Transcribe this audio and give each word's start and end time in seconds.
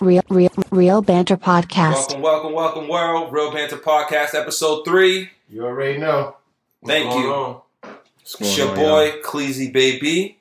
Real, 0.00 0.22
real, 0.30 0.50
real 0.70 1.02
banter 1.02 1.36
podcast. 1.36 2.18
Welcome, 2.18 2.22
welcome, 2.22 2.52
welcome, 2.54 2.88
world. 2.88 3.30
Real 3.34 3.52
Banter 3.52 3.76
Podcast, 3.76 4.32
episode 4.34 4.82
three. 4.86 5.28
You 5.50 5.66
already 5.66 5.98
know. 5.98 6.36
Thank 6.86 7.08
What's 7.08 7.18
you. 7.18 7.22
going 7.24 7.60
on? 7.84 7.96
It's 8.22 8.56
your 8.56 8.74
boy, 8.74 9.20
Cleasy 9.22 9.70
Baby. 9.70 10.38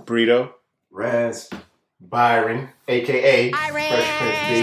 Burrito. 0.00 0.50
Raz. 0.90 1.48
Byron, 2.00 2.70
aka 2.88 3.52
Fresh 3.52 4.18
Prince 4.18 4.48
B. 4.48 4.62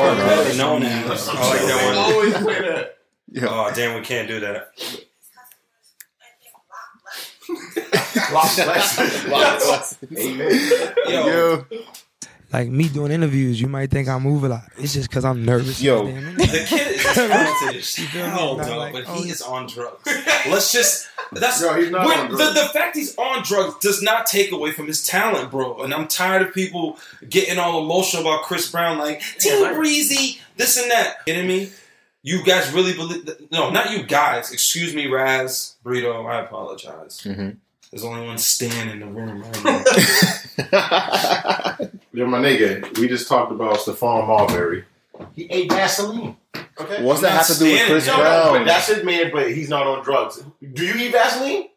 Better 0.00 0.56
known 0.58 0.82
as. 0.82 1.28
I 1.28 1.34
like 1.34 1.38
oh, 1.62 1.66
that 1.66 1.86
one. 1.86 1.96
Always 2.14 2.34
play 2.34 2.60
that. 2.60 2.98
Oh, 3.48 3.70
damn, 3.72 3.94
we 3.94 4.00
can't 4.04 4.26
do 4.26 4.40
that. 4.40 4.72
Amen. 10.18 10.50
Yo, 11.08 11.26
Yo. 11.26 11.64
Like 12.50 12.68
me 12.68 12.88
doing 12.88 13.12
interviews, 13.12 13.60
you 13.60 13.66
might 13.68 13.90
think 13.90 14.08
I 14.08 14.18
move 14.18 14.42
a 14.44 14.48
lot. 14.48 14.62
It's 14.78 14.94
just 14.94 15.10
because 15.10 15.24
I'm 15.24 15.44
nervous. 15.44 15.82
Yo. 15.82 16.06
The 16.06 16.64
kid 16.66 16.92
is 16.96 17.02
talented 17.14 17.76
as 17.80 17.94
feel 17.94 18.24
hell, 18.24 18.56
Not 18.56 18.78
like, 18.78 18.92
but 18.94 19.04
oh, 19.06 19.22
he 19.22 19.28
is 19.28 19.42
on 19.42 19.66
drugs. 19.66 20.00
Let's 20.48 20.72
just. 20.72 21.08
That's 21.32 21.60
Yo, 21.60 21.74
he's 21.74 21.90
not 21.90 22.06
when- 22.06 22.18
on 22.18 22.30
the, 22.30 22.36
drugs. 22.38 22.54
the 22.54 22.66
fact 22.68 22.96
he's 22.96 23.14
on 23.18 23.42
drugs 23.42 23.74
does 23.80 24.02
not 24.02 24.24
take 24.24 24.50
away 24.50 24.72
from 24.72 24.86
his 24.86 25.06
talent, 25.06 25.50
bro. 25.50 25.82
And 25.82 25.92
I'm 25.92 26.08
tired 26.08 26.40
of 26.40 26.54
people 26.54 26.98
getting 27.28 27.58
all 27.58 27.82
emotional 27.82 28.22
about 28.22 28.44
Chris 28.44 28.70
Brown, 28.70 28.96
like 28.96 29.20
Team 29.38 29.60
like- 29.62 29.74
Breezy, 29.74 30.40
this 30.56 30.78
and 30.80 30.90
that. 30.90 31.26
Kidding 31.26 31.46
me? 31.46 31.70
You 32.22 32.42
guys 32.44 32.72
really 32.72 32.94
believe? 32.94 33.26
That, 33.26 33.52
no, 33.52 33.68
not 33.70 33.90
you 33.92 34.02
guys. 34.04 34.50
Excuse 34.52 34.94
me, 34.94 35.06
Raz, 35.06 35.76
Burrito. 35.84 36.24
I 36.26 36.40
apologize. 36.40 37.20
Mhm. 37.24 37.58
There's 37.90 38.04
only 38.04 38.26
one 38.26 38.38
Stan 38.38 38.88
in 38.90 39.00
the 39.00 39.06
room 39.06 39.42
right 39.42 39.64
now. 39.64 39.78
Yo, 42.12 42.26
my 42.26 42.38
nigga, 42.38 42.98
we 42.98 43.08
just 43.08 43.28
talked 43.28 43.50
about 43.52 43.76
Stephon 43.78 44.26
Marbury. 44.26 44.84
He 45.34 45.44
ate 45.50 45.70
Vaseline. 45.72 46.36
Okay. 46.80 47.02
What's 47.02 47.18
I'm 47.20 47.22
that 47.24 47.46
have 47.46 47.46
to 47.48 47.58
do 47.58 47.64
with 47.64 47.86
Chris 47.86 48.06
there. 48.06 48.16
No, 48.16 48.22
no, 48.22 48.42
but 48.44 48.50
Brown? 48.52 48.66
that's 48.66 48.86
his 48.88 49.04
man, 49.04 49.30
but 49.32 49.50
he's 49.52 49.68
not 49.68 49.86
on 49.86 50.04
drugs. 50.04 50.42
Do 50.72 50.84
you 50.86 50.94
eat 51.06 51.12
Vaseline? 51.12 51.68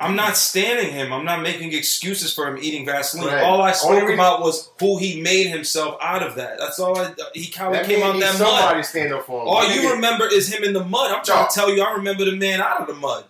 I'm 0.00 0.14
not 0.14 0.36
standing 0.36 0.92
him. 0.92 1.12
I'm 1.12 1.24
not 1.24 1.42
making 1.42 1.72
excuses 1.72 2.32
for 2.32 2.46
him 2.46 2.56
eating 2.62 2.86
Vaseline. 2.86 3.26
Right. 3.34 3.42
All 3.42 3.60
I 3.62 3.72
spoke 3.72 4.02
Only 4.02 4.14
about 4.14 4.40
was 4.42 4.70
who 4.78 4.96
he 4.98 5.20
made 5.20 5.48
himself 5.48 5.96
out 6.00 6.22
of 6.22 6.36
that. 6.36 6.58
That's 6.58 6.78
all. 6.78 6.96
I, 6.98 7.12
he 7.34 7.50
how 7.56 7.70
he 7.72 7.78
That 7.78 7.86
came 7.86 8.00
man 8.00 8.10
out 8.10 8.14
needs 8.16 8.38
that 8.38 8.44
mud. 8.44 8.58
somebody 8.60 8.82
stand 8.84 9.12
up 9.12 9.24
for 9.26 9.42
him. 9.42 9.48
All 9.48 9.68
you 9.68 9.80
nigga, 9.80 9.94
remember 9.94 10.26
is 10.32 10.52
him 10.52 10.62
in 10.62 10.72
the 10.72 10.84
mud. 10.84 11.10
I'm 11.10 11.24
trying 11.24 11.42
No. 11.42 11.48
to 11.48 11.54
tell 11.54 11.74
you, 11.74 11.82
I 11.82 11.94
remember 11.94 12.24
the 12.24 12.36
man 12.36 12.60
out 12.60 12.80
of 12.82 12.86
the 12.86 12.94
mud. 12.94 13.24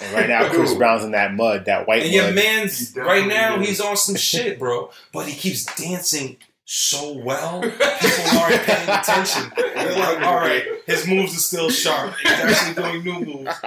And 0.00 0.12
right 0.14 0.28
now, 0.28 0.48
Chris 0.48 0.74
Brown's 0.74 1.04
in 1.04 1.10
that 1.12 1.34
mud, 1.34 1.64
that 1.66 1.86
white 1.88 2.02
And 2.04 2.12
your 2.12 2.32
man's 2.32 2.94
He 2.94 3.00
right 3.00 3.26
now, 3.26 3.60
is. 3.60 3.68
he's 3.68 3.80
on 3.80 3.96
some 3.96 4.16
shit, 4.16 4.58
bro. 4.58 4.90
But 5.12 5.26
he 5.26 5.34
keeps 5.34 5.64
dancing 5.76 6.36
so 6.64 7.12
well. 7.24 7.60
People 7.62 8.38
aren't 8.38 8.62
paying 8.62 8.88
attention. 8.88 9.50
They're 9.56 9.98
like, 9.98 10.20
all 10.22 10.36
right, 10.36 10.62
his 10.86 11.06
moves 11.06 11.34
are 11.34 11.40
still 11.40 11.70
sharp. 11.70 12.14
He's 12.22 12.30
actually 12.32 12.74
doing 12.82 13.04
new 13.04 13.24
moves. 13.24 13.56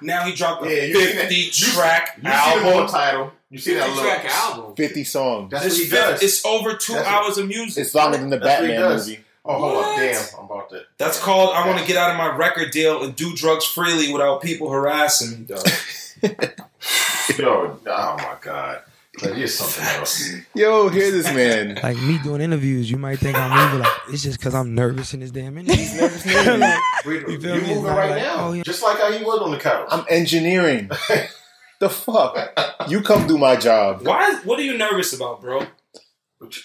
Now 0.00 0.24
he 0.26 0.32
dropped 0.32 0.64
a 0.64 0.68
Yeah, 0.72 0.82
you 0.84 0.94
seen 0.94 1.16
that- 1.16 1.22
50 1.28 1.34
you- 1.34 1.50
track 1.50 2.18
You 2.22 2.30
see 2.30 2.54
the 2.58 2.62
more 2.62 2.72
album. 2.74 2.86
title. 2.88 3.32
You 3.50 3.58
see 3.58 3.74
that 3.74 3.86
Fifty 3.88 4.00
track 4.02 4.24
album. 4.26 4.76
50 4.76 5.04
songs. 5.04 5.50
That's 5.50 5.66
It's, 5.66 5.74
what 5.78 5.84
he 5.84 5.90
does. 5.90 6.22
it's 6.22 6.44
over 6.46 6.74
two 6.74 6.92
That's 6.92 7.04
what- 7.04 7.24
hours 7.24 7.38
of 7.38 7.48
music. 7.48 7.82
It's 7.84 7.94
longer 7.96 8.18
than 8.18 8.30
the 8.30 8.38
That's 8.38 8.60
Batman 8.62 8.96
movie. 8.96 9.24
Oh, 9.48 9.54
hold 9.58 9.74
What? 9.74 9.84
on. 9.86 9.98
Damn. 9.98 10.24
I'm 10.38 10.44
about 10.44 10.70
to. 10.70 10.82
That's 10.98 11.18
called 11.20 11.54
I 11.54 11.66
want 11.66 11.80
to 11.80 11.86
get 11.86 11.96
out 11.96 12.10
of 12.10 12.16
my 12.16 12.34
record 12.36 12.70
deal 12.70 13.02
and 13.02 13.16
do 13.16 13.34
drugs 13.34 13.64
freely 13.64 14.12
without 14.12 14.40
people 14.42 14.70
harassing 14.70 15.40
me, 15.40 15.44
dog. 15.46 15.66
Yo, 17.38 17.78
oh 17.86 18.16
my 18.16 18.36
God. 18.40 18.82
But 19.20 19.36
here's 19.36 19.54
something 19.54 19.84
else. 19.98 20.30
Yo, 20.54 20.88
hear 20.90 21.10
this 21.10 21.26
man. 21.26 21.78
Like 21.82 21.96
me 22.00 22.18
doing 22.22 22.40
interviews, 22.40 22.88
you 22.90 22.96
might 22.98 23.18
think 23.18 23.36
I'm 23.36 23.76
a 23.76 23.78
lot. 23.82 23.92
It's 24.10 24.22
just 24.22 24.38
because 24.38 24.54
I'm 24.54 24.74
nervous 24.76 25.12
in 25.14 25.20
this 25.20 25.30
damn 25.32 25.58
interview. 25.58 26.00
nervous 26.00 26.24
nigga. 26.24 26.58
Like, 26.60 27.04
Wait, 27.04 27.22
You 27.22 27.28
you 27.32 27.40
feel 27.40 27.54
me? 27.56 27.60
moving 27.62 27.82
Not 27.84 27.96
right 27.98 28.10
like, 28.10 28.22
now. 28.22 28.48
oh, 28.48 28.52
yeah. 28.52 28.62
Just 28.62 28.82
like 28.82 28.98
how 28.98 29.10
he 29.10 29.24
was 29.24 29.40
on 29.40 29.50
the 29.50 29.58
couch. 29.58 29.88
I'm 29.90 30.04
engineering. 30.08 30.88
the 31.80 31.88
fuck? 31.90 32.86
You 32.88 33.00
come 33.02 33.26
do 33.26 33.38
my 33.38 33.56
job. 33.56 34.06
Why? 34.06 34.34
What 34.44 34.58
are 34.60 34.62
you 34.62 34.78
nervous 34.78 35.12
about, 35.12 35.40
bro? 35.40 35.66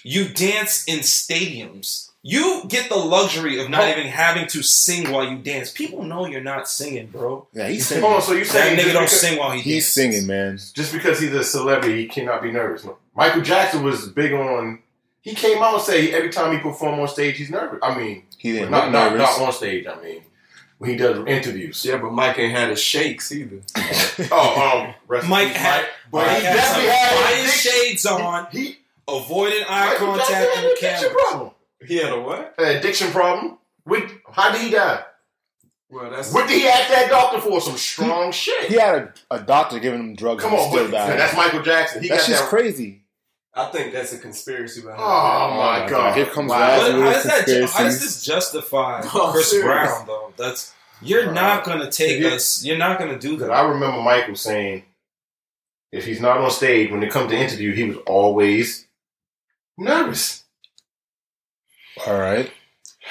You 0.04 0.28
dance 0.28 0.84
in 0.86 1.00
stadiums. 1.00 2.10
You 2.26 2.62
get 2.68 2.88
the 2.88 2.96
luxury 2.96 3.60
of 3.60 3.68
not 3.68 3.82
Oh. 3.82 3.90
even 3.90 4.06
having 4.06 4.46
to 4.48 4.62
sing 4.62 5.12
while 5.12 5.28
you 5.28 5.36
dance. 5.36 5.70
People 5.70 6.02
know 6.04 6.24
you're 6.26 6.40
not 6.40 6.66
singing, 6.70 7.08
bro. 7.08 7.46
Yeah, 7.52 7.68
he's 7.68 7.86
Hold 7.90 8.00
singing. 8.00 8.14
on, 8.16 8.22
so 8.22 8.32
you 8.32 8.44
That 8.44 8.50
saying 8.50 8.78
nigga 8.78 8.92
don't 8.94 9.10
sing 9.10 9.38
while 9.38 9.50
he 9.50 9.60
He's 9.60 9.74
dances. 9.84 9.92
singing, 9.92 10.26
man. 10.26 10.58
just 10.72 10.92
because 10.94 11.20
he's 11.20 11.34
a 11.34 11.44
celebrity, 11.44 11.98
he 12.00 12.08
cannot 12.08 12.42
be 12.42 12.50
nervous? 12.50 12.86
Michael 13.14 13.42
Jackson 13.42 13.82
was 13.84 14.08
big 14.08 14.32
on. 14.32 14.78
He 15.20 15.34
came 15.34 15.62
out 15.62 15.74
and 15.74 15.82
say 15.82 16.12
every 16.12 16.30
time 16.30 16.52
he 16.52 16.58
performed 16.58 16.98
on 17.00 17.08
stage, 17.08 17.36
he's 17.36 17.50
nervous. 17.50 17.78
I 17.82 17.94
mean, 17.94 18.22
He 18.38 18.52
didn't 18.52 18.70
not 18.70 18.90
not, 18.90 19.12
nervous. 19.12 19.38
not 19.38 19.46
on 19.46 19.52
stage. 19.52 19.86
I 19.86 20.00
mean, 20.02 20.22
when 20.78 20.90
he 20.90 20.96
does 20.96 21.26
interviews. 21.26 21.84
Yeah, 21.84 21.98
but 21.98 22.10
Mike 22.12 22.38
ain't 22.38 22.52
had 22.56 22.70
his 22.70 22.80
shakes 22.80 23.32
either. 23.32 23.60
Oh, 24.30 24.80
um, 24.86 24.94
rest 25.08 25.24
in 25.24 25.30
Mike 25.30 25.48
peace, 25.48 25.56
had, 25.58 25.86
but 26.10 26.26
Mike 26.26 26.38
he 26.38 26.44
had 26.44 26.56
some 26.56 26.80
definitely 26.82 26.90
had 26.90 27.10
fire 27.10 27.38
addiction. 27.42 27.70
shades 27.72 28.06
on, 28.06 28.46
He 28.50 28.78
avoided 29.08 29.64
eye 29.68 29.86
Michael 29.88 30.06
contact 30.06 30.30
Jackson 30.30 30.64
in 30.64 30.64
had 30.64 30.64
the 30.64 30.80
camera. 30.80 31.50
Problem. 31.78 31.88
He 31.88 31.96
had 32.02 32.12
a 32.12 32.20
what? 32.20 32.54
An 32.58 32.76
addiction 32.76 33.10
problem. 33.10 33.58
With, 33.86 34.10
how 34.32 34.52
did 34.52 34.62
he 34.62 34.70
die? 34.70 35.02
Well, 35.90 36.10
that's 36.10 36.32
What 36.32 36.48
did 36.48 36.60
he 36.60 36.66
ask 36.66 36.88
that 36.90 37.10
doctor 37.10 37.40
for? 37.40 37.60
Some 37.60 37.76
strong 37.76 38.32
shit. 38.32 38.68
He 38.70 38.78
had 38.78 38.94
a, 38.96 39.12
a 39.36 39.40
doctor 39.40 39.78
giving 39.78 40.00
him 40.00 40.16
drugs 40.16 40.42
Come 40.42 40.54
on, 40.54 40.70
still 40.70 40.86
but 40.86 40.92
died. 40.92 41.18
that's 41.18 41.36
Michael 41.36 41.62
Jackson. 41.62 42.02
He 42.02 42.08
That's 42.08 42.22
got 42.24 42.28
just 42.30 42.42
that. 42.42 42.48
crazy. 42.48 43.02
I 43.56 43.66
think 43.66 43.92
that's 43.92 44.12
a 44.12 44.18
conspiracy 44.18 44.80
behind 44.80 44.98
Oh, 45.00 45.04
it. 45.04 45.08
my 45.08 45.44
oh, 45.46 45.56
my 45.56 45.78
God! 45.80 45.90
God. 45.90 46.16
Here 46.16 46.26
comes 46.26 46.50
Wow. 46.50 46.58
Raz. 46.58 46.80
But 46.80 47.00
how 47.00 47.12
does, 47.12 47.46
that, 47.46 47.70
how 47.70 47.84
does 47.84 48.00
this 48.00 48.24
justify 48.24 49.02
Oh, 49.14 49.30
Chris 49.32 49.50
serious. 49.50 49.64
Brown, 49.66 50.06
though? 50.06 50.32
That's 50.36 50.72
You're 51.00 51.30
not 51.30 51.62
going 51.64 51.78
to 51.78 51.90
take 51.90 52.18
You- 52.20 52.28
us. 52.28 52.64
You're 52.64 52.78
not 52.78 52.98
going 52.98 53.12
to 53.12 53.18
do 53.18 53.34
Because 53.34 53.48
that. 53.48 53.54
I 53.56 53.68
remember 53.68 54.00
Michael 54.00 54.34
saying, 54.34 54.84
if 55.92 56.04
he's 56.06 56.20
not 56.20 56.38
on 56.38 56.50
stage 56.50 56.90
when 56.90 57.02
it 57.04 57.10
comes 57.12 57.30
to 57.30 57.36
interview, 57.36 57.72
he 57.72 57.84
was 57.84 57.98
always 58.06 58.88
nervous. 59.78 60.43
All 62.06 62.18
right. 62.18 62.50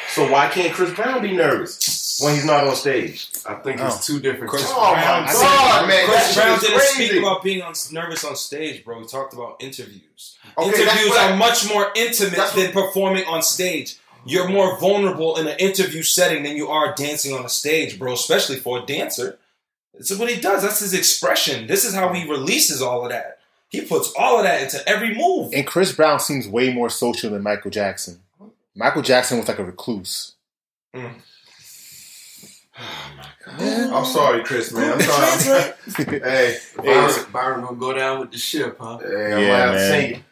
So 0.09 0.29
why 0.31 0.49
can't 0.49 0.73
Chris 0.73 0.91
Brown 0.93 1.21
be 1.21 1.33
nervous 1.33 2.19
when 2.21 2.33
he's 2.33 2.45
not 2.45 2.65
on 2.65 2.75
stage? 2.75 3.29
I 3.47 3.55
think 3.55 3.79
Oh. 3.79 3.87
it's 3.87 4.05
two 4.07 4.19
different. 4.19 4.49
Chris 4.49 4.63
types. 4.63 4.73
Oh 4.75 4.91
Brown- 4.93 5.25
my 5.25 5.33
God, 5.33 5.87
man! 5.87 6.05
Chris 6.07 6.35
Brown 6.35 6.59
didn't 6.59 6.77
crazy. 6.79 7.07
speak 7.07 7.19
about 7.21 7.43
being 7.43 7.61
on, 7.61 7.73
nervous 7.91 8.23
on 8.23 8.35
stage, 8.35 8.83
bro. 8.83 8.99
He 9.01 9.05
talked 9.07 9.33
about 9.33 9.57
interviews. 9.59 10.35
Okay, 10.57 10.67
interviews 10.81 11.09
what 11.09 11.19
I- 11.19 11.31
are 11.31 11.37
much 11.37 11.67
more 11.69 11.91
intimate 11.95 12.53
than 12.55 12.71
performing 12.71 13.25
on 13.25 13.41
stage. 13.43 13.97
You're 14.25 14.47
more 14.47 14.79
vulnerable 14.79 15.37
in 15.37 15.47
an 15.47 15.57
interview 15.59 16.01
setting 16.01 16.43
than 16.43 16.55
you 16.57 16.69
are 16.69 16.95
dancing 16.95 17.33
on 17.35 17.45
a 17.45 17.49
stage, 17.49 17.99
bro. 17.99 18.13
Especially 18.13 18.55
for 18.55 18.79
a 18.81 18.85
dancer. 18.85 19.37
This 19.95 20.09
is 20.09 20.17
what 20.17 20.29
he 20.29 20.39
does. 20.41 20.63
That's 20.63 20.79
his 20.79 20.93
expression. 20.95 21.67
This 21.67 21.85
is 21.85 21.93
how 21.93 22.11
he 22.13 22.27
releases 22.27 22.81
all 22.81 23.03
of 23.03 23.11
that. 23.11 23.39
He 23.69 23.81
puts 23.81 24.11
all 24.17 24.37
of 24.37 24.43
that 24.43 24.61
into 24.61 24.87
every 24.89 25.13
move. 25.15 25.53
And 25.53 25.67
Chris 25.67 25.91
Brown 25.91 26.19
seems 26.19 26.47
way 26.47 26.73
more 26.73 26.89
social 26.89 27.29
than 27.29 27.43
Michael 27.43 27.69
Jackson. 27.69 28.21
Michael 28.75 29.01
Jackson 29.01 29.37
was 29.39 29.47
like 29.47 29.59
a 29.59 29.63
recluse. 29.65 30.33
Mm. 30.95 31.13
Oh 32.75 33.11
my 33.15 33.25
God! 33.45 33.93
I'm 33.93 34.05
sorry, 34.05 34.43
Chris, 34.43 34.73
man. 34.73 34.93
I'm 34.93 35.01
sorry. 35.39 35.73
hey, 36.21 36.57
Byron, 36.75 37.13
Byron 37.31 37.61
gonna 37.65 37.77
go 37.77 37.93
down 37.93 38.19
with 38.21 38.31
the 38.31 38.39
ship, 38.39 38.77
huh? 38.79 38.97
hey, 38.97 39.05
I'm 39.05 39.39
Yeah, 39.39 39.39
yeah, 39.39 39.71
man. 39.71 40.23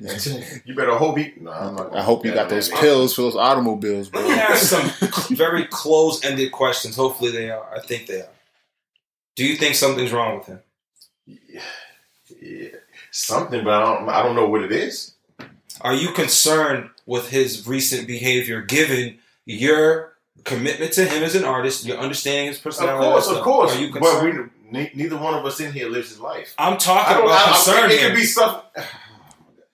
man. 0.00 0.42
you 0.64 0.74
better 0.74 0.96
hope 0.96 1.18
he. 1.18 1.34
No, 1.40 1.52
I'm 1.52 1.76
not. 1.76 1.94
I 1.94 2.02
hope 2.02 2.24
you 2.24 2.34
got 2.34 2.48
those 2.48 2.68
pills. 2.68 2.80
pills 2.80 3.14
for 3.14 3.22
those 3.22 3.36
automobiles, 3.36 4.12
Let 4.12 4.22
bro. 4.24 4.28
me 4.28 4.34
ask 4.40 4.66
some 4.66 4.90
very 5.36 5.66
close-ended 5.66 6.50
questions. 6.50 6.96
Hopefully 6.96 7.30
they 7.30 7.48
are. 7.50 7.64
I 7.72 7.78
think 7.80 8.08
they 8.08 8.22
are. 8.22 8.28
Do 9.36 9.46
you 9.46 9.54
think 9.56 9.76
something's 9.76 10.12
wrong 10.12 10.38
with 10.38 10.46
him? 10.48 10.60
Yeah, 12.40 12.68
something, 13.12 13.62
but 13.62 13.72
I 13.72 13.80
don't. 13.94 14.08
I 14.08 14.22
don't 14.24 14.34
know 14.34 14.48
what 14.48 14.62
it 14.64 14.72
is. 14.72 15.13
Are 15.80 15.94
you 15.94 16.12
concerned 16.12 16.90
with 17.06 17.30
his 17.30 17.66
recent 17.66 18.06
behavior 18.06 18.62
given 18.62 19.18
your 19.44 20.14
commitment 20.44 20.92
to 20.94 21.04
him 21.04 21.22
as 21.22 21.34
an 21.34 21.44
artist, 21.44 21.84
your 21.84 21.98
understanding 21.98 22.48
his 22.48 22.58
personality? 22.58 23.06
Of 23.06 23.14
personality? 23.14 23.34
course, 23.34 23.38
of 23.38 23.44
course. 23.44 23.76
Are 23.76 23.80
you 23.80 23.92
concerned? 23.92 24.02
but 24.02 24.20
concerned? 24.20 24.50
we, 24.72 24.90
neither 24.94 25.16
one 25.16 25.34
of 25.34 25.44
us 25.44 25.60
in 25.60 25.72
here 25.72 25.88
lives 25.88 26.10
his 26.10 26.20
life. 26.20 26.54
I'm 26.58 26.78
talking 26.78 27.16
about 27.16 27.48
I, 27.48 27.52
concern 27.52 27.90
it 27.90 28.00
could 28.00 28.14
be 28.14 28.24
something. 28.24 28.62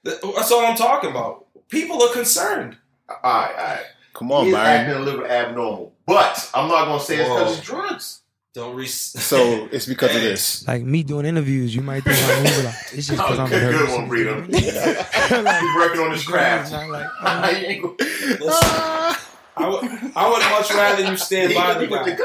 That's 0.05 0.51
all 0.51 0.65
I'm 0.65 0.77
talking 0.77 1.11
about. 1.11 1.47
People 1.69 2.03
are 2.03 2.13
concerned. 2.13 2.77
All 3.09 3.17
right, 3.23 3.51
all 3.51 3.65
right. 3.65 3.85
Come 4.15 4.33
on, 4.33 4.45
He's 4.47 4.55
Byron. 4.55 4.81
acting 4.81 4.97
a 4.97 5.01
little 5.01 5.25
abnormal, 5.25 5.93
but 6.07 6.51
I'm 6.55 6.69
not 6.69 6.87
gonna 6.87 7.01
say 7.01 7.19
it's 7.19 7.29
because 7.29 7.59
it's 7.59 7.67
drugs. 7.67 8.21
Don't 8.53 8.75
re- 8.75 8.87
So 8.87 9.69
it's 9.71 9.87
because 9.87 10.15
of 10.17 10.23
this. 10.23 10.65
Like 10.67 10.83
me 10.83 11.03
doing 11.05 11.25
interviews, 11.27 11.75
you 11.75 11.83
might 11.83 12.03
think 12.03 12.17
I 12.19 12.37
move 12.43 12.59
a 12.59 12.63
lot. 12.65 12.75
It's 12.93 13.07
just 13.07 13.11
because 13.11 13.39
I'm 13.39 13.49
good, 13.49 13.63
nervous. 13.63 13.91
good 13.91 13.97
one, 13.99 14.09
Brito. 14.09 14.41
Like, 15.43 15.61
He's 15.61 15.75
working 15.77 16.01
on 16.01 16.11
his 16.13 16.25
craft. 16.27 16.73
Like, 16.73 17.09
oh, 17.23 17.43
He 17.55 17.67
ain't 17.67 17.83
gonna- 17.83 17.95
Listen, 18.01 18.47
I 19.57 19.69
would, 19.69 19.85
I 20.17 20.29
would 20.31 20.41
much 20.51 20.71
rather 20.75 21.11
you 21.11 21.17
stand 21.17 21.55
by 21.55 21.75
the 21.75 21.87
guy. 21.87 22.17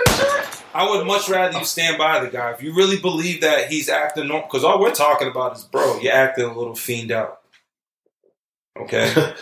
I 0.73 0.89
would 0.89 1.05
much 1.05 1.27
rather 1.29 1.59
you 1.59 1.65
stand 1.65 1.97
by 1.97 2.19
the 2.23 2.29
guy. 2.29 2.51
If 2.51 2.63
you 2.63 2.73
really 2.73 2.97
believe 2.99 3.41
that 3.41 3.67
he's 3.69 3.89
acting, 3.89 4.27
normal. 4.27 4.47
because 4.47 4.63
all 4.63 4.79
we're 4.79 4.93
talking 4.93 5.27
about 5.27 5.55
is, 5.57 5.63
bro, 5.63 5.99
you're 5.99 6.13
acting 6.13 6.45
a 6.45 6.57
little 6.57 6.75
fiend 6.75 7.11
out. 7.11 7.41
Okay. 8.77 9.13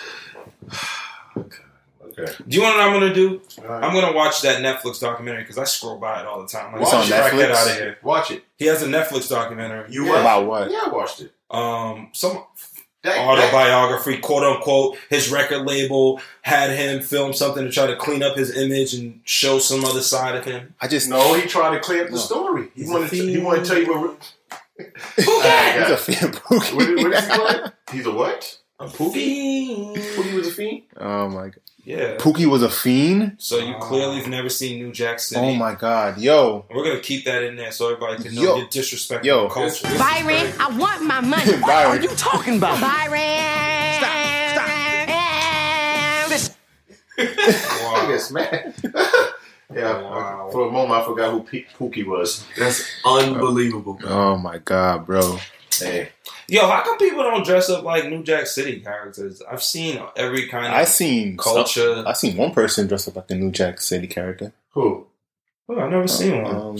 Okay. 2.17 2.31
Do 2.47 2.55
you 2.55 2.61
want 2.63 2.77
know 2.77 2.85
what 2.87 2.93
I'm 2.93 2.99
gonna 3.01 3.13
do? 3.13 3.41
All 3.59 3.65
right. 3.65 3.83
I'm 3.83 3.93
gonna 3.93 4.13
watch 4.15 4.41
that 4.41 4.61
Netflix 4.61 4.99
documentary 4.99 5.43
because 5.43 5.57
I 5.57 5.63
scroll 5.63 5.97
by 5.97 6.21
it 6.21 6.25
all 6.27 6.41
the 6.41 6.47
time. 6.47 6.73
Like, 6.73 6.81
It's 6.83 6.93
on 6.93 7.07
get 7.07 7.51
out 7.51 7.67
of 7.69 7.75
here. 7.75 7.97
Watch 8.03 8.31
it. 8.31 8.43
He 8.57 8.65
has 8.67 8.81
a 8.83 8.87
Netflix 8.87 9.29
documentary. 9.29 9.91
You 9.91 10.05
Yeah. 10.05 10.19
About 10.21 10.45
what? 10.45 10.71
Yeah, 10.71 10.81
I 10.85 10.89
watched 10.89 11.21
it. 11.21 11.33
Um, 11.49 12.09
some 12.13 12.43
That, 13.03 13.15
that, 13.15 13.19
autobiography, 13.27 14.17
quote 14.19 14.43
unquote. 14.43 14.97
His 15.09 15.29
record 15.31 15.65
label 15.65 16.21
had 16.41 16.69
him 16.69 17.01
film 17.01 17.33
something 17.33 17.63
to 17.65 17.71
try 17.71 17.87
to 17.87 17.95
clean 17.97 18.23
up 18.23 18.37
his 18.37 18.55
image 18.55 18.93
and 18.93 19.19
show 19.25 19.59
some 19.59 19.83
other 19.83 20.01
side 20.01 20.35
of 20.35 20.45
him. 20.45 20.73
I 20.81 20.87
just 20.87 21.09
no, 21.09 21.33
he 21.33 21.47
tried 21.47 21.73
to 21.75 21.79
clear 21.81 22.01
up 22.03 22.07
the 22.07 22.13
No. 22.15 22.19
story. 22.19 22.69
He 22.75 22.81
He's 22.83 22.89
wanted 22.91 23.09
to, 23.09 23.15
he 23.15 23.37
wanted 23.39 23.65
to 23.65 23.69
tell 23.69 23.79
you 23.81 23.87
what. 23.91 24.33
He's 25.15 25.27
a 25.27 25.97
fan 25.97 26.31
Pookie. 26.31 26.75
What, 26.75 27.03
what 27.03 27.13
is 27.13 27.25
he 27.27 27.31
called? 27.35 27.73
He's 27.91 28.05
a 28.05 28.11
what? 28.11 28.57
A 28.79 28.87
Pookie? 28.87 29.13
Fiend. 29.13 29.97
Pookie 29.97 30.33
was 30.33 30.47
a 30.47 30.51
fiend? 30.51 30.81
Oh 30.97 31.29
my 31.29 31.43
god. 31.49 31.59
Yeah. 31.85 32.15
Pookie 32.15 32.45
was 32.45 32.63
a 32.63 32.69
fiend? 32.69 33.35
So 33.39 33.57
you 33.57 33.75
clearly 33.81 34.17
have 34.19 34.29
never 34.29 34.47
seen 34.49 34.79
New 34.81 34.93
Jack 34.93 35.19
City. 35.19 35.41
Oh 35.41 35.53
my 35.55 35.75
god. 35.75 36.17
Yo. 36.17 36.65
We're 36.73 36.85
gonna 36.85 37.01
keep 37.01 37.25
that 37.25 37.43
in 37.43 37.57
there 37.57 37.71
so 37.73 37.87
everybody 37.93 38.23
can 38.23 38.33
know 38.35 38.41
Yo. 38.41 38.55
your 38.57 38.67
disrespect 38.67 39.25
Yo. 39.25 39.49
for 39.49 39.53
culture. 39.55 39.87
Byron, 39.97 40.53
I 40.59 40.69
want 40.77 41.03
my 41.03 41.19
money. 41.19 41.51
What 41.59 41.61
Byron. 41.67 41.99
are 41.99 42.01
you 42.01 42.07
talking 42.15 42.55
about? 42.57 42.79
Byron. 42.79 43.97
Stop. 43.99 44.15
Stop. 44.53 46.29
Listen. 46.29 46.55
I 47.19 47.81
Wow. 47.83 48.07
guess, 48.07 48.31
man. 48.31 48.73
yeah, 49.73 50.01
Wow. 50.01 50.49
for 50.51 50.67
a 50.67 50.71
moment 50.71 51.01
I 51.01 51.05
forgot 51.05 51.31
who 51.33 51.43
P- 51.43 51.65
Pookie 51.77 52.05
was. 52.05 52.45
That's 52.57 52.83
unbelievable. 53.05 53.95
bro. 53.95 54.09
Oh 54.09 54.37
my 54.37 54.57
god, 54.59 55.05
bro. 55.05 55.37
Hey, 55.79 56.09
Yo, 56.47 56.67
how 56.67 56.83
come 56.83 56.97
people 56.97 57.23
don't 57.23 57.45
dress 57.45 57.69
up 57.69 57.83
like 57.83 58.09
New 58.09 58.21
Jack 58.23 58.47
City 58.47 58.79
characters? 58.81 59.41
I've 59.49 59.63
seen 59.63 60.01
every 60.15 60.47
kind 60.47 60.67
of 60.67 60.73
I 60.73 60.83
seen 60.83 61.37
culture. 61.37 62.03
I 62.05 62.13
seen 62.13 62.35
one 62.37 62.51
person 62.51 62.87
dress 62.87 63.07
up 63.07 63.15
like 63.15 63.27
the 63.27 63.35
New 63.35 63.51
Jack 63.51 63.79
City 63.81 64.07
character. 64.07 64.51
who? 64.71 65.07
Oh, 65.69 65.79
I've 65.79 65.89
never 65.91 66.07
seen 66.07 66.43
one. 66.43 66.55
Um, 66.55 66.77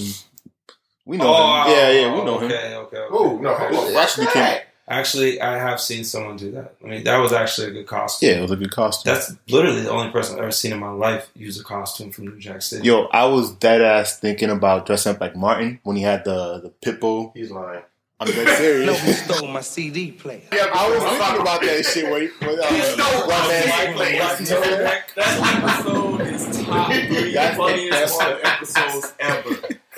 we 1.06 1.18
know 1.18 1.34
him. 1.34 1.72
Yeah, 1.72 1.90
yeah, 1.92 2.14
we 2.14 2.24
know 2.26 2.38
him. 2.40 2.46
okay, 2.52 2.76
Okay, 2.76 2.98
okay. 2.98 3.06
Who? 3.10 3.42
No, 3.42 3.50
okay. 3.52 3.66
Actually, 3.66 3.94
What's 4.26 4.34
can- 4.34 4.62
Actually, 4.86 5.40
I 5.40 5.58
have 5.58 5.80
seen 5.80 6.04
someone 6.04 6.36
do 6.36 6.52
that. 6.52 6.76
I 6.84 6.88
mean, 6.88 7.04
that 7.06 7.18
was 7.18 7.32
actually 7.32 7.68
a 7.68 7.72
good 7.72 7.88
costume. 7.88 8.30
Yeah, 8.30 8.36
it 8.40 8.42
was 8.42 8.52
a 8.52 8.58
good 8.58 8.72
costume. 8.72 9.14
That's 9.14 9.34
literally 9.48 9.80
the 9.82 9.90
only 9.90 10.12
person 10.12 10.36
I've 10.36 10.42
ever 10.44 10.52
seen 10.52 10.74
in 10.74 10.80
my 10.80 10.92
life 10.92 11.30
use 11.36 11.58
a 11.58 11.64
costume 11.64 12.12
from 12.12 12.26
New 12.26 12.38
Jack 12.38 12.62
City. 12.62 12.86
Yo, 12.86 13.06
I 13.06 13.26
was 13.26 13.52
dead 13.56 13.82
ass 13.82 14.20
thinking 14.20 14.50
about 14.50 14.86
dressing 14.86 15.14
up 15.14 15.22
like 15.22 15.38
Martin 15.38 15.80
when 15.84 15.96
he 15.96 16.04
had 16.04 16.26
the 16.26 16.60
the 16.60 16.70
pit 16.70 17.00
bull. 17.00 17.32
He's 17.34 17.50
lying. 17.50 17.84
I'm 18.20 18.28
dead 18.28 18.58
serious. 18.58 19.24
stole 19.26 19.48
my 19.50 19.62
CD 19.62 20.12
player. 20.12 20.42
Yeah, 20.54 20.68
I 20.74 20.90
was 20.90 21.04
thinking 21.04 21.42
about 21.42 21.62
that 21.62 21.84
shit 21.86 22.06
when, 22.06 22.30
when 22.48 22.60
uh, 22.60 22.82
stole 22.84 23.20
One 23.22 23.30
my 23.30 23.48
Man 23.48 23.64
CD 23.88 23.94
player. 23.96 24.20
Tyson- 24.20 24.62
That, 24.80 25.12
that 25.16 25.64
episode 25.64 26.22
is 26.22 26.66
top 26.66 26.92
three 26.92 27.34
That's- 27.34 27.58
funniest 27.58 28.20
that's- 28.20 28.40
episodes 28.46 29.14
ever. 29.20 29.50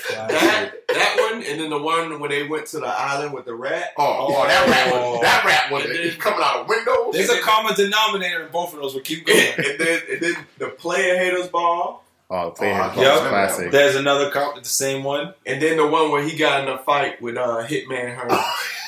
That 0.09 0.71
that 0.87 1.29
one, 1.31 1.43
and 1.43 1.59
then 1.59 1.69
the 1.69 1.81
one 1.81 2.19
where 2.19 2.29
they 2.29 2.47
went 2.47 2.67
to 2.67 2.79
the 2.79 2.85
island 2.87 3.33
with 3.33 3.45
the 3.45 3.55
rat. 3.55 3.93
Oh, 3.97 4.27
oh, 4.29 4.47
that 4.47 4.67
rat 4.67 4.93
was 4.93 5.21
that 5.21 5.43
rat 5.45 5.71
was 5.71 5.83
then- 5.83 5.95
he's 6.03 6.15
coming 6.15 6.39
out 6.43 6.61
of 6.61 6.67
windows. 6.69 7.13
There's 7.13 7.29
a 7.29 7.41
common 7.41 7.73
denominator 7.75 8.45
in 8.45 8.51
both 8.51 8.73
of 8.73 8.81
those. 8.81 8.93
But 8.93 9.03
keep 9.03 9.25
going. 9.25 9.53
and 9.57 9.79
then 9.79 10.01
and 10.11 10.21
then 10.21 10.35
the 10.57 10.67
player 10.69 11.17
haters 11.17 11.47
ball, 11.47 12.04
Oh, 12.29 12.51
play 12.51 12.71
Oh, 12.71 12.89
him. 12.89 13.01
yeah. 13.03 13.27
classic. 13.29 13.71
There's 13.71 13.95
another 13.95 14.29
cop, 14.31 14.55
the 14.61 14.65
same 14.67 15.03
one. 15.03 15.33
and 15.45 15.61
then 15.61 15.77
the 15.77 15.87
one 15.87 16.11
where 16.11 16.23
he 16.23 16.35
got 16.37 16.61
in 16.61 16.67
a 16.73 16.77
fight 16.79 17.21
with 17.21 17.37
uh, 17.37 17.65
Hitman 17.67 18.15
Hearn. 18.15 18.31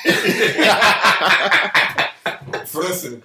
Listen, 2.74 3.22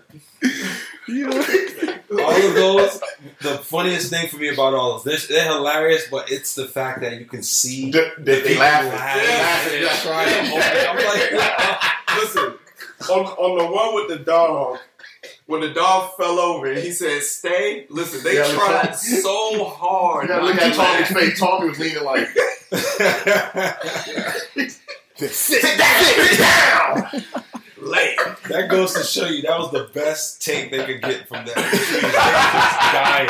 All 2.11 2.47
of 2.47 2.53
those. 2.55 3.01
The 3.41 3.57
funniest 3.63 4.09
thing 4.09 4.27
for 4.29 4.37
me 4.37 4.47
about 4.49 4.73
all 4.73 4.95
of 4.95 5.03
this, 5.03 5.27
they're 5.27 5.45
hilarious, 5.51 6.07
but 6.09 6.31
it's 6.31 6.55
the 6.55 6.65
fact 6.65 7.01
that 7.01 7.19
you 7.19 7.25
can 7.25 7.43
see 7.43 7.91
The- 7.91 8.13
the- 8.17 8.23
they 8.23 8.41
people 8.41 8.59
laughing. 8.61 8.91
laughing 8.91 9.81
Yeah. 9.81 9.89
and 9.89 9.99
trying 10.01 10.33
to 10.33 10.43
hold. 10.49 10.63
I'm 10.89 10.97
like, 11.05 11.31
listen. 12.23 12.53
On, 13.11 13.25
on 13.25 13.57
the 13.57 13.65
one 13.65 13.95
with 13.95 14.07
the 14.17 14.23
dog, 14.23 14.79
when 15.45 15.61
the 15.61 15.69
dog 15.69 16.11
fell 16.17 16.39
over 16.39 16.67
and 16.71 16.79
he 16.79 16.91
said, 16.91 17.21
"Stay." 17.23 17.85
Listen, 17.89 18.23
they 18.23 18.35
Yeah, 18.37 18.45
look- 18.47 18.55
tried 18.55 18.95
so 18.95 19.63
hard. 19.65 20.23
You 20.23 20.29
gotta 20.35 20.45
look 20.45 20.55
at 20.61 20.71
to 20.71 20.77
Tommy's 20.77 21.11
face. 21.11 21.37
Tommy 21.39 21.69
was 21.69 21.79
leaning 21.79 22.03
like, 22.03 22.27
Sit 25.15 25.31
sit 25.31 25.61
down, 25.77 26.03
sit 26.05 26.37
down. 26.39 27.07
Lay. 27.81 28.15
that 28.49 28.67
goes 28.69 28.93
to 28.93 29.03
show 29.03 29.25
you 29.27 29.41
that 29.43 29.57
was 29.59 29.71
the 29.71 29.83
best 29.93 30.41
take 30.43 30.71
they 30.71 30.83
could 30.85 31.01
get 31.01 31.27
from 31.27 31.45
that. 31.45 31.55
Just 31.55 32.01
dying. 32.93 33.29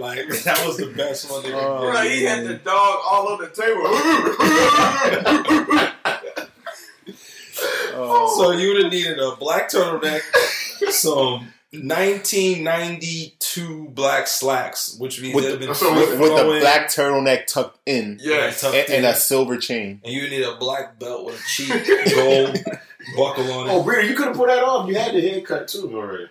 Like 0.00 0.26
that 0.44 0.64
was 0.66 0.76
the 0.78 0.86
best 0.96 1.30
one 1.30 1.42
they 1.42 1.50
could 1.50 1.58
Oh, 1.58 1.82
get. 1.82 1.88
Right, 1.88 2.10
he 2.10 2.22
had 2.24 2.44
the 2.46 2.54
dog 2.54 2.98
all 3.06 3.28
on 3.28 3.38
the 3.40 3.50
table. 3.50 3.82
Oh, 8.10 8.38
So 8.38 8.50
you 8.52 8.74
would 8.74 8.82
have 8.84 8.92
needed 8.92 9.18
a 9.18 9.34
black 9.36 9.70
turtleneck, 9.70 10.20
some 10.94 11.48
1992 11.72 13.88
black 13.90 14.26
slacks, 14.26 14.96
which 14.98 15.20
means 15.22 15.34
With 15.34 15.44
they'd 15.44 15.50
have 15.52 15.60
the- 15.60 15.66
been 15.66 15.74
so 15.74 15.94
with, 15.94 16.18
with 16.20 16.36
the 16.36 16.44
black 16.60 16.88
turtleneck 16.88 17.46
tucked 17.46 17.78
in 17.86 18.18
yes. 18.22 18.60
tucked 18.60 18.74
and, 18.76 18.90
and 18.90 19.04
in. 19.04 19.10
a 19.10 19.14
silver 19.14 19.56
chain. 19.58 20.00
and 20.04 20.12
you 20.12 20.28
need 20.28 20.42
a 20.42 20.56
black 20.56 20.98
belt 20.98 21.24
with 21.24 21.38
a 21.38 21.42
cheap 21.48 21.70
gold 22.14 22.58
buckle 23.16 23.50
on 23.52 23.68
it. 23.68 23.72
Oh, 23.72 23.82
really? 23.84 24.08
You 24.08 24.14
could 24.16 24.28
have 24.28 24.36
put 24.36 24.48
that 24.48 24.62
off. 24.62 24.88
You 24.88 24.94
had 24.96 25.14
the 25.14 25.20
haircut 25.20 25.68
too 25.68 25.90
already. 25.96 26.28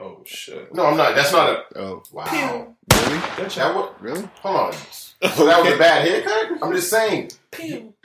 Oh 0.00 0.22
shit! 0.24 0.72
No, 0.72 0.86
I'm 0.86 0.96
not. 0.96 1.16
That's 1.16 1.32
not 1.32 1.50
a. 1.50 1.64
Oh, 1.80 2.02
Wow. 2.12 2.76
really? 2.92 3.18
That 3.48 3.74
was, 3.74 3.90
Really? 4.00 4.28
hold 4.42 4.56
on. 4.56 4.72
So 4.72 5.44
that 5.46 5.60
was 5.64 5.74
a 5.74 5.76
bad 5.76 6.06
haircut? 6.06 6.58
I'm 6.62 6.72
just 6.72 6.88
saying. 6.88 7.32
Pew. 7.50 7.94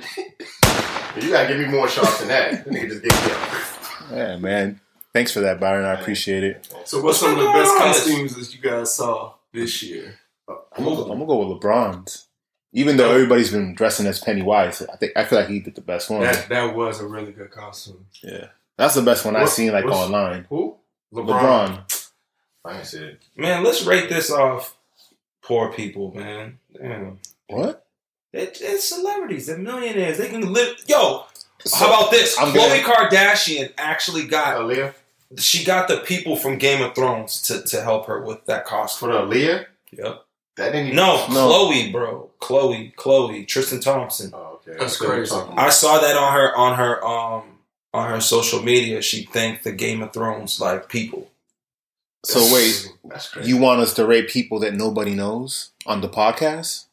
You 1.21 1.29
gotta 1.29 1.47
give 1.47 1.59
me 1.59 1.65
more 1.67 1.87
shots 1.87 2.19
than 2.19 2.29
that. 2.29 2.65
That 2.65 2.73
nigga 2.73 2.89
just 2.89 3.03
gave 3.03 3.25
me 3.25 3.31
a. 3.31 3.63
Yeah, 4.17 4.37
man. 4.37 4.79
Thanks 5.13 5.31
for 5.31 5.39
that, 5.41 5.59
Byron. 5.59 5.85
I 5.85 5.93
appreciate 5.99 6.43
it. 6.43 6.67
So, 6.85 7.01
what's 7.01 7.19
some 7.19 7.31
of 7.31 7.37
the 7.37 7.45
best 7.51 7.77
costumes 7.77 8.35
that 8.35 8.53
you 8.53 8.61
guys 8.61 8.93
saw 8.93 9.33
this 9.53 9.81
year? 9.81 10.19
Uh, 10.47 10.55
I'm 10.75 10.83
gonna, 10.83 11.01
I'm 11.03 11.07
gonna 11.19 11.25
go 11.25 11.47
with 11.47 11.61
LeBron's. 11.61 12.27
Even 12.73 12.97
though 12.97 13.11
everybody's 13.11 13.51
been 13.51 13.75
dressing 13.75 14.07
as 14.07 14.19
Pennywise, 14.19 14.81
I 14.81 14.95
think 14.97 15.13
I 15.15 15.23
feel 15.25 15.39
like 15.39 15.47
he 15.47 15.59
did 15.59 15.75
the 15.75 15.81
best 15.81 16.09
one. 16.09 16.21
That 16.21 16.49
that 16.49 16.75
was 16.75 16.99
a 16.99 17.07
really 17.07 17.31
good 17.31 17.51
costume. 17.51 18.05
yeah, 18.23 18.47
that's 18.77 18.95
the 18.95 19.03
best 19.03 19.23
one 19.23 19.35
I've 19.35 19.49
seen 19.49 19.71
like 19.71 19.85
online. 19.85 20.45
Who? 20.49 20.75
LeBron. 21.13 22.09
I 22.65 22.77
ain't 22.77 22.85
said. 22.87 23.19
Man, 23.37 23.63
let's 23.63 23.83
rate 23.85 24.09
this 24.09 24.31
off. 24.31 24.75
Poor 25.43 25.71
people, 25.71 26.13
man. 26.15 26.57
Damn. 26.75 27.19
What? 27.47 27.82
It, 28.33 28.57
it's 28.61 28.89
celebrities. 28.89 29.45
They're 29.47 29.57
millionaires. 29.57 30.17
They 30.17 30.29
can 30.29 30.51
live. 30.51 30.75
Yo, 30.87 31.25
how 31.73 31.87
about 31.87 32.11
this? 32.11 32.37
I'm 32.39 32.51
Khloe 32.53 32.83
gonna- 32.83 33.09
Kardashian 33.09 33.71
actually 33.77 34.25
got 34.27 34.57
Aaliyah? 34.57 34.93
she 35.37 35.63
got 35.63 35.87
the 35.87 35.97
people 35.97 36.35
from 36.35 36.57
Game 36.57 36.81
of 36.83 36.93
Thrones 36.95 37.41
to, 37.43 37.63
to 37.63 37.81
help 37.81 38.05
her 38.07 38.21
with 38.21 38.45
that 38.45 38.65
costume. 38.65 39.09
For 39.09 39.13
the 39.15 39.21
Aaliyah? 39.21 39.65
Yep. 39.91 40.25
That 40.57 40.65
didn't 40.71 40.87
even. 40.87 40.95
No, 40.95 41.25
No. 41.29 41.49
Khloe, 41.49 41.91
bro. 41.91 42.29
Khloe, 42.41 42.93
Khloe, 42.95 43.47
Tristan 43.47 43.79
Thompson. 43.79 44.31
Oh, 44.33 44.59
okay. 44.67 44.77
That's 44.79 44.99
what 44.99 45.07
you're 45.07 45.15
crazy. 45.17 45.35
I 45.57 45.69
saw 45.69 45.99
that 45.99 46.15
on 46.15 46.33
her 46.33 46.55
on 46.55 46.77
her 46.77 47.03
um 47.05 47.43
on 47.93 48.09
her 48.09 48.21
social 48.21 48.61
media. 48.61 49.01
She 49.01 49.23
thanked 49.23 49.63
the 49.63 49.71
Game 49.71 50.01
of 50.03 50.13
Thrones 50.13 50.59
like 50.59 50.89
people. 50.89 51.29
So 52.25 52.39
wait, 52.53 52.89
you 53.43 53.57
want 53.57 53.81
us 53.81 53.93
to 53.95 54.05
rate 54.05 54.29
people 54.29 54.59
that 54.59 54.73
nobody 54.73 55.13
knows 55.13 55.71
on 55.85 56.01
the 56.01 56.07
podcast? 56.09 56.85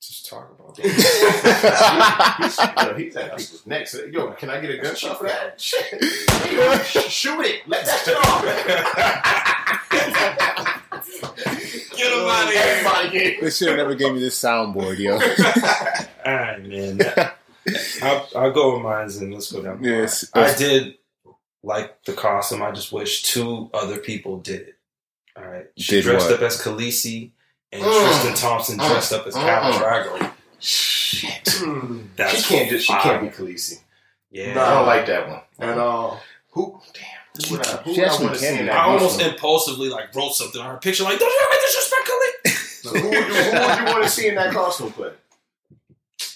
Just 0.00 0.28
talk 0.28 0.50
about 0.56 0.76
he's, 0.76 0.96
that. 0.96 2.84
yo, 2.86 2.94
he's 2.94 3.16
at 3.16 3.36
people's 3.36 3.66
necks. 3.66 3.96
Yo, 4.12 4.30
can 4.32 4.48
I 4.48 4.60
get 4.60 4.70
a 4.70 4.78
gunshot 4.78 5.18
for 5.18 5.24
that? 5.26 5.60
Shit. 5.60 6.00
Yo, 6.52 6.78
shoot 6.82 7.40
it. 7.44 7.66
Let 7.66 7.84
that 7.84 7.98
shit 8.04 8.16
off. 8.16 8.44
Get 11.96 12.12
him 12.12 12.28
out 12.28 12.44
of 12.44 12.50
here. 12.50 12.62
Everybody 12.64 13.10
get 13.10 13.40
They 13.40 13.50
should 13.50 13.68
have 13.68 13.76
never 13.76 13.96
gave 13.96 14.14
me 14.14 14.20
this 14.20 14.40
soundboard, 14.40 14.98
yo. 14.98 15.14
All 15.14 16.34
right, 16.36 16.64
man. 16.64 17.00
I'll, 18.02 18.28
I'll 18.36 18.52
go 18.52 18.74
with 18.74 18.82
mine 18.84 19.10
and 19.10 19.34
let's 19.34 19.50
go 19.50 19.62
down. 19.62 19.82
Yes. 19.82 20.30
I 20.32 20.54
did 20.54 20.98
like 21.64 22.04
the 22.04 22.12
costume. 22.12 22.62
I 22.62 22.70
just 22.70 22.92
wish 22.92 23.24
two 23.24 23.68
other 23.74 23.98
people 23.98 24.38
did 24.38 24.60
it. 24.60 24.78
All 25.36 25.44
right. 25.44 25.66
She 25.76 25.96
Did 25.96 26.04
dressed 26.04 26.30
what? 26.30 26.36
up 26.36 26.42
as 26.42 26.62
Khaleesi 26.62 27.32
and 27.72 27.82
Mm. 27.82 28.04
Tristan 28.06 28.34
Thompson 28.34 28.78
Mm. 28.78 28.88
dressed 28.88 29.12
up 29.12 29.26
as 29.26 29.34
Mm. 29.34 29.42
Khal 29.46 29.72
Drogo. 29.72 30.32
Shit. 30.60 31.44
That's 32.16 32.34
she 32.42 32.42
can't. 32.54 32.70
Just, 32.70 32.86
she 32.86 32.92
can't 32.92 33.22
be 33.22 33.28
Khaleesi. 33.28 33.80
Yeah. 34.30 34.50
I 34.62 34.74
don't 34.74 34.86
like 34.86 35.06
that 35.06 35.28
one. 35.28 35.40
At 35.60 35.78
all. 35.78 36.20
Who? 36.50 36.80
Damn. 36.94 37.04
Who 37.48 37.52
would 37.56 37.66
I, 37.66 37.70
who 37.82 37.90
would 37.90 38.00
I 38.00 38.04
actually 38.04 38.24
want 38.26 38.34
to 38.36 38.40
see 38.40 38.46
can 38.46 38.54
in 38.56 38.60
be. 38.62 38.66
that 38.66 38.76
I 38.76 38.84
almost 38.86 39.04
costume? 39.18 39.30
impulsively 39.32 39.88
like 39.90 40.14
wrote 40.14 40.34
something 40.34 40.60
on 40.60 40.70
her 40.70 40.76
picture 40.78 41.04
like, 41.04 41.18
"Don't 41.20 41.30
you 41.30 41.40
ever 41.44 41.60
disrespect 41.62 42.10
Khaleesi." 42.10 43.00
who, 43.00 43.08
would 43.08 43.12
you, 43.12 43.22
who 43.22 43.52
would 43.68 43.78
you 43.78 43.84
want 43.94 44.02
to 44.04 44.08
see 44.10 44.28
in 44.28 44.34
that 44.34 44.52
costume 44.52 44.90
play? 44.92 45.12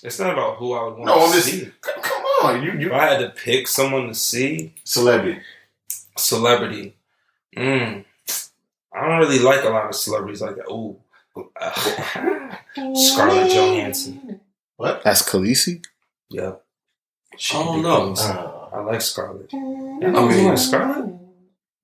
It's 0.05 0.19
not 0.21 0.33
about 0.33 0.57
who 0.59 0.75
I 0.75 0.85
would 0.85 0.95
want 0.99 1.07
No, 1.07 1.15
to 1.17 1.21
I'm 1.23 1.33
just. 1.33 1.47
see. 1.49 1.71
Come, 1.81 2.03
come 2.03 2.23
on, 2.45 2.63
you 2.63 2.87
If 2.87 2.93
I 2.93 3.07
had 3.15 3.19
to 3.19 3.31
pick 3.31 3.67
someone 3.67 4.09
to 4.09 4.15
see, 4.15 4.75
celebrity. 4.85 5.41
celebrity. 6.17 6.95
Mm. 7.57 8.05
I 8.95 9.01
don't 9.09 9.19
really 9.19 9.39
like 9.41 9.65
a 9.65 9.69
lot 9.71 9.87
of 9.89 9.95
celebrities 9.95 10.41
like 10.41 10.57
that. 10.57 10.69
Ooh. 10.71 10.97
Scarlett 12.95 13.51
Johansson. 13.53 14.41
What? 14.77 15.03
That's 15.05 15.23
Khaleesi. 15.29 15.85
Yep. 16.31 16.63
She 17.37 17.57
I 17.57 17.61
could 17.63 17.67
don't 17.67 17.83
know. 17.83 18.15
Uh, 18.23 18.69
I 18.73 18.81
like 18.81 19.01
Scarlett. 19.01 19.51
I 19.53 19.57
I 19.57 19.61
mean- 19.61 20.29
mean, 20.29 20.49
like 20.49 20.59
Scarlett. 20.59 21.15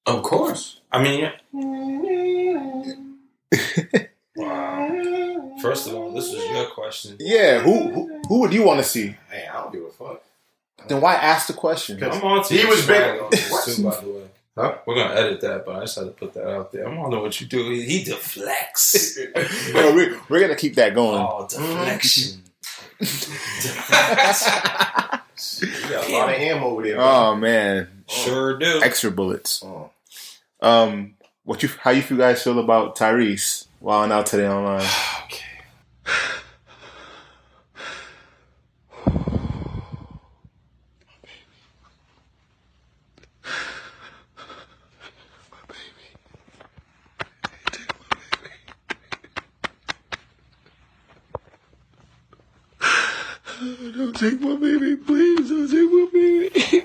Of 0.07 0.23
course. 0.23 0.81
I 0.91 1.03
mean, 1.03 1.21
yeah. 1.21 1.33
wow. 4.37 5.57
First 5.61 5.89
of 5.89 5.95
all, 5.95 6.13
this 6.13 6.33
was 6.33 6.45
your 6.51 6.67
question. 6.71 7.17
Yeah, 7.21 7.61
who 7.61 7.89
who, 7.91 8.21
who 8.29 8.41
would 8.41 8.53
you 8.53 8.63
want 8.63 8.79
to 8.81 8.85
see? 8.85 9.17
man, 9.31 9.49
I 9.51 9.55
don't 9.63 9.73
give 9.73 9.83
a 9.83 9.91
fuck. 9.91 10.23
Then 10.87 11.01
why 11.01 11.15
ask 11.17 11.49
the 11.49 11.53
question? 11.53 11.97
Because 11.97 12.17
I'm 12.17 12.25
on 12.25 12.45
to 12.45 12.55
he 12.55 12.65
was 12.65 12.87
big- 12.87 12.97
swag 12.97 13.21
on 13.21 13.31
this 13.31 13.51
What? 13.51 13.65
too, 13.67 13.83
by 13.83 14.01
the 14.01 14.09
way. 14.11 14.29
Huh? 14.59 14.79
We're 14.87 14.97
gonna 14.97 15.15
edit 15.15 15.41
that, 15.43 15.65
but 15.65 15.77
I 15.77 15.81
just 15.83 15.97
had 15.97 16.07
to 16.07 16.11
put 16.11 16.35
that 16.35 16.49
out 16.53 16.73
there. 16.73 16.89
I 16.89 16.93
don't 16.93 17.11
know 17.11 17.21
what 17.21 17.41
you 17.41 17.47
do. 17.47 17.71
He, 17.71 17.83
he 17.83 18.03
deflects. 18.05 19.17
No, 19.73 19.93
we, 19.95 20.17
we're 20.29 20.41
gonna 20.41 20.57
keep 20.57 20.75
that 20.75 20.97
going. 20.97 21.21
oh, 21.21 21.47
deflection. 21.49 22.43
You 25.61 25.69
got 25.89 26.09
a 26.09 26.13
lot 26.13 26.31
of 26.31 26.37
him 26.37 26.65
over 26.65 26.83
there. 26.83 27.01
Oh 27.01 27.37
man, 27.37 28.03
Sure 28.09 28.59
do. 28.59 28.81
extra 28.83 29.13
bullets. 29.13 29.63
Oh. 29.65 29.91
Um, 30.61 31.15
what 31.45 31.63
you? 31.63 31.69
How 31.81 31.93
you 31.93 32.03
feel 32.03 32.19
guys 32.19 32.43
feel 32.43 32.59
about 32.59 32.97
Tyrese 32.97 33.67
wilding 33.81 34.11
out 34.11 34.27
today 34.27 34.49
online? 34.49 34.85
Don't 53.99 54.15
take 54.17 54.41
my 54.41 54.55
baby, 54.57 54.97
please. 54.97 55.49
Don't 55.49 55.69
take 55.69 55.91
my 55.91 56.09
baby. 56.13 56.85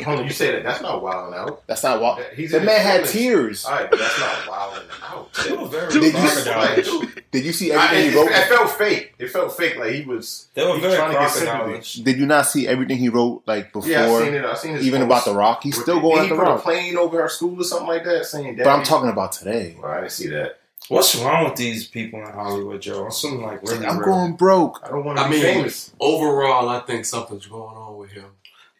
Hold 0.04 0.20
on, 0.20 0.24
you 0.24 0.30
say 0.32 0.50
that. 0.52 0.62
That's 0.64 0.80
not 0.80 1.02
wilding 1.02 1.38
out. 1.38 1.66
That's 1.66 1.82
not 1.82 2.00
wild. 2.00 2.24
He's 2.34 2.52
The 2.52 2.60
man 2.60 2.80
had 2.80 3.06
feelings. 3.06 3.12
tears. 3.12 3.64
All 3.66 3.72
right, 3.72 3.90
but 3.90 3.98
that's 3.98 4.18
not 4.18 4.48
wilding 4.48 4.88
out. 5.04 5.34
They 5.34 5.52
were 5.54 5.68
very 5.68 5.92
Did 5.92 6.02
you- 6.04 6.10
crocodile. 6.12 7.02
Did 7.30 7.44
you 7.44 7.52
see 7.52 7.72
I, 7.72 7.84
everything 7.84 8.06
it, 8.06 8.10
he 8.12 8.16
wrote? 8.18 8.30
it 8.30 8.48
felt 8.48 8.70
fake. 8.70 9.14
It 9.18 9.28
felt 9.28 9.56
fake. 9.56 9.76
Like 9.76 9.92
he 9.92 10.02
was. 10.06 10.48
They 10.54 10.66
were 10.66 10.78
very 10.78 10.96
trying 10.96 11.12
to 11.12 11.18
get 11.18 11.30
crocodile. 11.30 11.80
Did 12.02 12.16
you 12.18 12.26
not 12.26 12.46
see 12.46 12.66
everything 12.66 12.96
he 12.96 13.10
wrote 13.10 13.42
like 13.46 13.72
before? 13.74 13.90
Yeah, 13.90 14.06
I 14.10 14.24
seen 14.24 14.34
it. 14.34 14.44
I 14.44 14.54
seen 14.54 14.72
his 14.76 14.86
even 14.86 15.02
about 15.02 15.26
the 15.26 15.34
Rock. 15.34 15.62
He's 15.62 15.78
still 15.80 16.00
going 16.00 16.16
did 16.16 16.18
at 16.20 16.24
he 16.24 16.28
the 16.30 16.36
put 16.36 16.48
a 16.48 16.52
Rock. 16.54 16.62
plane 16.62 16.96
over 16.96 17.20
her 17.20 17.28
school 17.28 17.60
or 17.60 17.64
something 17.64 17.86
like 17.88 18.04
that, 18.04 18.24
saying. 18.24 18.56
But 18.56 18.68
I'm 18.68 18.82
talking 18.84 19.10
about 19.10 19.32
today. 19.32 19.76
Well, 19.80 19.92
I 19.92 20.00
didn't 20.00 20.12
see 20.12 20.28
that. 20.28 20.59
What's 20.88 21.14
wrong 21.16 21.44
with 21.44 21.56
these 21.56 21.86
people 21.86 22.20
in 22.20 22.32
Hollywood, 22.32 22.82
Joe? 22.82 23.04
I'm 23.04 23.10
something 23.12 23.42
like 23.42 23.62
really. 23.62 23.86
I'm 23.86 23.98
real. 23.98 24.06
going 24.06 24.32
broke. 24.34 24.80
I 24.84 24.88
don't 24.88 25.04
want 25.04 25.18
to 25.18 25.24
I 25.24 25.28
be 25.28 25.34
mean, 25.34 25.42
famous. 25.42 25.92
overall, 26.00 26.68
I 26.68 26.80
think 26.80 27.04
something's 27.04 27.46
going 27.46 27.76
on 27.76 27.96
with 27.96 28.10
him. 28.10 28.24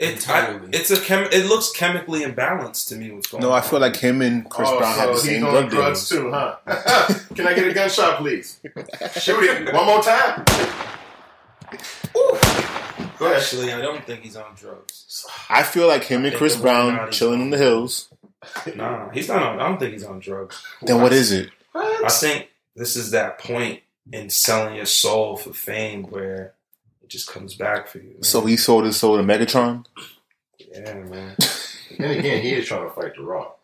It, 0.01 0.29
I, 0.31 0.59
it's 0.73 0.91
a 0.91 0.99
chem. 1.01 1.29
It 1.31 1.47
looks 1.47 1.71
chemically 1.73 2.23
imbalanced 2.23 2.89
to 2.89 2.97
me. 2.97 3.11
What's 3.13 3.29
going 3.31 3.43
No, 3.43 3.53
on? 3.53 3.59
I 3.59 3.61
feel 3.61 3.81
like 3.81 3.97
him 3.97 4.23
and 4.23 4.49
Chris 4.49 4.69
oh, 4.73 4.79
Brown 4.79 4.95
so 4.95 5.01
have 5.01 5.11
the 5.11 5.19
same 5.19 5.41
drug 5.43 5.69
drugs 5.71 6.09
deals. 6.09 6.23
too, 6.23 6.31
huh? 6.33 6.57
Can 7.35 7.47
I 7.47 7.53
get 7.55 7.69
a 7.69 7.75
gunshot, 7.75 8.17
please? 8.19 8.61
Shoot 9.21 9.43
it 9.45 9.73
one 9.75 9.85
more 9.87 10.03
time. 10.03 10.45
Ooh. 12.17 12.39
Go 13.19 13.27
ahead. 13.27 13.37
Actually, 13.37 13.73
I 13.75 13.81
don't 13.83 14.03
think 14.07 14.23
he's 14.23 14.37
on 14.37 14.55
drugs. 14.57 15.27
I 15.51 15.63
feel 15.63 15.87
like 15.87 16.05
him 16.05 16.25
and 16.25 16.35
Chris 16.35 16.57
Brown 16.57 17.13
chilling 17.13 17.43
in 17.43 17.51
the 17.51 17.59
hills. 17.59 18.09
Nah, 18.75 19.11
he's 19.11 19.29
not 19.29 19.43
on. 19.43 19.61
I 19.61 19.69
don't 19.69 19.79
think 19.79 19.93
he's 19.93 20.05
on 20.05 20.19
drugs. 20.19 20.65
Then 20.83 21.03
what 21.03 21.13
is 21.13 21.31
it? 21.31 21.51
I 21.75 22.09
think 22.11 22.49
this 22.77 22.97
is 22.97 23.11
that 23.13 23.39
point 23.39 23.81
in 24.13 24.31
selling 24.31 24.77
your 24.77 24.87
soul 24.87 25.37
for 25.37 25.53
fame 25.53 26.05
where 26.05 26.55
it 27.03 27.09
just 27.09 27.29
comes 27.29 27.55
back 27.55 27.89
for 27.89 27.99
you. 27.99 28.13
man. 28.15 28.23
So 28.23 28.45
he 28.47 28.57
sold 28.57 28.85
his 28.85 28.97
soul 28.97 29.17
to 29.17 29.23
Megatron. 29.23 29.87
yeah, 30.59 30.95
man. 30.95 31.37
Then 31.99 32.19
again, 32.19 32.41
he 32.41 32.53
is 32.55 32.67
trying 32.69 32.85
to 32.89 32.91
fight 32.95 33.15
the 33.17 33.23
Rock. 33.23 33.59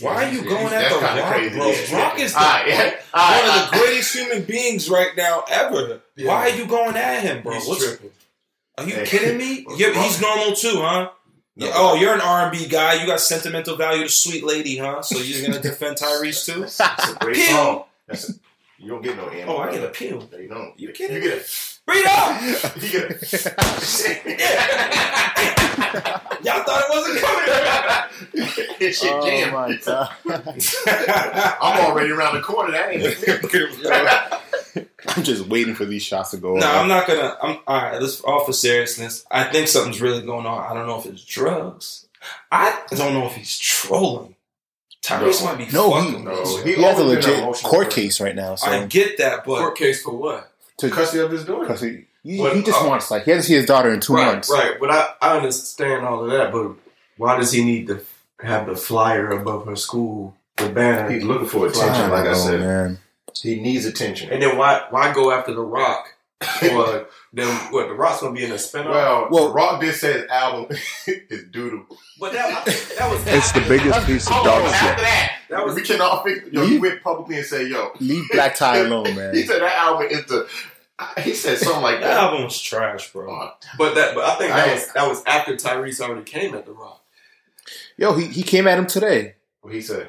Why 0.00 0.24
are 0.26 0.30
you 0.30 0.42
Yeah, 0.42 0.48
going 0.50 0.72
at 0.74 0.88
the 0.92 0.98
Rock, 1.00 1.32
crazy. 1.32 1.56
bro? 1.56 1.70
Yeah. 1.70 2.02
Rock 2.04 2.20
is 2.20 2.32
the, 2.34 2.38
All 2.38 2.44
right, 2.44 2.68
yeah. 2.68 2.94
All 3.14 3.30
right, 3.32 3.40
one 3.42 3.50
all 3.50 3.58
of 3.58 3.70
the 3.70 3.76
right. 3.78 3.80
greatest 3.86 4.14
human 4.14 4.42
beings 4.44 4.90
right 4.90 5.16
now 5.16 5.42
ever. 5.48 6.00
Yeah. 6.16 6.28
Why 6.28 6.50
are 6.50 6.56
you 6.56 6.66
going 6.66 6.96
at 6.96 7.22
him, 7.22 7.42
bro? 7.42 7.54
He's 7.54 7.66
What's, 7.66 7.84
tripping. 7.88 8.10
are 8.78 8.84
you 8.84 8.94
Hey. 8.94 9.06
kidding 9.06 9.38
me? 9.38 9.66
Yeah, 9.76 9.88
wrong? 9.88 10.02
he's 10.04 10.20
normal 10.20 10.52
too, 10.54 10.74
huh? 10.82 11.10
Yeah, 11.58 11.72
oh, 11.74 11.94
you're 11.94 12.12
an 12.14 12.20
R&B 12.20 12.66
guy. 12.68 12.94
You 13.00 13.06
got 13.06 13.18
sentimental 13.20 13.76
value 13.76 14.02
to 14.02 14.08
Sweet 14.10 14.44
Lady, 14.44 14.76
huh? 14.76 15.00
So 15.02 15.16
you're 15.18 15.46
gonna 15.46 15.58
defend 15.62 15.96
Tyrese 16.00 16.44
too? 16.44 16.60
That's, 16.60 16.76
that's 16.76 17.12
a 17.12 17.14
great 17.14 17.36
Pew. 17.36 17.46
song. 17.46 17.84
That's 18.06 18.28
a, 18.30 18.34
you 18.78 18.90
don't 18.90 19.00
get 19.02 19.16
no 19.16 19.30
ammo. 19.30 19.54
Oh, 19.54 19.58
I 19.58 19.70
get 19.72 19.82
a 19.84 19.88
peel. 19.88 20.28
No, 20.30 20.38
you 20.38 20.48
don't. 20.48 20.78
You 20.78 20.88
You, 20.88 20.94
kidding 20.94 21.22
you 21.22 21.30
get 21.30 21.48
Read 21.88 22.04
up. 22.06 22.42
a. 22.42 22.72
You 22.80 22.90
get 22.90 23.10
a. 23.10 23.14
Y'all 26.42 26.62
thought 26.62 26.82
it 26.82 26.90
wasn't 26.90 27.18
coming. 27.20 27.46
This 28.78 28.98
shit 29.00 29.12
oh 29.14 29.26
jam. 29.26 29.52
my 29.52 29.76
god! 29.84 30.10
I'm 31.60 31.80
already 31.86 32.10
around 32.10 32.34
the 32.36 32.42
corner. 32.42 32.72
That 32.72 32.90
ain't. 32.92 33.02
I'm 35.08 35.22
just 35.22 35.46
waiting 35.46 35.74
for 35.74 35.84
these 35.84 36.02
shots 36.02 36.30
to 36.32 36.36
go. 36.36 36.54
No, 36.54 36.66
off. 36.66 36.76
I'm 36.76 36.88
not 36.88 37.06
gonna. 37.06 37.36
I'm 37.42 37.58
all 37.66 37.76
right. 37.82 38.00
Let's 38.00 38.20
all 38.22 38.44
for 38.44 38.52
seriousness. 38.52 39.24
I 39.30 39.44
think 39.44 39.68
something's 39.68 40.00
really 40.00 40.22
going 40.22 40.46
on. 40.46 40.70
I 40.70 40.74
don't 40.74 40.86
know 40.86 40.98
if 40.98 41.06
it's 41.06 41.24
drugs. 41.24 42.06
I 42.50 42.80
don't 42.90 43.14
know 43.14 43.26
if 43.26 43.34
he's 43.34 43.58
trolling. 43.58 44.34
Tyrese 45.04 45.40
No. 45.42 45.46
might 45.46 45.58
be 45.58 45.66
No, 45.72 45.90
fucking. 45.92 46.08
he- 46.10 46.14
with 46.16 46.24
no, 46.24 46.56
he- 46.64 46.74
He 46.74 46.82
has 46.82 46.98
a 46.98 47.02
always 47.02 47.24
been 47.26 47.34
an 47.40 47.46
legit 47.46 47.62
court 47.64 47.90
case 47.90 48.20
right 48.20 48.34
now. 48.34 48.56
So 48.56 48.66
I 48.68 48.86
get 48.86 49.18
that, 49.18 49.44
but 49.44 49.58
Court 49.58 49.76
case 49.76 50.02
for 50.02 50.16
what? 50.16 50.50
to 50.78 50.90
Custody 50.90 51.22
of 51.22 51.30
his 51.30 51.44
daughter. 51.44 51.62
because 51.66 51.80
he, 51.80 52.04
he, 52.24 52.38
But, 52.38 52.56
he 52.56 52.62
just 52.62 52.82
uh, 52.82 52.86
wants 52.88 53.10
like 53.10 53.24
he 53.24 53.30
hasn't 53.30 53.46
seen 53.46 53.56
his 53.58 53.66
daughter 53.66 53.92
in 53.94 54.00
two 54.00 54.14
right, 54.14 54.26
months. 54.26 54.50
right. 54.50 54.72
But 54.80 54.90
I, 54.90 55.08
I 55.22 55.36
understand 55.36 56.04
all 56.04 56.24
of 56.24 56.30
that. 56.32 56.50
But 56.52 56.72
why 57.16 57.38
does 57.38 57.52
he 57.52 57.62
need 57.64 57.86
to 57.86 58.00
have 58.42 58.66
the 58.66 58.74
flyer 58.76 59.30
above 59.30 59.66
her 59.66 59.76
school, 59.76 60.34
the 60.56 60.68
banner? 60.68 61.08
He's 61.08 61.22
looking 61.22 61.46
for 61.48 61.66
attention. 61.68 62.10
Like 62.10 62.22
I 62.22 62.24
don't 62.24 62.32
know, 62.32 62.34
said, 62.34 62.60
man. 62.60 62.98
He 63.42 63.60
needs 63.60 63.84
attention. 63.86 64.30
and 64.30 64.42
then 64.42 64.56
why 64.56 64.84
why 64.90 65.12
go 65.12 65.30
after 65.30 65.52
the 65.54 65.62
Rock? 65.62 66.12
or 66.70 67.06
then 67.32 67.48
what? 67.72 67.88
The 67.88 67.94
Rock's 67.94 68.20
gonna 68.20 68.34
be 68.34 68.44
in 68.44 68.50
a 68.52 68.56
spinoff. 68.56 68.90
Well, 68.90 69.28
Well- 69.30 69.44
well, 69.46 69.52
Rock 69.54 69.80
did 69.80 69.94
say 69.94 70.12
his 70.12 70.26
album 70.30 70.76
is 71.06 71.44
doodle. 71.50 71.86
but 72.20 72.32
that 72.32 72.66
that 72.98 73.10
was 73.10 73.22
It's 73.26 73.52
the 73.52 73.60
biggest 73.62 74.06
piece 74.06 74.26
of 74.26 74.32
dog 74.44 74.62
shit. 74.64 74.74
after 74.74 75.02
that, 75.02 75.36
That 75.48 75.64
was- 75.64 75.74
we 75.74 75.82
can 75.82 76.00
all 76.02 76.22
figure. 76.22 76.48
Yo, 76.52 76.66
he 76.66 76.78
went 76.78 77.02
publicly 77.02 77.36
and 77.38 77.46
say, 77.46 77.66
"Yo, 77.66 77.92
Leave 78.00 78.24
Black 78.32 78.54
Tie 78.54 78.76
alone, 78.86 79.14
man. 79.16 79.34
he 79.34 79.44
said 79.46 79.62
that 79.62 79.74
album 79.76 80.08
is 80.10 80.26
the. 80.26 80.46
He 81.22 81.34
said 81.34 81.58
something 81.58 81.82
like 81.82 82.00
that 82.00 82.06
that. 82.08 82.16
album 82.24 82.44
was 82.44 82.58
trash, 82.60 83.12
bro. 83.12 83.30
Oh, 83.30 83.50
But 83.78 83.94
that 83.96 84.14
but 84.14 84.24
I 84.24 84.34
think 84.36 84.50
that 84.52 84.68
I- 84.68 84.72
was 84.74 84.92
that 84.92 85.08
was 85.08 85.22
after 85.26 85.54
Tyrese 85.56 86.00
already 86.00 86.22
came 86.22 86.54
at 86.54 86.66
the 86.66 86.72
Rock. 86.72 87.02
Yo, 87.96 88.12
he, 88.14 88.26
he 88.26 88.42
came 88.42 88.66
at 88.68 88.78
him 88.78 88.86
today. 88.86 89.34
what 89.62 89.72
he 89.74 89.80
said. 89.80 90.08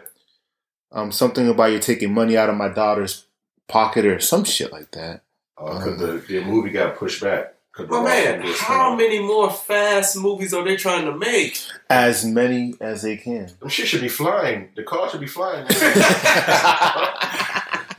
Um, 0.91 1.11
something 1.11 1.47
about 1.49 1.71
you 1.71 1.79
taking 1.79 2.13
money 2.13 2.37
out 2.37 2.49
of 2.49 2.55
my 2.55 2.69
daughter's 2.69 3.25
pocket 3.67 4.05
or 4.05 4.19
some 4.19 4.43
shit 4.45 4.71
like 4.71 4.91
that. 4.91 5.21
Because 5.57 5.99
the, 5.99 6.23
the 6.27 6.43
movie 6.45 6.69
got 6.69 6.95
pushed 6.97 7.21
back. 7.21 7.55
the 7.77 7.83
But 7.85 8.03
man, 8.03 8.41
how 8.57 8.91
coming 8.91 8.93
out. 8.93 8.97
many 8.97 9.19
more 9.19 9.49
fast 9.51 10.15
movies 10.17 10.53
are 10.53 10.63
they 10.63 10.75
trying 10.77 11.05
to 11.05 11.17
make? 11.17 11.57
As 11.89 12.23
many 12.25 12.75
as 12.79 13.01
they 13.01 13.17
can. 13.17 13.49
Them 13.59 13.69
shit 13.69 13.87
should 13.87 14.01
be 14.01 14.07
flying. 14.09 14.69
The 14.75 14.83
car 14.83 15.09
should 15.09 15.19
be 15.19 15.27
flying. 15.27 15.65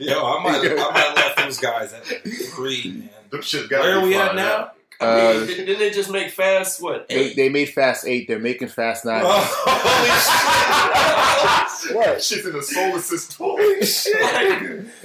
Yo, 0.01 0.15
I 0.25 0.41
might, 0.41 0.61
I 0.65 0.73
might 0.93 1.13
left 1.15 1.37
those 1.37 1.57
guys 1.59 1.91
at 1.93 2.05
three, 2.05 2.91
man. 2.99 3.09
Them 3.31 3.41
shit's 3.41 3.67
got 3.67 3.81
Where 3.81 3.95
to 3.95 3.99
are 3.99 4.03
we 4.03 4.15
at 4.15 4.33
now? 4.35 4.63
I 4.63 4.69
Uh, 5.09 5.45
mean, 5.47 5.47
didn't 5.47 5.79
they 5.79 5.91
just 5.91 6.09
make 6.11 6.29
Fast 6.29 6.81
what? 6.81 7.07
They, 7.07 7.15
Eight? 7.15 7.35
they 7.37 7.47
made 7.47 7.69
Fast 7.69 8.05
8. 8.05 8.27
They're 8.27 8.37
making 8.37 8.67
Fast 8.67 9.05
9. 9.05 9.21
Holy 9.25 10.09
shit! 11.87 11.95
What? 11.95 12.21
Shit's 12.21 12.45
in 12.45 12.51
the 12.51 12.61
solar 12.61 12.99
system. 12.99 13.45
Holy 13.45 13.85
shit! 13.85 14.13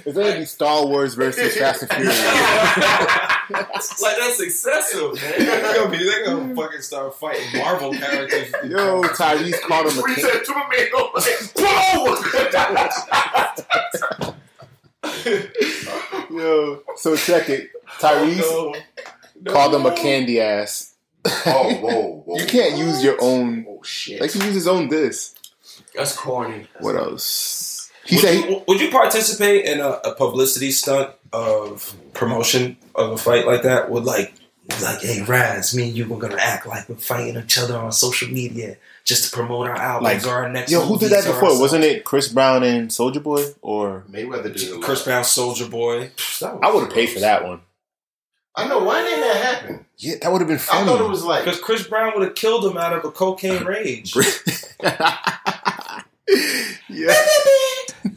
It's 0.05 0.17
going 0.17 0.33
to 0.33 0.39
be 0.41 0.45
Star 0.47 0.85
Wars 0.85 1.15
versus 1.15 1.57
Fast 1.57 1.83
and 1.83 1.91
Furious. 1.93 2.25
like 4.03 4.17
that's 4.19 4.41
excessive, 4.41 5.15
man. 5.15 5.33
They're 5.39 5.75
gonna, 5.77 5.91
be, 5.97 5.99
they're 6.05 6.25
gonna 6.25 6.55
fucking 6.57 6.81
start 6.81 7.15
fighting 7.17 7.47
Marvel 7.61 7.93
characters. 7.93 8.51
Yo, 8.69 9.03
Tyrese 9.03 9.61
called 9.61 9.87
him 9.93 9.99
a 10.03 10.09
He 10.09 10.15
king. 10.17 10.25
said 10.25 10.45
to 10.45 10.53
my 10.55 10.67
man, 10.71 10.89
Yo, 16.31 16.83
so 16.97 17.15
check 17.17 17.49
it. 17.49 17.71
Tyrese 18.01 18.83
called 19.47 19.73
them 19.73 19.87
a 19.87 19.95
candy 19.95 20.41
ass. 20.41 20.95
Oh, 21.25 21.75
whoa, 21.81 22.23
whoa. 22.27 22.37
You 22.39 22.47
can't 22.47 22.77
use 22.77 23.03
your 23.03 23.17
own. 23.21 23.67
Oh, 23.69 23.83
shit. 23.83 24.21
Like, 24.21 24.31
he 24.33 24.39
used 24.41 24.55
his 24.55 24.69
own 24.69 24.89
this. 24.89 25.35
That's 25.95 26.17
corny. 26.17 26.67
What 26.81 26.97
else? 26.97 27.91
He 28.05 28.17
Would 28.17 28.23
said, 28.23 28.45
you, 28.45 28.63
would 28.69 28.81
you 28.81 28.91
participate 28.91 29.65
in 29.65 29.81
a, 29.81 29.89
a 29.89 30.15
publicity 30.15 30.71
stunt 30.71 31.11
of 31.33 31.95
promotion 32.13 32.77
of 32.95 33.13
a 33.13 33.17
fight 33.17 33.47
like 33.47 33.63
that 33.63 33.91
Would, 33.91 34.05
like 34.05 34.35
like, 34.83 35.01
hey, 35.03 35.23
Raz, 35.23 35.75
me 35.75 35.89
and 35.89 35.97
you 35.97 36.07
were 36.07 36.19
gonna 36.19 36.41
act 36.41 36.67
like 36.67 36.89
we're 36.89 36.97
fighting 36.97 37.37
each 37.37 37.59
other 37.59 37.77
on 37.77 37.93
social 37.93 38.29
media 38.29 38.79
just 39.05 39.31
to 39.31 39.37
promote 39.37 39.69
our 39.69 39.77
albums 39.77 40.25
Like, 40.25 40.33
or 40.33 40.37
our 40.37 40.49
next. 40.49 40.71
Yo, 40.73 40.81
who 40.81 40.99
did 40.99 41.11
that 41.13 41.25
before? 41.25 41.61
Wasn't 41.61 41.85
it 41.85 42.05
Chris 42.05 42.29
Brown 42.29 42.63
and 42.63 42.89
Soulja 42.89 43.23
Boy? 43.23 43.45
Or 43.61 44.05
Mayweather 44.11 44.55
did. 44.57 44.83
Chris 44.83 45.05
Brown, 45.05 45.23
Soulja 45.23 45.71
Boy? 45.71 46.11
I 46.43 46.73
would 46.73 46.85
have 46.85 46.93
paid 46.93 47.11
for 47.11 47.21
that 47.21 47.45
one. 47.45 47.61
I 48.57 48.69
know. 48.69 48.85
Why 48.85 49.03
didn't 49.03 49.21
that 49.21 49.37
happen? 49.37 49.85
Yeah, 49.99 50.15
that 50.23 50.31
would 50.31 50.41
have 50.41 50.49
been 50.49 50.59
funny. 50.59 50.83
I 50.83 50.85
funny. 50.85 50.99
thought 50.99 51.05
it 51.07 51.11
was 51.11 51.25
like. 51.25 51.45
Because 51.45 51.61
Chris 51.61 51.87
Brown 51.87 52.13
would 52.15 52.25
have 52.25 52.35
killed 52.35 52.65
him 52.65 52.77
out 52.77 52.93
of 52.93 53.05
a 53.05 53.11
cocaine 53.11 53.65
rage. 53.67 54.15
yeah. 56.89 57.15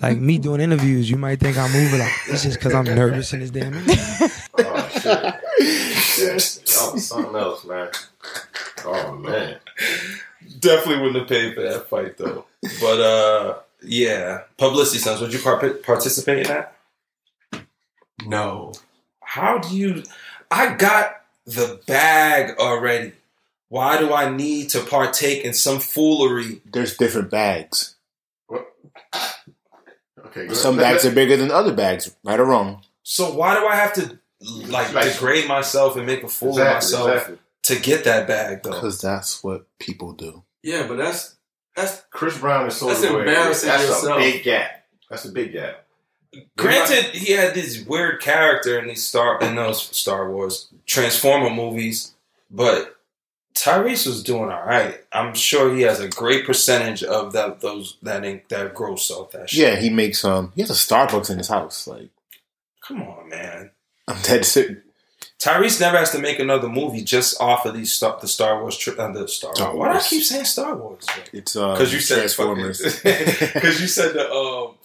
Like 0.01 0.17
me 0.19 0.37
doing 0.37 0.59
interviews, 0.59 1.09
you 1.09 1.15
might 1.15 1.39
think 1.39 1.57
I'm 1.57 1.71
moving 1.71 1.99
like 1.99 2.11
it's 2.27 2.43
just 2.43 2.57
because 2.59 2.73
I'm 2.73 2.83
nervous 2.83 3.31
in 3.33 3.39
this 3.39 3.49
damn 3.51 3.73
interview. 3.73 3.95
Oh 4.59 4.89
shit! 4.91 5.05
yeah, 5.05 6.33
that 6.33 6.89
was 6.93 7.07
something 7.07 7.35
else, 7.35 7.63
man. 7.65 7.89
Oh 8.85 9.15
man. 9.15 9.57
Definitely 10.59 11.01
wouldn't 11.01 11.19
have 11.19 11.27
paid 11.29 11.55
for 11.55 11.61
that 11.61 11.89
fight 11.89 12.17
though. 12.17 12.45
But 12.81 12.99
uh, 12.99 13.59
yeah, 13.81 14.41
publicity 14.57 14.99
stunts. 14.99 15.21
Would 15.21 15.33
you 15.33 15.39
par- 15.39 15.69
participate 15.69 16.39
in 16.39 16.47
that? 16.47 16.75
No. 18.25 18.73
How 19.23 19.57
do 19.57 19.75
you? 19.75 20.03
I 20.51 20.75
got 20.75 21.21
the 21.45 21.79
bag 21.87 22.57
already. 22.59 23.13
Why 23.69 23.97
do 23.99 24.13
I 24.13 24.29
need 24.29 24.69
to 24.69 24.81
partake 24.81 25.43
in 25.43 25.53
some 25.53 25.79
foolery? 25.79 26.61
There's 26.65 26.95
different 26.95 27.29
bags. 27.29 27.95
Okay. 30.25 30.53
Some 30.53 30.77
bags 30.77 31.05
are 31.05 31.11
bigger 31.11 31.37
than 31.37 31.51
other 31.51 31.73
bags, 31.73 32.15
right 32.23 32.39
or 32.39 32.45
wrong. 32.45 32.81
So 33.03 33.31
why 33.33 33.59
do 33.59 33.65
I 33.65 33.75
have 33.75 33.93
to 33.93 34.19
like 34.67 34.93
Like- 34.93 35.13
degrade 35.13 35.47
myself 35.47 35.95
and 35.97 36.05
make 36.05 36.23
a 36.23 36.27
fool 36.27 36.49
Exactly, 36.49 36.67
of 36.69 36.73
myself 36.75 37.11
exactly. 37.11 37.37
to 37.63 37.79
get 37.79 38.03
that 38.05 38.27
bag 38.27 38.63
though? 38.63 38.71
Because 38.71 39.01
that's 39.01 39.43
what 39.43 39.65
people 39.79 40.13
do. 40.13 40.43
Yeah, 40.63 40.85
but 40.87 40.97
that's 40.97 41.35
that's 41.75 42.03
Chris 42.11 42.37
Brown 42.37 42.67
is 42.67 42.75
so 42.77 42.87
That's 42.87 43.01
Boy. 43.01 43.19
embarrassing 43.19 43.69
That's 43.69 43.83
yourself. 43.87 44.17
a 44.17 44.19
big 44.19 44.43
gap. 44.43 44.85
That's 45.09 45.25
a 45.25 45.31
big 45.31 45.53
gap. 45.53 45.85
Granted, 46.57 47.05
he 47.15 47.33
had 47.33 47.53
this 47.53 47.83
weird 47.85 48.21
character 48.21 48.77
in 48.79 48.87
these 48.87 49.03
Star 49.03 49.39
in 49.41 49.55
those 49.55 49.81
Star 49.95 50.29
Wars 50.31 50.67
Transformer 50.85 51.49
movies, 51.49 52.13
but 52.51 52.95
Tyrese 53.55 54.05
was 54.05 54.23
doing 54.23 54.51
all 54.51 54.63
right. 54.65 54.99
I'm 55.11 55.33
sure 55.33 55.73
he 55.73 55.81
has 55.81 55.99
a 55.99 56.07
great 56.07 56.45
percentage 56.45 57.03
of 57.03 57.33
that 57.33 57.61
those 57.61 57.97
that 58.03 58.23
ink 58.23 58.49
that 58.49 58.73
gross 58.75 59.09
off 59.09 59.31
that 59.31 59.49
shit. 59.49 59.59
Yeah, 59.59 59.75
he 59.79 59.89
makes 59.89 60.23
um 60.23 60.51
he 60.55 60.61
has 60.61 60.69
a 60.69 60.73
Starbucks 60.73 61.29
in 61.31 61.37
his 61.37 61.47
house. 61.47 61.87
Like 61.87 62.09
Come 62.81 63.01
on, 63.03 63.29
man. 63.29 63.71
I'm 64.07 64.21
dead 64.21 64.45
serious. 64.45 64.83
Tyrese 65.39 65.79
never 65.79 65.97
has 65.97 66.11
to 66.11 66.19
make 66.19 66.39
another 66.39 66.67
movie 66.67 67.03
just 67.03 67.39
off 67.39 67.65
of 67.65 67.75
these 67.75 67.91
stuff. 67.93 68.21
the 68.21 68.27
Star 68.27 68.59
Wars 68.61 68.75
tri- 68.77 68.95
uh, 68.95 69.11
the 69.11 69.27
Star. 69.27 69.55
Star 69.55 69.75
Wars. 69.75 69.79
Why 69.87 69.93
do 69.93 69.99
I 69.99 70.01
keep 70.01 70.23
saying 70.23 70.45
Star 70.45 70.75
Wars? 70.75 71.05
It's 71.31 71.55
uh 71.55 71.73
Because 71.73 71.93
you 71.93 71.99
said 71.99 72.17
Transformers. 72.19 72.81
Because 73.03 73.81
you 73.81 73.87
said 73.87 74.13
the 74.13 74.31
um, 74.31 74.75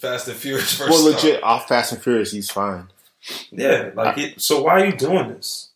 Fast 0.00 0.28
and 0.28 0.36
Furious. 0.36 0.76
Versus 0.76 0.88
well, 0.90 0.98
Star 0.98 1.30
legit 1.30 1.42
off 1.42 1.68
Fast 1.68 1.92
and 1.92 2.02
Furious, 2.02 2.32
he's 2.32 2.50
fine 2.50 2.88
Yeah, 3.50 3.90
like 3.94 4.18
it, 4.18 4.40
so. 4.40 4.62
Why 4.62 4.80
are 4.80 4.86
you 4.86 4.92
doing 4.96 5.28
this? 5.28 5.68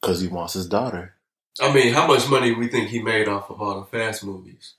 because 0.00 0.20
he 0.20 0.28
wants 0.28 0.52
his 0.52 0.66
daughter. 0.66 1.14
I 1.62 1.72
mean, 1.72 1.94
how 1.94 2.06
much 2.06 2.28
money 2.28 2.52
we 2.52 2.68
think 2.68 2.88
he 2.90 3.00
made 3.02 3.26
off 3.26 3.48
of 3.50 3.62
all 3.62 3.80
the 3.80 3.86
fast 3.86 4.22
movies? 4.24 4.74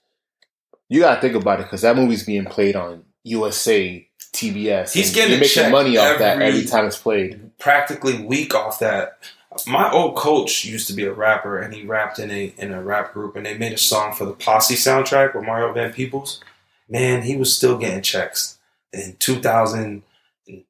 You 0.87 0.99
gotta 0.99 1.19
think 1.19 1.33
about 1.35 1.59
it 1.59 1.63
because 1.63 1.81
that 1.81 1.95
movie's 1.95 2.23
being 2.25 2.45
played 2.45 2.75
on 2.75 3.03
USA, 3.23 4.07
TBS. 4.33 4.93
He's 4.93 5.13
getting 5.15 5.31
you're 5.31 5.39
making 5.39 5.71
money 5.71 5.97
off 5.97 6.19
that 6.19 6.33
every- 6.41 6.45
every 6.45 6.65
time 6.65 6.85
it's 6.85 6.97
played. 6.97 7.57
Practically 7.57 8.21
week 8.23 8.53
off 8.53 8.77
that. 8.79 9.17
My 9.65 9.89
old 9.89 10.15
coach 10.15 10.65
used 10.65 10.87
to 10.87 10.93
be 10.93 11.05
a 11.05 11.13
rapper, 11.13 11.57
and 11.57 11.73
he 11.73 11.83
rapped 11.85 12.19
in 12.19 12.29
a 12.29 12.53
in 12.57 12.71
a 12.71 12.83
rap 12.83 13.13
group, 13.13 13.35
and 13.35 13.45
they 13.45 13.57
made 13.57 13.71
a 13.73 13.77
song 13.77 14.13
for 14.13 14.25
the 14.25 14.33
Posse 14.33 14.75
soundtrack 14.75 15.33
with 15.33 15.45
Mario 15.45 15.71
Van 15.73 15.91
Peebles. 15.93 16.41
Man, 16.89 17.23
he 17.23 17.35
was 17.35 17.55
still 17.55 17.77
getting 17.77 18.01
checks 18.03 18.54
in 18.95 19.15
2000. 19.19 20.03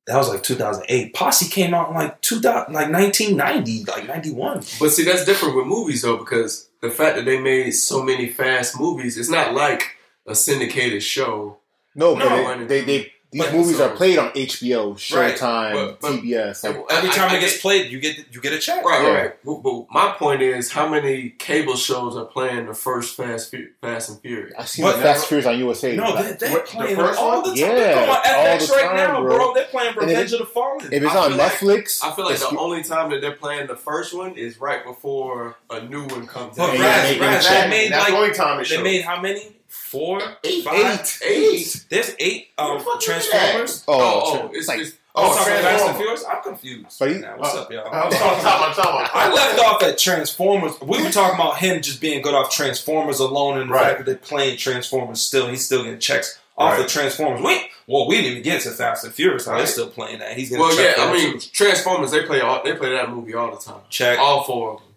That 0.08 0.18
was 0.18 0.30
like 0.30 0.44
2008. 0.44 1.14
Posse 1.14 1.50
came 1.50 1.74
out 1.74 1.90
in 1.90 1.96
like 1.96 2.22
2000, 2.22 2.74
like 2.74 2.92
1990, 2.92 3.84
like 3.86 4.08
91. 4.08 4.64
But 4.80 4.90
see, 4.92 5.04
that's 5.04 5.26
different 5.26 5.56
with 5.56 5.68
movies 5.68 6.02
though, 6.02 6.18
because 6.18 6.70
the 6.82 6.90
fact 6.90 7.18
that 7.18 7.26
they 7.26 7.40
made 7.40 7.72
so 7.72 8.02
many 8.02 8.30
fast 8.30 8.80
movies, 8.80 9.18
it's 9.18 9.30
not 9.30 9.54
like 9.54 9.98
a 10.28 10.36
syndicated 10.36 11.04
show. 11.04 11.58
No, 11.94 12.16
No, 12.16 12.44
but 12.58 12.68
they, 12.68 12.82
they, 12.82 12.86
they 12.86 13.12
these 13.36 13.44
but- 13.44 13.54
movies 13.54 13.78
so- 13.78 13.86
are 13.90 13.96
played 13.96 14.18
on 14.18 14.30
HBO, 14.34 14.92
Right, 15.14 15.36
Showtime, 15.36 15.74
but- 15.74 16.00
but- 16.02 16.12
TBS. 16.14 16.64
Like, 16.64 16.78
Every 16.90 17.10
time 17.10 17.30
I 17.32 17.36
it 17.36 17.40
gets 17.42 17.58
played, 17.62 17.92
you 17.92 18.00
get 18.00 18.18
you 18.32 18.40
get 18.40 18.54
a 18.54 18.60
check. 18.60 18.84
Right, 18.86 19.02
Yeah. 19.04 19.10
right. 19.14 19.32
But, 19.44 19.56
but 19.62 19.86
my 19.92 20.12
point 20.18 20.42
is, 20.42 20.72
how 20.72 20.88
many 20.88 21.32
cable 21.38 21.76
shows 21.76 22.16
are 22.16 22.24
playing 22.26 22.68
the 22.68 22.74
first 22.74 23.16
Fast 23.18 23.54
Fast 23.82 24.10
and 24.10 24.22
Furious? 24.22 24.54
I 24.58 24.64
see 24.64 24.82
But- 24.84 25.02
Fast 25.02 25.20
and 25.24 25.28
Furious 25.28 25.46
on 25.48 25.60
USA. 25.60 25.96
No, 25.96 26.16
they, 26.16 26.32
they're 26.32 26.52
What, 26.52 26.66
the 26.66 26.72
playing 26.72 26.96
first 26.96 27.20
all 27.20 27.42
one? 27.42 27.44
the 27.44 27.50
time. 27.50 27.58
Yeah, 27.58 27.74
they're 27.76 28.04
on 28.04 28.10
all 28.10 28.16
FX 28.24 28.68
the 28.68 28.74
right 28.74 28.86
time, 28.86 28.96
now, 28.96 29.22
bro. 29.22 29.36
bro. 29.38 29.54
They're 29.54 29.66
playing 29.66 29.88
And 29.90 29.98
Revenge 29.98 30.32
it- 30.32 30.40
of 30.40 30.40
the 30.48 30.54
Fallen. 30.54 30.86
if 30.94 31.04
it's 31.04 31.16
on 31.16 31.30
feel 31.30 31.38
like- 31.38 31.52
Netflix, 31.52 32.04
I 32.04 32.12
feel 32.16 32.26
like 32.26 32.34
it's- 32.36 32.50
the 32.50 32.58
only 32.58 32.84
time 32.84 33.10
that 33.12 33.20
they're 33.22 33.32
playing 33.34 33.68
the 33.68 33.76
first 33.76 34.14
one 34.14 34.36
is 34.36 34.60
right 34.62 34.86
before 34.86 35.58
a 35.70 35.82
new 35.82 36.04
one 36.06 36.26
comes 36.28 36.58
out. 36.58 36.74
Yeah, 36.74 36.82
Raz, 36.86 37.04
they- 37.10 37.14
they 37.20 37.20
Raz, 37.26 37.48
they 37.50 37.68
made 37.70 37.92
That's 37.92 38.04
like 38.04 38.12
the 38.14 38.18
only 38.18 38.34
time 38.34 38.60
it 38.62 38.70
they 38.70 38.82
made 38.82 39.02
how 39.04 39.20
many? 39.20 39.55
Four, 39.76 40.22
Eight. 40.44 40.64
five, 40.64 41.20
Eight. 41.24 41.54
Eight. 41.54 41.86
There's 41.90 42.16
eight 42.20 42.48
um, 42.58 42.70
What 42.70 42.80
the 42.80 42.84
fuck 42.86 42.98
is 43.00 43.06
Transformers. 43.06 43.84
oh, 43.88 43.94
Oh, 43.94 44.42
oh, 44.44 44.50
it's, 44.54 44.68
like- 44.68 44.80
it's 44.80 44.92
Oh, 45.18 45.32
Oh, 45.32 45.38
talking 45.38 45.54
Fast 45.54 45.56
and 45.56 45.64
Transformers. 45.64 45.98
Furious. 45.98 46.26
I'm 46.26 46.44
confused. 46.44 47.00
But 47.00 47.12
he- 47.12 47.18
now. 47.20 47.38
What's 47.38 47.56
up, 47.56 47.72
y'all? 47.72 47.88
I, 47.88 48.00
I'm 48.02 48.12
talking 48.12 48.18
talking 48.20 48.42
about. 48.42 48.68
I'm 48.70 48.74
talking 48.76 49.10
I 49.14 49.34
left 49.34 49.60
off 49.60 49.84
at 49.84 49.98
Transformers. 49.98 50.74
We 50.82 51.02
were 51.02 51.10
talking 51.10 51.36
about 51.36 51.58
him 51.60 51.82
just 51.82 52.02
being 52.02 52.22
good 52.22 52.34
off 52.34 52.52
Transformers 52.54 53.20
alone, 53.20 53.60
and 53.60 53.70
the 53.70 53.74
Right. 53.74 53.84
fact 53.86 53.98
that 54.00 54.06
they're 54.08 54.16
playing 54.16 54.58
Transformers 54.58 55.22
still. 55.22 55.48
He's 55.48 55.66
still 55.66 55.84
getting 55.84 56.00
checks 56.00 56.38
off 56.58 56.74
Right. 56.74 56.82
of 56.82 56.88
Transformers. 56.92 57.42
Wait, 57.42 57.62
well, 57.88 58.08
we 58.08 58.16
didn't 58.16 58.32
even 58.32 58.44
get 58.44 58.62
to 58.64 58.72
Fast 58.72 59.06
and 59.06 59.14
Furious. 59.14 59.46
How 59.46 59.56
they're 59.58 59.68
still 59.68 59.90
playing 59.90 60.20
that. 60.20 60.36
He's 60.36 60.50
getting 60.50 60.66
well, 60.66 60.78
yeah. 60.78 60.96
I 60.98 61.14
mean, 61.14 61.40
too. 61.40 61.50
Transformers. 61.54 62.12
They 62.12 62.24
play 62.24 62.42
all, 62.42 62.62
they 62.64 62.74
play 62.76 62.92
that 62.92 63.10
movie 63.10 63.36
all 63.36 63.52
the 63.56 63.62
time. 63.62 63.82
check. 63.90 64.20
All 64.20 64.44
four 64.44 64.74
of 64.74 64.80
them. 64.82 64.88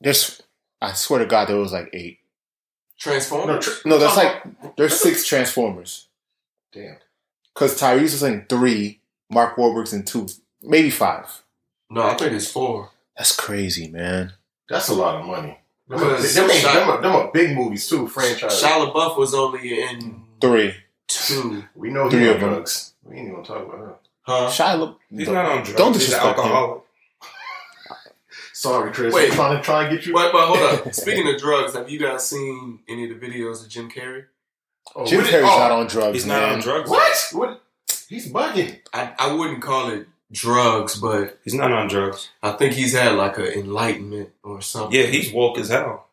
there's, 0.00 0.40
I 0.80 0.92
swear 0.94 1.18
to 1.20 1.26
God, 1.26 1.48
there 1.48 1.56
was 1.58 1.72
like 1.72 1.90
eight. 1.92 2.18
No, 3.06 3.12
Transformers. 3.12 3.64
tr- 3.64 3.88
No, 3.88 3.98
that's 3.98 4.16
I'm 4.18 4.24
like 4.26 4.76
there's 4.76 4.98
six 4.98 5.26
Transformers. 5.26 6.08
Damn. 6.72 6.96
Because 7.52 7.78
Tyrese 7.80 8.00
was 8.02 8.22
in 8.22 8.46
three, 8.48 9.00
Mark 9.30 9.56
Wahlberg's 9.56 9.92
in 9.92 10.04
two, 10.04 10.26
maybe 10.62 10.90
five. 10.90 11.42
no, 11.90 12.02
I 12.02 12.14
think 12.14 12.32
it's 12.32 12.50
four. 12.50 12.90
That's 13.16 13.34
crazy, 13.36 13.88
man. 13.88 14.32
That's 14.68 14.88
a 14.88 14.94
lot 14.94 15.20
of 15.20 15.26
money. 15.26 15.58
Them, 15.88 15.98
are- 16.02 16.16
Because 16.16 16.34
them, 16.34 16.50
ain't- 16.50 16.62
them, 16.64 16.88
are- 16.90 17.02
them 17.02 17.12
are 17.12 17.30
big 17.32 17.54
movies 17.56 17.86
too. 17.88 18.08
Franchise. 18.08 18.60
Shia 18.62 18.90
LaBeouf 18.92 19.18
was 19.18 19.34
only 19.34 19.82
in 19.82 20.22
Three. 20.40 20.74
two. 21.06 21.64
we 21.74 21.90
know 21.90 22.08
Three 22.10 22.20
he 22.20 22.28
on 22.28 22.34
of 22.36 22.40
them. 22.40 22.50
drugs. 22.54 22.94
We 23.04 23.16
ain't 23.16 23.28
even 23.28 23.42
gonna 23.42 23.46
talk 23.46 23.66
about 23.68 23.78
her. 23.78 23.94
Huh? 24.22 24.48
Shia 24.50 24.78
La- 24.78 24.94
He's 25.10 25.26
don't- 25.26 25.36
on 25.36 25.62
drugs. 25.62 25.74
Don't 25.74 25.92
He's 25.92 26.04
an 26.04 26.10
disrespect 26.10 26.38
him. 26.38 26.44
alcoholic. 26.46 26.82
Sorry, 28.64 28.92
Chris. 28.92 29.14
Wait. 29.14 29.30
I'm 29.30 29.34
trying 29.36 29.56
to 29.56 29.62
try 29.62 29.84
and 29.86 29.96
get 29.96 30.06
you. 30.06 30.12
But, 30.14 30.32
but 30.32 30.46
hold 30.46 30.58
up. 30.86 30.94
Speaking 30.94 31.32
of 31.32 31.38
drugs, 31.40 31.74
have 31.74 31.88
you 31.90 31.98
guys 31.98 32.28
seen 32.28 32.80
any 32.88 33.10
of 33.10 33.20
the 33.20 33.26
videos 33.26 33.62
of 33.62 33.68
Jim 33.68 33.90
Carrey? 33.90 34.24
Oh, 34.96 35.06
Jim 35.06 35.20
Carrey's 35.22 35.44
oh, 35.44 35.58
not 35.58 35.70
on 35.72 35.86
drugs, 35.86 36.14
He's 36.14 36.26
man. 36.26 36.40
not 36.42 36.52
on 36.52 36.60
drugs. 36.60 36.90
What? 36.90 37.28
What? 37.32 37.62
He's 38.08 38.30
bugging. 38.32 38.78
I, 38.92 39.12
I 39.18 39.32
wouldn't 39.32 39.62
call 39.62 39.90
it 39.90 40.06
drugs, 40.32 40.96
but 41.00 41.38
He's 41.44 41.54
not 41.54 41.72
on 41.72 41.88
drugs. 41.88 42.28
I 42.42 42.52
think 42.52 42.74
he's 42.74 42.92
had 42.92 43.12
like 43.14 43.38
an 43.38 43.46
enlightenment 43.46 44.30
or 44.42 44.60
something. 44.60 44.98
Yeah, 44.98 45.06
he's 45.06 45.32
woke 45.32 45.58
as 45.58 45.68
hell. 45.70 46.08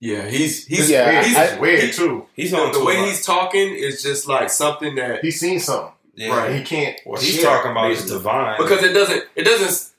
yeah, 0.00 0.28
he's 0.28 0.66
he's 0.66 0.90
Yeah, 0.90 1.10
weird. 1.10 1.24
he's, 1.24 1.36
He's 1.50 1.58
weird 1.60 1.80
he- 1.84 1.92
too. 1.92 2.26
He's 2.34 2.54
on 2.54 2.72
the 2.72 2.84
way 2.84 2.96
he's 3.06 3.24
talking 3.24 3.74
is 3.74 4.02
just 4.02 4.28
like 4.28 4.50
something 4.50 4.94
that 4.96 5.22
He's 5.24 5.40
seen 5.40 5.58
something. 5.60 5.92
yeah. 6.14 6.36
right. 6.36 6.54
He 6.54 6.62
can't. 6.62 6.98
What 7.04 7.20
he's 7.22 7.42
talking 7.42 7.70
about 7.72 7.90
is 7.90 8.06
divine. 8.06 8.56
because 8.58 8.82
it 8.82 8.92
doesn't 8.92 9.24
it 9.34 9.44
doesn't. 9.44 9.92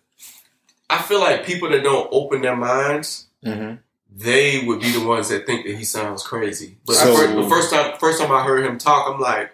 I 0.90 1.02
feel 1.02 1.20
like 1.20 1.46
people 1.46 1.70
that 1.70 1.84
don't 1.84 2.08
open 2.12 2.42
their 2.42 2.56
minds, 2.56 3.28
hmm 3.44 3.76
they 4.20 4.64
would 4.66 4.80
be 4.82 4.90
the 4.92 5.06
ones 5.06 5.30
that 5.30 5.46
think 5.46 5.66
that 5.68 5.76
he 5.76 5.84
sounds 5.84 6.24
crazy. 6.24 6.78
But 6.88 6.96
So- 6.96 7.12
the, 7.12 7.18
first, 7.18 7.36
the 7.36 7.50
first 7.50 7.72
time 7.72 7.98
first 8.00 8.20
time 8.22 8.32
I 8.32 8.44
heard 8.44 8.66
him 8.66 8.78
talk, 8.80 9.14
I'm 9.14 9.20
like, 9.20 9.52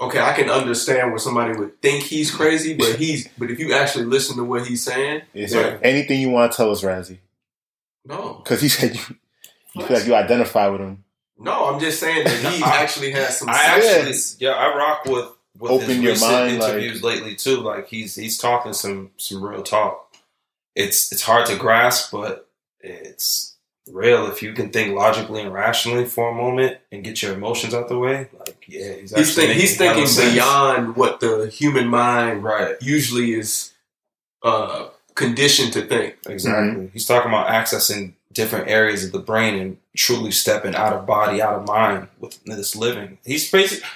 okay, 0.00 0.20
I 0.20 0.32
can 0.34 0.50
understand 0.50 1.10
where 1.10 1.18
somebody 1.18 1.56
would 1.58 1.80
think 1.80 2.02
he's 2.04 2.30
crazy, 2.30 2.74
but 2.74 2.96
he's 2.98 3.28
but 3.38 3.50
if 3.50 3.58
you 3.58 3.72
actually 3.72 4.04
listen 4.04 4.36
to 4.36 4.44
what 4.44 4.66
he's 4.66 4.82
saying, 4.84 5.22
Is 5.32 5.54
Yeah. 5.54 5.62
there 5.62 5.80
anything 5.82 6.20
you 6.20 6.28
want 6.28 6.52
to 6.52 6.56
tell 6.56 6.70
us, 6.70 6.82
Razzie? 6.82 7.18
no, 8.04 8.40
Because 8.44 8.60
he 8.60 8.68
said 8.68 8.94
you, 8.94 9.00
you 9.74 9.86
feel 9.86 9.96
like 9.96 10.06
you 10.06 10.14
identify 10.14 10.68
with 10.68 10.80
him. 10.80 11.04
no, 11.38 11.66
I'm 11.72 11.80
just 11.80 12.00
saying 12.00 12.24
that 12.24 12.52
he 12.52 12.62
actually 12.64 13.12
has 13.12 13.38
some. 13.38 13.48
I 13.48 13.80
substance. 13.80 14.34
actually, 14.34 14.46
yeah, 14.46 14.52
I 14.52 14.76
rock 14.76 15.04
with, 15.06 15.28
with 15.58 15.70
Open 15.72 15.86
his 15.88 15.98
your 16.00 16.12
recent 16.12 16.32
mind, 16.32 16.58
like- 16.58 16.68
interviews 16.72 17.02
lately 17.02 17.34
too. 17.36 17.60
Like 17.60 17.88
he's 17.88 18.14
he's 18.16 18.36
talking 18.38 18.72
some 18.74 19.12
some 19.16 19.42
real 19.42 19.62
talk. 19.62 20.07
It's 20.78 21.12
it's 21.12 21.22
hard 21.22 21.46
to 21.46 21.56
grasp, 21.56 22.12
but 22.12 22.48
it's 22.80 23.56
real 23.92 24.26
if 24.26 24.42
you 24.42 24.52
can 24.52 24.70
think 24.70 24.94
logically 24.94 25.40
and 25.40 25.52
rationally 25.52 26.04
for 26.04 26.30
a 26.30 26.34
moment 26.34 26.78
and 26.92 27.02
get 27.02 27.22
your 27.22 27.32
emotions 27.32 27.74
out 27.74 27.88
the 27.88 27.98
way. 27.98 28.28
Like 28.38 28.64
yeah, 28.68 28.92
he's 28.94 29.14
He's, 29.14 29.34
think, 29.34 29.52
he's 29.52 29.76
hella 29.76 29.90
thinking 29.90 30.06
sense. 30.06 30.34
beyond 30.34 30.96
what 30.96 31.20
the 31.20 31.48
human 31.48 31.88
mind 31.88 32.44
right. 32.44 32.76
usually 32.80 33.32
is 33.32 33.72
uh, 34.42 34.88
conditioned 35.14 35.72
to 35.72 35.82
think. 35.82 36.16
Exactly. 36.28 36.90
He's 36.92 37.06
talking 37.06 37.30
about 37.30 37.48
accessing 37.48 38.14
different 38.32 38.68
areas 38.68 39.04
of 39.04 39.12
the 39.12 39.18
brain 39.18 39.58
and 39.58 39.78
truly 39.96 40.30
stepping 40.30 40.74
out 40.74 40.92
of 40.92 41.06
body, 41.06 41.42
out 41.42 41.54
of 41.56 41.66
mind 41.66 42.08
with 42.20 42.42
this 42.44 42.76
living. 42.76 43.18
He's 43.24 43.50
basically, 43.50 43.88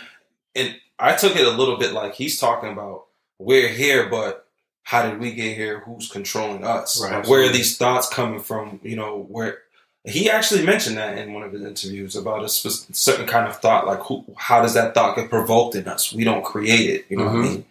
and 0.56 0.76
I 0.98 1.14
took 1.14 1.36
it 1.36 1.46
a 1.46 1.50
little 1.50 1.76
bit 1.76 1.92
like 1.92 2.14
he's 2.14 2.40
talking 2.40 2.72
about 2.72 3.04
we're 3.38 3.68
here, 3.68 4.08
but 4.08 4.41
how 4.82 5.08
did 5.08 5.20
we 5.20 5.32
get 5.32 5.56
here? 5.56 5.80
Who's 5.80 6.08
controlling 6.10 6.64
us? 6.64 7.00
Right, 7.02 7.26
where 7.26 7.42
are 7.48 7.52
these 7.52 7.76
thoughts 7.76 8.08
coming 8.08 8.40
from? 8.40 8.80
You 8.82 8.96
know, 8.96 9.18
where 9.28 9.58
he 10.04 10.28
actually 10.28 10.66
mentioned 10.66 10.96
that 10.96 11.16
in 11.18 11.32
one 11.32 11.44
of 11.44 11.52
his 11.52 11.62
interviews 11.62 12.16
about 12.16 12.44
a 12.44 12.48
certain 12.48 13.26
kind 13.26 13.46
of 13.46 13.56
thought, 13.58 13.86
like 13.86 14.00
who, 14.00 14.24
how 14.36 14.60
does 14.60 14.74
that 14.74 14.94
thought 14.94 15.14
get 15.16 15.30
provoked 15.30 15.76
in 15.76 15.86
us? 15.86 16.12
We 16.12 16.24
don't 16.24 16.44
create 16.44 16.90
it. 16.90 17.06
You 17.08 17.18
know 17.18 17.24
what 17.26 17.32
I 17.32 17.36
Mhm. 17.36 17.42
mean? 17.42 17.64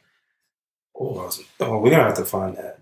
Oh, 1.00 1.32
oh, 1.60 1.78
we're 1.80 1.90
gonna 1.92 2.04
have 2.04 2.18
to 2.18 2.26
find 2.26 2.56
that. 2.58 2.80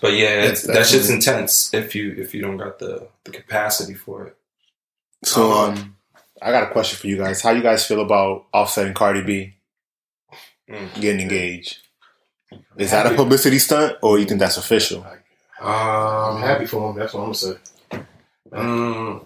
But 0.00 0.12
yeah, 0.14 0.44
it's, 0.44 0.62
That's 0.62 0.78
that 0.78 0.86
shit's 0.86 1.10
intense 1.10 1.74
if 1.74 1.94
you 1.94 2.12
if 2.16 2.32
you 2.34 2.40
don't 2.40 2.56
got 2.56 2.78
the 2.78 3.08
the 3.24 3.32
capacity 3.32 3.94
for 3.94 4.28
it. 4.28 4.36
So, 5.24 5.50
Uh-huh. 5.50 5.64
um, 5.72 5.96
I 6.40 6.52
got 6.52 6.62
a 6.70 6.72
question 6.72 6.96
for 6.98 7.08
you 7.08 7.16
guys. 7.18 7.42
How 7.42 7.50
you 7.50 7.62
guys 7.62 7.84
feel 7.84 8.00
about 8.00 8.46
Offset 8.54 8.86
and 8.86 8.94
Cardi 8.94 9.22
B 9.22 9.54
Mm. 10.70 11.00
getting 11.00 11.20
engaged? 11.20 11.78
Is 12.76 12.90
that 12.92 13.06
a 13.06 13.14
publicity 13.14 13.58
stunt, 13.58 13.96
or 14.02 14.18
you 14.18 14.24
think 14.24 14.40
that's 14.40 14.56
official? 14.56 15.04
I'm 15.60 16.36
Um, 16.36 16.42
happy 16.42 16.66
for 16.66 16.90
him. 16.90 16.98
That's 16.98 17.12
what 17.14 17.20
I'm 17.20 17.26
gonna 17.26 17.34
say. 17.34 17.56
mm, 18.52 19.24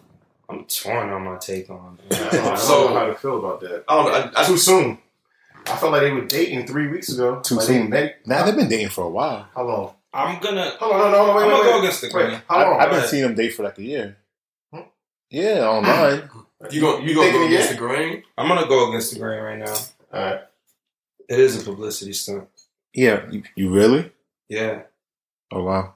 I'm 0.48 0.64
torn 0.64 1.10
on 1.10 1.22
my 1.24 1.36
take 1.38 1.70
on. 1.70 1.98
I 2.10 2.14
don't, 2.14 2.34
I 2.34 2.42
don't 2.48 2.58
So- 2.58 2.88
know 2.88 2.94
how 2.94 3.06
to 3.06 3.14
feel 3.14 3.38
about 3.38 3.60
that. 3.60 3.84
I 3.88 3.94
don't 3.94 4.06
know. 4.12 4.30
I, 4.36 4.42
I, 4.42 4.46
Too 4.46 4.56
soon. 4.56 4.98
I 5.66 5.76
felt 5.76 5.92
like 5.92 6.02
they 6.02 6.10
were 6.10 6.24
dating 6.24 6.66
three 6.66 6.88
weeks 6.88 7.12
ago. 7.12 7.40
Too 7.40 7.54
Like, 7.56 7.66
soon. 7.66 7.90
They, 7.90 8.14
Nah, 8.26 8.44
they've 8.44 8.56
been 8.56 8.68
dating 8.68 8.88
for 8.88 9.04
a 9.04 9.08
while. 9.10 9.46
how 9.54 9.62
long? 9.62 9.94
I'm 10.14 10.40
gonna 10.40 10.70
Hold 10.80 10.92
on, 10.92 10.98
no, 10.98 11.10
no, 11.10 11.26
no, 11.26 11.34
wait, 11.36 11.42
I'm 11.44 11.48
wait, 11.48 11.52
gonna 11.52 11.54
wait. 11.64 11.70
go 11.72 11.78
against 11.78 12.00
the 12.00 12.10
grain. 12.10 12.42
how 12.48 12.58
long? 12.70 12.80
I've 12.80 12.90
been 12.90 12.98
Right. 13.00 13.08
seeing 13.08 13.22
them 13.22 13.34
date 13.34 13.54
for 13.54 13.62
like 13.62 13.78
a 13.78 13.82
year. 13.82 14.16
Hmm? 14.72 14.80
Yeah, 15.30 15.68
online. 15.68 16.28
you 16.70 16.80
go, 16.80 16.98
you 16.98 17.14
go 17.14 17.22
Thinking 17.22 17.40
go 17.40 17.46
against 17.46 17.70
the 17.70 17.76
grain. 17.76 18.22
I'm 18.36 18.48
gonna 18.48 18.66
go 18.66 18.88
against 18.88 19.12
the 19.14 19.20
grain 19.20 19.40
right 19.42 19.58
now. 19.58 19.72
All 20.12 20.20
right. 20.24 20.40
It 21.28 21.38
is 21.38 21.60
a 21.60 21.64
publicity 21.64 22.12
stunt. 22.12 22.48
Yeah, 22.94 23.22
you, 23.30 23.42
you 23.56 23.70
really? 23.74 24.12
Yeah, 24.48 24.82
Oh 25.50 25.62
wow. 25.64 25.94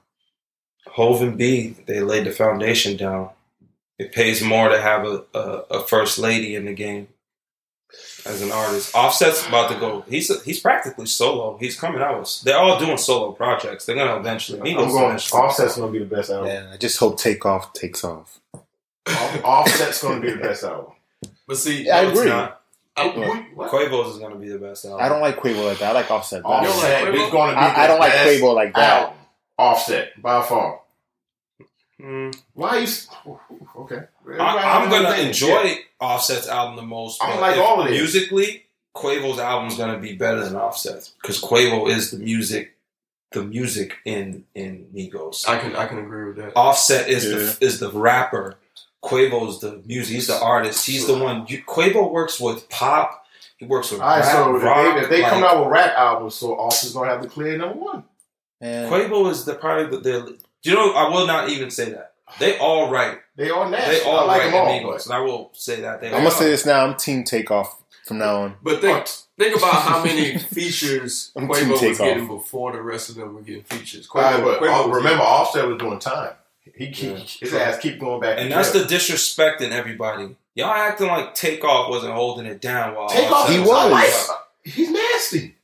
Hov 0.87 1.21
and 1.21 1.37
B 1.37 1.75
they 1.85 1.99
laid 2.01 2.25
the 2.25 2.31
foundation 2.31 2.97
down. 2.97 3.29
It 3.99 4.11
pays 4.13 4.41
more 4.43 4.69
to 4.69 4.79
have 4.81 5.05
a, 5.05 5.23
a, 5.33 5.39
a 5.71 5.83
first 5.87 6.17
lady 6.19 6.55
in 6.55 6.65
the 6.65 6.73
game 6.73 7.07
as 8.25 8.41
an 8.41 8.51
artist. 8.51 8.93
Offset's 8.95 9.47
about 9.47 9.71
to 9.71 9.79
go. 9.79 10.01
He's 10.07 10.43
he's 10.43 10.59
practically 10.59 11.05
solo. 11.07 11.57
He's 11.59 11.79
coming 11.79 12.01
out. 12.01 12.19
With, 12.19 12.41
they're 12.43 12.57
all 12.57 12.79
doing 12.79 12.97
solo 12.97 13.31
projects. 13.31 13.85
They're 13.85 13.95
gonna 13.95 14.19
eventually. 14.19 14.59
I'm 14.59 14.75
going. 14.89 15.05
eventually. 15.05 15.41
Offset's 15.41 15.77
gonna 15.77 15.91
be 15.91 15.99
the 15.99 16.05
best 16.05 16.29
album. 16.29 16.47
Man, 16.47 16.67
I 16.73 16.77
just 16.77 16.97
hope 16.97 17.19
Takeoff 17.19 17.73
takes 17.73 18.03
off. 18.03 18.39
Off- 19.07 19.43
Offset's 19.43 20.01
gonna 20.01 20.19
be 20.21 20.31
the 20.31 20.37
best 20.37 20.63
album. 20.63 20.93
But 21.47 21.57
see, 21.57 21.85
Yeah, 21.85 21.97
I 21.97 22.03
No, 22.03 22.09
it's 22.09 22.19
agree. 22.19 22.29
not. 22.31 22.56
I, 22.97 23.09
Quavo's 23.69 24.15
is 24.15 24.19
gonna 24.19 24.35
be 24.35 24.49
the 24.49 24.57
best 24.59 24.85
album. 24.85 24.99
I 25.03 25.09
don't 25.09 25.21
like 25.21 25.37
Quavo 25.37 25.65
like 25.67 25.79
that. 25.79 25.91
I 25.91 25.99
like 25.99 26.09
Offset. 26.11 26.43
better. 26.43 26.53
Offset 26.53 26.99
You 26.99 27.05
don't 27.05 27.13
like 27.13 27.25
is 27.27 27.31
gonna 27.31 27.51
be. 27.53 27.57
I, 27.57 27.83
I 27.83 27.87
don't 27.87 27.99
like 27.99 28.11
best 28.13 28.41
Quavo 28.41 28.53
like 28.55 28.73
that. 28.75 29.01
album. 29.01 29.17
Offset 29.59 30.21
by 30.21 30.41
far. 30.43 30.81
Mm. 32.01 32.35
Why 32.53 32.77
you? 32.79 32.87
Okay. 33.75 33.99
I, 34.39 34.79
I'm 34.79 34.89
gonna 34.89 35.09
Yeah. 35.17 35.27
enjoy 35.27 35.79
Offset's 35.99 36.47
album 36.47 36.75
the 36.75 36.81
most. 36.83 37.21
I 37.23 37.31
but 37.33 37.41
like 37.41 37.57
all 37.57 37.81
of 37.81 37.87
it. 37.87 37.91
Musically, 37.91 38.65
Quavo's 38.95 39.39
album 39.39 39.67
is 39.69 39.75
gonna 39.77 39.97
be 39.97 40.13
better 40.13 40.43
than 40.43 40.55
Offset's 40.55 41.13
because 41.21 41.41
Quavo 41.41 41.89
is 41.89 42.11
the 42.11 42.19
music, 42.19 42.75
the 43.31 43.43
music 43.43 43.95
in 44.05 44.45
in 44.53 44.87
Migos. 44.93 45.47
I 45.49 45.57
can 45.57 45.75
I 45.75 45.87
can 45.87 45.97
agree 45.99 46.25
with 46.27 46.35
that. 46.37 46.53
Offset 46.55 47.09
is 47.09 47.23
the 47.23 47.65
is 47.65 47.79
the 47.79 47.91
rapper. 47.91 48.57
Quavo's 49.03 49.59
the 49.59 49.81
music. 49.85 50.15
He's 50.15 50.27
the 50.27 50.39
artist. 50.39 50.85
He's 50.85 51.07
the 51.07 51.17
one. 51.17 51.45
You, 51.47 51.61
Quavo 51.63 52.11
works 52.11 52.39
with 52.39 52.67
pop. 52.69 53.23
He 53.57 53.65
works 53.65 53.91
with 53.91 54.01
All 54.01 54.07
right, 54.07 54.19
rap, 54.19 54.31
so 54.31 54.55
if 54.55 54.63
rock. 54.63 54.95
they, 54.95 55.01
if 55.01 55.09
they 55.09 55.21
like, 55.21 55.31
come 55.31 55.43
out 55.43 55.59
with 55.59 55.69
rap 55.71 55.93
albums, 55.97 56.35
so 56.35 56.53
Offset's 56.53 56.93
gonna 56.93 57.09
have 57.09 57.21
to 57.21 57.27
clear 57.27 57.57
number 57.57 57.75
one. 57.79 58.03
Man, 58.61 58.91
Quavo 58.91 59.29
is 59.31 59.45
the 59.45 59.55
probably 59.55 59.97
the, 59.97 60.01
the. 60.01 60.37
You 60.63 60.73
know, 60.73 60.91
I 60.93 61.09
will 61.09 61.25
not 61.25 61.49
even 61.49 61.71
say 61.71 61.91
that. 61.91 62.13
They 62.39 62.57
all 62.59 62.91
right. 62.91 63.19
They 63.35 63.49
all 63.49 63.69
nasty. 63.69 63.99
They 63.99 64.03
all 64.03 64.19
I 64.19 64.25
like 64.25 64.41
right 64.41 64.51
them 64.51 64.85
all. 64.85 64.93
in 64.93 65.01
and 65.01 65.13
I 65.13 65.19
will 65.19 65.51
say 65.53 65.81
that 65.81 66.01
they. 66.01 66.07
I'm 66.07 66.23
gonna 66.23 66.31
say 66.31 66.49
this 66.49 66.65
now. 66.65 66.85
I'm 66.85 66.95
Team 66.95 67.23
Takeoff 67.23 67.81
from 68.05 68.17
now 68.19 68.41
on. 68.41 68.55
But 68.61 68.81
think 68.81 69.07
think 69.37 69.55
about 69.55 69.81
how 69.81 70.03
many 70.03 70.37
features 70.37 71.31
Quavo 71.35 71.47
was 71.69 71.79
Takeoff. 71.79 71.97
getting 71.99 72.27
before 72.27 72.73
the 72.73 72.81
rest 72.81 73.09
of 73.09 73.15
them 73.15 73.33
were 73.33 73.41
getting 73.41 73.63
features. 73.63 74.07
All 74.13 74.21
right, 74.21 74.43
but 74.43 74.59
Quavo 74.59 74.85
uh, 74.85 74.95
remember, 74.95 75.23
Offset 75.23 75.67
was 75.67 75.77
doing 75.77 75.99
time. 75.99 76.33
He 76.75 76.91
keep, 76.91 77.11
Yeah. 77.11 77.17
his 77.39 77.53
ass 77.53 77.77
keep 77.79 77.99
going 77.99 78.19
back. 78.21 78.37
And 78.39 78.51
that's 78.51 78.71
jail. 78.71 78.81
the 78.83 78.87
disrespect 78.87 79.61
in 79.61 79.71
everybody. 79.71 80.35
Y'all 80.55 80.69
acting 80.71 81.07
like 81.07 81.35
Takeoff 81.35 81.89
wasn't 81.89 82.13
holding 82.13 82.45
it 82.45 82.59
down 82.61 82.95
while 82.95 83.07
Takeoff. 83.09 83.49
Offset 83.49 83.55
He 83.55 83.61
I 83.61 83.65
was. 83.65 84.29
He's 84.63 84.89
nasty. 84.91 85.55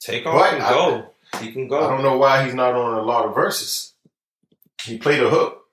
Takeoff 0.00 0.34
But 0.34 0.50
can 0.50 0.60
I- 0.62 0.70
go. 0.70 1.06
He 1.40 1.52
can 1.52 1.66
go. 1.68 1.78
I 1.84 1.88
don't 1.90 2.02
know 2.02 2.18
why 2.18 2.44
he's 2.44 2.52
not 2.54 2.74
on 2.74 2.98
a 2.98 3.02
lot 3.02 3.24
of 3.26 3.34
verses. 3.34 3.92
He 4.84 4.98
played 4.98 5.22
a 5.22 5.30
hook, 5.30 5.64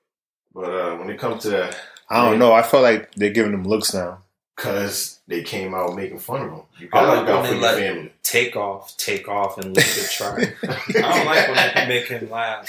but 0.54 0.70
uh, 0.70 0.96
when 0.96 1.10
it 1.10 1.20
comes 1.20 1.44
to 1.44 1.50
that, 1.50 1.76
I 2.10 2.24
don't 2.30 2.40
know. 2.40 2.54
I 2.54 2.62
feel 2.62 2.82
like 2.82 3.14
they're 3.16 3.32
giving 3.32 3.54
him 3.54 3.66
looks 3.66 3.94
now. 3.94 4.20
because 4.56 5.20
they 5.28 5.44
came 5.44 5.74
out 5.76 5.96
making 5.96 6.20
fun 6.20 6.42
of 6.44 6.52
him, 6.52 6.62
you 6.80 6.88
gotta 6.88 7.08
like 7.08 7.20
look 7.20 7.30
out 7.30 7.42
when 7.44 7.46
for 7.46 7.48
they 7.50 7.60
your 7.60 7.62
let- 7.62 7.78
family. 7.80 8.14
Take 8.30 8.56
off, 8.56 8.96
take 8.98 9.28
off, 9.28 9.58
and 9.58 9.76
leave 9.76 9.86
it 9.98 10.12
try. 10.12 10.54
I 10.70 11.16
don't 11.18 11.26
like 11.26 11.48
when 11.48 11.56
they 11.56 11.72
can 11.74 11.88
make 11.90 12.08
him 12.08 12.30
laugh. 12.30 12.68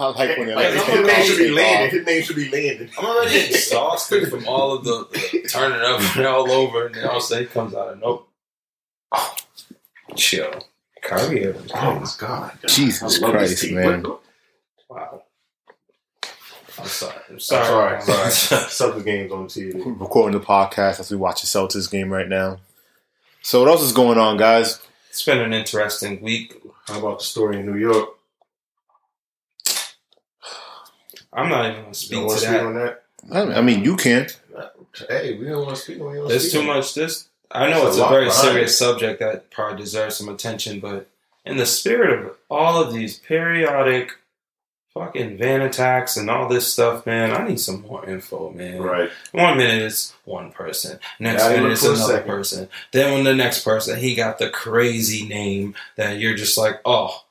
I 0.00 0.06
like 0.08 0.36
when 0.36 0.48
they 0.48 0.54
Like, 0.54 0.74
like 0.74 0.84
his 0.86 1.06
name 1.06 1.24
should 1.24 1.38
be 1.38 1.44
Takeoff. 1.44 1.56
landed. 1.56 1.92
His 1.92 2.06
name 2.06 2.22
should 2.22 2.36
be 2.36 2.48
landed. 2.50 2.90
I'm 2.98 3.04
already 3.04 3.38
exhausted 3.38 4.28
from 4.30 4.48
all 4.48 4.72
of 4.72 4.84
the, 4.84 5.06
the 5.12 5.48
turning 5.48 5.80
up 5.80 6.16
and 6.16 6.26
all 6.26 6.50
over, 6.50 6.86
and 6.86 6.94
then 6.96 7.04
all 7.04 7.18
of 7.18 7.22
a 7.22 7.26
sudden 7.26 7.44
he 7.44 7.50
comes 7.50 7.74
out 7.74 7.88
of 7.90 8.00
nope. 8.00 8.28
Chill. 10.16 10.66
Kyrie 11.02 11.46
Irving. 11.46 11.70
Oh 11.74 12.00
my 12.00 12.06
god! 12.18 12.58
Jesus 12.66 13.22
I 13.22 13.26
love 13.28 13.38
this 13.40 13.60
Christ, 13.60 13.72
man. 13.74 14.04
Wow. 14.88 15.22
I'm 16.78 16.86
sorry. 16.86 17.14
I'm 17.28 17.34
I'm 17.34 17.40
sorry. 17.40 18.02
sorry, 18.02 18.30
sorry. 18.32 18.62
Celtics 18.64 19.04
games 19.04 19.30
on 19.32 19.46
TV. 19.46 19.84
We're 19.84 19.92
recording 19.92 20.38
the 20.38 20.44
podcast 20.44 20.98
as 21.00 21.10
we 21.12 21.16
watch 21.16 21.42
the 21.42 21.46
Celtics 21.46 21.88
game 21.90 22.12
right 22.12 22.28
now. 22.28 22.58
So 23.42 23.60
what 23.60 23.68
else 23.68 23.82
is 23.82 23.92
going 23.92 24.18
on, 24.18 24.36
guys? 24.36 24.80
It's 25.16 25.24
been 25.24 25.40
an 25.40 25.54
interesting 25.54 26.20
week. 26.20 26.60
How 26.88 26.98
about 26.98 27.20
the 27.20 27.24
story 27.24 27.58
in 27.58 27.64
New 27.64 27.78
York? 27.78 28.10
I'm 31.32 31.48
not 31.48 31.64
even 31.70 31.80
going 31.80 31.92
to 31.94 31.98
speak 31.98 32.18
to 32.20 32.28
to 32.28 32.36
speak 32.36 32.50
that. 32.50 32.66
on 32.66 32.74
that? 32.74 33.02
I 33.32 33.40
I 33.54 33.60
mean, 33.62 33.82
you 33.82 33.96
can't. 33.96 34.38
Hey, 35.08 35.38
we 35.38 35.46
don't 35.46 35.64
want 35.64 35.76
to 35.76 35.82
speak 35.82 36.02
on 36.02 36.18
it. 36.18 36.28
There's 36.28 36.52
too 36.52 36.62
much. 36.62 36.92
This 36.92 37.30
I 37.50 37.70
know 37.70 37.84
There's 37.84 37.96
it's 37.96 38.04
a 38.04 38.04
a 38.04 38.10
very 38.10 38.26
behind 38.26 38.46
serious 38.46 38.78
subject 38.78 39.20
that 39.20 39.50
probably 39.50 39.78
deserves 39.78 40.16
some 40.16 40.28
attention, 40.28 40.80
but 40.80 41.08
in 41.46 41.56
the 41.56 41.64
spirit 41.64 42.12
of 42.12 42.36
all 42.50 42.78
of 42.78 42.92
these 42.92 43.18
periodic 43.18 44.12
fucking 44.96 45.36
van 45.36 45.60
attacks 45.60 46.16
and 46.16 46.30
all 46.30 46.48
this 46.48 46.72
stuff, 46.72 47.04
man, 47.04 47.30
I 47.30 47.46
need 47.46 47.60
some 47.60 47.82
more 47.82 48.08
info, 48.08 48.50
man. 48.50 48.80
Right. 48.80 49.10
One 49.32 49.58
minute 49.58 49.82
it's 49.82 50.14
one 50.24 50.50
person, 50.52 50.98
next 51.20 51.42
Gotta 51.42 51.56
minute 51.56 51.72
it's 51.72 51.84
another 51.84 52.22
person. 52.22 52.68
Then 52.92 53.12
when 53.12 53.24
the 53.24 53.34
next 53.34 53.62
person, 53.62 53.98
he 53.98 54.14
got 54.14 54.38
the 54.38 54.48
crazy 54.48 55.28
name 55.28 55.74
that 55.96 56.18
you're 56.18 56.34
just 56.34 56.56
like, 56.56 56.80
oh, 56.86 57.24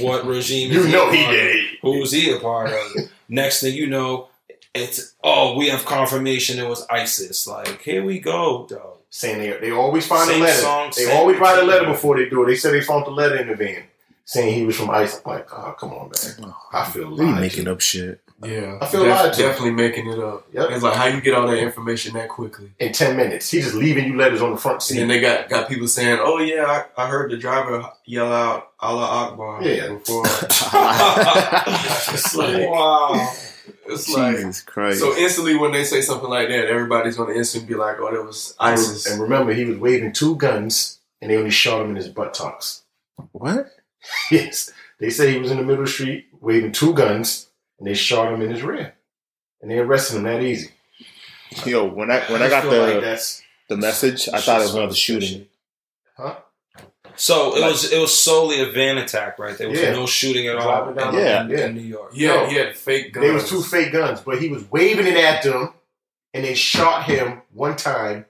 what 0.00 0.26
regime? 0.26 0.70
You 0.70 0.86
know 0.88 1.08
a 1.08 1.16
he 1.16 1.24
did. 1.24 1.64
Who's 1.80 2.12
he 2.12 2.30
a 2.30 2.40
part 2.40 2.70
of? 2.70 3.10
Next 3.30 3.60
thing 3.60 3.74
you 3.74 3.86
know, 3.86 4.28
it's 4.74 5.14
oh, 5.24 5.56
we 5.56 5.68
have 5.68 5.86
confirmation 5.86 6.58
it 6.58 6.68
was 6.68 6.86
ISIS. 6.90 7.46
Like, 7.46 7.80
here 7.80 8.04
we 8.04 8.18
go, 8.18 8.66
dog. 8.68 8.98
Saying 9.10 9.38
they, 9.38 9.58
they 9.58 9.70
always 9.70 10.06
find 10.06 10.28
Same 10.28 10.42
a 10.42 10.44
letter. 10.44 10.60
song, 10.60 10.92
they 10.94 11.10
always 11.10 11.38
write 11.38 11.58
a 11.58 11.64
letter 11.64 11.86
before 11.86 12.18
they 12.18 12.28
do 12.28 12.42
it. 12.42 12.48
They 12.48 12.56
said 12.56 12.74
they 12.74 12.82
found 12.82 13.06
the 13.06 13.10
letter 13.10 13.36
in 13.36 13.48
the 13.48 13.56
van 13.56 13.84
saying 14.28 14.52
he 14.54 14.64
was 14.66 14.76
from 14.76 14.90
ICE. 14.90 15.22
I'm 15.24 15.32
like, 15.32 15.48
oh, 15.54 15.74
come 15.78 15.90
on, 15.94 16.10
man. 16.10 16.52
I 16.70 16.84
feel 16.84 17.16
They 17.16 17.24
be 17.24 17.30
lied 17.30 17.40
making 17.40 17.64
to. 17.64 17.72
up 17.72 17.80
shit. 17.80 18.20
Yeah, 18.44 18.76
I 18.78 18.86
feel 18.86 19.06
lied 19.06 19.32
to. 19.32 19.40
definitely 19.40 19.70
making 19.70 20.06
it 20.06 20.18
up. 20.18 20.46
Yep. 20.52 20.70
It's 20.70 20.82
like 20.82 20.96
how 20.96 21.06
you 21.06 21.22
get 21.22 21.32
all 21.32 21.46
that 21.46 21.56
information 21.56 22.12
that 22.12 22.28
quickly. 22.28 22.70
in 22.78 22.92
10 22.92 23.16
minutes. 23.16 23.50
He 23.50 23.62
just 23.62 23.74
leaving 23.74 24.06
you 24.06 24.18
letters 24.18 24.42
on 24.42 24.50
the 24.50 24.58
front 24.58 24.82
seat. 24.82 25.00
And 25.00 25.10
they 25.10 25.18
got 25.18 25.48
got 25.48 25.66
people 25.66 25.88
saying, 25.88 26.18
"Oh 26.20 26.40
yeah, 26.40 26.84
I, 26.96 27.04
I 27.04 27.08
heard 27.08 27.30
the 27.30 27.38
driver 27.38 27.90
yell 28.04 28.30
out 28.30 28.68
Allah 28.78 29.30
Akbar." 29.30 29.62
Yeah. 29.64 29.94
Before. 29.94 30.24
it's 30.30 30.74
like, 32.36 32.68
wow. 32.68 33.32
it's 33.86 34.10
like 34.10 34.36
Jesus 34.36 34.60
Christ. 34.60 35.00
so 35.00 35.16
instantly 35.16 35.56
when 35.56 35.72
they 35.72 35.84
say 35.84 36.02
something 36.02 36.28
like 36.28 36.48
that, 36.48 36.66
everybody's 36.66 37.16
gonna 37.16 37.32
instantly 37.32 37.66
be 37.66 37.76
like, 37.80 37.96
"Oh, 37.98 38.12
that 38.14 38.22
was 38.22 38.54
ISIS." 38.60 39.06
And 39.06 39.22
remember, 39.22 39.54
he 39.54 39.64
was 39.64 39.78
waving 39.78 40.12
two 40.12 40.36
guns 40.36 40.98
and 41.22 41.30
they 41.30 41.38
only 41.38 41.50
shot 41.50 41.80
him 41.80 41.88
in 41.90 41.96
his 41.96 42.10
buttocks. 42.10 42.82
what? 43.32 43.70
Yes. 44.30 44.72
They 45.00 45.10
say 45.10 45.32
he 45.32 45.38
was 45.38 45.50
in 45.50 45.58
the 45.58 45.62
middle 45.62 45.82
of 45.82 45.86
the 45.88 45.92
street 45.92 46.26
waving 46.40 46.72
two 46.72 46.92
guns 46.94 47.48
and 47.78 47.86
they 47.86 47.94
shot 47.94 48.32
him 48.32 48.42
in 48.42 48.50
his 48.50 48.62
rear. 48.62 48.94
And 49.62 49.70
they 49.70 49.78
arrested 49.78 50.16
him 50.16 50.22
that 50.24 50.42
easy. 50.42 50.70
Yo, 51.64 51.86
when 51.86 52.10
I 52.10 52.20
when 52.30 52.42
I 52.42 52.48
just 52.48 52.64
got 52.64 52.70
the 52.70 52.78
like 52.80 53.00
that's 53.00 53.42
the 53.68 53.76
message, 53.76 54.28
I 54.28 54.40
thought 54.40 54.60
it 54.60 54.64
was 54.64 54.74
another 54.74 54.94
shooting. 54.94 55.46
Huh? 56.16 56.36
So 57.16 57.56
it 57.56 57.60
Like- 57.60 57.70
was 57.72 57.92
it 57.92 57.98
was 57.98 58.16
solely 58.16 58.60
a 58.60 58.66
van 58.66 58.98
attack, 58.98 59.38
right? 59.38 59.56
There 59.56 59.68
was 59.68 59.80
Yeah. 59.80 59.92
no 59.92 60.06
shooting 60.06 60.46
at 60.46 60.56
all 60.56 60.92
Driving 60.92 60.94
down 60.94 61.14
in, 61.14 61.20
in, 61.52 61.58
yeah. 61.58 61.66
in 61.66 61.74
New 61.74 61.80
York. 61.82 62.10
Yeah, 62.14 62.28
had, 62.32 62.42
No. 62.44 62.46
he 62.50 62.56
had 62.56 62.76
fake 62.76 63.12
guns. 63.12 63.24
There 63.24 63.34
was 63.34 63.48
two 63.48 63.62
fake 63.62 63.92
guns, 63.92 64.20
but 64.20 64.40
he 64.40 64.48
was 64.48 64.70
waving 64.70 65.06
it 65.06 65.16
at 65.16 65.42
them, 65.42 65.72
and 66.34 66.44
they 66.44 66.54
shot 66.54 67.04
him 67.04 67.42
one 67.52 67.76
time 67.76 68.26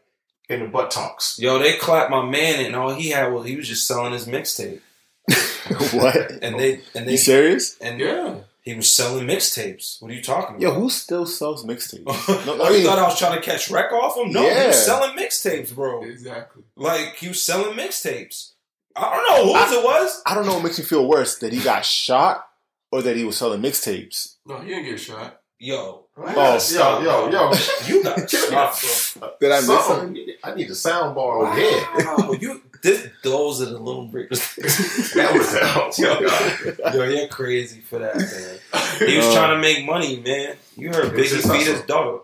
in 0.49 0.61
the 0.61 0.67
buttocks. 0.69 1.39
Yo, 1.39 1.59
they 1.59 1.77
clapped 1.77 2.11
my 2.11 2.25
man, 2.25 2.65
and 2.65 2.75
all 2.77 2.95
he 2.95 3.11
had 3.11 3.33
was 3.33 3.47
he 3.47 3.57
was 3.57 3.69
just 3.69 3.87
selling 3.87 4.13
his 4.13 4.27
mixtape, 4.27 4.81
what? 5.93 6.31
and 6.43 6.59
they 6.59 6.81
and 6.95 7.07
they 7.07 7.13
You 7.13 7.17
serious? 7.19 7.77
and 7.81 8.01
Yeah. 8.01 8.37
he 8.63 8.75
was 8.75 8.91
selling 8.91 9.27
mixtapes. 9.27 10.01
What 10.01 10.11
are 10.11 10.15
you 10.15 10.23
talking 10.23 10.57
about? 10.57 10.61
Yo, 10.61 10.73
who 10.73 10.91
still 10.91 11.27
sells 11.27 11.65
mixtapes? 11.65 12.07
no, 12.47 12.55
No, 12.57 12.65
I 12.65 12.71
mean- 12.71 12.81
you 12.81 12.87
thought 12.87 12.99
I 12.99 13.03
was 13.03 13.19
trying 13.19 13.39
to 13.39 13.45
catch 13.45 13.71
wreck 13.71 13.93
off 13.93 14.17
him? 14.17 14.33
No, 14.33 14.43
he 14.43 14.67
was 14.67 14.85
selling 14.85 15.17
mixtapes, 15.17 15.75
bro. 15.75 16.03
Exactly. 16.05 16.63
Like 16.77 17.17
he 17.17 17.29
was 17.29 17.43
selling 17.43 17.77
mixtapes. 17.77 18.53
I 18.97 19.15
don't 19.15 19.29
know 19.47 19.55
whose 19.55 19.73
it 19.73 19.85
was. 19.85 20.23
I 20.27 20.35
don't 20.35 20.47
know 20.47 20.55
what 20.55 20.65
makes 20.65 20.79
me 20.79 20.85
feel 20.85 21.07
worse 21.09 21.39
that 21.39 21.53
he 21.53 21.61
got 21.61 21.85
shot 21.85 22.49
or 22.91 23.03
that 23.03 23.17
he 23.17 23.25
was 23.25 23.37
selling 23.37 23.61
mixtapes. 23.63 24.37
No, 24.47 24.59
he 24.59 24.69
didn't 24.71 24.85
get 24.87 24.99
shot. 25.01 25.41
Yo, 25.61 26.05
Oh, 26.21 26.59
yo, 26.73 27.01
yo, 27.01 27.31
yo! 27.31 27.53
you 27.87 28.03
got 28.03 28.29
shot, 28.31 28.81
bro. 29.21 29.31
Did 29.41 29.53
I 29.53 29.57
miss 29.57 29.67
Something. 29.67 29.87
something? 30.17 30.27
I 30.43 30.55
need 30.55 30.69
a 30.71 30.75
sound 30.75 31.15
bar 31.15 31.39
over 31.47 31.55
here. 31.55 32.39
You 32.41 32.61
this, 32.83 33.09
those 33.23 33.61
are 33.63 33.67
the 33.67 33.79
little 33.79 34.07
bricks. 34.07 34.57
That 35.15 35.33
was 35.35 35.55
oh 35.55 36.93
Yo, 36.93 36.93
yo, 36.95 37.05
you're 37.11 37.29
crazy 37.29 37.81
for 37.81 37.99
that, 37.99 38.17
man. 38.17 39.09
He 39.09 39.17
was 39.17 39.27
Uh, 39.27 39.35
trying 39.35 39.57
to 39.57 39.61
make 39.61 39.85
money, 39.85 40.21
man. 40.21 40.57
You 40.77 40.89
heard 40.93 41.13
It's 41.19 41.33
Biggie 41.33 41.37
just 41.37 41.51
beat 41.53 41.67
his 41.67 41.81
hustle. 41.81 41.87
dog. 41.87 42.23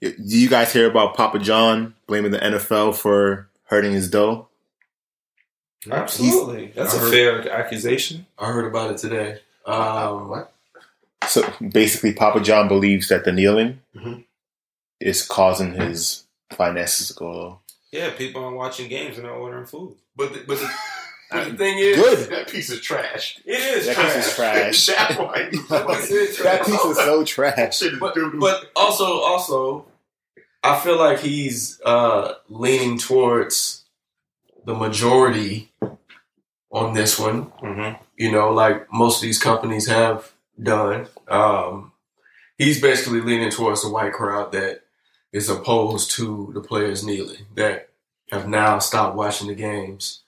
Do 0.00 0.14
you 0.38 0.48
guys 0.48 0.72
hear 0.72 0.88
about 0.90 1.14
Papa 1.16 1.38
John 1.38 1.94
blaming 2.06 2.30
the 2.30 2.38
NFL 2.38 2.94
for 2.96 3.48
hurting 3.64 3.92
his 3.92 4.10
dough? 4.10 4.48
Absolutely, 5.90 6.72
that's 6.74 6.94
I 6.94 6.96
a 6.96 7.00
heard- 7.00 7.10
fair 7.12 7.50
accusation. 7.52 8.26
I 8.38 8.46
heard 8.52 8.64
about 8.66 8.90
it 8.92 8.98
today. 8.98 9.40
Um, 9.66 10.28
what? 10.28 10.52
So 11.28 11.50
basically, 11.72 12.12
Papa 12.12 12.40
John 12.40 12.68
believes 12.68 13.08
that 13.08 13.24
the 13.24 13.32
kneeling 13.32 13.80
Mhm. 13.96 14.24
is 15.00 15.26
causing 15.26 15.74
his 15.74 16.24
finances 16.52 17.08
to 17.08 17.14
go 17.14 17.30
low. 17.30 17.60
Yeah, 17.94 18.10
people 18.10 18.42
aren't 18.44 18.56
watching 18.56 18.88
games 18.88 19.18
and 19.18 19.26
not 19.26 19.36
ordering 19.36 19.66
food. 19.66 19.94
but 20.16 20.32
the, 20.32 20.40
but 20.46 20.58
the, 20.58 20.68
but 21.30 21.50
the 21.50 21.56
thing 21.56 21.78
is, 21.78 21.96
Good. 21.96 22.30
That 22.30 22.48
piece 22.48 22.72
of 22.72 22.82
trash. 22.82 23.38
It 23.44 23.52
is 23.52 23.86
That 23.86 23.96
piece 23.96 24.26
is 24.26 24.34
trash. 24.34 24.86
That's 24.86 25.16
why 25.16 25.48
you- 25.52 25.66
That's. 25.68 26.08
That 26.42 26.62
piece 26.66 26.84
is 26.84 26.96
so 26.96 27.24
trash. 27.24 27.78
Shit 27.78 27.92
is 27.94 27.98
But, 28.00 28.14
doo-doo. 28.14 28.40
but 28.40 28.70
also, 28.74 29.04
also, 29.20 29.86
I 30.64 30.78
feel 30.80 30.98
like 30.98 31.20
he's 31.20 31.80
uh, 31.84 32.34
leaning 32.48 32.98
towards 32.98 33.84
the 34.64 34.74
majority 34.74 35.70
on 36.72 36.94
this 36.94 37.18
one. 37.18 37.46
Mm-hmm. 37.62 38.02
You 38.16 38.32
know, 38.32 38.50
like 38.52 38.92
most 38.92 39.16
of 39.18 39.22
these 39.22 39.38
companies 39.38 39.86
have 39.88 40.32
done. 40.60 41.06
Um, 41.28 41.92
he's 42.58 42.80
basically 42.80 43.20
leaning 43.20 43.50
towards 43.50 43.82
the 43.82 43.90
white 43.90 44.12
crowd 44.14 44.52
that 44.52 44.83
is 45.34 45.50
opposed 45.50 46.12
to 46.12 46.50
the 46.54 46.60
players 46.60 47.04
kneeling, 47.04 47.44
that 47.56 47.90
have 48.30 48.48
now 48.48 48.78
stopped 48.78 49.16
watching 49.16 49.48
the 49.48 49.54
games 49.54 50.22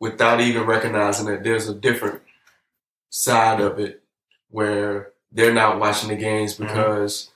without 0.00 0.40
even 0.40 0.64
recognizing 0.64 1.26
that 1.26 1.44
there's 1.44 1.68
a 1.68 1.74
different 1.74 2.20
side 3.10 3.60
of 3.60 3.78
it 3.78 4.02
where 4.50 5.12
they're 5.32 5.54
not 5.54 5.78
watching 5.78 6.08
the 6.08 6.16
games 6.16 6.54
because 6.54 7.30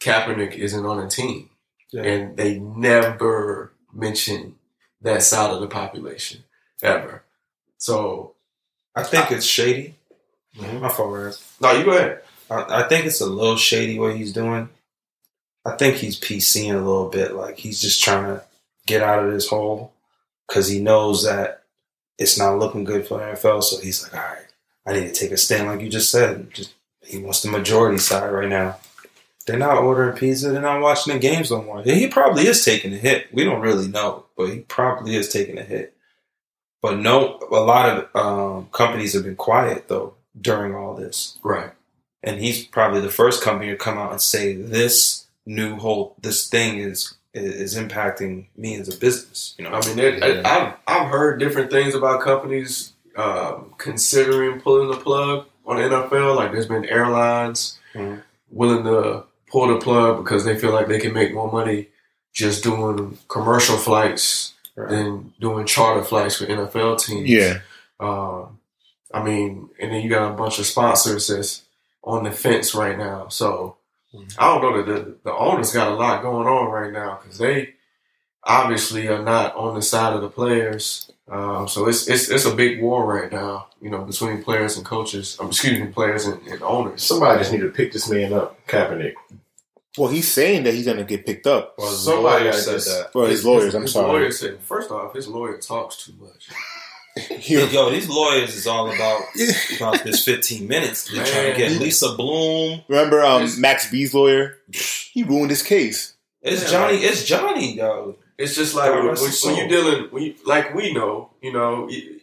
Kaepernick 0.00 0.54
isn't 0.54 0.86
on 0.86 0.98
a 1.04 1.08
team. 1.08 1.48
Yeah. 1.90 2.02
And 2.02 2.36
they 2.36 2.58
never 2.58 3.72
mention 3.92 4.56
that 5.00 5.22
side 5.22 5.50
of 5.50 5.60
the 5.60 5.66
population 5.66 6.44
ever. 6.82 7.24
So, 7.78 8.34
I 8.94 9.02
think 9.02 9.30
it's 9.32 9.46
shady. 9.46 9.96
Mhm. 10.56 10.80
My 10.82 10.88
fault, 10.90 11.42
no, 11.60 11.72
you 11.72 11.84
go 11.84 11.92
ahead. 11.96 12.22
I, 12.50 12.82
I 12.84 12.88
think 12.88 13.06
it's 13.06 13.20
a 13.22 13.26
little 13.26 13.56
shady 13.56 13.98
what 13.98 14.16
he's 14.16 14.32
doing. 14.32 14.68
I 15.64 15.72
think 15.76 15.96
he's 15.96 16.18
PCing 16.18 16.72
a 16.72 16.78
little 16.78 17.08
bit. 17.08 17.34
Like 17.34 17.58
he's 17.58 17.80
just 17.80 18.02
trying 18.02 18.24
to 18.24 18.42
get 18.86 19.02
out 19.02 19.24
of 19.24 19.32
this 19.32 19.48
hole 19.48 19.92
because 20.48 20.68
he 20.68 20.80
knows 20.80 21.24
that 21.24 21.62
it's 22.18 22.38
not 22.38 22.58
looking 22.58 22.84
good 22.84 23.06
for 23.06 23.18
the 23.18 23.24
NFL. 23.24 23.62
So 23.62 23.80
he's 23.80 24.02
like, 24.02 24.14
all 24.14 24.20
right, 24.20 24.46
I 24.86 24.92
need 24.92 25.12
to 25.14 25.20
take 25.20 25.30
a 25.30 25.36
stand, 25.36 25.68
like 25.68 25.80
you 25.80 25.88
just 25.88 26.10
said. 26.10 26.52
Just 26.52 26.74
he 27.04 27.18
wants 27.18 27.42
the 27.42 27.50
majority 27.50 27.98
side 27.98 28.30
right 28.30 28.48
now. 28.48 28.78
They're 29.46 29.58
not 29.58 29.78
ordering 29.78 30.16
pizza. 30.16 30.50
They're 30.50 30.62
not 30.62 30.80
watching 30.80 31.12
the 31.14 31.18
games 31.18 31.50
no 31.50 31.62
more. 31.62 31.82
He 31.82 32.06
probably 32.06 32.46
is 32.46 32.64
taking 32.64 32.92
a 32.92 32.96
hit. 32.96 33.32
We 33.34 33.42
don't 33.44 33.60
really 33.60 33.88
know, 33.88 34.26
but 34.36 34.50
he 34.50 34.60
probably 34.60 35.16
is 35.16 35.28
taking 35.30 35.58
a 35.58 35.62
hit. 35.64 35.96
But 36.80 36.98
no, 36.98 37.40
a 37.50 37.60
lot 37.60 37.88
of 37.88 38.16
um, 38.16 38.68
companies 38.70 39.14
have 39.14 39.24
been 39.24 39.36
quiet 39.36 39.88
though 39.88 40.14
during 40.40 40.74
all 40.74 40.94
this 40.94 41.38
Right. 41.42 41.70
and 42.22 42.40
he's 42.40 42.64
probably 42.64 43.00
the 43.00 43.10
first 43.10 43.42
company 43.42 43.70
to 43.70 43.76
come 43.76 43.98
out 43.98 44.12
and 44.12 44.20
say 44.20 44.54
this 44.54 45.21
new 45.46 45.76
whole 45.76 46.16
this 46.20 46.48
thing 46.48 46.78
is 46.78 47.14
is 47.34 47.76
impacting 47.78 48.46
me 48.56 48.74
as 48.78 48.94
a 48.94 48.98
business. 48.98 49.54
You 49.58 49.64
know, 49.64 49.70
I 49.72 49.86
mean, 49.86 49.98
it, 49.98 50.22
I, 50.22 50.40
I've 50.66 50.74
I've 50.86 51.08
heard 51.08 51.38
different 51.40 51.70
things 51.70 51.94
about 51.94 52.20
companies 52.22 52.92
um, 53.16 53.74
considering 53.78 54.60
pulling 54.60 54.90
the 54.90 54.96
plug 54.96 55.46
on 55.66 55.76
the 55.76 55.82
NFL. 55.82 56.36
Like, 56.36 56.52
there's 56.52 56.66
been 56.66 56.84
airlines 56.86 57.78
Mhm. 57.94 58.22
willing 58.50 58.84
to 58.84 59.24
pull 59.50 59.68
the 59.68 59.78
plug 59.78 60.24
because 60.24 60.44
they 60.44 60.58
feel 60.58 60.72
like 60.72 60.88
they 60.88 60.98
can 60.98 61.12
make 61.12 61.32
more 61.34 61.50
money 61.52 61.88
just 62.32 62.62
doing 62.62 63.18
commercial 63.28 63.76
flights 63.76 64.54
Right. 64.74 64.88
than 64.88 65.34
doing 65.38 65.66
charter 65.66 66.02
flights 66.02 66.36
for 66.36 66.46
NFL 66.46 66.96
teams. 66.96 67.28
Yeah. 67.28 67.58
Um, 68.00 68.58
I 69.12 69.22
mean, 69.22 69.68
and 69.78 69.92
then 69.92 70.00
you 70.00 70.08
got 70.08 70.30
a 70.30 70.34
bunch 70.34 70.58
of 70.58 70.64
sponsors 70.64 71.28
that's 71.28 71.62
on 72.02 72.24
the 72.24 72.30
fence 72.30 72.74
right 72.74 72.96
now. 72.96 73.28
So 73.28 73.76
I 74.38 74.46
don't 74.46 74.62
know 74.62 74.82
that 74.82 75.04
the, 75.04 75.16
the 75.24 75.34
owners 75.34 75.72
got 75.72 75.88
a 75.90 75.94
lot 75.94 76.22
going 76.22 76.46
on 76.46 76.70
right 76.70 76.92
now 76.92 77.18
because 77.22 77.38
they 77.38 77.74
obviously 78.44 79.08
are 79.08 79.22
not 79.22 79.54
on 79.56 79.74
the 79.74 79.82
side 79.82 80.12
of 80.14 80.20
the 80.22 80.28
players. 80.28 81.10
Um, 81.30 81.66
so 81.68 81.88
it's, 81.88 82.08
it's 82.08 82.28
it's 82.28 82.44
a 82.44 82.54
big 82.54 82.82
war 82.82 83.06
right 83.06 83.30
now, 83.32 83.68
you 83.80 83.88
know, 83.88 84.02
between 84.04 84.42
players 84.42 84.76
and 84.76 84.84
coaches. 84.84 85.36
Um, 85.40 85.46
excuse 85.48 85.78
me, 85.80 85.86
players 85.86 86.26
and, 86.26 86.46
and 86.46 86.62
owners. 86.62 87.02
Somebody 87.02 87.38
just 87.38 87.52
need 87.52 87.60
to 87.60 87.70
pick 87.70 87.92
this 87.92 88.10
man 88.10 88.32
up, 88.32 88.58
Kaepernick. 88.66 89.14
Well, 89.96 90.08
he's 90.10 90.30
saying 90.30 90.64
that 90.64 90.74
he's 90.74 90.86
going 90.86 90.96
to 90.98 91.04
get 91.04 91.24
picked 91.26 91.46
up. 91.46 91.74
well, 91.78 91.90
his 91.90 92.04
somebody 92.04 92.44
lawyer 92.44 92.52
said 92.54 92.74
this- 92.76 92.86
that. 92.88 93.14
Well, 93.14 93.26
his 93.26 93.44
lawyers, 93.44 93.74
I'm 93.74 93.82
his 93.82 93.92
sorry. 93.92 94.08
Lawyer 94.08 94.30
said, 94.30 94.58
first 94.60 94.90
off, 94.90 95.14
his 95.14 95.28
lawyer 95.28 95.56
talks 95.58 95.96
too 96.04 96.12
much. 96.20 96.48
He- 97.38 97.54
Yo, 97.60 97.90
these 97.90 98.08
lawyers 98.08 98.54
is 98.54 98.66
all 98.66 98.90
about 98.92 99.22
about 99.76 100.02
this 100.04 100.24
15 100.24 100.66
minutes. 100.66 101.10
They're 101.12 101.24
trying 101.26 101.52
to 101.52 101.56
get 101.58 101.80
Lisa 101.80 102.14
Bloom. 102.14 102.82
Remember 102.88 103.22
um, 103.22 103.48
Max 103.60 103.90
B's 103.90 104.14
lawyer? 104.14 104.58
He 104.72 105.22
ruined 105.22 105.50
his 105.50 105.62
case. 105.62 106.14
It's 106.40 106.62
Yeah, 106.64 106.70
Johnny. 106.70 106.94
like- 106.96 107.04
It's 107.04 107.24
Johnny, 107.24 107.76
though. 107.76 108.16
It's 108.38 108.56
just 108.56 108.74
like 108.74 108.90
when, 108.90 109.06
when, 109.06 109.16
when 109.16 109.56
you're 109.56 109.68
dealing, 109.68 110.04
when 110.10 110.22
you, 110.22 110.34
like 110.46 110.74
we 110.74 110.92
know, 110.92 111.30
you 111.42 111.52
know, 111.52 111.88
you, 111.88 112.20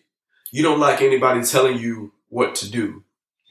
you 0.52 0.64
don't 0.64 0.80
like 0.80 1.02
anybody 1.02 1.44
telling 1.44 1.78
you 1.78 2.12
what 2.30 2.56
to 2.56 2.70
do. 2.70 3.04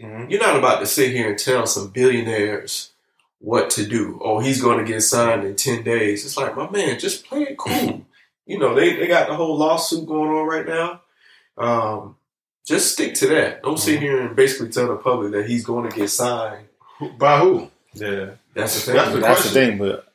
Mhm. 0.03 0.31
You're 0.31 0.41
not 0.43 0.57
about 0.57 0.81
to 0.81 0.87
sit 0.87 1.13
here 1.13 1.31
and 1.31 1.39
tell 1.39 1.67
some 1.67 1.89
billionaires 1.91 2.93
what 3.39 3.71
to 3.71 3.87
do. 3.87 4.21
Oh, 4.23 4.41
he's 4.41 4.61
going 4.61 4.79
to 4.79 4.85
get 4.93 5.01
signed 5.03 5.45
in 5.45 5.55
10 5.57 5.85
days. 5.85 6.25
It's 6.25 6.37
like, 6.37 6.57
my 6.57 6.69
man, 6.69 6.99
just 6.99 7.25
play 7.27 7.43
it 7.45 7.57
cool. 7.57 8.05
you 8.47 8.59
know, 8.59 8.75
they, 8.75 8.97
they 8.97 9.07
got 9.07 9.29
the 9.29 9.37
whole 9.37 9.57
lawsuit 9.57 10.07
going 10.07 10.29
on 10.31 10.47
right 10.47 10.67
now. 10.67 11.01
Um, 11.59 12.17
just 12.67 12.93
stick 12.93 13.15
to 13.15 13.27
that. 13.29 13.63
Don't 13.63 13.79
sit 13.79 14.01
here 14.01 14.21
and 14.21 14.37
basically 14.37 14.69
tell 14.71 14.89
the 14.89 14.97
public 14.97 15.33
that 15.33 15.49
he's 15.49 15.65
going 15.65 15.89
to 15.91 15.97
get 15.97 16.09
signed. 16.09 16.67
By 17.19 17.39
who? 17.41 17.71
Yeah. 17.95 18.31
That's 18.55 18.75
the 18.75 18.81
thing. 18.93 18.95
That's 18.97 19.13
the 19.13 19.21
That's 19.21 19.43
the 19.45 19.51
question. 19.51 19.53
thing, 19.53 19.79
but 19.79 20.13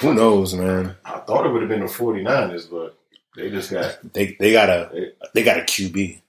who 0.00 0.14
knows, 0.14 0.54
man? 0.54 0.96
I 1.04 1.18
thought 1.20 1.46
it 1.46 1.50
would 1.52 1.62
have 1.62 1.68
been 1.68 1.80
the 1.80 1.86
49ers, 1.86 2.70
but 2.70 2.98
they 3.36 3.50
just 3.50 3.70
got. 3.70 3.98
They 4.12 4.36
they 4.38 4.52
got 4.52 4.68
a 4.70 5.12
they 5.34 5.42
got 5.42 5.58
a 5.58 5.62
QB. 5.62 6.20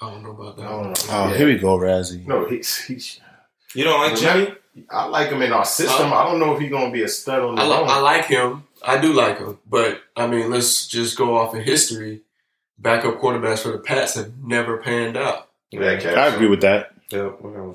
I 0.00 0.10
don't 0.10 0.22
know 0.22 0.30
about 0.32 0.58
I 0.58 0.62
that. 0.62 0.68
don't 0.68 0.82
know. 0.84 0.94
Oh, 1.10 1.28
Yeah. 1.30 1.36
here 1.36 1.46
we 1.46 1.58
go, 1.58 1.76
Razzie. 1.78 2.26
No, 2.26 2.46
he's, 2.48 2.76
he's. 2.84 3.20
You 3.74 3.84
don't 3.84 4.00
like 4.00 4.18
Jimmy? 4.18 4.54
I 4.90 5.04
like 5.06 5.30
him 5.30 5.42
in 5.42 5.52
our 5.52 5.64
system. 5.64 6.12
I 6.12 6.24
don't 6.24 6.40
know 6.40 6.54
if 6.54 6.60
he's 6.60 6.70
going 6.70 6.86
to 6.86 6.92
be 6.92 7.02
a 7.02 7.08
stud 7.08 7.40
on 7.40 7.54
the 7.54 7.62
I, 7.62 7.66
li- 7.66 7.72
own. 7.74 7.88
I 7.88 8.00
like 8.00 8.24
him. 8.26 8.64
I 8.84 8.98
do 8.98 9.12
like 9.12 9.38
him. 9.38 9.58
But, 9.68 10.00
I 10.16 10.26
mean, 10.26 10.50
let's 10.50 10.86
just 10.88 11.16
go 11.16 11.36
off 11.36 11.54
of 11.54 11.62
history. 11.62 12.22
Backup 12.82 13.20
quarterbacks 13.20 13.60
for 13.60 13.72
the 13.72 13.78
Pats 13.78 14.14
have 14.14 14.36
never 14.38 14.78
panned 14.78 15.16
out. 15.16 15.48
Yeah, 15.70 15.86
I 15.86 16.26
agree 16.26 16.48
with 16.48 16.62
that. 16.62 16.92
Yeah. 17.10 17.28
whatever. 17.28 17.74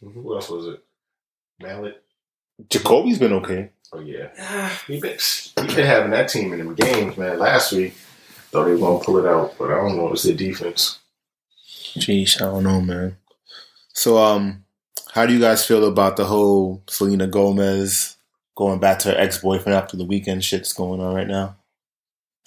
Who 0.00 0.34
else 0.34 0.48
was 0.48 0.66
it? 0.66 0.84
Mallett. 1.60 2.02
Jacoby's 2.70 3.18
been 3.18 3.32
okay. 3.34 3.70
Oh 3.92 4.00
yeah, 4.00 4.70
he 4.86 5.00
been 5.00 5.18
he 5.18 5.74
been 5.74 5.86
having 5.86 6.10
that 6.12 6.28
team 6.28 6.52
in 6.52 6.58
them 6.58 6.74
games, 6.74 7.16
man. 7.16 7.38
Last 7.38 7.72
week 7.72 7.94
thought 8.56 8.64
they 8.64 8.72
were 8.72 8.78
gonna 8.78 9.04
pull 9.04 9.18
it 9.18 9.26
out, 9.26 9.54
but 9.58 9.70
I 9.70 9.76
don't 9.76 9.96
know. 9.96 10.12
It's 10.12 10.22
their 10.22 10.34
defense. 10.34 10.98
Jeez, 11.98 12.40
I 12.40 12.46
don't 12.46 12.64
know, 12.64 12.80
man. 12.80 13.16
So, 13.92 14.18
um, 14.18 14.64
how 15.12 15.26
do 15.26 15.32
you 15.32 15.40
guys 15.40 15.66
feel 15.66 15.84
about 15.86 16.16
the 16.16 16.24
whole 16.24 16.82
Selena 16.88 17.26
Gomez 17.26 18.16
going 18.54 18.78
back 18.78 18.98
to 19.00 19.10
her 19.10 19.18
ex 19.18 19.38
boyfriend 19.38 19.76
after 19.76 19.96
the 19.96 20.04
Weeknd 20.04 20.42
shit's 20.42 20.72
going 20.72 21.00
on 21.00 21.14
right 21.14 21.26
now? 21.26 21.56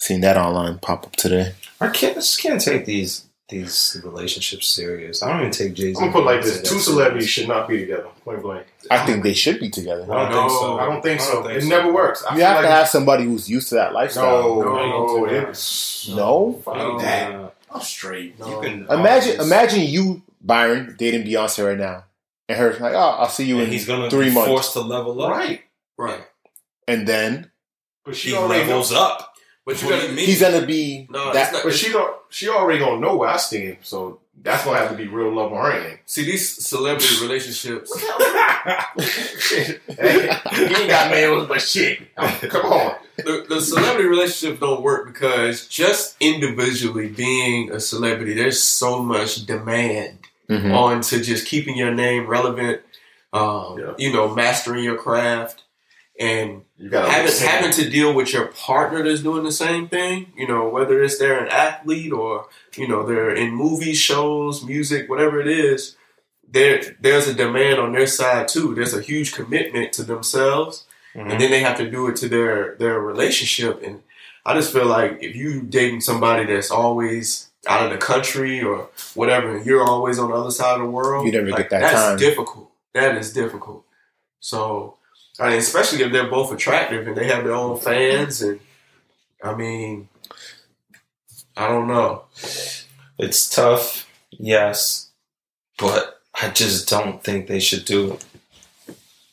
Seen 0.00 0.20
that 0.22 0.36
online 0.36 0.78
pop 0.78 1.04
up 1.06 1.14
today. 1.16 1.52
I 1.80 1.88
can't 1.88 2.12
I 2.16 2.20
just 2.20 2.40
can't 2.40 2.60
take 2.60 2.86
these 2.86 3.26
these 3.50 4.00
relationships 4.04 4.68
serious. 4.68 5.22
I 5.22 5.28
don't 5.30 5.40
even 5.40 5.50
take 5.52 5.74
Jay 5.74 5.92
Z. 5.92 5.96
I'm 5.98 6.10
gonna 6.10 6.12
put 6.12 6.24
like 6.24 6.42
this: 6.42 6.62
two 6.62 6.78
celebrities 6.78 7.28
should 7.28 7.48
not 7.48 7.68
be 7.68 7.78
together. 7.80 8.06
Point 8.24 8.42
blank. 8.42 8.66
I 8.90 9.04
think 9.04 9.22
they 9.22 9.34
should 9.34 9.60
be 9.60 9.68
together. 9.68 10.06
I 10.10 10.28
don't 10.30 10.48
think 10.48 10.50
so. 10.52 10.78
I 10.78 10.84
don't 10.86 11.02
think 11.02 11.20
so. 11.20 11.42
think 11.42 11.56
it 11.58 11.62
so. 11.62 11.68
never 11.68 11.92
works. 11.92 12.24
I 12.24 12.36
You 12.36 12.42
have 12.44 12.56
like 12.56 12.64
to 12.64 12.70
have 12.70 12.88
somebody 12.88 13.24
who's 13.24 13.50
used 13.50 13.68
to 13.70 13.74
that 13.74 13.92
lifestyle. 13.92 14.40
no, 14.40 14.62
No, 14.62 14.74
no, 14.76 15.16
no. 15.16 15.24
it's 15.26 16.08
No? 16.08 16.62
fuck 16.64 16.76
No, 16.76 16.98
that. 17.00 17.54
I'm 17.70 17.80
straight. 17.82 18.36
You 18.38 18.60
can 18.62 18.86
Imagine, 18.88 19.32
always- 19.32 19.46
imagine 19.46 19.80
you, 19.82 20.22
Byron, 20.40 20.96
dating 20.98 21.24
Beyonce 21.24 21.66
right 21.66 21.78
now, 21.78 22.04
and 22.48 22.56
her 22.58 22.72
like, 22.80 22.94
"Oh, 22.94 22.98
I'll 23.18 23.28
see 23.28 23.44
you 23.44 23.56
and 23.58 23.66
in 23.66 23.70
he's 23.72 23.86
gonna 23.86 24.08
three 24.08 24.28
be 24.30 24.34
months," 24.34 24.48
forced 24.48 24.72
to 24.74 24.80
level 24.80 25.22
up. 25.22 25.30
Right, 25.32 25.62
Right. 25.98 26.24
and 26.88 27.06
then 27.06 27.50
but 28.04 28.16
she 28.16 28.30
He 28.30 28.38
levels 28.38 28.90
knows. 28.92 28.98
up. 28.98 29.29
But 29.66 29.80
you 29.82 29.88
What 29.88 29.94
do 29.94 29.96
gotta 30.00 30.08
you 30.10 30.16
mean? 30.16 30.26
he's 30.26 30.40
gonna 30.40 30.66
be 30.66 31.06
No, 31.10 31.32
that. 31.32 31.52
not- 31.52 31.62
But 31.64 31.74
she 31.74 31.92
don't. 31.92 32.16
She 32.30 32.48
already 32.48 32.78
gonna 32.78 32.98
know 33.00 33.16
where 33.16 33.28
I 33.28 33.36
stand. 33.36 33.78
So 33.82 34.20
that's 34.42 34.64
gonna 34.64 34.78
have 34.78 34.90
to 34.90 34.96
be 34.96 35.06
real 35.06 35.32
love 35.34 35.52
on 35.52 35.64
her 35.64 35.72
end. 35.72 35.98
see 36.06 36.24
these 36.24 36.48
celebrity 36.66 37.16
relationships. 37.20 37.92
hey, 38.98 39.78
he 40.52 40.64
ain't 40.64 40.88
got 40.88 41.10
nails, 41.10 41.46
but 41.48 41.60
shit. 41.60 42.14
Come 42.16 42.66
on. 42.72 42.94
the, 43.18 43.44
the 43.48 43.60
celebrity 43.60 44.08
relationships 44.08 44.60
don't 44.60 44.82
work 44.82 45.06
because 45.12 45.66
just 45.66 46.16
individually 46.20 47.08
being 47.08 47.70
a 47.70 47.80
celebrity, 47.80 48.32
there's 48.34 48.62
so 48.62 49.02
much 49.02 49.44
demand 49.46 50.18
Mhm. 50.48 50.74
on 50.76 51.00
to 51.02 51.20
just 51.20 51.46
keeping 51.46 51.76
your 51.76 51.92
name 51.94 52.26
relevant, 52.26 52.80
um, 53.32 53.78
Yeah. 53.78 53.92
you 53.98 54.12
know, 54.12 54.34
mastering 54.34 54.82
your 54.82 54.96
craft, 54.96 55.62
and 56.18 56.48
You 56.48 56.56
got 56.56 56.62
having, 56.88 57.32
having 57.46 57.70
to 57.72 57.90
deal 57.90 58.14
with 58.14 58.32
your 58.32 58.46
partner 58.46 59.02
that's 59.02 59.22
doing 59.22 59.44
the 59.44 59.52
same 59.52 59.88
thing. 59.88 60.32
You 60.36 60.48
know, 60.48 60.68
whether 60.68 61.02
it's 61.02 61.18
they're 61.18 61.38
an 61.44 61.48
athlete 61.50 62.12
or 62.12 62.46
you 62.76 62.88
know 62.88 63.06
they're 63.06 63.34
in 63.34 63.54
movies, 63.54 63.98
shows, 63.98 64.64
music, 64.64 65.08
whatever 65.08 65.40
it 65.40 65.46
is. 65.48 65.96
There, 66.52 66.82
there's 67.00 67.28
a 67.28 67.34
demand 67.34 67.78
on 67.78 67.92
their 67.92 68.08
side 68.08 68.48
too. 68.48 68.74
There's 68.74 68.92
a 68.94 69.00
huge 69.02 69.32
commitment 69.32 69.92
to 69.94 70.02
themselves 70.02 70.86
Mhm. 71.14 71.30
and 71.32 71.40
then 71.40 71.50
they 71.50 71.58
have 71.60 71.76
to 71.78 71.90
do 71.90 72.06
it 72.06 72.14
to 72.16 72.28
their 72.28 72.76
their 72.76 73.00
relationship 73.00 73.82
and 73.82 74.00
i 74.46 74.54
just 74.54 74.72
feel 74.72 74.86
like 74.86 75.18
if 75.20 75.34
you 75.34 75.60
dating 75.62 76.00
somebody 76.00 76.44
that's 76.46 76.70
always 76.70 77.48
out 77.66 77.84
of 77.84 77.90
the 77.90 77.98
country 77.98 78.62
or 78.62 78.88
whatever 79.14 79.56
and 79.56 79.66
you're 79.66 79.82
always 79.82 80.20
on 80.20 80.30
the 80.30 80.36
other 80.36 80.52
side 80.52 80.74
of 80.76 80.82
the 80.82 80.86
world 80.98 81.26
You 81.26 81.32
never 81.32 81.48
like, 81.50 81.62
get 81.62 81.70
that 81.70 81.80
that's 81.80 81.94
time. 82.10 82.16
difficult 82.16 82.70
that 82.94 83.18
is 83.18 83.32
difficult 83.32 83.84
so 84.38 84.98
I 85.40 85.48
mean, 85.50 85.58
especially 85.58 86.02
if 86.02 86.12
they're 86.12 86.28
both 86.30 86.52
attractive 86.52 87.06
and 87.08 87.16
they 87.16 87.26
have 87.28 87.44
their 87.44 87.54
own 87.54 87.78
fans 87.80 88.42
and 88.42 88.60
i 89.42 89.54
mean 89.54 90.08
i 91.56 91.66
don't 91.66 91.88
know 91.88 92.24
It's 93.18 93.48
tough, 93.50 94.08
yes, 94.30 95.10
but 95.78 96.20
I 96.42 96.48
just 96.50 96.88
don't 96.88 97.22
think 97.22 97.46
they 97.46 97.60
should 97.60 97.84
do 97.84 98.12
it. 98.14 98.24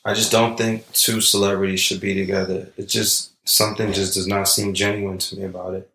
I 0.04 0.14
just 0.14 0.32
don't 0.32 0.58
think 0.58 0.92
two 0.92 1.22
celebrities 1.22 1.80
should 1.80 2.02
be 2.02 2.14
together. 2.14 2.70
It 2.78 2.88
just 2.90 3.32
something 3.48 3.94
just 3.94 4.14
does 4.16 4.28
not 4.28 4.50
seem 4.50 4.74
genuine 4.74 5.20
to 5.20 5.38
me 5.38 5.44
about 5.46 5.74
it. 5.76 5.90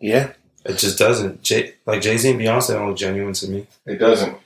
Yeah, 0.00 0.32
It 0.64 0.78
just 0.78 0.98
doesn't. 0.98 1.42
Jay, 1.42 1.74
like 1.86 2.00
Jay 2.02 2.16
Z 2.16 2.30
and 2.30 2.40
Beyonce 2.40 2.68
don't 2.74 2.88
look 2.88 2.96
genuine 2.98 3.34
to 3.34 3.48
me. 3.48 3.66
It 3.86 3.96
doesn't. 3.98 4.36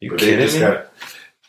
You 0.00 0.10
But 0.10 0.20
they 0.20 0.26
kidding 0.26 0.40
just 0.46 0.54
me? 0.56 0.60
got. 0.62 0.92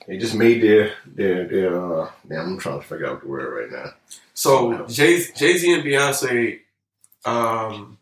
They 0.09 0.17
just 0.17 0.33
made 0.33 0.63
their 0.63 0.93
their 1.05 1.47
their. 1.47 1.79
Uh, 2.01 2.09
damn, 2.27 2.47
I'm 2.47 2.57
trying 2.57 2.81
to 2.81 2.85
figure 2.87 3.05
out 3.05 3.21
the 3.21 3.27
word 3.27 3.61
right 3.61 3.71
now. 3.71 3.91
So 4.33 4.87
Jay 4.87 5.23
Jay 5.35 5.55
Z 5.55 5.71
and 5.71 5.83
Beyonce, 5.83 6.61
um, 7.25 7.99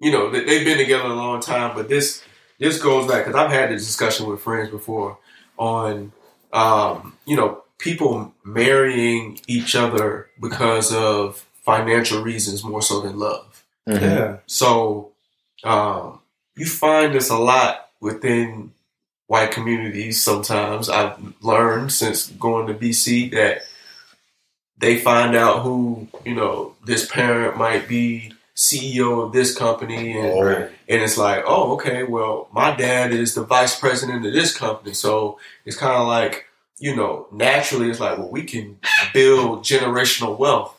you 0.00 0.10
know, 0.10 0.28
they, 0.28 0.42
they've 0.44 0.64
been 0.64 0.78
together 0.78 1.04
a 1.04 1.14
long 1.14 1.40
time, 1.40 1.76
but 1.76 1.88
this 1.88 2.24
this 2.58 2.82
goes 2.82 3.06
back 3.06 3.26
because 3.26 3.40
I've 3.40 3.52
had 3.52 3.70
this 3.70 3.86
discussion 3.86 4.26
with 4.26 4.40
friends 4.40 4.70
before 4.70 5.18
on, 5.56 6.10
um, 6.52 7.16
you 7.26 7.36
know, 7.36 7.62
people 7.78 8.34
marrying 8.44 9.38
each 9.46 9.76
other 9.76 10.30
because 10.40 10.92
of 10.92 11.46
financial 11.64 12.24
reasons 12.24 12.64
more 12.64 12.82
so 12.82 13.02
than 13.02 13.16
love. 13.20 13.64
Mhm. 13.88 14.00
yeah. 14.00 14.36
So 14.46 15.12
um, 15.62 16.22
you 16.56 16.66
find 16.66 17.14
this 17.14 17.30
a 17.30 17.38
lot 17.38 17.90
within 18.00 18.72
white 19.30 19.52
communities. 19.52 20.20
Sometimes 20.20 20.88
I've 20.88 21.16
learned 21.40 21.92
since 21.92 22.26
going 22.30 22.66
to 22.66 22.74
BC 22.74 23.30
that 23.30 23.62
they 24.76 24.98
find 24.98 25.36
out 25.36 25.62
who 25.62 26.08
you 26.24 26.34
know 26.34 26.74
this 26.84 27.06
parent 27.08 27.56
might 27.56 27.86
be 27.86 28.32
CEO 28.56 29.24
of 29.24 29.32
this 29.32 29.56
company, 29.56 30.18
and 30.18 30.32
Oh. 30.32 30.68
And 30.88 31.00
it's 31.00 31.16
like, 31.16 31.44
oh, 31.46 31.74
okay, 31.74 32.02
well, 32.02 32.48
my 32.52 32.74
dad 32.74 33.12
is 33.12 33.34
the 33.34 33.44
vice 33.44 33.78
president 33.78 34.26
of 34.26 34.32
this 34.32 34.52
company, 34.52 34.94
so 34.94 35.38
it's 35.64 35.76
kind 35.76 35.94
of 35.94 36.08
like 36.08 36.46
you 36.78 36.96
know 36.96 37.28
naturally 37.30 37.88
it's 37.88 38.00
like, 38.00 38.18
well, 38.18 38.32
we 38.32 38.42
can 38.42 38.80
build 39.14 39.62
generational 39.62 40.36
wealth, 40.36 40.76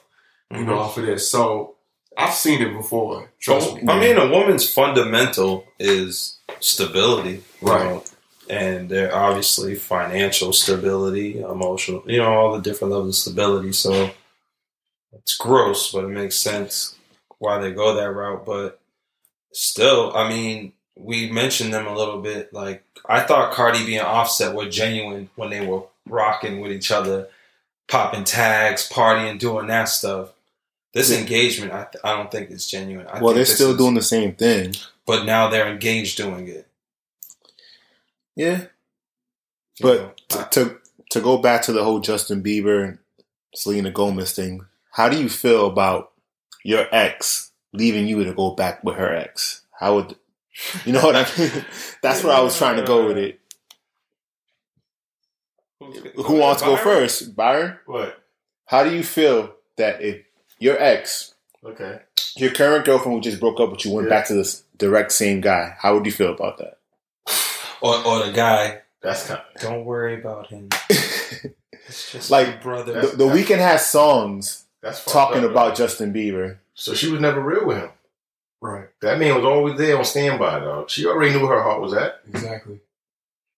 you 0.51 0.65
know, 0.65 0.73
mm-hmm. 0.73 0.81
off 0.81 0.97
of 0.97 1.05
this. 1.05 1.31
So 1.31 1.75
I've 2.17 2.33
seen 2.33 2.61
it 2.61 2.73
before. 2.73 3.31
Trust 3.39 3.69
oh, 3.71 3.75
me. 3.75 3.83
I 3.87 3.97
mean, 3.97 4.17
a 4.17 4.27
woman's 4.27 4.69
fundamental 4.69 5.63
is 5.79 6.37
stability, 6.59 7.43
Right. 7.61 7.85
know, 7.85 8.03
and 8.51 8.89
they're 8.89 9.15
obviously 9.15 9.75
financial 9.75 10.51
stability, 10.53 11.39
emotional, 11.39 12.03
you 12.05 12.17
know, 12.17 12.33
all 12.33 12.53
the 12.53 12.61
different 12.61 12.93
levels 12.93 13.09
of 13.17 13.21
stability. 13.33 13.71
So 13.73 14.11
it's 15.13 15.35
gross, 15.37 15.91
but 15.91 16.03
it 16.05 16.09
makes 16.09 16.35
sense 16.37 16.95
why 17.39 17.57
they 17.59 17.71
go 17.71 17.95
that 17.95 18.11
route. 18.11 18.45
But 18.45 18.79
still, 19.53 20.15
I 20.15 20.29
mean, 20.29 20.73
we 20.95 21.31
mentioned 21.31 21.73
them 21.73 21.87
a 21.87 21.95
little 21.95 22.21
bit. 22.21 22.53
Like, 22.53 22.83
I 23.07 23.21
thought 23.21 23.53
Cardi 23.53 23.85
B 23.85 23.95
and 23.97 24.05
Offset 24.07 24.53
were 24.55 24.69
genuine 24.69 25.29
when 25.35 25.49
they 25.49 25.65
were 25.65 25.83
rocking 26.07 26.59
with 26.61 26.71
each 26.71 26.91
other, 26.91 27.29
popping 27.87 28.23
tags, 28.23 28.87
partying, 28.89 29.39
doing 29.39 29.67
that 29.67 29.85
stuff. 29.85 30.29
This 30.93 31.09
Yeah. 31.09 31.19
engagement, 31.19 31.71
I, 31.71 31.87
I 32.03 32.15
don't 32.17 32.29
think 32.29 32.49
it's 32.51 32.69
genuine. 32.69 33.07
I 33.07 33.13
well, 33.21 33.33
think 33.33 33.35
they're 33.35 33.45
still 33.55 33.71
is- 33.71 33.77
doing 33.77 33.93
the 33.95 34.01
same 34.01 34.35
thing. 34.35 34.75
but 35.05 35.25
now 35.25 35.49
they're 35.49 35.69
engaged 35.71 36.17
doing 36.17 36.47
it. 36.49 36.67
Yeah, 38.35 38.65
but 39.81 40.19
t- 40.29 40.39
to 40.51 40.77
to 41.11 41.21
go 41.21 41.37
back 41.37 41.63
to 41.63 41.73
the 41.73 41.83
whole 41.83 41.99
Justin 41.99 42.41
Bieber 42.41 42.83
and 42.87 42.97
Selena 43.53 43.91
Gomez 43.91 44.33
thing, 44.33 44.65
how 44.91 45.09
do 45.09 45.19
you 45.21 45.29
feel 45.29 45.67
about 45.67 46.11
your 46.63 46.87
ex 46.91 47.51
leaving 47.73 48.07
you 48.07 48.23
to 48.23 48.33
go 48.33 48.51
back 48.51 48.83
with 48.83 48.95
her 48.95 49.13
ex? 49.13 49.61
How 49.79 49.95
would 49.95 50.15
you 50.85 50.93
know 50.93 51.01
what 51.03 51.15
I 51.15 51.25
mean? 51.37 51.65
That's 52.01 52.23
where 52.23 52.35
I 52.35 52.41
was 52.41 52.57
trying 52.57 52.77
to 52.77 52.83
go 52.83 53.07
with 53.07 53.17
it. 53.17 53.39
Who 56.15 56.35
wants 56.35 56.61
to 56.61 56.67
go 56.69 56.77
first, 56.77 57.35
Byron? 57.35 57.77
What? 57.85 58.21
How 58.65 58.83
do 58.83 58.95
you 58.95 59.03
feel 59.03 59.53
that 59.77 60.01
if 60.01 60.23
your 60.59 60.77
ex, 60.81 61.33
Okay. 61.65 61.99
your 62.37 62.51
current 62.51 62.85
girlfriend 62.85 63.15
who 63.17 63.21
just 63.21 63.39
broke 63.39 63.59
up 63.59 63.71
with 63.71 63.83
you, 63.85 63.91
went 63.91 64.07
Yeah. 64.07 64.15
back 64.15 64.27
to 64.27 64.33
this 64.35 64.63
direct 64.77 65.11
same 65.11 65.41
guy? 65.41 65.75
How 65.79 65.95
would 65.95 66.05
you 66.05 66.11
feel 66.11 66.31
about 66.33 66.59
that? 66.59 66.77
Or, 67.81 67.95
or 68.05 68.25
the 68.25 68.31
guy, 68.31 68.81
That's 69.01 69.27
kind. 69.27 69.41
Of, 69.55 69.61
don't 69.61 69.85
worry 69.85 70.19
about 70.19 70.47
him. 70.47 70.69
It's 71.87 72.11
just 72.11 72.31
Like, 72.31 72.61
brother. 72.61 73.01
the, 73.01 73.07
the 73.17 73.23
Weeknd 73.25 73.57
has 73.57 73.85
songs 73.89 74.65
That's 74.81 75.03
talking 75.03 75.43
up, 75.43 75.51
about 75.51 75.67
man. 75.69 75.75
Justin 75.75 76.13
Bieber. 76.13 76.57
So 76.73 76.93
she 76.93 77.09
was 77.11 77.19
never 77.19 77.41
real 77.41 77.65
with 77.65 77.77
him. 77.77 77.89
Right. 78.61 78.87
That 79.01 79.19
man 79.19 79.35
was 79.35 79.43
always 79.43 79.77
there 79.77 79.97
on 79.97 80.05
standby, 80.05 80.59
dog. 80.59 80.89
She 80.89 81.05
already 81.05 81.33
knew 81.33 81.45
where 81.45 81.57
her 81.57 81.63
heart 81.63 81.81
was 81.81 81.93
at. 81.93 82.21
Exactly. 82.29 82.79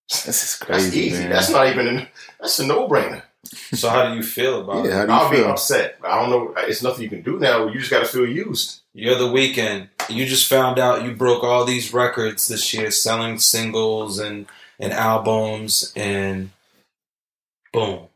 This 0.10 0.26
is 0.28 0.34
That's 0.34 0.56
crazy, 0.56 1.00
easy. 1.02 1.20
man. 1.24 1.30
That's 1.30 1.50
not 1.52 1.68
even. 1.68 1.88
A, 2.00 2.10
that's 2.40 2.58
a 2.60 2.66
no 2.66 2.88
brainer. 2.88 3.22
So 3.46 3.90
how 3.90 4.10
do 4.10 4.16
you 4.16 4.24
feel 4.24 4.62
about 4.62 4.86
yeah, 4.86 4.92
it? 4.92 4.94
how 4.94 5.06
do 5.06 5.12
I'll 5.12 5.36
you 5.38 5.44
be 5.44 5.50
upset. 5.50 5.98
I 6.04 6.20
don't 6.22 6.30
know. 6.30 6.54
It's 6.60 6.82
nothing 6.82 7.04
you 7.04 7.10
can 7.10 7.22
do 7.24 7.40
now. 7.40 7.68
You 7.68 7.80
just 7.80 7.92
got 7.92 8.00
to 8.00 8.06
feel 8.06 8.28
used. 8.28 8.82
You're 8.94 9.18
the 9.18 9.28
Weeknd. 9.28 9.90
You 10.10 10.26
just 10.26 10.48
found 10.48 10.80
out 10.80 11.04
you 11.04 11.14
broke 11.14 11.44
all 11.44 11.66
these 11.66 11.94
records 11.94 12.48
this 12.48 12.74
year, 12.74 12.90
selling 12.92 13.40
singles 13.40 14.20
and 14.20 14.46
and 14.80 14.94
albums, 14.94 15.92
and 15.96 16.50
boom, 17.72 18.08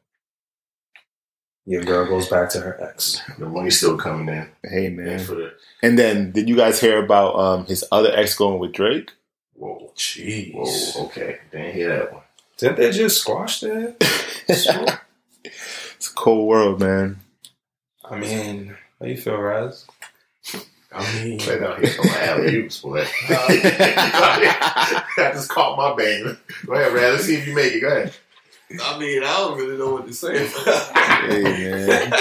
your 1.66 1.84
girl 1.84 2.06
goes 2.08 2.28
back 2.30 2.49
to 2.52 2.60
her 2.62 2.82
ex. 2.82 3.22
The 3.38 3.45
money's 3.47 3.78
still 3.78 3.97
coming 3.97 4.34
in. 4.34 4.49
Hey, 4.64 4.89
man. 4.89 5.20
for 5.20 5.36
the 5.36 5.54
And 5.84 5.97
then, 5.99 6.32
did 6.32 6.47
you 6.49 6.56
guys 6.56 6.80
hear 6.80 7.04
about 7.04 7.36
um, 7.38 7.66
his 7.66 7.84
other 7.91 8.12
ex 8.16 8.36
going 8.36 8.60
with 8.60 8.74
Drake? 8.74 9.12
whoa, 9.54 9.91
Jeez. 9.95 10.54
whoa, 10.54 11.06
okay, 11.06 11.39
didn't 11.52 11.74
hear 11.74 11.97
that 11.97 12.14
one. 12.14 12.24
Didn't 12.58 12.78
they 12.78 12.91
just 12.91 13.22
squash 13.22 13.60
that? 13.62 14.99
It's 15.95 16.12
a 16.12 16.14
cold 16.14 16.48
world, 16.48 16.80
man. 16.80 17.20
I 18.06 18.20
mean, 18.20 18.76
how 19.00 19.06
you 19.06 19.18
feel, 19.18 19.38
Raz? 19.38 19.86
I 20.91 21.24
mean, 21.24 21.39
Check 21.39 21.62
out 21.62 21.80
here 21.80 21.89
from 21.89 22.08
my 22.08 22.24
alley 22.24 22.56
oops, 22.56 22.82
boy. 22.82 23.06
I 23.30 25.32
just 25.34 25.50
caught 25.50 25.78
my 25.78 25.95
bang. 25.95 26.38
Go 26.66 26.74
ahead, 26.74 26.91
Brad. 26.91 27.14
Let's 27.14 27.26
see 27.26 27.36
if 27.36 27.48
you 27.48 27.54
make 27.54 27.74
it. 27.74 27.82
Go 27.82 27.88
ahead. 27.88 28.14
I 28.82 29.00
mean, 29.00 29.24
I 29.24 29.38
don't 29.38 29.58
really 29.58 29.78
know 29.78 29.93
what 29.93 30.08
to 30.08 30.14
say. 30.14 30.45
Hey, 30.48 31.43
man. 31.43 32.10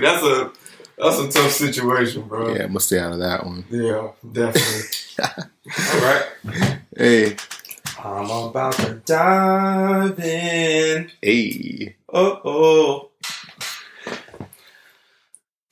that's 0.00 0.22
a 0.22 0.50
that's 0.96 1.18
a 1.18 1.30
tough 1.30 1.52
situation, 1.52 2.22
bro. 2.22 2.54
Yeah, 2.54 2.62
I'm 2.62 2.68
gonna 2.68 2.80
stay 2.80 2.98
out 2.98 3.12
of 3.12 3.18
that 3.18 3.44
one. 3.44 3.66
Yeah, 3.70 4.12
definitely. 4.32 4.88
All 5.20 6.00
right. 6.00 6.24
Hey, 6.96 7.36
I'm 8.02 8.30
about 8.30 8.72
to 8.74 8.94
dive 9.04 10.18
in. 10.20 11.10
hey. 11.20 11.96
Oh, 12.08 12.40
oh. 12.44 13.10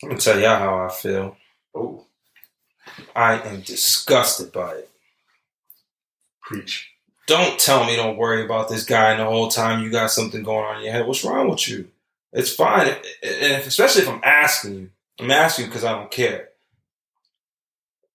I'm 0.03 0.11
gonna 0.11 0.21
tell 0.21 0.39
y'all 0.39 0.59
how 0.59 0.87
I 0.87 0.91
feel. 0.91 1.37
Oh, 1.75 2.05
I 3.17 3.41
am 3.41 3.63
disgusted 3.63 4.53
by 4.53 4.73
it. 4.73 4.91
preach. 6.43 6.91
Don't 7.27 7.59
tell 7.59 7.85
me 7.85 7.97
don't 7.97 8.17
worry 8.17 8.45
about 8.45 8.69
this 8.69 8.85
guy 8.85 9.11
and 9.11 9.21
the 9.21 9.25
whole 9.25 9.49
time 9.49 9.83
you 9.83 9.91
got 9.91 10.11
something 10.11 10.43
going 10.43 10.65
on 10.65 10.77
in 10.79 10.85
your 10.85 10.93
head. 10.93 11.07
What's 11.07 11.25
wrong 11.25 11.49
with 11.49 11.69
you? 11.69 11.89
It's 12.33 12.55
fine, 12.55 12.95
and 13.23 13.63
especially 13.63 14.03
if 14.03 14.09
I'm 14.09 14.21
asking 14.23 14.75
you. 14.75 14.91
I'm 15.19 15.31
asking 15.31 15.65
you 15.65 15.71
because 15.71 15.85
I 15.85 15.93
don't 15.93 16.11
care. 16.11 16.51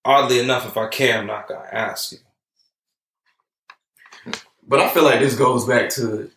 Oddly 0.06 0.40
enough, 0.40 0.68
if 0.68 0.78
I 0.78 0.88
care, 0.88 1.18
I'm 1.18 1.28
not 1.28 1.48
gonna 1.48 1.68
ask 1.72 2.12
you. 2.12 2.20
But 4.74 4.82
I 4.82 4.90
feel 4.90 5.04
like 5.04 5.20
this 5.20 5.36
goes 5.36 5.68
back 5.68 5.92
to 5.92 6.32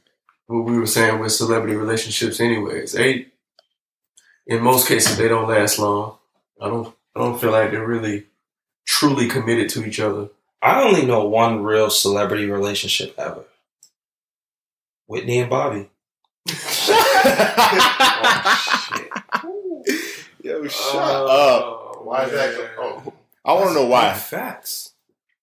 what 0.46 0.66
we 0.66 0.76
were 0.76 0.84
saying 0.86 1.20
with 1.20 1.32
celebrity 1.32 1.74
relationships. 1.74 2.38
Anyways, 2.38 2.92
they 2.92 3.28
in 4.46 4.62
most 4.62 4.86
cases 4.86 5.16
they 5.16 5.26
don't 5.26 5.48
last 5.48 5.78
long. 5.78 6.18
I 6.60 6.68
don't. 6.68 6.94
I 7.14 7.20
don't 7.20 7.40
feel 7.40 7.50
like 7.50 7.70
they're 7.70 7.86
really 7.86 8.26
truly 8.84 9.26
committed 9.26 9.70
to 9.70 9.86
each 9.86 10.00
other. 10.00 10.28
I 10.60 10.82
only 10.82 11.06
know 11.06 11.24
one 11.26 11.62
real 11.62 11.88
celebrity 11.88 12.44
relationship 12.50 13.14
ever. 13.16 13.44
Whitney 15.06 15.38
and 15.38 15.48
Bobby. 15.48 15.88
Yo, 20.42 20.68
shut 20.68 20.94
Uh, 20.94 21.24
up. 21.24 22.04
Why 22.04 22.24
is 22.24 22.32
that? 22.32 22.70
Oh, 22.76 23.14
I 23.46 23.54
want 23.54 23.68
to 23.68 23.74
know 23.76 23.86
why. 23.86 24.12
Facts. 24.12 24.92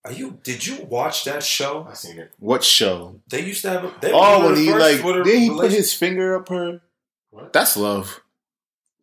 Are 0.06 0.12
you? 0.12 0.40
Did 0.44 0.66
you 0.68 0.84
watch 0.86 1.24
that 1.26 1.44
show? 1.44 1.88
I 1.90 1.94
seen 1.94 2.20
it. 2.20 2.34
What 2.40 2.64
show? 2.64 3.22
They 3.30 3.42
used 3.46 3.62
to 3.64 3.70
have. 3.70 3.84
A, 3.86 3.94
they 4.02 4.12
Oh, 4.14 4.40
were 4.40 4.46
when 4.48 4.56
the 4.56 4.62
he 4.62 4.68
first 4.72 4.80
like, 4.94 5.02
Twitter 5.02 5.24
did 5.24 5.40
he 5.40 5.50
put 5.50 5.72
his 5.72 5.94
finger 5.94 6.36
up 6.36 6.50
her? 6.50 6.82
What? 7.30 7.54
That's 7.54 7.78
love. 7.78 8.22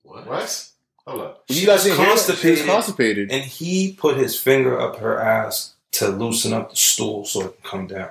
What? 0.03 0.27
What? 0.27 0.67
Hold 1.07 1.21
up. 1.23 1.45
She 1.51 1.61
you 1.61 1.67
guys 1.67 1.77
was 1.77 1.85
didn't 1.85 1.99
hear 1.99 2.07
that? 2.07 2.19
She 2.19 2.27
was 2.27 2.27
constipated. 2.27 2.67
constipated. 2.67 3.33
and 3.33 3.43
he 3.45 3.93
put 3.95 4.17
his 4.19 4.39
finger 4.39 4.79
up 4.79 4.97
her 4.99 5.19
ass 5.19 5.75
to 5.93 6.09
loosen 6.09 6.53
up 6.53 6.71
the 6.71 6.77
stool 6.77 7.25
so 7.25 7.47
it 7.47 7.63
can 7.63 7.71
come 7.71 7.87
down. 7.87 8.11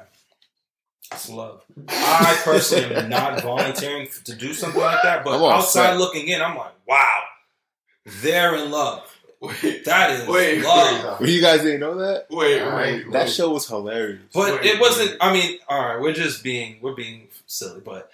That's 1.11 1.29
love. 1.29 1.61
I 1.87 2.39
personally 2.43 2.95
am 2.95 3.09
not 3.09 3.41
volunteering 3.41 4.07
to 4.25 4.35
do 4.35 4.53
something 4.53 4.81
like 4.81 5.01
that, 5.03 5.23
but 5.23 5.41
outside 5.43 5.97
looking 5.97 6.27
in, 6.27 6.41
I'm 6.41 6.55
like, 6.57 6.73
wow, 6.87 7.19
they're 8.21 8.55
in 8.55 8.69
love. 8.71 9.15
Wait, 9.41 9.85
That 9.85 10.11
is 10.11 10.27
Wait, 10.27 10.61
love. 10.63 11.19
Well, 11.19 11.29
you 11.29 11.41
guys 11.41 11.61
didn't 11.61 11.79
know 11.79 11.95
that? 11.99 12.27
wait, 12.29 12.61
Alright, 12.61 13.05
wait, 13.05 13.11
That 13.11 13.25
wait. 13.25 13.31
show 13.31 13.49
was 13.51 13.67
hilarious. 13.67 14.21
But 14.33 14.61
Wait, 14.61 14.65
it 14.71 14.79
wasn't. 14.79 15.11
wait. 15.11 15.17
I 15.21 15.33
mean, 15.33 15.59
all 15.69 15.79
right, 15.81 16.01
we're 16.01 16.13
just 16.13 16.43
being 16.43 16.77
we're 16.81 16.95
being 16.95 17.27
silly, 17.47 17.79
but 17.83 18.11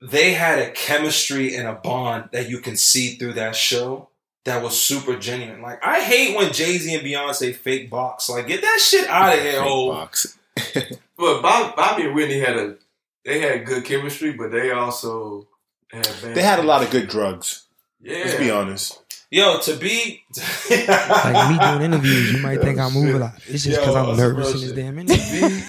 they 0.00 0.32
had 0.34 0.58
a 0.58 0.70
chemistry 0.72 1.54
and 1.56 1.66
a 1.68 1.74
bond 1.74 2.30
that 2.32 2.48
you 2.48 2.58
can 2.58 2.76
see 2.76 3.14
through 3.14 3.34
that 3.34 3.54
show 3.56 4.08
that 4.44 4.62
was 4.62 4.80
super 4.80 5.16
genuine. 5.16 5.62
Like 5.62 5.84
I 5.84 6.00
hate 6.00 6.36
when 6.36 6.52
Jay 6.52 6.76
Z 6.78 6.92
and 6.94 7.04
Beyonce 7.06 7.54
fake 7.54 7.88
box. 7.88 8.28
Like 8.28 8.46
get 8.48 8.62
that 8.62 8.80
shit 8.80 9.08
out 9.08 9.32
of 9.34 9.40
here, 9.40 9.52
Fake 9.52 9.62
oh. 9.64 9.92
box. 9.92 10.38
But 11.18 11.40
Bob, 11.40 11.76
Bobby 11.76 12.02
and 12.04 12.14
Whitney 12.14 12.40
had 12.40 12.56
a 12.58 12.76
they 13.24 13.40
had 13.40 13.64
good 13.64 13.84
chemistry, 13.86 14.32
but 14.32 14.50
they 14.50 14.70
also 14.70 15.46
had 15.90 16.04
bad 16.22 16.34
They 16.34 16.42
had 16.42 16.58
a 16.58 16.62
lot 16.62 16.82
of 16.82 16.90
good 16.90 17.08
drugs. 17.08 17.64
Yeah, 18.02 18.18
Let's 18.18 18.34
be 18.36 18.50
honest. 18.50 19.00
Yo, 19.30 19.58
to 19.58 19.76
be 19.76 20.22
Like 20.70 21.50
me 21.50 21.58
doing 21.58 21.82
interviews, 21.82 22.32
you 22.32 22.38
might 22.40 22.60
think 22.62 22.78
I 22.78 22.88
move 22.90 23.14
a 23.16 23.18
lot. 23.18 23.34
It's 23.48 23.64
just 23.64 23.80
because 23.80 23.94
I'm 23.96 24.16
nervous 24.16 24.54
in 24.54 24.60
this 24.60 24.72
damn 24.72 24.98
interview. 24.98 25.62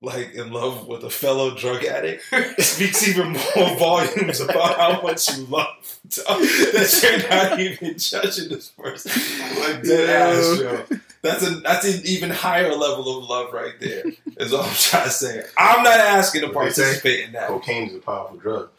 like 0.00 0.32
in 0.34 0.52
love 0.52 0.86
with 0.86 1.04
a 1.04 1.10
fellow 1.10 1.54
drug 1.54 1.84
addict 1.84 2.22
speaks 2.62 3.06
even 3.08 3.32
more 3.32 3.76
volumes 3.76 4.40
about 4.40 4.78
how 4.78 5.02
much 5.02 5.36
you 5.36 5.44
love 5.46 5.66
that 6.04 7.00
you're 7.02 7.28
not 7.28 7.60
even 7.60 7.98
judging 7.98 8.48
this 8.48 8.68
person. 8.70 9.12
Like 9.60 9.82
dead 9.82 10.08
ass, 10.08 10.58
yo. 10.60 10.86
That's 11.22 11.44
a 11.46 11.50
that's 11.60 11.84
an 11.84 12.00
even 12.04 12.30
higher 12.30 12.72
level 12.74 13.18
of 13.18 13.24
love 13.28 13.52
right 13.52 13.74
there. 13.80 14.04
Is 14.38 14.52
all 14.52 14.62
I'm 14.62 14.74
trying 14.74 15.04
to 15.04 15.10
say. 15.10 15.44
I'm 15.58 15.82
not 15.82 15.98
asking 15.98 16.42
to 16.42 16.48
What 16.48 16.64
they 16.66 16.70
say? 16.70 16.82
participate 16.82 17.24
in 17.26 17.32
that. 17.32 17.48
Cocaine 17.48 17.88
is 17.88 17.96
a 17.96 17.98
powerful 17.98 18.36
drug. 18.36 18.70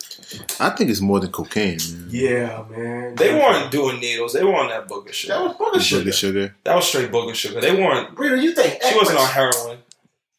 I 0.60 0.70
think 0.72 0.90
it's 0.90 1.02
more 1.02 1.20
than 1.20 1.32
cocaine. 1.32 1.78
Man. 1.92 2.08
yeah, 2.10 2.64
man. 2.70 3.16
They 3.16 3.34
weren't 3.34 3.72
doing 3.72 4.00
needles. 4.00 4.34
They 4.34 4.44
were 4.44 4.56
on 4.56 4.70
that 4.70 4.88
booger 4.88 5.12
shit. 5.12 5.30
That 5.30 5.42
was 5.42 5.54
booger 5.56 5.82
Sugar, 5.82 6.12
sugar. 6.12 6.12
sugar. 6.14 6.56
That 6.64 6.76
was 6.76 6.88
straight 6.88 7.12
booger 7.12 7.36
sugar. 7.36 7.60
They 7.62 7.74
weren't. 7.76 8.18
Rita, 8.18 8.38
you 8.38 8.54
think 8.54 8.82
She 8.84 8.96
wasn't 8.96 9.20
on 9.20 9.26
Equus- 9.26 9.56
heroin. 9.56 9.78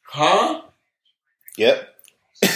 huh? 0.05 0.63
Yep. 1.57 1.87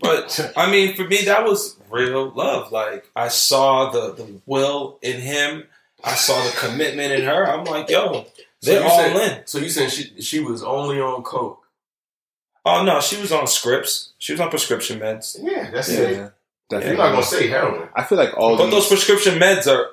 But 0.00 0.52
I 0.56 0.70
mean, 0.70 0.94
for 0.94 1.04
me, 1.04 1.22
that 1.24 1.44
was 1.44 1.76
real 1.90 2.30
love. 2.30 2.70
Like 2.70 3.08
I 3.16 3.28
saw 3.28 3.90
the 3.90 4.12
the 4.12 4.40
will 4.44 4.98
in 5.00 5.20
him. 5.20 5.64
I 6.02 6.14
saw 6.16 6.34
the 6.44 6.50
commitment 6.58 7.12
in 7.12 7.22
her. 7.24 7.48
I'm 7.48 7.64
like, 7.64 7.88
yo, 7.88 8.26
they're 8.64 8.82
you 8.82 8.88
all 8.88 8.98
said- 8.98 9.38
in. 9.38 9.46
So 9.46 9.58
you 9.58 9.68
saying 9.68 9.90
she 9.90 10.20
she 10.20 10.40
was 10.40 10.62
only 10.62 11.00
on 11.00 11.22
coke? 11.22 11.60
Oh 12.66 12.82
no, 12.82 13.00
she 13.00 13.20
was 13.20 13.30
on 13.32 13.46
scripts. 13.46 14.12
She 14.18 14.32
was 14.32 14.40
on 14.40 14.50
prescription 14.50 14.98
meds. 15.00 15.36
Yeah, 15.40 15.70
that's 15.70 15.92
Yeah. 15.92 15.98
it. 16.00 16.16
You're 16.16 16.34
Definitely. 16.70 16.96
You're 16.96 17.04
not 17.04 17.10
gonna 17.12 17.22
say 17.24 17.46
heroin. 17.48 17.88
I 17.94 18.04
feel 18.04 18.16
like 18.18 18.36
all 18.38 18.56
But 18.56 18.64
these, 18.64 18.72
those 18.74 18.88
prescription 18.88 19.38
meds 19.38 19.66
are 19.70 19.90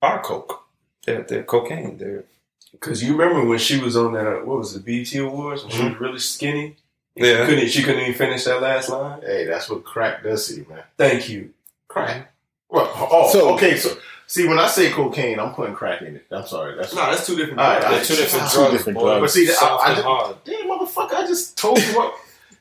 are 0.00 0.22
coke. 0.22 0.62
They're 1.04 1.22
they're 1.22 1.42
cocaine. 1.42 1.98
They're 1.98 2.24
Because 2.72 3.02
you 3.02 3.16
remember 3.16 3.44
when 3.46 3.58
she 3.58 3.78
was 3.78 3.96
on 3.96 4.14
that 4.14 4.26
uh, 4.26 4.44
what 4.44 4.58
was 4.58 4.74
it 4.74 4.84
BT 4.84 5.18
Awards 5.18 5.62
when 5.62 5.72
she 5.72 5.84
was 5.84 6.00
really 6.00 6.18
skinny. 6.18 6.76
Yeah. 7.16 7.40
She 7.40 7.46
couldn't 7.46 7.68
she 7.68 7.82
couldn't 7.82 8.00
even 8.02 8.14
finish 8.14 8.44
that 8.44 8.62
last 8.62 8.88
line. 8.88 9.20
Hey, 9.20 9.44
that's 9.44 9.68
what 9.68 9.84
crack 9.84 10.22
does 10.22 10.48
to 10.48 10.54
you, 10.54 10.66
man. 10.70 10.84
Thank 10.96 11.28
you. 11.28 11.50
Crack. 11.88 12.32
Well, 12.70 12.90
oh, 12.94 13.30
So- 13.30 13.54
okay. 13.54 13.76
So, 13.76 13.90
see, 14.30 14.46
when 14.48 14.58
I 14.58 14.66
say 14.68 14.90
cocaine, 14.90 15.38
I'm 15.40 15.52
putting 15.54 15.74
crack 15.74 16.02
in 16.02 16.16
it. 16.16 16.26
I'm 16.30 16.46
sorry. 16.46 16.76
That's 16.76 16.94
No, 16.94 17.10
that's 17.10 17.26
two 17.26 17.36
different. 17.36 17.60
All 17.60 17.68
right, 17.68 17.80
drugs. 17.80 18.08
they're 18.08 18.16
two 18.16 18.22
different 18.22 18.50
Two 18.50 18.56
drugs. 18.58 18.72
different 18.72 18.98
boy. 18.98 19.04
drugs. 19.06 19.20
But 19.22 19.30
see, 19.30 19.48
I- 19.50 19.52
Soft 19.54 19.84
I 19.84 19.86
and 19.88 19.96
just- 19.96 20.06
hard. 20.06 20.36
Damn, 20.44 20.66
motherfucker! 20.68 21.14
I 21.14 21.26
just 21.26 21.58
told 21.58 21.78
you 21.78 21.96
what. 21.96 22.14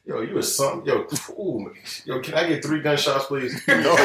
Yo, 0.05 0.21
you 0.21 0.33
was 0.33 0.55
something. 0.55 0.87
Yo, 0.87 1.05
ooh, 1.39 1.71
yo, 2.05 2.19
can 2.21 2.33
I 2.33 2.47
get 2.47 2.63
three 2.65 2.81
gunshots, 2.81 3.25
please? 3.27 3.61
No. 3.67 3.95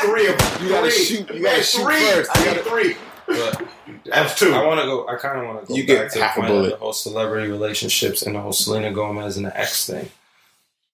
three 0.00 0.26
of 0.26 0.36
them. 0.36 0.62
You 0.64 0.68
gotta 0.70 0.90
Three. 0.90 1.04
shoot- 1.04 1.30
you 1.30 1.42
gotta 1.42 1.62
shoot 1.62 1.82
three. 1.84 2.00
first. 2.00 2.36
I 2.36 2.40
You 2.40 2.44
gotta- 2.46 2.62
three. 2.70 2.96
But 3.28 3.62
That's 4.04 4.36
two. 4.38 4.52
I 4.52 4.64
want 4.66 4.80
to 4.80 4.86
go. 4.86 5.06
I 5.06 5.14
kind 5.16 5.38
of 5.38 5.46
want 5.46 5.60
to 5.60 5.66
go 5.68 5.74
You 5.76 5.86
back 5.86 5.96
get 5.96 6.12
to 6.12 6.18
the 6.18 6.24
half 6.24 6.36
a 6.36 6.40
point 6.40 6.52
bullet. 6.52 6.70
the 6.70 6.76
whole 6.76 6.92
celebrity 6.92 7.48
relationships 7.48 8.22
and 8.22 8.34
the 8.34 8.40
whole 8.40 8.52
Selena 8.52 8.90
Gomez 8.92 9.36
and 9.36 9.46
the 9.46 9.56
X 9.56 9.86
thing. 9.86 10.10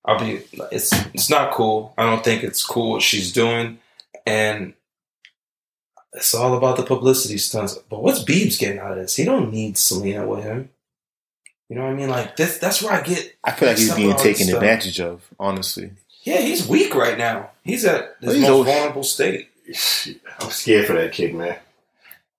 I'll 0.05 0.18
be. 0.20 0.43
It's 0.70 0.93
it's 1.14 1.31
not 1.31 1.53
cool. 1.53 1.95
I 1.97 2.05
don't 2.05 2.22
think 2.22 2.43
it's 2.45 2.62
cool 2.64 2.91
what 2.93 3.03
she's 3.03 3.33
doing, 3.33 3.79
and 4.26 4.74
it's 6.18 6.34
all 6.34 6.56
about 6.56 6.76
the 6.76 6.82
publicity 6.82 7.38
stunts. 7.38 7.74
But 7.74 8.02
what's 8.02 8.22
Biebs 8.24 8.58
getting 8.58 8.78
out 8.78 8.92
of 8.92 8.98
this? 8.98 9.16
He 9.16 9.24
don't 9.24 9.52
need 9.52 9.78
Selena 9.78 10.26
with 10.26 10.44
him. 10.44 10.68
You 11.68 11.76
know 11.76 11.82
what 11.84 11.90
I 11.92 11.94
mean? 11.94 12.08
Like 12.08 12.36
this. 12.36 12.58
That's 12.58 12.82
where 12.82 12.92
I 12.92 13.02
get. 13.02 13.36
I 13.44 13.52
feel 13.52 13.68
like 13.68 13.78
he's 13.78 13.94
being 13.94 14.08
with 14.08 14.18
all 14.18 14.24
this 14.24 14.38
taken 14.38 14.54
advantage 14.54 15.00
of. 15.00 15.26
Honestly, 15.38 15.90
Yeah, 16.24 16.38
he's 16.38 16.66
weak 16.66 16.94
right 16.94 17.16
now. 17.18 17.50
He's 17.62 17.84
at 17.84 18.16
his 18.20 18.34
he's 18.34 18.42
most 18.42 18.50
old. 18.50 18.66
vulnerable 18.66 19.02
state. 19.04 19.48
I'm 20.40 20.50
scared 20.50 20.86
for 20.86 20.94
that 20.94 21.12
kid, 21.12 21.34
man. 21.34 21.56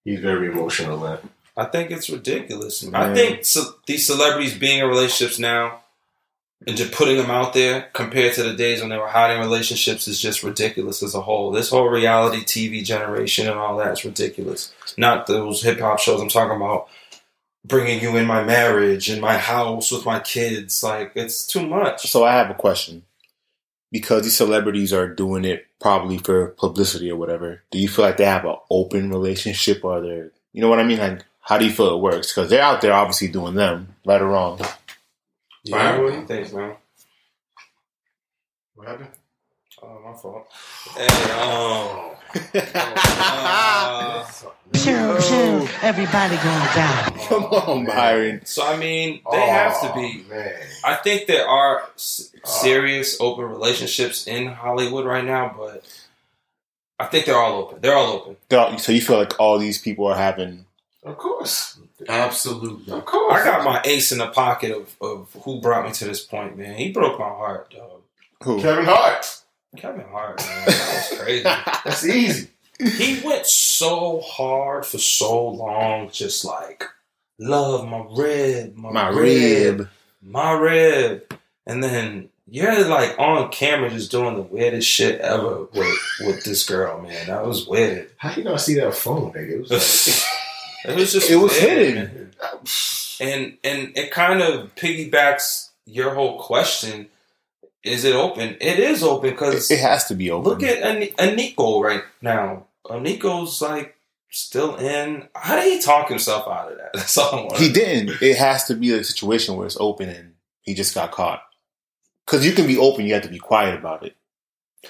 He's 0.03 0.19
very 0.19 0.47
emotional, 0.47 0.97
man. 0.99 1.19
I 1.55 1.65
think 1.65 1.91
it's 1.91 2.09
ridiculous. 2.09 2.83
Man. 2.83 2.95
I 2.95 3.13
think 3.13 3.45
ce- 3.45 3.73
these 3.85 4.07
celebrities 4.07 4.57
being 4.57 4.79
in 4.79 4.87
relationships 4.87 5.37
now 5.39 5.81
and 6.67 6.75
just 6.75 6.91
putting 6.91 7.17
them 7.17 7.31
out 7.31 7.53
there 7.53 7.89
compared 7.93 8.33
to 8.33 8.43
the 8.43 8.53
days 8.53 8.81
when 8.81 8.89
they 8.89 8.97
were 8.97 9.07
hiding 9.07 9.39
relationships 9.39 10.07
is 10.07 10.19
just 10.19 10.43
ridiculous 10.43 11.01
as 11.01 11.15
a 11.15 11.21
whole. 11.21 11.51
This 11.51 11.69
whole 11.69 11.87
reality 11.87 12.43
TV 12.43 12.83
generation 12.83 13.47
and 13.47 13.57
all 13.57 13.77
that 13.77 13.93
is 13.93 14.05
ridiculous. 14.05 14.73
Not 14.97 15.27
those 15.27 15.63
hip 15.63 15.79
hop 15.79 15.99
shows. 15.99 16.21
I'm 16.21 16.29
talking 16.29 16.57
about 16.57 16.89
bringing 17.65 18.01
you 18.01 18.17
in 18.17 18.25
my 18.25 18.43
marriage 18.43 19.09
and 19.09 19.21
my 19.21 19.37
house 19.37 19.91
with 19.91 20.05
my 20.05 20.19
kids. 20.19 20.83
Like 20.83 21.13
it's 21.15 21.45
too 21.45 21.65
much. 21.65 22.09
so 22.09 22.25
I 22.25 22.33
have 22.33 22.49
a 22.49 22.55
question. 22.55 23.03
Because 23.91 24.21
these 24.21 24.37
celebrities 24.37 24.93
are 24.93 25.07
doing 25.07 25.45
it 25.45 25.65
probably 25.79 26.19
for 26.19 26.49
publicity 26.49 27.09
or 27.09 27.15
whatever, 27.15 27.63
do 27.71 27.79
you 27.79 27.87
feel 27.87 28.05
like 28.05 28.17
they 28.17 28.25
have 28.25 28.45
an 28.45 28.57
open 28.69 29.09
relationship 29.09 29.83
or 29.83 29.99
they're, 29.99 30.31
you 30.53 30.61
know 30.61 30.69
what 30.69 30.79
I 30.79 30.83
mean? 30.83 30.99
Like, 30.99 31.25
how 31.41 31.57
do 31.57 31.65
you 31.65 31.71
feel 31.71 31.95
it 31.95 32.01
works? 32.01 32.31
Because 32.31 32.51
they're 32.51 32.61
out 32.61 32.81
there 32.81 32.93
obviously 32.93 33.29
doing 33.29 33.55
them, 33.55 33.95
right 34.05 34.21
or 34.21 34.27
wrong. 34.27 34.61
Yeah, 35.69 35.99
what 35.99 36.11
do 36.13 36.19
you 36.19 36.25
think, 36.25 36.53
man? 36.53 36.75
What 38.75 38.87
happened? 38.87 39.09
Oh, 39.81 39.99
my 40.03 40.13
fault. 40.17 40.47
Hey, 40.95 41.07
um, 41.31 42.15
uh, 43.31 44.25
Chill, 44.75 45.21
chill. 45.21 45.67
Everybody 45.81 46.35
gonna 46.35 46.69
die. 46.75 47.25
Come 47.27 47.43
on, 47.45 47.85
Byron. 47.85 48.45
so 48.45 48.65
I 48.65 48.77
mean, 48.77 49.21
they 49.31 49.47
have 49.47 49.79
to 49.81 49.91
Oh, 49.91 49.95
be. 49.95 50.23
man. 50.29 50.53
I 50.83 50.95
think 50.95 51.27
there 51.27 51.47
are 51.47 51.83
s- 51.95 52.31
serious 52.45 53.17
open 53.19 53.45
relationships 53.45 54.27
in 54.27 54.47
Hollywood 54.47 55.05
right 55.05 55.23
now, 55.23 55.53
but 55.57 55.83
I 56.99 57.05
think 57.05 57.25
they're 57.25 57.37
all 57.37 57.59
open. 57.63 57.79
They're 57.81 57.95
all 57.95 58.11
open. 58.13 58.37
They're 58.49 58.59
all- 58.59 58.77
So 58.77 58.91
you 58.91 59.01
feel 59.01 59.17
like 59.17 59.39
all 59.39 59.57
these 59.59 59.77
people 59.79 60.07
are 60.07 60.17
having 60.17 60.65
Of 61.03 61.17
course. 61.17 61.79
Absolutely. 62.07 62.93
Of 62.93 63.05
course. 63.05 63.33
I 63.41 63.43
got 63.43 63.63
my 63.65 63.81
ace 63.85 64.11
in 64.11 64.19
the 64.19 64.27
pocket 64.27 64.71
of, 64.71 64.95
of 65.01 65.35
who 65.43 65.59
brought 65.61 65.85
me 65.85 65.91
to 65.93 66.05
this 66.05 66.23
point, 66.23 66.57
man. 66.57 66.75
He 66.75 66.91
broke 66.91 67.19
my 67.19 67.25
heart, 67.27 67.71
dog. 67.71 68.01
who? 68.43 68.61
Kevin 68.61 68.85
Hart. 68.85 69.41
Kevin 69.77 70.05
Hart, 70.09 70.39
man. 70.39 70.65
That 70.65 71.09
was 71.11 71.19
crazy. 71.21 71.43
That's 71.43 72.05
easy. 72.05 72.47
he 72.79 73.21
went 73.25 73.45
so 73.45 74.21
hard 74.21 74.85
for 74.85 74.97
so 74.97 75.47
long, 75.49 76.09
just 76.11 76.45
like 76.45 76.83
love 77.39 77.87
my 77.87 78.05
rib, 78.15 78.75
my, 78.77 78.91
My 78.91 79.07
rib, 79.09 79.79
rib. 79.79 79.89
my 80.21 80.51
rib, 80.53 81.33
and 81.67 81.83
then 81.83 82.29
you're 82.47 82.85
like 82.87 83.19
on 83.19 83.51
camera 83.51 83.89
just 83.91 84.09
doing 84.11 84.35
the 84.35 84.41
weirdest 84.41 84.87
shit 84.87 85.19
ever 85.21 85.65
with 85.73 85.97
with 86.21 86.43
this 86.43 86.65
girl, 86.67 86.99
man. 87.01 87.27
That 87.27 87.45
was 87.45 87.67
weird. 87.67 88.09
How 88.17 88.33
you 88.35 88.43
not 88.43 88.61
see 88.61 88.75
that 88.75 88.95
phone, 88.95 89.33
nigga? 89.33 90.25
It 90.85 90.95
was 90.95 90.95
like, 90.95 90.97
It 90.97 90.99
was 90.99 91.11
just 91.13 91.29
It 91.29 91.35
was 91.35 91.57
hidden. 91.57 92.31
and 93.19 93.57
and 93.63 93.97
it 93.97 94.11
kind 94.11 94.41
of 94.41 94.73
piggybacks 94.75 95.69
your 95.85 96.13
whole 96.13 96.39
question. 96.39 97.07
Is 97.83 98.03
it 98.03 98.13
open? 98.15 98.57
It 98.59 98.79
is 98.79 99.03
open 99.03 99.31
because 99.31 99.71
It 99.71 99.79
has 99.79 100.05
to 100.07 100.15
be 100.15 100.29
open. 100.31 100.49
Look 100.51 100.63
at 100.63 100.79
An- 100.83 101.01
Aniko 101.17 101.81
right 101.81 102.03
now. 102.21 102.65
Aniko's 102.85 103.61
like 103.61 103.95
still 104.29 104.75
in. 104.75 105.27
How 105.35 105.55
did 105.55 105.71
he 105.73 105.81
talk 105.81 106.09
himself 106.09 106.47
out 106.47 106.71
of 106.71 106.77
that? 106.77 106.91
That's 106.93 107.17
all. 107.17 107.55
He 107.55 107.71
didn't. 107.71 108.21
It 108.21 108.37
has 108.37 108.65
to 108.65 108.75
be 108.75 108.91
a 108.93 109.03
situation 109.03 109.55
where 109.55 109.65
it's 109.65 109.77
open 109.79 110.09
and 110.09 110.33
he 110.61 110.73
just 110.73 110.93
got 110.93 111.11
caught. 111.11 111.41
Because 112.25 112.45
you 112.45 112.51
can 112.51 112.67
be 112.67 112.77
open, 112.77 113.05
you 113.05 113.13
have 113.15 113.23
to 113.23 113.29
be 113.29 113.39
quiet 113.39 113.73
about 113.79 114.05
it. 114.05 114.15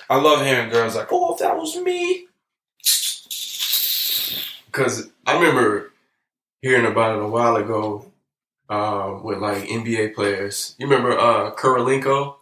I 0.10 0.18
love 0.20 0.46
hearing 0.46 0.70
girls 0.70 0.96
like, 0.96 1.08
"Oh, 1.12 1.34
if 1.34 1.40
that 1.40 1.56
was 1.58 1.76
me." 1.78 2.26
Because 4.80 5.10
I 5.26 5.34
remember 5.38 5.92
hearing 6.62 6.86
about 6.90 7.18
it 7.18 7.22
a 7.22 7.28
while 7.28 7.58
ago 7.58 8.10
uh, 8.70 9.20
with 9.22 9.40
like 9.40 9.64
NBA 9.64 10.16
players. 10.16 10.74
You 10.80 10.88
remember 10.88 11.20
uh, 11.20 11.52
Kirilenko? 11.56 12.36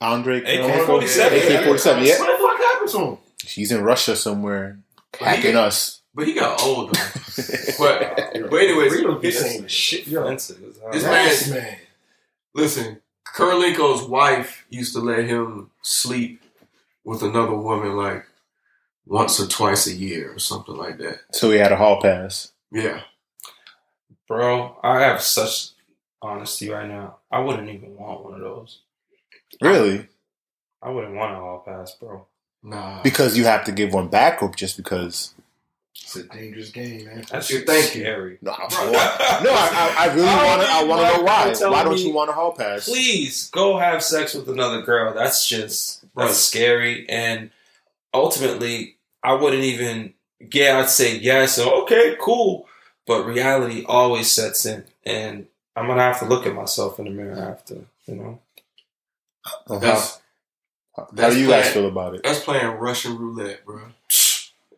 Andre 0.00 0.38
AK-47. 0.40 1.26
AK-47, 1.26 2.06
yeah. 2.06 2.18
What 2.20 2.38
the 2.38 2.46
fuck 2.46 2.58
happened 2.58 2.90
to 2.90 2.98
him? 2.98 3.18
She's 3.44 3.72
in 3.72 3.82
Russia 3.82 4.14
somewhere 4.14 4.78
Well, 5.20 5.30
hacking 5.30 5.42
get- 5.52 5.56
us. 5.56 6.02
But 6.14 6.28
he 6.28 6.34
got 6.34 6.62
old 6.62 6.94
though. 6.94 7.00
but, 7.78 8.50
but 8.50 8.56
anyways, 8.56 8.92
We 8.92 9.02
don't 9.02 9.20
be 9.20 9.28
his- 9.28 9.40
saying 9.40 9.66
shit. 9.66 10.06
Yo, 10.06 10.22
Offensive. 10.22 10.60
This 10.92 11.02
that's 11.02 11.48
man- 11.50 11.62
man. 11.64 11.76
listen, 12.54 13.00
Kirilenko's 13.34 14.04
wife 14.08 14.66
used 14.70 14.94
to 14.94 15.00
let 15.00 15.24
him 15.24 15.70
sleep 15.82 16.42
with 17.04 17.22
another 17.22 17.54
woman 17.56 17.96
like 17.96 18.24
once 19.08 19.40
or 19.40 19.46
twice 19.46 19.86
a 19.86 19.94
year 19.94 20.32
or 20.34 20.38
something 20.38 20.76
like 20.76 20.98
that. 20.98 21.20
So 21.32 21.50
he 21.50 21.56
had 21.58 21.72
a 21.72 21.76
hall 21.76 22.00
pass. 22.00 22.52
Yeah. 22.70 23.00
bro. 24.26 24.76
I 24.82 25.00
have 25.00 25.20
such 25.22 25.70
honesty 26.22 26.68
right 26.70 26.88
now. 26.88 27.16
I 27.30 27.40
wouldn't 27.40 27.68
even 27.70 27.96
want 27.96 28.24
one 28.24 28.34
of 28.34 28.40
those. 28.40 28.80
Really? 29.60 30.06
I 30.82 30.90
wouldn't 30.90 31.14
want 31.14 31.32
a 31.32 31.36
hall 31.36 31.62
pass, 31.66 31.94
bro. 31.94 32.26
Nah. 32.62 33.02
Because 33.02 33.36
you 33.38 33.44
have 33.44 33.64
to 33.64 33.72
give 33.72 33.92
one 33.92 34.08
back 34.08 34.42
or 34.42 34.50
just 34.54 34.76
because? 34.76 35.34
It's 36.00 36.14
a 36.16 36.24
dangerous 36.24 36.70
game, 36.70 37.06
man. 37.06 37.24
That's 37.30 37.50
Yeah, 37.50 37.58
just 37.58 37.66
thank 37.66 37.94
you. 37.94 38.02
scary. 38.02 38.38
No, 38.40 38.52
I, 38.52 39.40
no, 39.42 39.50
I, 39.50 39.94
I 39.98 40.04
I 40.10 40.14
really 40.14 40.26
want 40.26 40.62
to. 40.62 40.68
I 40.68 40.84
want 40.84 41.00
to 41.00 41.16
know 41.18 41.22
why. 41.24 41.70
Why 41.70 41.84
don't 41.84 41.94
me- 41.94 42.02
you 42.06 42.14
want 42.14 42.30
a 42.30 42.32
hall 42.34 42.52
pass? 42.52 42.84
please 42.88 43.48
go 43.50 43.78
have 43.78 44.02
sex 44.02 44.34
with 44.34 44.48
another 44.48 44.82
girl. 44.82 45.12
That's 45.14 45.48
just 45.48 46.02
that's 46.02 46.12
Right. 46.14 46.34
scary. 46.34 47.08
And 47.08 47.50
ultimately, 48.14 48.96
I 49.22 49.34
wouldn't 49.34 49.64
even. 49.64 50.14
Yeah, 50.52 50.78
I'd 50.78 50.88
say 50.90 51.18
yes. 51.18 51.58
Or, 51.58 51.82
okay, 51.82 52.16
cool. 52.20 52.66
But 53.06 53.24
reality 53.24 53.84
always 53.86 54.30
sets 54.30 54.66
in, 54.66 54.84
and 55.04 55.46
I'm 55.74 55.86
gonna 55.86 56.02
have 56.02 56.18
to 56.20 56.26
look 56.26 56.46
at 56.46 56.54
myself 56.54 56.98
in 56.98 57.06
the 57.06 57.10
mirror 57.10 57.38
after. 57.38 57.86
You 58.06 58.14
know, 58.14 58.40
How, 59.68 59.78
That's 59.78 60.20
how 60.96 61.30
do 61.30 61.38
you 61.40 61.48
guys 61.48 61.70
feel 61.70 61.86
about 61.88 62.14
it? 62.14 62.22
that's 62.22 62.40
playing 62.40 62.66
Russian 62.76 63.16
roulette, 63.18 63.64
bro. 63.64 63.82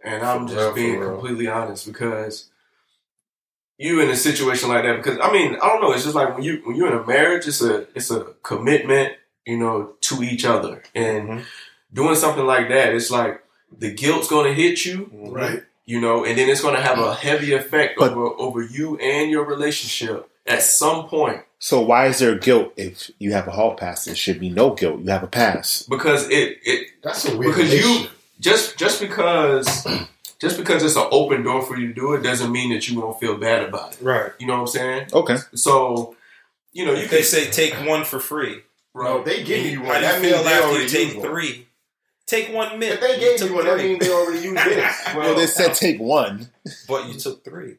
And 0.04 0.22
I'm 0.22 0.46
For 0.46 0.54
just 0.54 0.64
real, 0.66 0.74
being 0.74 1.02
completely 1.02 1.48
honest 1.48 1.86
because 1.86 2.50
you 3.78 4.00
in 4.00 4.10
a 4.10 4.16
situation 4.16 4.68
like 4.68 4.84
that 4.84 4.96
because 4.96 5.18
I 5.22 5.32
mean 5.32 5.54
I 5.56 5.68
don't 5.68 5.80
know 5.80 5.92
it's 5.92 6.04
just 6.04 6.14
like 6.14 6.34
when 6.34 6.42
you 6.42 6.60
when 6.64 6.76
you're 6.76 6.88
in 6.92 6.98
a 6.98 7.06
marriage 7.06 7.46
it's 7.46 7.62
a 7.62 7.86
it's 7.94 8.10
a 8.10 8.24
commitment 8.42 9.14
you 9.46 9.56
know 9.58 9.92
to 10.02 10.22
each 10.22 10.44
other 10.44 10.82
and 10.94 11.28
Mhm. 11.28 11.44
doing 11.92 12.14
something 12.14 12.44
like 12.46 12.68
that 12.68 12.94
it's 12.94 13.10
like 13.10 13.42
the 13.78 13.90
guilt's 13.92 14.28
gonna 14.28 14.52
hit 14.52 14.84
you 14.84 15.10
Right. 15.12 15.62
you 15.86 16.00
know 16.00 16.24
and 16.24 16.36
then 16.38 16.48
it's 16.48 16.60
gonna 16.60 16.80
have 16.80 16.98
a 16.98 17.14
heavy 17.14 17.52
effect 17.52 17.94
But- 17.98 18.12
over 18.12 18.26
over 18.38 18.62
you 18.62 18.96
and 18.98 19.30
your 19.30 19.44
relationship 19.44 20.28
at 20.46 20.62
some 20.62 21.08
point 21.08 21.42
So 21.58 21.80
why 21.80 22.06
is 22.06 22.18
there 22.18 22.34
guilt 22.36 22.72
if 22.76 23.10
you 23.18 23.32
have 23.32 23.46
a 23.46 23.50
hall 23.50 23.74
pass? 23.74 24.06
There 24.06 24.14
should 24.14 24.40
be 24.40 24.48
no 24.48 24.70
guilt. 24.70 25.00
You 25.04 25.10
have 25.10 25.22
a 25.22 25.26
pass. 25.28 25.82
because 25.88 26.28
it 26.30 26.58
it 26.64 26.88
That's 27.02 27.26
a 27.28 27.36
weird 27.36 27.54
because 27.54 27.72
you 27.74 28.06
just 28.40 28.76
just 28.78 29.00
because 29.00 29.66
just 30.40 30.56
because 30.56 30.82
it's 30.82 30.96
an 30.96 31.06
open 31.10 31.42
door 31.42 31.60
for 31.62 31.76
you 31.78 31.88
to 31.88 31.92
do 31.94 32.14
it 32.14 32.22
doesn't 32.22 32.50
mean 32.50 32.72
that 32.72 32.88
you 32.88 32.98
won't 32.98 33.20
feel 33.20 33.36
bad 33.36 33.62
about 33.68 33.92
it. 33.92 34.02
right? 34.02 34.32
You 34.38 34.46
know 34.46 34.54
what 34.54 34.60
I'm 34.60 34.66
saying? 34.68 35.06
Okay. 35.12 35.36
So, 35.54 36.16
you 36.72 36.86
know, 36.86 36.92
you 36.92 37.02
If 37.04 37.10
they 37.10 37.18
can 37.18 37.26
say 37.26 37.50
take 37.50 37.74
one 37.86 38.04
for 38.06 38.18
free, 38.18 38.62
No, 38.94 39.22
they 39.22 39.44
give 39.44 39.66
you 39.66 39.80
how 39.80 39.88
one. 39.92 40.00
do 40.00 40.06
you 40.06 40.12
That 40.12 40.20
means 40.22 40.34
feel 40.34 40.44
they 40.44 40.52
after 40.52 40.80
you 40.82 40.88
take 40.88 41.18
one. 41.18 41.26
three? 41.26 41.66
Take 42.30 42.52
one 42.54 42.78
minute. 42.78 42.94
If 42.94 43.00
they 43.00 43.18
gave 43.18 43.38
took 43.38 43.48
you 43.50 43.56
one, 43.56 43.64
that 43.64 43.78
three. 43.80 43.88
means 43.88 44.06
they 44.06 44.12
already 44.12 44.38
used 44.40 44.56
this. 44.64 45.02
Well, 45.16 45.34
they 45.34 45.46
said 45.46 45.74
take 45.74 45.98
one. 45.98 46.48
but 46.86 47.08
you 47.08 47.14
took 47.14 47.42
three, 47.44 47.76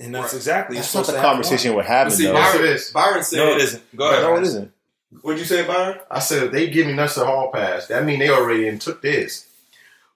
and 0.00 0.12
that's 0.14 0.32
Right. 0.32 0.38
exactly. 0.38 0.76
That's 0.76 0.92
you're 0.92 1.02
not 1.02 1.06
the 1.06 1.12
to 1.12 1.18
have 1.20 1.26
conversation 1.26 1.74
we're 1.76 1.82
having, 1.84 2.12
see, 2.12 2.24
though. 2.24 2.32
Byron, 2.34 2.64
it 2.64 2.70
is. 2.70 2.90
Byron 2.90 3.22
said. 3.22 3.36
No, 3.36 3.52
it 3.52 3.60
isn't. 3.62 3.96
Go 3.96 4.10
ahead. 4.10 4.22
No, 4.22 4.36
it 4.36 4.42
isn't. 4.42 4.72
What'd 5.20 5.38
you 5.38 5.44
say, 5.44 5.64
Byron? 5.66 5.98
I 6.10 6.18
said 6.18 6.42
if 6.44 6.52
they 6.52 6.68
giving 6.70 6.98
us 6.98 7.16
a 7.16 7.24
hall 7.26 7.50
pass, 7.52 7.86
that 7.86 8.04
mean 8.04 8.18
they 8.18 8.28
already 8.30 8.66
in 8.66 8.78
took 8.80 9.02
this. 9.02 9.46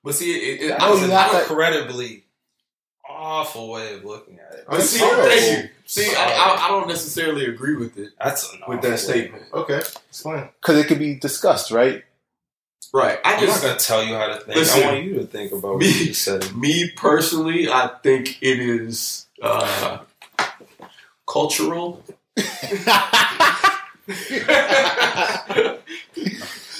But 0.02 0.14
see, 0.14 0.32
it, 0.32 0.62
it, 0.62 0.68
No, 0.70 0.76
I, 0.76 0.88
you 0.88 0.94
listen, 0.94 1.10
have 1.10 1.34
Incredibly 1.42 2.24
awful 3.08 3.70
way 3.70 3.94
of 3.94 4.04
looking 4.04 4.38
at 4.40 4.52
it. 4.54 4.64
but 4.68 4.80
see, 4.82 4.98
horrible. 4.98 5.24
thank 5.28 5.64
you. 5.64 5.70
See, 5.84 6.14
I, 6.16 6.24
I, 6.24 6.64
I 6.66 6.68
don't 6.68 6.88
necessarily 6.88 7.46
agree 7.46 7.76
with 7.76 7.96
it 7.98 8.10
That's 8.22 8.52
an 8.52 8.60
with 8.66 8.78
awful 8.78 8.82
that 8.82 8.90
way. 8.90 8.96
statement. 8.96 9.42
Okay, 9.52 9.78
explain. 9.78 10.48
Because 10.60 10.78
it 10.78 10.86
could 10.88 10.98
be 10.98 11.14
discussed, 11.14 11.70
right? 11.70 12.02
Right. 12.96 13.18
I 13.24 13.34
I'm 13.34 13.40
not 13.40 13.46
just, 13.46 13.62
gonna 13.62 13.76
tell 13.78 14.02
you 14.02 14.14
how 14.14 14.28
to 14.28 14.36
think. 14.36 14.56
Listen, 14.56 14.82
I 14.82 14.86
want 14.92 15.04
you 15.04 15.14
to 15.16 15.26
think 15.26 15.52
about 15.52 15.74
what 15.74 15.78
me- 15.80 16.04
you 16.06 16.14
said. 16.14 16.56
me 16.56 16.90
personally, 16.96 17.68
I 17.68 17.90
think 18.02 18.38
it 18.40 18.58
is 18.58 19.26
uh, 19.42 19.98
cultural. 21.26 22.02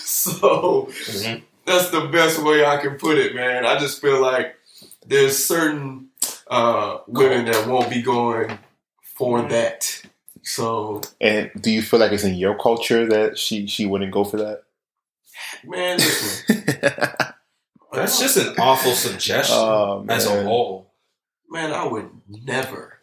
so 0.05 0.89
Mhm. 0.89 1.43
that's 1.67 1.91
the 1.91 2.09
best 2.13 2.39
way 2.43 2.65
I 2.65 2.79
can 2.79 2.95
put 2.97 3.19
it, 3.19 3.35
man. 3.35 3.67
I 3.67 3.79
just 3.79 4.01
feel 4.01 4.21
like 4.21 4.57
there's 5.07 5.37
certain 5.45 6.09
uh, 6.49 6.99
women 7.07 7.45
that 7.47 7.67
won't 7.69 7.91
be 7.91 8.01
going 8.03 8.59
for 9.03 9.43
that. 9.43 10.03
So, 10.43 11.03
And 11.21 11.51
do 11.61 11.71
you 11.73 11.83
feel 11.83 11.99
like 12.01 12.13
it's 12.13 12.23
in 12.25 12.37
your 12.37 12.57
culture 12.57 13.07
that 13.09 13.37
she 13.37 13.67
she 13.67 13.85
wouldn't 13.85 14.13
go 14.13 14.25
for 14.25 14.37
that? 14.39 14.63
Man, 15.65 15.99
That's 17.93 18.19
just 18.21 18.37
an 18.37 18.55
awful 18.59 18.93
suggestion 18.93 19.57
Oh, 19.59 20.05
as 20.09 20.27
a 20.27 20.43
whole. 20.43 20.93
man, 21.49 21.73
I 21.73 21.87
would 21.87 22.11
never. 22.29 22.99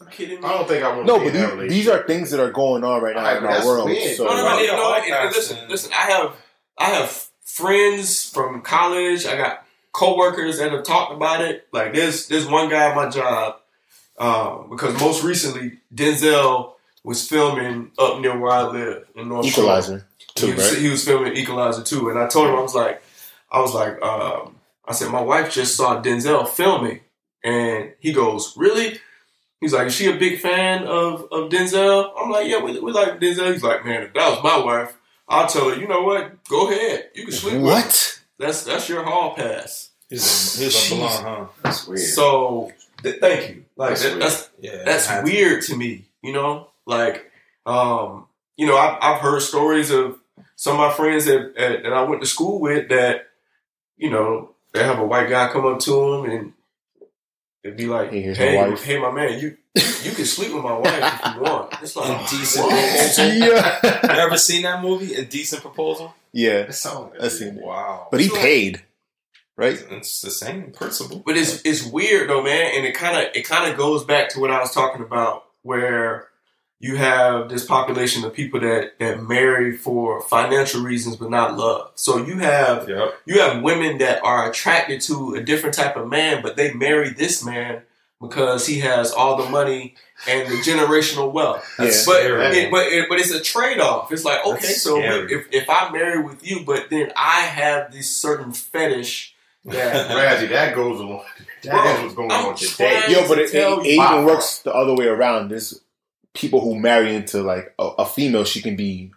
You 0.00 0.06
kidding 0.10 0.40
me? 0.40 0.46
I 0.46 0.52
don't 0.52 0.66
think 0.68 0.82
I 0.84 0.94
want. 0.94 1.06
No, 1.06 1.18
to 1.18 1.24
be 1.24 1.30
but 1.30 1.34
in 1.36 1.40
these, 1.40 1.50
relationship. 1.52 1.70
these 1.70 1.88
are 1.88 2.06
things 2.06 2.30
that 2.30 2.40
are 2.40 2.50
going 2.50 2.84
on 2.84 3.02
right 3.02 3.14
now 3.14 3.20
Alright, 3.26 3.38
in 3.38 3.44
our 3.48 3.64
world. 3.66 3.86
weird. 3.86 4.16
So 4.16 4.24
No, 4.24 4.30
no, 4.30 4.36
no, 4.42 4.48
I 4.48 4.56
need 4.56 4.64
you 4.66 4.72
a 4.72 4.76
know 4.76 4.82
what? 4.82 5.08
hall 5.10 5.26
listen, 5.26 5.68
listen. 5.68 5.92
I 5.92 6.10
have, 6.10 6.36
I 6.78 6.84
have 6.86 7.28
friends 7.44 8.28
from 8.30 8.62
college. 8.62 9.26
I 9.26 9.36
got 9.36 9.64
coworkers 9.92 10.58
that 10.58 10.72
have 10.72 10.82
talked 10.84 11.12
about 11.12 11.40
it. 11.42 11.66
Like 11.72 11.94
there's, 11.94 12.26
there's 12.28 12.46
one 12.46 12.68
guy 12.70 12.88
at 12.90 12.96
my 12.96 13.08
job 13.08 13.56
um, 14.18 14.68
because 14.70 14.98
most 15.00 15.22
recently 15.22 15.78
Denzel 15.94 16.72
was 17.04 17.28
filming 17.28 17.90
up 17.98 18.20
near 18.20 18.36
where 18.38 18.52
I 18.52 18.62
live 18.64 19.06
in 19.14 19.28
North 19.28 19.46
Shore. 19.46 19.64
Equalizer, 20.36 20.46
too, 20.46 20.46
he, 20.46 20.54
was, 20.54 20.72
right? 20.72 20.82
he 20.82 20.88
was 20.90 21.04
filming 21.04 21.36
Equalizer 21.36 21.82
two, 21.82 22.10
and 22.10 22.18
I 22.18 22.26
told 22.28 22.48
him 22.48 22.56
I 22.56 22.60
was 22.62 22.74
like, 22.74 23.02
I 23.50 23.60
was 23.60 23.74
like, 23.74 24.02
um, 24.02 24.56
I 24.86 24.92
said 24.92 25.10
my 25.10 25.20
wife 25.20 25.52
just 25.52 25.76
saw 25.76 26.02
Denzel 26.02 26.48
filming, 26.48 27.00
and 27.42 27.92
he 28.00 28.12
goes, 28.12 28.54
really? 28.56 28.98
He's 29.60 29.72
like, 29.72 29.86
is 29.86 29.94
she 29.94 30.10
a 30.10 30.16
big 30.16 30.40
fan 30.40 30.84
of 30.84 31.22
of 31.32 31.50
Denzel? 31.50 32.12
I'm 32.18 32.30
like, 32.30 32.48
yeah, 32.48 32.62
we, 32.62 32.78
we 32.80 32.92
like 32.92 33.20
Denzel. 33.20 33.52
He's 33.52 33.62
like, 33.62 33.84
man, 33.84 34.02
if 34.02 34.12
that 34.14 34.28
was 34.30 34.42
my 34.42 34.58
wife, 34.62 34.96
I'll 35.28 35.46
tell 35.46 35.70
her, 35.70 35.76
you 35.76 35.88
know 35.88 36.02
what? 36.02 36.44
Go 36.48 36.70
ahead, 36.70 37.10
you 37.14 37.24
can 37.24 37.32
sleep 37.32 37.54
with 37.54 37.62
her. 37.62 37.66
What? 37.68 38.20
That's 38.38 38.64
that's 38.64 38.88
your 38.88 39.04
hall 39.04 39.34
pass. 39.34 39.90
He's 40.10 40.58
a, 40.58 40.64
he's 40.64 40.92
a 40.92 40.96
blonde, 40.96 41.24
huh? 41.24 41.46
That's 41.62 41.86
weird. 41.86 42.00
So 42.00 42.72
th- 43.02 43.20
thank 43.20 43.48
you. 43.48 43.64
Like 43.76 43.90
That's 43.90 44.02
that, 44.02 44.08
weird. 44.10 44.22
that's 44.22 44.50
Yeah, 44.60 44.82
that's 44.84 45.10
it 45.10 45.16
to 45.16 45.22
weird 45.22 45.62
to 45.62 45.76
me, 45.76 46.04
you 46.22 46.32
know? 46.32 46.68
Like, 46.84 47.30
um, 47.64 48.26
you 48.56 48.66
know, 48.66 48.76
I've, 48.76 48.98
I've 49.00 49.20
heard 49.20 49.40
stories 49.40 49.90
of 49.90 50.18
some 50.56 50.74
of 50.74 50.78
my 50.78 50.92
friends 50.92 51.24
that, 51.26 51.54
that, 51.56 51.82
that 51.82 51.92
I 51.92 52.02
went 52.02 52.22
to 52.22 52.28
school 52.28 52.60
with 52.60 52.88
that, 52.88 53.28
you 53.96 54.10
know, 54.10 54.54
they 54.72 54.82
have 54.82 54.98
a 54.98 55.06
white 55.06 55.28
guy 55.28 55.48
come 55.52 55.66
up 55.66 55.80
to 55.80 55.90
them 55.90 56.30
and 56.30 56.52
it'd 57.62 57.76
be 57.76 57.86
like, 57.86 58.10
Hey, 58.10 58.26
my 58.28 58.76
"Hey, 58.76 58.76
hey, 58.76 58.98
my 59.00 59.10
man, 59.10 59.38
you 59.38 59.56
you 59.74 60.12
can 60.12 60.24
sleep 60.24 60.54
with 60.54 60.62
my 60.62 60.76
wife 60.76 61.20
if 61.24 61.34
you 61.34 61.40
want." 61.40 61.74
It's 61.82 61.96
like, 61.96 62.20
Indecent 62.32 62.66
what? 62.66 62.90
proposal. 62.90 63.24
yeah. 63.34 64.14
You 64.14 64.20
ever 64.20 64.36
seen 64.36 64.62
that 64.62 64.82
movie, 64.82 65.14
Indecent 65.14 65.62
Proposal? 65.62 66.14
Yeah. 66.32 66.62
That 66.64 66.74
sound 66.74 67.12
I 67.20 67.28
seen 67.28 67.58
it. 67.58 67.64
Wow. 67.64 68.08
But 68.10 68.20
he 68.20 68.28
paid, 68.28 68.82
right? 69.56 69.82
It's 69.90 70.20
the 70.20 70.30
same 70.30 70.72
principle. 70.72 71.22
But 71.24 71.36
it's 71.36 71.64
it's 71.64 71.84
weird 71.84 72.30
though, 72.30 72.42
man, 72.42 72.72
and 72.76 72.84
it 72.84 72.94
kind 72.94 73.16
of 73.16 73.34
it 73.34 73.42
kind 73.42 73.70
of 73.70 73.76
goes 73.76 74.04
back 74.04 74.28
to 74.30 74.40
what 74.40 74.50
I 74.50 74.60
was 74.60 74.72
talking 74.72 75.02
about, 75.02 75.44
where 75.62 76.28
you 76.84 76.96
have 76.96 77.48
this 77.48 77.64
population 77.64 78.24
of 78.24 78.32
people 78.34 78.60
that 78.60 78.98
that 78.98 79.22
marry 79.22 79.76
for 79.76 80.20
financial 80.22 80.82
reasons 80.82 81.16
but 81.16 81.30
not 81.30 81.56
love. 81.56 81.90
So 81.94 82.10
you 82.28 82.38
have 82.38 82.88
Yep. 82.88 83.14
you 83.26 83.40
have 83.40 83.62
women 83.62 83.98
that 83.98 84.22
are 84.22 84.50
attracted 84.50 85.00
to 85.08 85.34
a 85.34 85.42
different 85.42 85.74
type 85.74 85.96
of 85.96 86.08
man, 86.08 86.42
but 86.42 86.56
they 86.56 86.72
marry 86.74 87.10
this 87.10 87.44
man 87.44 87.82
because 88.20 88.66
he 88.66 88.80
has 88.80 89.12
all 89.12 89.36
the 89.42 89.48
money 89.50 89.94
and 90.28 90.48
the 90.50 90.56
generational 90.56 91.32
wealth. 91.32 91.64
That's 91.78 92.04
But 92.06 92.20
scary. 92.20 92.58
it, 92.58 92.70
but 92.70 92.86
it, 92.86 93.08
but 93.08 93.18
it's 93.20 93.30
a 93.32 93.40
trade 93.40 93.80
off. 93.80 94.12
It's 94.12 94.24
like 94.24 94.44
okay, 94.44 94.60
That's 94.66 94.82
so 94.82 94.98
scary. 94.98 95.32
if 95.34 95.46
if 95.52 95.70
I 95.70 95.90
marry 95.90 96.20
with 96.22 96.46
you, 96.46 96.64
but 96.66 96.90
then 96.90 97.12
I 97.16 97.40
have 97.42 97.92
this 97.92 98.14
certain 98.14 98.52
fetish 98.52 99.34
that 99.64 100.10
Razzie, 100.10 100.50
that 100.50 100.74
goes 100.74 101.00
along. 101.00 101.24
That 101.62 101.70
Bro, 101.72 101.94
is 101.96 102.02
what's 102.02 102.14
going 102.14 102.30
I'm 102.30 102.46
on 102.48 102.54
today. 102.56 103.00
trying- 103.00 103.12
Yo, 103.12 103.26
but 103.28 103.38
it, 103.38 103.54
it, 103.54 103.78
it 103.78 103.86
even 103.86 104.24
works 104.26 104.58
the 104.58 104.74
other 104.74 104.94
way 104.94 105.06
around. 105.06 105.48
There's 105.50 105.80
people 106.34 106.60
who 106.60 106.78
marry 106.78 107.14
into 107.14 107.42
like 107.42 107.72
a, 107.78 107.84
a 108.00 108.06
female. 108.06 108.44
She 108.44 108.60
can 108.62 108.76
be 108.76 109.12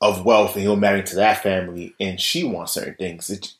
of 0.00 0.24
wealth, 0.24 0.54
and 0.54 0.62
he'll 0.62 0.76
marry 0.76 1.00
into 1.00 1.16
that 1.16 1.42
family, 1.42 1.94
and 2.00 2.20
she 2.20 2.42
wants 2.44 2.72
certain 2.72 2.94
things. 2.94 3.30
It, 3.30 3.52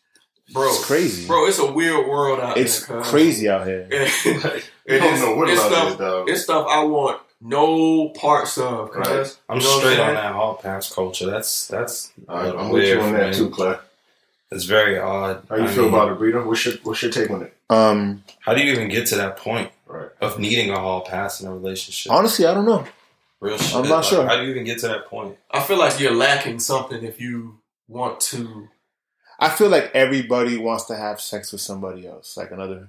bro, 0.53 0.69
it's 0.69 0.85
crazy. 0.85 1.27
bro, 1.27 1.47
it's 1.47 1.59
a 1.61 1.71
weird 1.73 2.09
world 2.09 2.41
out 2.41 2.57
here. 2.57 2.65
it's 2.65 2.85
there. 2.87 3.01
cuz. 3.01 3.11
crazy 3.11 3.49
out 3.49 3.67
here. 3.67 3.87
It- 3.91 4.65
You 4.85 4.99
don't 4.99 5.21
know 5.21 5.37
what 5.37 5.49
it's 5.49 5.61
love 5.61 5.71
stuff, 5.73 5.91
is, 5.93 5.97
though. 5.99 6.25
It's 6.27 6.43
stuff 6.43 6.67
I 6.69 6.83
want 6.83 7.21
no 7.41 8.09
parts 8.09 8.59
of. 8.59 8.91
Right. 8.91 9.39
I'm 9.49 9.59
You 9.59 9.63
know 9.65 9.79
straight 9.79 10.01
on 10.01 10.15
that 10.15 10.33
hall 10.33 10.55
pass 10.57 10.93
culture. 10.93 11.27
That's 11.31 11.69
that's 11.69 12.13
I, 12.29 12.51
I'm 12.51 12.71
with 12.71 12.89
you 12.89 13.01
on 13.01 13.13
that 13.13 13.33
too, 13.33 13.51
Claire. 13.51 13.79
It's 14.51 14.65
very 14.65 14.99
odd. 14.99 15.47
How 15.49 15.55
you 15.57 15.63
I 15.63 15.67
feel 15.69 15.85
mean, 15.85 15.95
about 15.95 16.11
it, 16.11 16.19
Brito? 16.19 16.45
What's 16.45 16.65
your 16.67 16.75
What's 16.83 17.01
your 17.01 17.13
take 17.13 17.31
on 17.31 17.43
it? 17.43 17.57
Um, 17.71 18.25
How 18.41 18.55
do 18.55 18.61
you 18.63 18.73
even 18.73 18.89
get 18.89 19.07
to 19.07 19.17
that 19.17 19.37
point 19.37 19.71
Right. 19.87 20.09
of 20.21 20.39
needing 20.41 20.71
a 20.71 20.79
hall 20.81 21.03
pass 21.03 21.41
in 21.41 21.47
a 21.47 21.53
relationship? 21.55 22.11
honestly, 22.11 22.45
I 22.45 22.53
don't 22.55 22.67
know. 22.67 22.85
Real 23.43 23.59
shit. 23.59 23.75
I'm 23.75 23.83
not 23.89 23.97
Like, 23.97 24.05
sure. 24.05 24.25
How 24.27 24.37
do 24.37 24.45
you 24.45 24.51
even 24.51 24.63
get 24.65 24.79
to 24.81 24.89
that 24.89 25.07
point? 25.07 25.37
I 25.51 25.61
feel 25.63 25.77
like 25.79 25.99
you're 25.99 26.15
lacking 26.15 26.61
something 26.61 27.03
if 27.03 27.21
you 27.21 27.59
want 27.89 28.21
to. 28.21 28.69
I 29.41 29.49
feel 29.49 29.69
like 29.69 29.91
everybody 29.95 30.57
wants 30.59 30.85
to 30.85 30.97
have 30.97 31.21
sex 31.21 31.51
with 31.51 31.61
somebody 31.61 32.07
else, 32.07 32.37
like 32.37 32.53
another. 32.53 32.89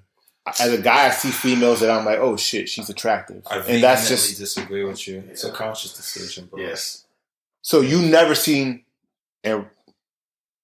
As 0.59 0.71
a 0.71 0.77
guy, 0.77 1.07
I 1.07 1.09
see 1.09 1.31
females 1.31 1.79
that 1.79 1.89
I'm 1.89 2.05
like, 2.05 2.19
oh 2.19 2.37
shit, 2.37 2.69
she's 2.69 2.89
attractive, 2.89 3.41
I 3.49 3.55
and 3.57 3.81
that's 3.81 4.03
vehemently 4.03 4.07
just 4.27 4.37
disagree 4.37 4.83
with 4.83 5.07
you. 5.07 5.23
It's 5.29 5.43
a 5.45 5.51
conscious 5.51 5.93
decision, 5.95 6.45
bro. 6.51 6.59
Yes. 6.59 7.05
so 7.61 7.81
you 7.81 8.01
never 8.01 8.35
seen. 8.35 8.83
And 9.43 9.65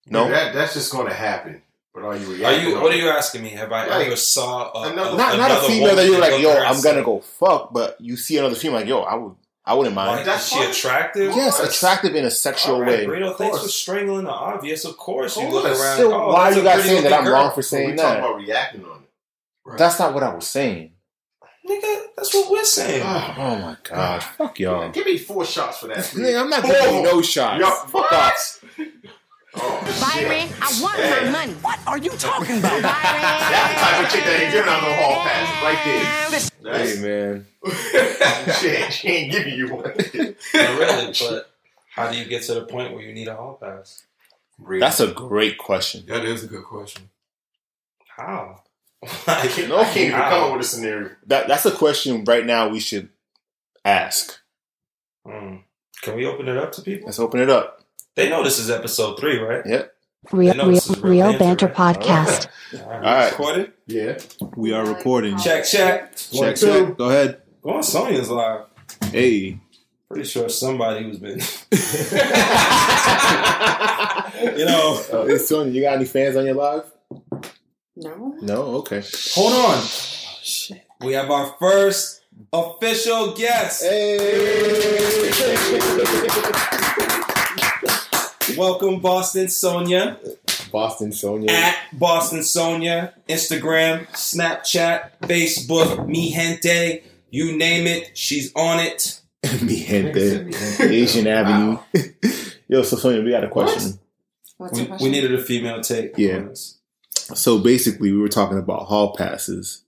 no, 0.07 0.29
That, 0.29 0.53
that's 0.53 0.73
just 0.75 0.91
going 0.91 1.07
to 1.07 1.13
happen. 1.13 1.61
But 1.93 2.03
are 2.03 2.15
you 2.15 2.45
Are 2.45 2.53
you? 2.53 2.79
What 2.79 2.91
are 2.93 2.97
you 2.97 3.09
asking 3.09 3.41
me? 3.41 3.49
Have 3.51 3.71
I 3.71 3.87
Like, 3.87 4.07
ever 4.07 4.15
saw 4.15 4.71
a, 4.83 4.91
another- 4.91 5.15
a- 5.15 5.17
not 5.17 5.37
not 5.37 5.51
a 5.51 5.61
female 5.67 5.81
woman 5.89 5.95
that 5.95 6.05
you're 6.05 6.19
like, 6.21 6.41
yo, 6.41 6.51
at 6.51 6.67
I'm 6.67 6.81
gonna 6.83 7.03
go 7.03 7.19
fuck, 7.21 7.73
but 7.73 7.99
you 7.99 8.15
see 8.17 8.37
another 8.37 8.55
female 8.55 8.79
like, 8.81 8.87
yo, 8.87 9.01
I 9.01 9.15
would, 9.15 9.35
I 9.69 9.73
wouldn't 9.75 9.93
mind. 9.95 10.15
Like, 10.17 10.25
That's 10.25 10.51
is 10.51 10.57
she 10.57 10.63
attractive? 10.63 11.35
yes, 11.35 11.59
attractive 11.59 12.15
in 12.15 12.25
a 12.25 12.31
sexual 12.31 12.75
All 12.75 12.81
right, 12.81 13.01
way. 13.01 13.05
Brito, 13.05 13.33
thanks 13.33 13.61
for 13.61 13.67
strangling 13.67 14.23
the 14.23 14.31
obvious. 14.31 14.83
Of 14.83 14.97
course, 14.97 15.37
you 15.37 15.47
look 15.47 15.63
around. 15.65 15.75
Still, 15.75 16.11
oh, 16.11 16.33
why 16.33 16.51
are 16.51 16.53
you 16.55 16.63
guys 16.63 16.83
saying 16.83 17.03
that 17.03 17.13
I'm 17.13 17.23
girl. 17.23 17.33
wrong 17.33 17.49
for 17.51 17.57
But 17.57 17.65
saying 17.65 17.91
we 17.91 17.95
talking 17.95 18.13
that? 18.21 18.27
about 18.29 18.37
reacting 18.37 18.83
on 18.83 19.03
it. 19.03 19.77
That's 19.77 19.99
not 19.99 20.15
what 20.15 20.23
I 20.23 20.33
was 20.33 20.47
saying. 20.47 20.93
Nigga, 21.69 22.01
that's 22.17 22.33
what 22.33 22.49
we're 22.49 22.63
saying. 22.63 23.03
Ah, 23.05 23.35
oh 23.37 23.61
my 23.61 23.77
god, 23.83 24.23
fuck 24.23 24.59
y'all. 24.59 24.89
Give 24.91 25.05
me 25.05 25.19
four 25.19 25.45
shots 25.45 25.77
for 25.77 25.87
that. 25.89 25.97
Nigga, 25.97 26.41
I'm 26.41 26.49
not 26.49 26.63
giving 26.63 26.95
you 26.95 27.03
no 27.03 27.21
shots. 27.21 27.59
Yo, 27.61 27.69
Fuck 27.69 28.11
off. 28.11 28.58
Oh, 29.55 29.83
shit. 29.85 30.27
Byron, 30.27 30.49
I 30.61 30.79
want 30.81 30.99
my 30.99 31.29
money. 31.31 31.53
What 31.61 31.79
are 31.87 31.97
you 31.97 32.11
talking 32.11 32.59
about? 32.59 32.81
That's 32.81 33.73
the 33.73 33.79
type 33.79 34.05
of 34.05 34.11
chick 34.11 34.23
that 34.23 34.39
ain't 34.41 34.51
giving 34.53 34.69
out 34.69 34.83
no 34.83 34.93
hall 34.93 35.25
pass 35.25 35.63
right 35.63 35.81
there. 35.85 36.39
Hey 36.61 36.95
That's, 36.95 36.99
man, 36.99 37.45
she, 38.59 38.67
ain't, 38.67 38.93
she 38.93 39.07
ain't 39.07 39.31
giving 39.31 39.53
you 39.55 39.73
one. 39.73 39.93
Yeah, 40.53 40.77
really, 40.77 41.13
but 41.19 41.49
how 41.95 42.11
do 42.11 42.17
you 42.17 42.25
get 42.25 42.43
to 42.43 42.53
the 42.53 42.65
point 42.65 42.93
where 42.93 43.01
you 43.01 43.13
need 43.13 43.27
a 43.27 43.35
hall 43.35 43.57
pass? 43.61 44.03
that's 44.79 44.99
a 44.99 45.07
great 45.07 45.57
question. 45.57 46.05
That 46.07 46.25
is 46.25 46.43
a 46.43 46.47
good 46.47 46.65
question. 46.65 47.09
How? 48.07 48.61
I 49.27 49.47
can't, 49.47 49.69
No, 49.69 49.79
I 49.79 49.85
can't 49.85 49.97
even 49.97 50.11
how? 50.11 50.29
come 50.29 50.43
up 50.43 50.57
with 50.57 50.65
a 50.65 50.69
scenario. 50.69 51.11
That 51.25 51.47
that's 51.47 51.65
a 51.65 51.71
question 51.71 52.23
right 52.25 52.45
now 52.45 52.67
we 52.67 52.79
should 52.81 53.09
ask. 53.85 54.37
Hmm. 55.25 55.57
Can 56.01 56.15
we 56.15 56.25
open 56.25 56.47
it 56.49 56.57
up 56.57 56.71
to 56.73 56.81
people? 56.81 57.05
Let's 57.07 57.19
open 57.19 57.39
it 57.39 57.49
up. 57.49 57.78
They 58.19 58.29
know 58.29 58.43
this 58.43 58.59
is 58.59 58.69
episode 58.69 59.17
three, 59.19 59.37
right? 59.39 59.65
Yep, 59.65 59.93
Real, 60.33 60.53
real, 60.53 60.65
real 60.65 60.81
real 61.01 61.25
banter, 61.39 61.39
banter 61.39 61.65
right? 61.67 61.75
podcast. 61.95 62.47
All 62.73 62.79
right, 62.89 62.95
All 62.95 63.01
right. 63.01 63.31
recorded. 63.31 63.71
Yeah. 63.87 64.17
we 64.57 64.73
are 64.73 64.85
recording. 64.85 65.37
Check, 65.37 65.63
check. 65.65 66.13
One, 66.33 66.43
Check, 66.49 66.55
two. 66.57 66.67
check. 66.87 66.97
Go 66.97 67.05
ahead. 67.09 67.41
Go 67.63 67.69
on 67.71 67.83
Sonya's 67.83 68.29
live. 68.29 68.65
Hey. 69.11 69.59
Pretty 70.09 70.27
sure 70.27 70.49
somebody 70.49 71.03
who's 71.05 71.19
been, 71.19 71.39
you 74.57 74.65
know. 74.65 75.01
Hey, 75.27 75.37
Sonya, 75.37 75.71
you 75.71 75.81
got 75.81 75.95
any 75.97 76.05
fans 76.05 76.35
on 76.35 76.45
your 76.45 76.55
live? 76.55 76.91
No. 77.95 78.35
No. 78.41 78.61
Okay. 78.79 79.03
Hold 79.35 79.53
on. 79.53 79.77
Oh, 79.77 80.37
shit. 80.41 80.81
We 81.01 81.13
have 81.13 81.29
our 81.29 81.55
first 81.59 82.23
official 82.51 83.35
guest. 83.35 83.83
Welcome, 88.59 88.99
Boston 88.99 89.47
Sonia. 89.47 90.19
Boston 90.69 91.13
Sonya. 91.13 91.49
At 91.49 91.77
Boston 91.93 92.43
Sonia. 92.43 93.13
Instagram, 93.29 94.05
Snapchat, 94.09 95.11
Facebook, 95.21 96.05
Mi 96.05 96.29
Gente. 96.33 97.03
You 97.29 97.55
name 97.55 97.87
it, 97.87 98.17
she's 98.17 98.51
on 98.55 98.81
it. 98.81 99.21
Mi 99.61 99.77
gente. 99.77 100.51
Asian 100.81 101.25
Avenue. 101.25 101.79
Yo, 102.67 102.81
so 102.81 102.97
Sonya, 102.97 103.21
we 103.21 103.31
got 103.31 103.45
a 103.45 103.47
question. 103.47 103.97
What's 104.57 104.77
We, 104.77 104.87
question? 104.87 105.05
we 105.05 105.09
needed 105.09 105.33
a 105.33 105.41
female 105.41 105.79
take. 105.79 106.17
Yeah. 106.17 106.39
on 106.39 106.47
this. 106.49 106.79
So 107.35 107.59
basically, 107.59 108.11
we 108.11 108.17
were 108.19 108.27
talking 108.27 108.57
about 108.57 108.87
hall 108.87 109.15
passes. 109.15 109.83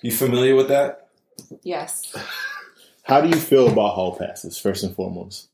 You 0.00 0.10
familiar 0.10 0.56
with 0.56 0.68
that? 0.68 1.08
Yes. 1.62 2.16
How 3.02 3.20
do 3.20 3.28
you 3.28 3.36
feel 3.36 3.68
about 3.68 3.92
hall 3.92 4.16
passes, 4.16 4.56
first 4.56 4.84
and 4.84 4.94
foremost? 4.96 5.48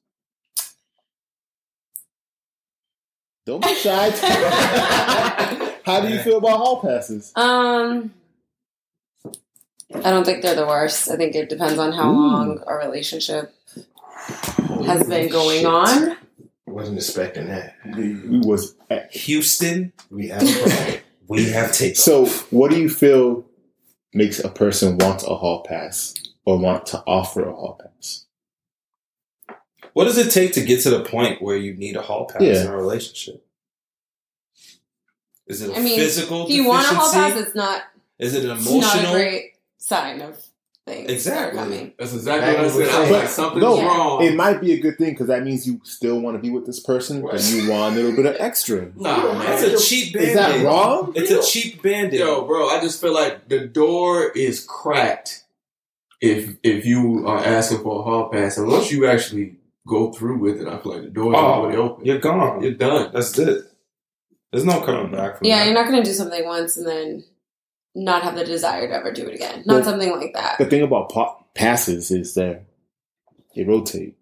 Don't 3.44 3.62
be 3.62 3.74
shy. 3.74 4.10
How 5.84 6.00
do 6.00 6.08
you 6.08 6.20
feel 6.20 6.38
about 6.38 6.58
hall 6.58 6.80
passes? 6.80 7.32
Um, 7.34 8.12
I 9.94 10.10
don't 10.10 10.24
think 10.24 10.42
they're 10.42 10.54
the 10.54 10.66
worst. 10.66 11.10
I 11.10 11.16
think 11.16 11.34
it 11.34 11.48
depends 11.48 11.78
on 11.78 11.92
how 11.92 12.10
Ooh. 12.12 12.14
long 12.30 12.64
a 12.66 12.74
relationship 12.76 13.52
has 14.86 15.06
been 15.08 15.28
going 15.28 15.66
on. 15.66 16.16
Wasn't 16.66 16.96
expecting 16.96 17.48
that. 17.48 17.74
We 17.96 18.14
was 18.40 18.74
at 18.88 19.12
Houston, 19.14 19.92
We 20.10 20.28
have 20.28 21.02
we 21.28 21.50
have 21.50 21.72
taken. 21.72 21.96
so. 21.96 22.26
What 22.50 22.70
do 22.70 22.78
you 22.80 22.88
feel 22.88 23.44
makes 24.14 24.38
a 24.38 24.48
person 24.48 24.96
want 24.98 25.22
a 25.24 25.34
hall 25.34 25.64
pass 25.68 26.14
or 26.46 26.58
want 26.58 26.86
to 26.86 27.02
offer 27.06 27.46
a 27.48 27.52
hall 27.52 27.78
pass? 27.82 28.26
What 29.94 30.04
does 30.04 30.18
it 30.18 30.30
take 30.30 30.52
to 30.54 30.62
get 30.62 30.80
to 30.82 30.90
the 30.90 31.04
point 31.04 31.42
where 31.42 31.56
you 31.56 31.74
need 31.74 31.96
a 31.96 32.02
hall 32.02 32.26
pass 32.26 32.40
Yeah. 32.42 32.62
in 32.62 32.66
a 32.68 32.76
relationship? 32.76 33.44
Is 35.46 35.60
it 35.62 35.70
a 35.70 35.76
I 35.76 35.80
mean, 35.80 35.98
physical 35.98 36.44
If 36.46 36.50
you 36.52 36.66
want 36.66 36.90
a 36.90 36.94
hall 36.94 37.12
pass, 37.12 37.36
it's 37.38 37.54
not, 37.54 37.82
Is 38.18 38.34
it 38.34 38.44
an 38.44 38.56
it's 38.58 38.64
not 38.70 38.74
a 38.74 38.98
emotional? 39.00 39.12
great 39.14 39.52
sign 39.78 40.22
of 40.22 40.38
things 40.86 41.10
Exactly. 41.10 41.56
that 41.56 41.62
are 41.62 41.64
coming. 41.64 41.92
That's 41.98 42.14
exactly 42.14 42.54
what 42.54 42.64
I 42.64 42.68
said. 42.68 42.88
I 42.88 43.00
was 43.00 43.08
But- 43.10 43.18
like, 43.20 43.28
something's 43.28 43.62
no, 43.62 43.82
wrong. 43.84 44.22
It 44.24 44.34
might 44.34 44.60
be 44.60 44.72
a 44.72 44.80
good 44.80 44.96
thing 44.98 45.10
because 45.10 45.26
that 45.28 45.44
means 45.44 45.66
you 45.66 45.80
still 45.84 46.20
want 46.20 46.36
to 46.36 46.40
be 46.42 46.50
with 46.50 46.64
this 46.64 46.80
person, 46.80 47.20
but 47.22 47.42
you 47.50 47.68
want 47.70 47.94
a 47.94 47.96
little 48.00 48.16
bit 48.16 48.26
of 48.26 48.36
extra. 48.38 48.90
nah, 48.96 49.34
man. 49.34 49.38
That's 49.60 49.62
a 49.62 49.78
cheap 49.86 50.14
band 50.14 50.26
Is 50.26 50.34
that 50.34 50.64
wrong? 50.64 51.12
It's 51.14 51.30
a 51.30 51.42
cheap 51.42 51.82
band 51.82 52.12
Yo, 52.12 52.44
bro, 52.46 52.68
I 52.68 52.80
just 52.80 53.00
feel 53.00 53.12
like 53.12 53.48
the 53.48 53.60
door 53.66 54.30
is 54.30 54.64
cracked 54.64 55.44
if 56.20 56.56
if 56.62 56.86
you 56.86 57.26
are 57.26 57.44
asking 57.44 57.82
for 57.82 58.00
a 58.00 58.02
hall 58.04 58.28
pass, 58.28 58.56
and 58.56 58.68
once 58.68 58.90
you 58.92 59.06
actually 59.06 59.56
go 59.86 60.12
through 60.12 60.38
with 60.38 60.60
it, 60.60 60.68
I 60.68 60.78
feel 60.78 60.92
like 60.92 61.02
the 61.02 61.08
door 61.10 61.32
is 61.32 61.38
Oh, 61.38 61.44
already 61.44 61.76
open. 61.78 62.04
You're 62.04 62.18
gone. 62.18 62.62
You're 62.62 62.72
done. 62.74 63.10
That's 63.12 63.36
it. 63.38 63.64
There's 64.52 64.64
no 64.64 64.80
coming 64.80 65.10
back 65.12 65.38
from 65.38 65.46
Yeah, 65.46 65.58
that. 65.58 65.64
you're 65.66 65.74
not 65.74 65.88
going 65.90 66.02
to 66.02 66.08
do 66.08 66.14
something 66.14 66.44
once 66.44 66.76
and 66.76 66.86
then 66.86 67.24
not 67.94 68.22
have 68.22 68.34
the 68.36 68.44
desire 68.44 68.86
to 68.88 68.94
ever 68.94 69.12
do 69.12 69.26
it 69.28 69.34
again. 69.34 69.62
Not 69.66 69.74
Well, 69.76 69.84
something 69.84 70.10
like 70.12 70.32
that. 70.34 70.58
The 70.58 70.66
thing 70.66 70.82
about 70.82 71.10
pa- 71.10 71.36
passes 71.54 72.10
is 72.10 72.34
that 72.34 72.62
they 73.56 73.64
rotate. 73.64 74.16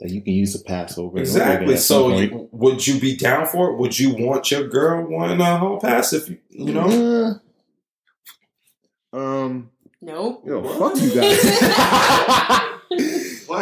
that 0.00 0.10
you 0.10 0.20
can 0.20 0.32
use 0.32 0.52
to 0.56 0.64
pass 0.64 0.96
over. 0.98 1.08
and 1.08 1.12
over 1.18 1.20
Exactly. 1.20 1.76
So, 1.76 2.18
you, 2.18 2.48
would 2.50 2.84
you 2.86 2.98
be 3.00 3.16
down 3.16 3.46
for 3.46 3.70
it? 3.70 3.78
Would 3.78 3.98
you 4.00 4.14
want 4.16 4.50
your 4.50 4.66
girl 4.68 5.06
wanting 5.08 5.40
a 5.40 5.58
hall 5.58 5.78
pass 5.80 6.12
if 6.12 6.28
you, 6.28 6.38
you 6.50 6.72
know? 6.74 7.40
Uh, 9.12 9.16
um, 9.16 9.70
Nope. 10.00 10.42
yo, 10.46 10.62
fuck 10.78 11.00
you 11.00 11.14
guys. 11.14 12.58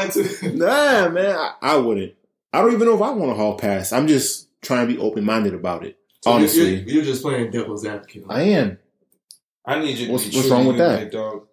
Why 0.05 0.09
to- 0.09 0.53
nah, 0.57 1.09
man, 1.09 1.37
I, 1.37 1.55
I 1.63 1.77
wouldn't. 1.77 2.15
I 2.53 2.61
don't 2.63 2.73
even 2.73 2.87
know 2.87 2.95
if 2.97 3.03
I 3.03 3.11
want 3.11 3.31
a 3.31 3.35
hall 3.35 3.57
pass. 3.57 3.93
I'm 3.93 4.07
just 4.09 4.49
trying 4.63 4.87
to 4.89 4.93
be 4.95 4.99
open 5.01 5.25
minded 5.25 5.55
about 5.55 5.85
it. 5.85 5.99
So 6.23 6.31
you're- 6.31 6.39
Honestly, 6.43 6.75
you're, 6.81 6.89
you're 6.97 7.05
just 7.05 7.23
playing 7.23 7.51
devil's 7.51 7.85
advocate. 7.87 8.25
I 8.29 8.43
am. 8.43 8.79
I 9.65 9.79
need 9.79 9.97
you. 9.99 10.07
To 10.07 10.13
What's- 10.13 10.29
be 10.29 10.37
what's 10.37 10.49
wrong 10.49 10.67
with 10.67 10.79
that? 10.79 10.99
big 11.01 11.11
dog. 11.13 11.47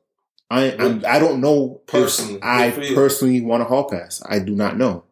I 0.49 0.71
I'm, 0.77 1.03
I 1.05 1.19
don't 1.19 1.41
know 1.41 1.81
Personally, 1.87 2.41
I 2.41 2.67
good 2.69 2.75
for 2.75 2.81
you. 2.83 2.95
personally 2.95 3.41
want 3.41 3.63
a 3.63 3.65
hall 3.65 3.89
pass. 3.89 4.23
I 4.27 4.39
do 4.39 4.55
not 4.55 4.77
know. 4.77 5.03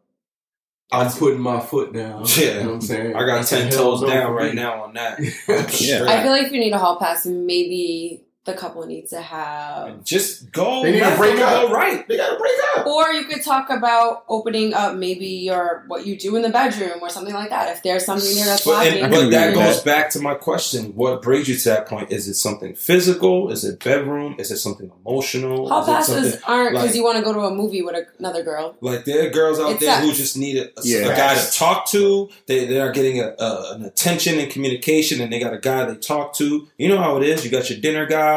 I'm 0.91 1.11
putting 1.11 1.41
my 1.41 1.59
foot 1.59 1.91
down. 1.93 2.23
Yeah. 2.38 2.45
You 2.45 2.53
know 2.61 2.65
what 2.67 2.73
I'm 2.75 2.81
saying? 2.81 3.15
I 3.17 3.25
got 3.25 3.45
ten 3.45 3.69
toes 3.71 4.01
down 4.01 4.31
right 4.31 4.53
me. 4.55 4.61
now 4.61 4.83
on 4.83 4.93
that. 4.93 5.19
Yeah. 5.81 6.05
I 6.07 6.21
feel 6.23 6.31
like 6.31 6.43
if 6.45 6.51
you 6.53 6.59
need 6.59 6.71
a 6.71 6.77
hall 6.77 6.97
pass, 6.99 7.25
maybe 7.25 8.23
the 8.45 8.53
couple 8.53 8.85
needs 8.85 9.09
to 9.09 9.21
have. 9.21 10.03
Just 10.03 10.51
go. 10.51 10.83
They 10.83 10.91
need 10.91 10.99
to 11.03 11.15
break 11.17 11.39
up. 11.39 11.67
Go 11.67 11.73
right. 11.73 12.07
They 12.07 12.15
gotta 12.17 12.37
break 12.37 12.53
up. 12.77 12.85
Or 12.87 13.11
you 13.11 13.25
could 13.25 13.41
talk 13.43 13.69
about 13.71 14.23
opening 14.29 14.73
up 14.73 14.95
maybe 14.95 15.25
your 15.25 15.83
what 15.87 16.05
you 16.05 16.15
do 16.17 16.35
in 16.35 16.41
the 16.43 16.49
bedroom 16.49 16.99
or 17.01 17.09
something 17.09 17.33
like 17.33 17.49
that. 17.49 17.75
If 17.75 17.81
there's 17.83 18.05
something 18.05 18.33
there 18.35 18.45
that's 18.45 18.63
But, 18.63 18.71
lacking. 18.85 19.03
and, 19.03 19.11
but 19.11 19.29
that 19.31 19.53
goes 19.55 19.83
that. 19.83 19.85
back 19.85 20.09
to 20.11 20.19
my 20.19 20.35
question. 20.35 20.93
What 20.95 21.21
brings 21.23 21.47
you 21.49 21.55
to 21.55 21.69
that 21.69 21.87
point? 21.87 22.11
Is 22.11 22.27
it 22.27 22.35
something 22.35 22.75
physical? 22.75 23.49
Is 23.51 23.63
it 23.65 23.83
bedroom? 23.83 24.35
Is 24.37 24.51
it 24.51 24.57
something 24.57 24.91
emotional? 25.03 25.67
Hall 25.67 25.81
Is 25.81 25.87
it 25.87 25.91
passes 25.91 26.41
aren't 26.45 26.71
because 26.73 26.87
like- 26.87 26.95
you 26.95 27.03
want 27.03 27.17
to 27.17 27.23
go 27.23 27.33
to 27.33 27.39
a 27.41 27.51
movie 27.53 27.81
with 27.81 27.95
another 28.19 28.43
girl. 28.43 28.75
Like 28.79 29.05
there 29.05 29.25
are 29.25 29.29
girls 29.31 29.59
out 29.59 29.71
It's 29.71 29.79
there 29.79 29.99
who 30.01 30.13
just 30.13 30.37
need 30.37 30.57
a, 30.57 30.65
a- 30.79 30.83
Yeah. 30.83 30.97
a 31.11 31.15
guy 31.15 31.33
to 31.35 31.51
talk 31.51 31.89
to. 31.89 32.29
They 32.45 32.65
they 32.65 32.79
are 32.79 32.91
getting 32.91 33.21
a, 33.21 33.33
a, 33.39 33.73
an 33.75 33.85
attention 33.85 34.37
and 34.39 34.51
communication, 34.51 35.19
and 35.19 35.33
they 35.33 35.39
got 35.39 35.53
a 35.53 35.57
guy 35.59 35.85
they 35.85 35.95
talk 35.95 36.35
to. 36.35 36.67
You 36.77 36.89
know 36.89 36.97
how 36.99 37.17
it 37.17 37.23
is. 37.23 37.43
You 37.43 37.49
got 37.49 37.69
your 37.71 37.79
dinner 37.79 38.05
guy. 38.05 38.34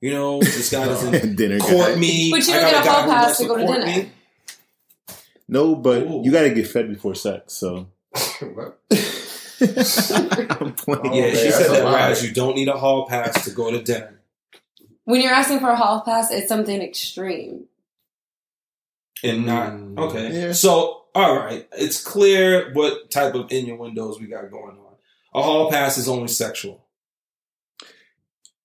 You 0.00 0.12
know 0.12 0.40
this 0.40 0.70
guy 0.70 0.84
doesn't 0.92 1.36
Dinner 1.36 1.58
court 1.58 1.94
guy. 1.94 1.96
me. 1.96 2.30
But 2.30 2.46
you 2.46 2.54
don't 2.54 2.70
get 2.70 2.86
a 2.86 2.90
hall 2.90 3.04
pass 3.04 3.38
to 3.38 3.46
go 3.46 3.56
to 3.56 3.64
court 3.66 3.80
dinner. 3.84 4.02
me. 4.04 4.12
No, 5.48 5.74
but 5.74 6.02
Ooh. 6.02 6.22
you 6.24 6.30
got 6.30 6.42
to 6.42 6.54
get 6.54 6.66
fed 6.68 6.88
before 6.88 7.14
sex. 7.14 7.52
So 7.54 7.88
What? 8.54 8.78
I'm 9.60 10.72
playing. 10.74 11.12
Yeah, 11.14 11.24
Oh, 11.24 11.34
she 11.34 11.44
man, 11.44 11.52
said 11.52 11.70
that. 11.70 11.92
Raz, 11.94 12.24
you 12.26 12.32
don't 12.32 12.54
need 12.56 12.68
a 12.68 12.78
hall 12.78 13.06
pass 13.06 13.44
to 13.44 13.50
go 13.50 13.70
to 13.70 13.82
dinner. 13.82 14.20
When 15.04 15.20
you're 15.20 15.32
asking 15.32 15.60
for 15.60 15.68
a 15.70 15.76
hall 15.76 16.00
pass, 16.02 16.30
it's 16.30 16.48
something 16.48 16.80
extreme. 16.80 17.64
and 19.22 19.44
not 19.44 19.72
Mm. 19.72 19.98
okay. 19.98 20.32
Yeah. 20.46 20.52
So 20.52 20.96
all 21.14 21.36
right, 21.36 21.66
it's 21.76 22.02
clear 22.02 22.72
what 22.72 23.10
type 23.10 23.34
of 23.34 23.50
innuendos 23.50 24.20
we 24.20 24.28
got 24.28 24.48
going 24.50 24.76
on. 24.78 24.94
A 25.34 25.42
hall 25.42 25.68
pass 25.70 25.98
is 25.98 26.08
only 26.08 26.28
sexual. 26.28 26.84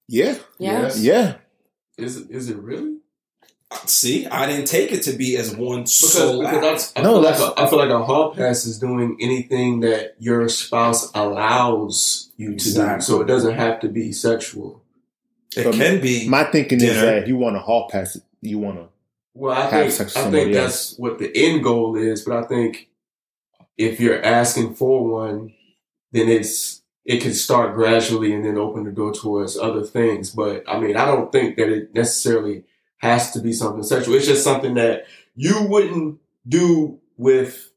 Yeah, 0.08 0.36
Yeah. 0.60 0.82
Yes. 0.84 1.02
yeah. 1.02 1.36
Is 1.98 2.18
it, 2.18 2.30
is 2.30 2.50
it 2.50 2.58
really? 2.58 2.98
See, 3.86 4.28
I 4.28 4.46
didn't 4.46 4.66
take 4.68 4.92
it 4.92 5.02
to 5.04 5.14
be 5.14 5.36
as 5.38 5.56
one 5.56 5.80
Because, 5.82 6.14
sole 6.14 6.40
because 6.42 6.92
act. 6.92 6.98
I, 6.98 7.02
I, 7.02 7.04
No, 7.04 7.14
feel 7.14 7.22
like 7.24 7.40
a, 7.58 7.62
I 7.62 7.70
feel 7.70 7.80
like 7.80 7.90
a 7.90 8.04
hall 8.04 8.34
pass 8.34 8.66
is 8.66 8.80
doing 8.80 9.18
anything 9.20 9.80
that 9.82 10.16
your 10.20 10.48
spouse 10.50 11.12
allows 11.14 12.32
you 12.38 12.50
to 12.50 12.54
Exactly. 12.54 12.98
do. 13.00 13.02
So 13.02 13.22
it 13.22 13.26
doesn't 13.26 13.56
have 13.56 13.80
to 13.82 13.90
be 13.90 14.12
sexual. 14.12 14.82
It 15.58 15.74
can 15.74 16.02
be. 16.02 16.28
My 16.30 16.44
thinking 16.46 16.82
is 16.82 16.94
that 17.02 17.18
if 17.24 17.28
you 17.28 17.38
want 17.38 17.56
a 17.56 17.60
hall 17.60 17.90
pass, 17.90 18.18
you 18.42 18.60
want 18.60 18.78
to. 18.78 18.88
Well, 19.34 19.54
I 19.54 19.62
Have 19.62 19.72
think 19.72 19.92
sex 19.92 20.16
with 20.16 20.26
I 20.28 20.32
think 20.32 20.54
that's 20.54 20.98
what 20.98 21.18
the 21.20 21.32
end 21.36 21.64
goal 21.64 21.96
is, 21.98 22.24
but 22.24 22.38
I 22.44 22.48
think 22.48 22.90
if 23.78 24.00
you're 24.00 24.24
asking 24.24 24.76
for 24.76 25.06
one, 25.10 25.54
then 26.12 26.30
it's 26.30 26.82
it 27.06 27.22
can 27.22 27.34
start 27.34 27.76
gradually 27.76 28.34
and 28.34 28.44
then 28.44 28.58
open 28.58 28.84
the 28.84 28.92
door 28.92 29.14
towards 29.14 29.58
other 29.58 29.84
things. 29.84 30.32
But 30.32 30.64
I 30.68 30.80
mean, 30.80 30.98
I 30.98 31.06
don't 31.06 31.32
think 31.32 31.56
that 31.58 31.70
it 31.70 31.94
necessarily 31.94 32.64
has 32.98 33.32
to 33.32 33.40
be 33.40 33.54
something 33.54 33.84
sexual. 33.84 34.16
It's 34.16 34.26
just 34.26 34.44
something 34.44 34.74
that 34.74 35.06
you 35.36 35.64
wouldn't 35.64 36.20
do 36.48 37.00
with 37.18 37.72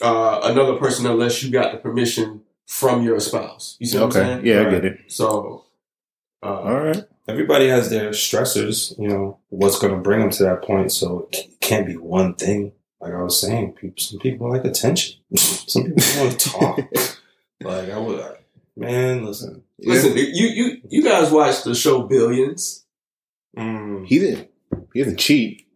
uh, 0.00 0.40
another 0.44 0.76
person 0.76 1.06
unless 1.06 1.42
you 1.42 1.50
got 1.50 1.72
the 1.72 1.78
permission 1.78 2.42
from 2.66 3.02
your 3.02 3.20
spouse. 3.20 3.76
You 3.78 3.86
see 3.86 3.98
what 3.98 4.04
I'm 4.06 4.12
saying? 4.12 4.46
yeah, 4.46 4.66
I 4.66 4.70
get 4.70 4.84
it. 4.84 5.00
So, 5.08 5.66
uh, 6.42 6.60
All 6.60 6.80
right. 6.80 7.04
Everybody 7.28 7.68
has 7.68 7.90
their 7.90 8.10
stressors. 8.10 8.98
You 8.98 9.08
know 9.08 9.38
what's 9.50 9.78
going 9.78 9.94
to 9.94 10.00
bring 10.00 10.20
them 10.20 10.30
to 10.30 10.44
that 10.44 10.62
point. 10.62 10.90
So 10.90 11.28
it 11.30 11.60
can't 11.60 11.86
be 11.86 11.96
one 11.96 12.34
thing. 12.34 12.72
Like 13.00 13.12
I 13.12 13.22
was 13.22 13.40
saying, 13.40 13.72
people, 13.74 14.02
some 14.02 14.18
people 14.18 14.50
like 14.50 14.64
attention. 14.64 15.20
some 15.36 15.84
people 15.84 16.02
want 16.16 16.40
to 16.40 16.50
talk. 16.50 16.80
like 17.62 17.90
I 17.90 17.98
would, 17.98 18.24
man. 18.76 19.24
Listen, 19.24 19.62
listen, 19.78 20.16
you 20.16 20.46
you 20.46 20.80
you 20.88 21.02
guys 21.04 21.30
watch 21.30 21.62
the 21.64 21.74
show 21.74 22.02
Billions. 22.02 22.84
mm, 23.56 24.06
He 24.06 24.18
didn't. 24.18 24.48
He 24.94 25.02
didn't 25.02 25.18
cheat. 25.18 25.66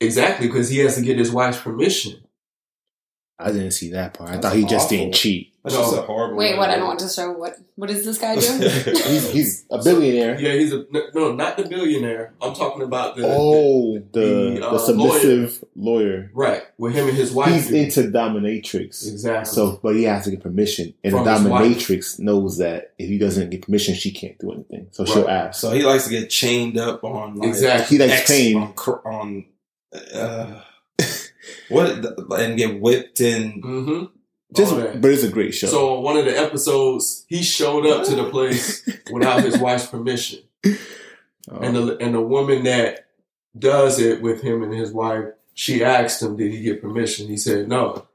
Exactly, 0.00 0.46
because 0.48 0.68
he 0.68 0.78
has 0.78 0.96
to 0.96 1.02
get 1.02 1.18
his 1.18 1.30
wife's 1.30 1.60
permission. 1.60 2.21
I 3.44 3.52
didn't 3.52 3.72
see 3.72 3.90
that 3.92 4.14
part. 4.14 4.30
I 4.30 4.32
That's 4.34 4.46
thought 4.46 4.56
he 4.56 4.62
just 4.64 4.86
awful. 4.86 4.96
didn't 4.96 5.14
cheat. 5.14 5.52
that's 5.62 5.74
No. 5.74 5.80
just 5.82 5.96
a 5.96 6.02
horrible. 6.02 6.36
Wait, 6.36 6.56
what? 6.56 6.68
I 6.70 6.74
do 6.74 6.78
don't 6.80 6.88
want 6.88 7.00
to 7.00 7.08
show 7.08 7.32
what. 7.32 7.56
What 7.76 7.90
is 7.90 8.04
this 8.04 8.18
guy 8.18 8.34
doing? 8.38 8.60
He's, 8.84 9.30
he's 9.32 9.64
a 9.70 9.82
billionaire. 9.82 10.38
Yeah, 10.40 10.52
he's 10.52 10.72
a 10.72 10.84
no, 10.90 11.02
no, 11.14 11.32
not 11.32 11.56
the 11.56 11.64
billionaire. 11.64 12.32
I'm 12.40 12.54
talking 12.54 12.82
about 12.82 13.16
the, 13.16 13.24
Oh, 13.26 13.94
the 13.94 14.00
the, 14.12 14.58
the, 14.60 14.68
uh, 14.68 14.78
submissive 14.78 15.64
lawyer. 15.74 16.22
the- 16.22 16.30
right 16.34 16.62
with 16.78 16.94
him 16.94 17.08
and 17.08 17.16
his 17.16 17.32
wife. 17.32 17.50
He's 17.52 17.68
do. 17.68 17.76
into 17.76 18.00
dominatrix. 18.02 19.06
exactly. 19.08 19.52
So, 19.54 19.80
but 19.82 19.94
he 19.96 20.04
has 20.04 20.24
to 20.24 20.30
get 20.30 20.40
permission, 20.42 20.94
and 21.02 21.12
From 21.12 21.24
the 21.24 21.30
dominatrix 21.30 22.18
knows 22.18 22.58
that 22.58 22.92
if 22.98 23.08
he 23.08 23.18
doesn't 23.18 23.50
get 23.50 23.62
permission, 23.62 23.94
she 23.94 24.12
can't 24.12 24.38
do 24.38 24.52
anything. 24.52 24.88
So 24.92 25.04
she'll 25.04 25.28
ask. 25.28 25.60
So 25.60 25.70
he 25.72 25.82
likes 25.82 26.04
to 26.04 26.10
get 26.10 26.28
chained 26.30 26.78
up 26.78 27.02
on 27.04 27.36
like, 27.36 27.48
exactly. 27.48 27.96
he 27.98 28.02
likes 28.04 28.20
X 28.20 28.30
pain. 28.30 28.56
on, 28.56 28.74
on 29.04 29.44
uh, 30.14 30.60
what 31.68 31.88
and 32.40 32.56
get 32.58 32.80
whipped 32.80 33.20
and 33.20 33.62
hmm 33.62 34.04
Just, 34.54 34.74
but 34.74 35.10
it's 35.10 35.22
a 35.22 35.28
great 35.30 35.54
show. 35.54 35.66
so 35.68 35.96
on 35.96 36.02
one 36.02 36.16
of 36.16 36.24
the 36.24 36.38
episodes, 36.38 37.24
he 37.28 37.42
showed 37.42 37.86
up 37.86 38.04
to 38.06 38.14
the 38.14 38.28
place 38.30 38.86
without 39.12 39.42
his 39.44 39.58
wife's 39.58 39.86
permission, 39.86 40.40
Um, 40.64 40.78
and 41.62 41.76
the 41.76 41.96
and 41.98 42.14
the 42.14 42.20
woman 42.20 42.64
that 42.64 43.06
does 43.58 43.98
it 43.98 44.22
with 44.22 44.42
him 44.42 44.62
and 44.62 44.72
his 44.72 44.92
wife, 44.92 45.26
she 45.54 45.82
asked 45.84 46.22
him, 46.22 46.36
"Did 46.36 46.52
he 46.52 46.62
get 46.62 46.80
permission?" 46.82 47.28
He 47.28 47.36
said 47.36 47.68
no. 47.68 48.06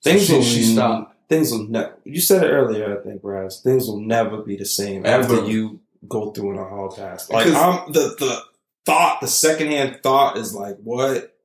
So 0.00 0.10
things 0.10 0.26
she, 0.26 0.32
will 0.34 0.42
she 0.42 0.62
stopped. 0.62 1.14
Things 1.28 1.52
will 1.52 1.68
never. 1.68 1.94
You 2.04 2.20
said 2.20 2.42
it 2.44 2.50
earlier, 2.50 2.98
I 2.98 3.02
think, 3.04 3.20
Raz. 3.22 3.60
Things 3.62 3.86
will 3.86 4.00
never 4.00 4.38
be 4.38 4.56
the 4.56 4.64
same 4.64 5.06
Ever. 5.06 5.22
after 5.34 5.46
you 5.48 5.80
go 6.08 6.30
through 6.32 6.52
in 6.52 6.58
a 6.58 6.64
hall 6.64 6.90
pass. 6.90 7.30
Like 7.30 7.46
I'm 7.46 7.92
the 7.92 8.14
the 8.18 8.42
thought, 8.84 9.20
the 9.20 9.28
secondhand 9.28 10.00
thought 10.02 10.36
is 10.36 10.54
like, 10.54 10.76
what? 10.82 11.36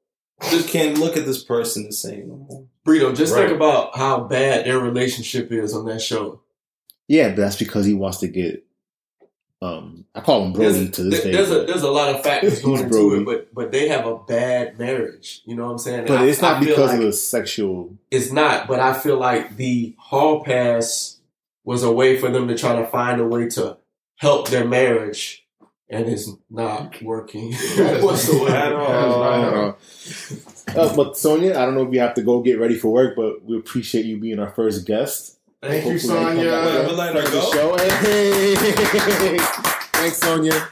Just 0.49 0.69
can't 0.69 0.97
look 0.97 1.15
at 1.17 1.25
this 1.25 1.43
person 1.43 1.85
the 1.85 1.93
same. 1.93 2.27
no 2.27 2.35
more. 2.35 2.65
Brito, 2.83 3.13
just 3.13 3.33
Right. 3.33 3.47
think 3.47 3.55
about 3.55 3.95
how 3.97 4.19
bad 4.21 4.65
their 4.65 4.79
relationship 4.79 5.51
is 5.51 5.73
on 5.73 5.85
that 5.85 6.01
show. 6.01 6.41
yeah, 7.07 7.29
but 7.29 7.37
that's 7.37 7.55
because 7.55 7.85
he 7.85 7.93
wants 7.93 8.19
to 8.19 8.27
get. 8.27 8.63
Um, 9.61 10.05
I 10.13 10.19
call 10.21 10.43
him 10.45 10.53
Brody 10.53 10.73
there's, 10.73 10.91
to 10.91 11.03
this 11.03 11.23
there- 11.23 11.31
day. 11.31 11.37
there's 11.37 11.51
a 11.51 11.63
there's 11.65 11.81
a 11.81 11.89
lot 11.89 12.13
of 12.13 12.21
factors 12.21 12.61
going 12.63 12.81
into 12.83 12.89
Brody. 12.89 13.21
it, 13.21 13.25
but 13.25 13.53
but 13.55 13.71
they 13.71 13.87
have 13.87 14.05
a 14.05 14.17
bad 14.17 14.77
marriage. 14.77 15.41
You 15.45 15.55
know 15.55 15.65
what 15.65 15.71
I'm 15.71 15.77
saying? 15.79 15.99
And 15.99 16.07
but 16.07 16.19
I- 16.21 16.25
it's 16.27 16.41
not 16.41 16.57
I 16.57 16.59
because 16.65 16.89
like 16.91 16.99
of 16.99 17.05
the 17.05 17.13
sexual. 17.13 17.97
it's 18.11 18.31
not. 18.31 18.67
But 18.67 18.79
I 18.81 18.93
feel 18.93 19.17
like 19.17 19.55
the 19.55 19.95
hall 19.97 20.43
pass 20.43 21.17
was 21.63 21.81
a 21.83 21.91
way 21.91 22.17
for 22.17 22.29
them 22.29 22.47
to 22.49 22.57
try 22.57 22.75
to 22.79 22.85
find 22.85 23.19
a 23.19 23.25
way 23.25 23.47
to 23.49 23.77
help 24.17 24.49
their 24.49 24.65
marriage, 24.65 25.44
and 25.89 26.07
it's 26.07 26.29
not 26.49 27.01
working 27.01 27.53
whatsoever. 27.77 28.55
At 28.55 28.73
all. 28.73 29.77
Uh, 30.75 30.95
but 30.95 31.17
Sonia, 31.17 31.51
I 31.59 31.65
don't 31.65 31.75
know 31.75 31.83
if 31.83 31.89
we 31.89 31.97
have 31.97 32.13
to 32.15 32.21
go 32.21 32.41
get 32.41 32.59
ready 32.59 32.75
for 32.75 32.91
work, 32.91 33.15
but 33.15 33.43
we 33.43 33.57
appreciate 33.57 34.05
you 34.05 34.17
being 34.19 34.39
our 34.39 34.49
first 34.49 34.85
guest. 34.85 35.39
Thank 35.61 35.85
you, 35.85 35.91
Hopefully 35.93 36.13
they 36.13 36.23
come 36.23 36.35
Sonya. 36.35 36.51
back 36.51 36.65
Wait, 36.65 36.87
we're 36.87 36.97
letting 36.97 37.21
her 37.21 37.27
for 37.27 37.31
the 37.31 37.41
go? 37.41 37.51
show. 37.51 37.77
Hey, 38.05 38.55
thanks, 39.93 40.17
Sonia. 40.17 40.67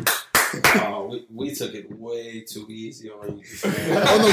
Oh, 0.85 1.07
we, 1.09 1.25
we 1.33 1.55
took 1.55 1.73
it 1.73 1.91
way 1.99 2.41
too 2.41 2.67
easy 2.69 3.09
on 3.09 3.37
you. 3.39 3.43
Oh 3.65 4.17
no, 4.19 4.31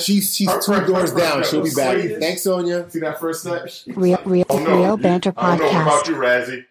she's 0.12 0.34
she's 0.34 0.50
Her 0.50 0.60
two 0.60 0.72
first- 0.72 0.86
doors 0.88 1.12
her 1.12 1.18
down. 1.18 1.44
She'll 1.44 1.62
be 1.62 1.70
back. 1.74 1.98
Thanks, 2.20 2.42
Sonia. 2.42 2.90
See 2.90 2.98
that 3.00 3.20
first 3.20 3.42
step? 3.42 3.68
Real, 3.96 4.18
real, 4.24 4.44
Oh, 4.48 4.58
no. 4.58 4.76
real 4.82 4.96
banter 4.96 5.32
I 5.36 5.56
don't 5.56 5.72
know 5.72 5.82
about 5.82 6.04
podcast. 6.04 6.08
you, 6.08 6.14
Razzie. 6.16 6.64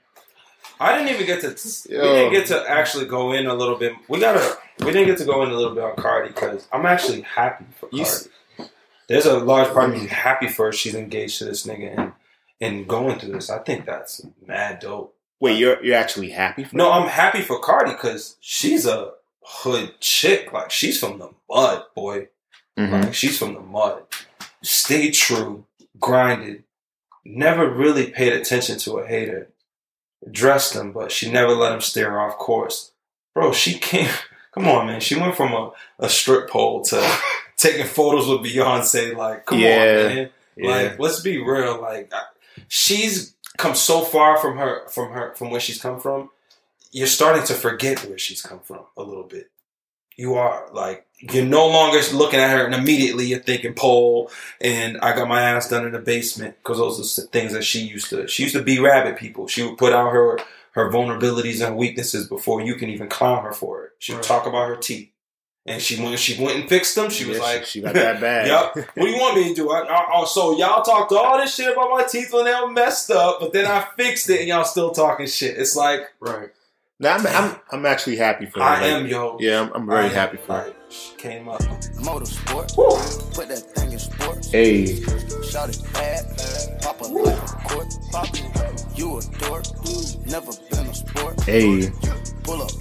I 0.80 0.98
didn't 0.98 1.14
even 1.14 1.26
get 1.26 1.42
to. 1.42 1.48
We 1.90 1.96
didn't 1.98 2.32
get 2.34 2.48
to 2.48 2.70
actually 2.70 3.06
go 3.06 3.34
in 3.34 3.48
a 3.48 3.54
little 3.54 3.76
bit. 3.78 3.94
We 4.08 4.20
gotta. 4.20 4.58
We 4.80 4.86
didn't 4.92 5.08
get 5.08 5.18
to 5.20 5.26
go 5.26 5.44
in 5.44 5.50
a 5.50 5.54
little 5.54 5.76
bit 5.76 5.84
on 5.84 5.96
Cardi 5.98 6.30
because 6.30 6.68
I'm 6.72 6.86
actually 6.86 7.22
happy 7.22 7.66
for 7.80 7.90
You 7.92 8.04
Cardi. 8.06 8.10
s- 8.10 8.70
There's 9.08 9.26
a 9.26 9.40
large 9.40 9.68
part 9.74 9.90
of 9.90 10.02
me 10.02 10.08
happy 10.08 10.48
for 10.48 10.68
her. 10.68 10.72
She's 10.72 10.96
engaged 10.96 11.40
to 11.40 11.46
this 11.46 11.66
nigga 11.68 11.98
and 11.98 12.12
and 12.62 12.88
going 12.88 13.20
through 13.20 13.34
this. 13.34 13.50
I 13.50 13.60
think 13.60 13.86
that's 13.86 14.26
mad 14.46 14.80
dope. 14.80 15.16
Wait, 15.42 15.58
you're 15.58 15.84
you're 15.84 15.96
actually 15.98 16.30
happy? 16.30 16.64
For 16.64 16.76
No, 16.76 16.92
I'm 16.92 17.08
happy 17.10 17.42
for 17.42 17.60
Cardi 17.60 17.92
because 17.92 18.38
she's 18.40 18.86
a 18.86 19.12
hood 19.44 20.00
chick. 20.00 20.54
Like 20.54 20.72
she's 20.72 21.00
from 21.00 21.20
the 21.20 21.30
mud, 21.50 21.84
boy. 21.96 22.28
Mhm. 22.78 23.04
Like 23.06 23.14
she's 23.14 23.38
from 23.38 23.54
the 23.54 23.60
mud. 23.62 24.04
Stayed 24.62 25.12
true, 25.14 25.66
grinded, 26.00 26.64
never 27.26 27.70
really 27.70 28.12
paid 28.12 28.32
attention 28.34 28.78
to 28.80 28.98
a 29.00 29.08
hater. 29.08 29.50
Dressed 30.30 30.76
him, 30.76 30.92
but 30.92 31.12
she 31.12 31.32
never 31.32 31.54
let 31.54 31.72
him 31.72 31.82
steer 31.82 32.20
off 32.20 32.38
course. 32.38 32.92
Bro, 33.34 33.54
she 33.54 33.78
came. 33.80 34.10
Come 34.54 34.68
on, 34.68 34.88
man. 34.88 35.00
She 35.00 35.16
went 35.18 35.36
from 35.36 35.54
a, 35.54 35.72
a 36.00 36.10
strip 36.10 36.50
pole 36.50 36.84
to 36.86 37.18
taking 37.58 37.86
photos 37.86 38.28
with 38.28 38.40
Beyonce. 38.42 39.16
Like, 39.16 39.46
come 39.46 39.60
Yeah. 39.60 39.78
on, 40.10 40.16
man. 40.16 40.30
Yeah. 40.58 40.70
Like, 40.70 41.00
let's 41.00 41.20
be 41.22 41.38
real. 41.38 41.80
Like, 41.80 42.12
I- 42.14 42.24
she's 42.68 43.36
come 43.58 43.76
so 43.76 44.02
far 44.02 44.38
from 44.38 44.58
her, 44.58 44.88
from 44.90 45.12
her, 45.14 45.34
from 45.36 45.52
where 45.52 45.60
she's 45.60 45.80
come 45.82 46.00
from. 46.00 46.32
You're 46.92 47.08
starting 47.08 47.44
to 47.46 47.54
forget 47.54 48.00
where 48.06 48.18
she's 48.18 48.42
come 48.42 48.60
from 48.62 48.80
a 48.98 49.04
little 49.04 49.24
bit. 49.24 49.52
You 50.18 50.34
are 50.36 50.68
like 50.74 51.06
you're 51.20 51.46
no 51.46 51.68
longer 51.68 52.00
looking 52.14 52.40
at 52.40 52.52
her 52.58 52.66
and 52.66 52.74
immediately 52.74 53.26
you're 53.26 53.40
thinking 53.40 53.74
pole 53.74 54.32
and 54.62 54.98
I 55.00 55.16
got 55.16 55.28
my 55.28 55.42
ass 55.42 55.70
done 55.70 55.86
in 55.86 55.92
the 55.92 56.00
basement 56.00 56.56
because 56.64 56.78
those 56.78 56.98
are 57.20 57.22
the 57.22 57.28
things 57.28 57.54
that 57.54 57.64
she 57.64 57.82
used 57.82 58.10
to. 58.12 58.28
She 58.28 58.44
used 58.44 58.56
to 58.56 58.62
be 58.62 58.80
rabbit 58.80 59.18
people. 59.18 59.48
She 59.48 59.64
would 59.64 59.78
put 59.78 59.94
out 59.94 60.12
her 60.12 60.40
her 60.74 60.90
vulnerabilities 60.92 61.66
and 61.66 61.76
weaknesses 61.76 62.28
before 62.28 62.62
you 62.62 62.76
can 62.76 62.90
even 62.90 63.10
clown 63.10 63.44
her 63.44 63.52
for 63.52 63.86
it. 63.86 63.92
She 64.00 64.12
would 64.14 64.20
Right. 64.20 64.26
talk 64.28 64.46
about 64.48 64.70
her 64.70 64.76
teeth. 64.78 65.10
And 65.66 65.82
she 65.82 66.02
when 66.02 66.16
she 66.18 66.42
went 66.42 66.58
and 66.58 66.70
fixed 66.70 66.96
them, 66.96 67.10
she 67.10 67.26
was 67.26 67.38
like, 67.40 67.66
she 67.66 67.82
got 67.82 67.94
that 67.94 68.22
bad. 68.22 68.48
yep. 68.48 68.74
What 68.96 69.06
do 69.06 69.08
you 69.12 69.18
want 69.18 69.36
me 69.38 69.50
to 69.50 69.54
do? 69.56 69.72
I, 69.72 69.82
I, 69.82 70.10
oh, 70.16 70.26
so 70.26 70.58
y'all 70.58 70.84
talked 70.84 71.12
all 71.12 71.38
this 71.38 71.54
shit 71.54 71.72
about 71.72 71.90
my 71.92 72.04
teeth 72.04 72.32
when 72.34 72.46
they 72.46 72.54
were 72.54 72.70
messed 72.72 73.12
up, 73.12 73.40
but 73.42 73.52
then 73.52 73.66
I 73.66 73.86
fixed 73.98 74.30
it 74.30 74.40
and 74.40 74.48
y'all 74.48 74.64
still 74.64 74.92
talking 74.92 75.28
shit. 75.28 75.58
It's 75.58 75.76
like 75.76 76.02
Right. 76.22 76.50
Now, 77.02 77.16
I'm, 77.16 77.28
I'm 77.28 77.56
I'm 77.72 77.86
actually 77.86 78.18
happy 78.18 78.46
for 78.46 78.60
her. 78.60 78.66
I 78.66 78.82
Like, 78.82 78.92
am, 79.04 79.08
yo. 79.08 79.38
Yeah, 79.40 79.62
I'm, 79.62 79.72
I'm 79.74 79.88
very 79.88 80.02
I 80.06 80.08
am. 80.08 80.12
happy 80.14 80.38
for 80.38 80.54
her. 80.58 80.66
Like, 80.66 80.76
she 80.90 81.16
came 81.16 81.48
up. 81.48 81.62
Motorsport. 81.96 82.76
Put 83.36 83.48
that 83.48 83.60
thing 83.74 83.94
in 83.94 84.00
sports. 84.00 84.52
Hey, 84.52 84.86
Shout 85.50 85.70
it 85.70 85.82
bad. 85.94 86.26
Pop 86.82 87.00
it 87.02 87.08
like 87.08 87.38
a 87.38 87.70
court. 87.70 87.88
Pop 88.12 88.28
it. 88.34 89.00
You 89.00 89.18
a 89.18 89.22
dork. 89.40 89.64
Never 90.26 90.52
been 90.70 90.88
a 90.88 90.94
sport. 90.94 91.42
hey, 91.44 91.90
Pull 92.44 92.64
up. 92.64 92.72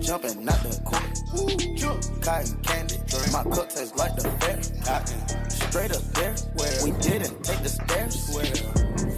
Jumping 0.00 0.48
out 0.48 0.62
the 0.64 0.80
court. 0.86 2.22
Cotton 2.24 2.62
candy. 2.62 2.96
My 3.30 3.42
cup 3.44 3.68
tastes 3.68 3.94
like 3.96 4.16
the 4.16 4.22
fair. 4.40 4.56
Cotton. 4.86 5.50
Straight 5.50 5.92
up 5.92 6.02
there. 6.14 6.34
We 6.82 6.92
didn't 7.02 7.44
take 7.44 7.62
the 7.62 7.68
stairs. 7.68 8.30
Where? 8.32 8.46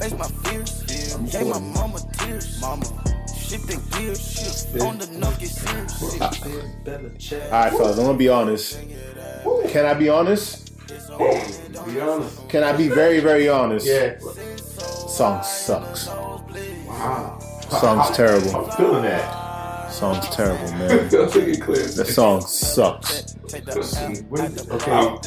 Face 0.01 0.19
my 0.19 0.27
fears. 0.43 0.83
Gave 1.31 1.47
my 1.47 1.61
mama 1.61 2.01
tears. 2.19 2.61
Mama. 2.61 2.87
Shifting 3.51 3.83
gears. 3.91 4.67
On 4.81 4.97
the 4.97 5.09
nucky 5.19 5.47
serious. 5.47 6.21
all 6.21 7.51
right, 7.51 7.73
fellas. 7.73 7.99
I'm 7.99 8.05
gonna 8.07 8.17
be 8.17 8.29
honest. 8.29 8.79
Can 9.71 9.87
I 9.87 9.95
be 9.95 10.09
honest? 10.09 10.71
Be 10.87 12.01
honest. 12.01 12.49
Can 12.49 12.63
I 12.63 12.77
be 12.77 12.87
very, 12.87 13.19
very 13.19 13.49
honest? 13.49 13.89
Yeah. 13.89 14.21
Song 14.21 15.43
sucks. 15.43 16.07
Wow. 16.07 17.41
Song's 17.71 18.17
terrible. 18.17 18.55
I'm 18.55 18.71
feeling 18.77 19.03
that. 19.03 19.50
Song's 19.91 20.28
terrible, 20.30 20.70
man. 20.72 20.91
I 21.07 21.09
think 21.26 21.49
it 21.49 21.61
clears. 21.61 21.97
The 21.97 22.05
song 22.05 22.41
sucks. 22.43 23.36
Okay. 23.55 24.91
Um, 24.91 25.18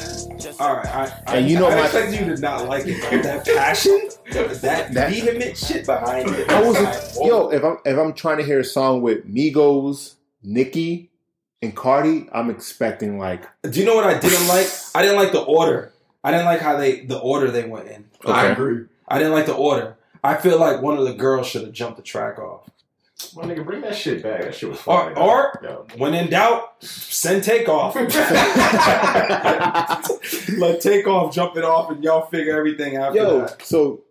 all 0.58 0.76
right, 0.76 0.86
I, 0.86 1.22
I, 1.26 1.36
And 1.36 1.48
you 1.50 1.58
know 1.58 1.68
I 1.68 1.74
my- 1.76 1.84
expect 1.84 2.12
you 2.12 2.34
to 2.34 2.40
not 2.40 2.68
like 2.68 2.86
it. 2.86 3.02
Like, 3.12 3.22
that 3.22 3.44
passion, 3.46 4.08
that, 4.32 4.92
That- 4.94 5.10
vehement 5.12 5.56
shit 5.56 5.86
behind 5.86 6.30
it. 6.30 6.48
I 6.50 6.62
was 6.62 6.80
Like, 6.80 7.26
yo. 7.28 7.48
If 7.50 7.62
I'm 7.64 7.78
if 7.84 7.98
I'm 7.98 8.12
trying 8.14 8.38
to 8.38 8.44
hear 8.44 8.60
a 8.60 8.64
song 8.64 9.02
with 9.02 9.26
Migos, 9.32 10.14
Nicki, 10.42 11.10
and 11.62 11.74
Cardi, 11.76 12.28
I'm 12.32 12.50
expecting 12.50 13.18
like 13.18 13.46
Do 13.62 13.78
you 13.78 13.86
know 13.86 13.94
what 13.94 14.04
I 14.04 14.18
didn't 14.18 14.48
like? 14.48 14.68
I 14.94 15.02
didn't 15.02 15.16
like 15.16 15.32
the 15.32 15.42
order. 15.42 15.92
I 16.22 16.30
didn't 16.30 16.46
like 16.46 16.60
how 16.60 16.76
they 16.78 17.00
the 17.00 17.18
order 17.18 17.50
they 17.50 17.64
went 17.68 17.88
in. 17.88 18.06
I 18.26 18.46
agree. 18.46 18.86
I 19.06 19.18
didn't 19.18 19.32
like 19.34 19.46
the 19.46 19.54
order. 19.54 19.96
I 20.22 20.36
feel 20.36 20.58
like 20.58 20.80
one 20.80 20.96
of 20.96 21.04
the 21.04 21.12
girls 21.12 21.46
should 21.46 21.62
have 21.62 21.72
jumped 21.72 21.98
the 21.98 22.02
track 22.02 22.38
off. 22.38 22.70
My 23.34 23.44
nigga, 23.44 23.64
bring 23.64 23.80
that 23.82 23.94
shit 23.96 24.22
back. 24.22 24.42
That 24.42 24.54
shit 24.54 24.68
was 24.70 24.80
fire. 24.80 25.16
or 25.18 25.58
Yo. 25.62 25.86
when 25.96 26.14
in 26.14 26.28
doubt, 26.30 26.82
send 26.84 27.42
takeoff. 27.44 27.94
Let 30.58 30.80
takeoff 30.80 31.34
jump 31.34 31.56
it 31.56 31.64
off, 31.64 31.90
and 31.90 32.02
y'all 32.04 32.26
figure 32.26 32.56
everything 32.56 32.96
after 32.96 33.18
yo. 33.18 33.40
that. 33.40 33.62
So 33.62 34.02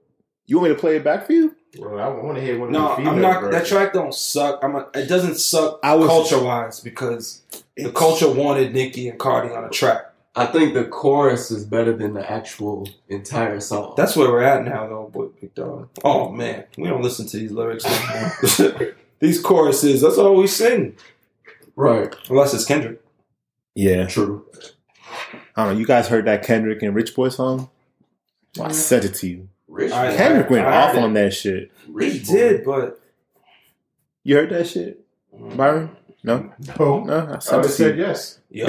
you 0.45 0.57
want 0.57 0.69
me 0.69 0.75
to 0.75 0.79
play 0.79 0.97
it 0.97 1.03
back 1.03 1.25
for 1.27 1.33
you? 1.33 1.55
Well, 1.79 1.99
I 1.99 2.07
want 2.07 2.37
to 2.37 2.43
hear 2.43 2.59
one 2.59 2.69
of 2.69 2.73
No, 2.73 2.89
the 2.89 2.95
female 2.97 3.13
I'm 3.13 3.21
not. 3.21 3.51
That 3.51 3.65
track 3.65 3.93
don't 3.93 4.13
suck. 4.13 4.59
I'm. 4.63 4.75
A, 4.75 4.87
it 4.93 5.07
doesn't 5.07 5.35
suck 5.35 5.79
I 5.83 5.95
was- 5.95 6.07
culture 6.07 6.41
wise 6.43 6.79
because 6.79 7.41
the 7.75 7.91
culture 7.91 8.31
wanted 8.31 8.73
Nicki 8.73 9.09
and 9.09 9.19
Cardi 9.19 9.53
on 9.53 9.63
a 9.65 9.69
track. 9.69 10.09
I 10.35 10.47
think 10.47 10.73
the 10.73 10.85
chorus 10.85 11.51
is 11.51 11.63
better 11.63 11.95
than 11.95 12.15
the 12.15 12.31
actual 12.31 12.89
entire 13.07 13.59
song. 13.59 13.93
That's 13.95 14.15
where 14.15 14.29
we're 14.31 14.41
at 14.41 14.65
now, 14.65 14.87
though, 14.87 15.07
boy, 15.13 15.27
big 15.39 15.53
dog. 15.53 15.89
Oh 16.03 16.29
man, 16.29 16.63
we 16.75 16.87
don't 16.87 17.03
listen 17.03 17.27
to 17.27 17.37
these 17.37 17.51
lyrics 17.51 17.85
anymore. 17.85 18.95
these 19.23 19.41
choruses. 19.41 20.01
That's 20.01 20.17
all 20.17 20.35
we 20.35 20.47
sing, 20.47 20.95
right. 21.75 22.13
unless 22.29 22.53
it's 22.53 22.65
Kendrick. 22.65 23.01
Yeah. 23.73 24.05
True. 24.07 24.45
I 25.55 25.63
don't 25.65 25.73
know. 25.73 25.79
You 25.79 25.85
guys 25.85 26.07
heard 26.07 26.25
that 26.25 26.43
Kendrick 26.43 26.81
and 26.83 26.93
Rich 26.93 27.15
Boy 27.15 27.29
song? 27.29 27.69
Well, 28.57 28.67
I 28.67 28.71
sent 28.71 29.05
it 29.05 29.13
to 29.15 29.27
you. 29.27 29.49
Rich. 29.67 29.91
I- 29.91 30.11
boy. 30.11 30.17
Kendrick 30.17 30.49
went 30.49 30.65
I 30.67 30.81
off 30.83 30.91
heard 30.93 31.03
on 31.03 31.13
that 31.13 31.33
shit. 31.33 31.71
He 31.85 31.91
Rich 31.91 32.27
boy. 32.27 32.33
did, 32.33 32.63
but 32.65 32.99
You 34.23 34.35
heard 34.35 34.49
that 34.51 34.67
shit, 34.67 34.99
Byron? 35.55 35.95
No, 36.23 36.51
No. 36.79 37.03
no. 37.03 37.13
I 37.31 37.35
I 37.35 37.39
sent 37.39 37.61
would 37.63 37.71
said 37.71 37.95
to 37.95 38.01
yes. 38.01 38.39
yo. 38.49 38.65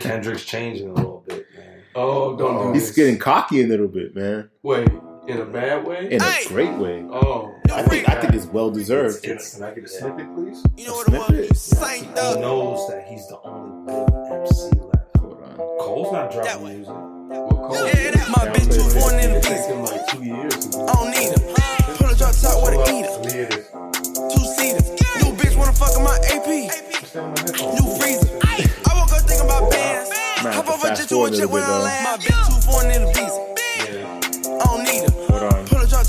Kendrick's 0.00 0.44
changing 0.44 0.88
a 0.90 0.94
little 0.94 1.24
bit, 1.26 1.46
man. 1.56 1.80
Oh, 1.94 2.36
don't 2.36 2.56
oh. 2.56 2.66
do 2.68 2.72
He's 2.74 2.86
this. 2.88 2.96
getting 2.96 3.18
cocky 3.18 3.62
a 3.62 3.66
little 3.66 3.88
bit, 3.88 4.14
man, 4.14 4.48
Wait, 4.62 4.88
in 5.28 5.40
a 5.40 5.44
bad 5.44 5.84
way? 5.86 6.10
in 6.10 6.22
a 6.22 6.34
great 6.48 6.72
way. 6.78 7.04
oh. 7.10 7.54
I 7.70 7.82
think 7.82 8.08
I 8.08 8.20
think 8.20 8.34
it's 8.34 8.46
well 8.46 8.70
deserved. 8.70 9.24
It's, 9.24 9.54
Can 9.54 9.62
I 9.64 9.74
get 9.74 9.84
a 9.84 9.88
snippet, 9.88 10.34
please? 10.34 10.64
You 10.76 10.86
know 10.88 10.94
what 10.94 11.08
it 11.34 11.50
was? 11.50 11.60
Saint 11.60 12.06
he 12.06 12.12
up. 12.18 12.40
knows 12.40 12.88
that 12.88 13.06
he's 13.08 13.26
the 13.28 13.38
only 13.44 13.92
good 13.92 14.08
MC 14.32 14.80
left. 14.80 15.16
Hold 15.18 15.42
on. 15.42 15.56
Cole's 15.78 16.12
not 16.12 16.32
That 16.32 16.44
dropping 16.44 16.64
way. 16.64 16.74
music. 16.76 16.94
Well, 16.94 17.48
Cole, 17.68 17.86
Yeah, 17.86 18.10
that 18.12 18.28
my 18.30 18.48
bitch 18.48 18.72
too 18.72 18.88
foreign 18.98 19.20
in 19.20 19.30
the 19.32 19.38
it 19.38 19.44
beast. 19.44 19.92
like 19.92 20.06
two 20.08 20.24
years 20.24 20.54
to 20.72 20.80
I 20.80 20.92
don't 20.96 21.10
need 21.12 21.28
her. 21.28 21.94
Pull 22.00 22.08
a 22.08 22.16
drop 22.16 22.34
top 22.34 22.56
with 22.64 22.74
a 22.74 22.80
eater. 22.88 23.10
Let 23.12 23.24
me 23.26 23.32
hear 23.32 23.46
this. 23.52 23.68
Two 24.32 24.44
seaters. 24.56 24.88
New 25.22 25.30
bitch 25.36 25.54
wanna 25.60 25.72
fuck 25.76 25.92
in 25.92 26.02
my 26.02 26.16
AP. 26.32 26.48
What's 26.72 27.12
that 27.12 27.22
on 27.22 27.30
my 27.36 27.40
headphone? 27.44 27.74
New 27.76 27.86
freezer. 28.00 28.32
I 28.42 28.90
woke 28.96 29.12
up 29.12 29.22
thinking 29.28 29.44
about 29.44 29.70
bands. 29.70 30.08
Man, 30.42 30.52
Hop 30.56 30.68
over 30.72 30.88
fast 30.88 30.96
just 31.04 31.08
to 31.10 31.14
forward 31.14 31.32
a 31.32 31.36
a 31.36 31.40
chick 31.44 31.50
when 31.52 31.62
I 31.62 31.66
though. 31.68 31.84
land. 31.84 32.04
My 32.08 32.16
bitch 32.16 32.40
too 32.48 32.60
foreign 32.64 32.90
in 32.96 33.04
the 33.04 33.12
visa. 33.12 33.44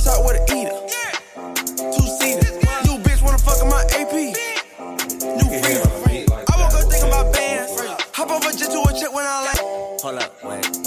Pull 0.10 0.18
a 0.18 0.26
drop 0.26 0.26
top 0.26 0.26
with 0.26 0.38
a 0.38 0.56
eater. 0.58 1.94
Two 1.94 2.08
seaters. 2.18 2.56
New 2.86 2.98
bitch 3.04 3.22
wanna 3.22 3.38
fuck 3.38 3.62
in 3.62 3.70
my 3.70 3.84
AP. 3.94 4.14
New 5.22 5.50
Get 5.50 5.64
him 5.64 5.64
freezer. 5.64 5.82
a 5.82 6.10
beat 6.10 6.30
like 6.30 6.50
I 6.50 6.62
woke 6.62 6.74
up 6.74 6.90
thinking 6.90 7.10
about 7.10 7.34
bands. 7.34 7.80
Hop 8.14 8.32
over 8.32 8.52
just 8.52 8.72
to 8.72 8.80
a 8.80 9.00
chick 9.00 9.14
when 9.14 9.26
I 9.26 9.46
land. 9.46 10.02
Hold 10.02 10.18
up, 10.18 10.44
wait. 10.44 10.79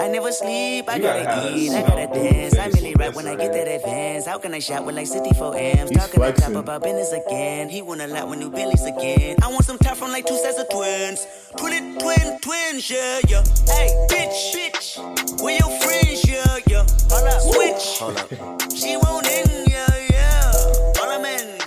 I 0.00 0.08
never 0.08 0.32
sleep, 0.32 0.88
I 0.88 0.98
gotta 0.98 1.54
eat, 1.54 1.72
I 1.72 1.82
gotta 1.82 2.06
dance. 2.06 2.56
I'm 2.56 2.70
really 2.72 2.94
rap 2.94 3.08
Face 3.08 3.16
when 3.16 3.26
I 3.26 3.36
get 3.36 3.52
that 3.52 3.68
advance. 3.68 4.24
How 4.24 4.38
can 4.38 4.54
I 4.54 4.58
shop 4.58 4.86
with 4.86 4.94
like 4.94 5.06
64 5.06 5.54
M's? 5.58 5.90
Talking 5.90 6.22
on 6.22 6.32
top 6.32 6.54
about 6.54 6.82
business 6.82 7.12
again. 7.12 7.68
He 7.68 7.82
want 7.82 8.00
a 8.00 8.06
lot 8.06 8.26
with 8.26 8.38
new 8.38 8.50
Billies 8.50 8.82
again. 8.86 9.36
I 9.42 9.48
want 9.48 9.66
some 9.66 9.76
top 9.76 9.98
from 9.98 10.10
like 10.10 10.24
two 10.24 10.38
sets 10.38 10.58
of 10.58 10.70
twins. 10.70 11.26
Twin 11.58 11.72
it, 11.74 12.00
twin, 12.00 12.38
twins, 12.40 12.90
yeah, 12.90 13.20
yeah. 13.28 13.44
Hey, 13.68 13.92
bitch, 14.08 14.54
bitch, 14.54 15.42
where 15.42 15.58
your 15.58 15.68
friends, 15.80 16.26
yeah, 16.26 16.56
yeah. 16.66 16.86
Hold 17.10 17.28
up, 17.28 17.40
switch. 17.42 17.98
Hold 18.00 18.16
up. 18.16 18.72
She 18.72 18.96
won't 18.96 19.26
in, 19.26 19.66
yeah, 19.68 20.08
yeah. 20.10 20.52
Follow 20.94 21.20
men, 21.20 21.60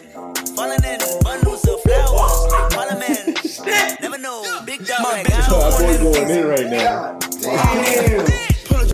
falling 0.56 0.84
in 0.84 1.00
bundles 1.22 1.68
of 1.68 1.80
flowers 1.82 2.52
like 2.52 2.70
parliament. 2.74 4.02
Never 4.02 4.18
know, 4.18 4.44
big 4.66 4.84
dog 4.88 5.04
like 5.04 5.32
I 5.32 5.40
Our 5.40 5.70
don't 5.70 6.02
boy 6.02 6.14
going 6.18 6.32
in 6.32 6.48
right 6.48 6.66
now. 6.66 7.23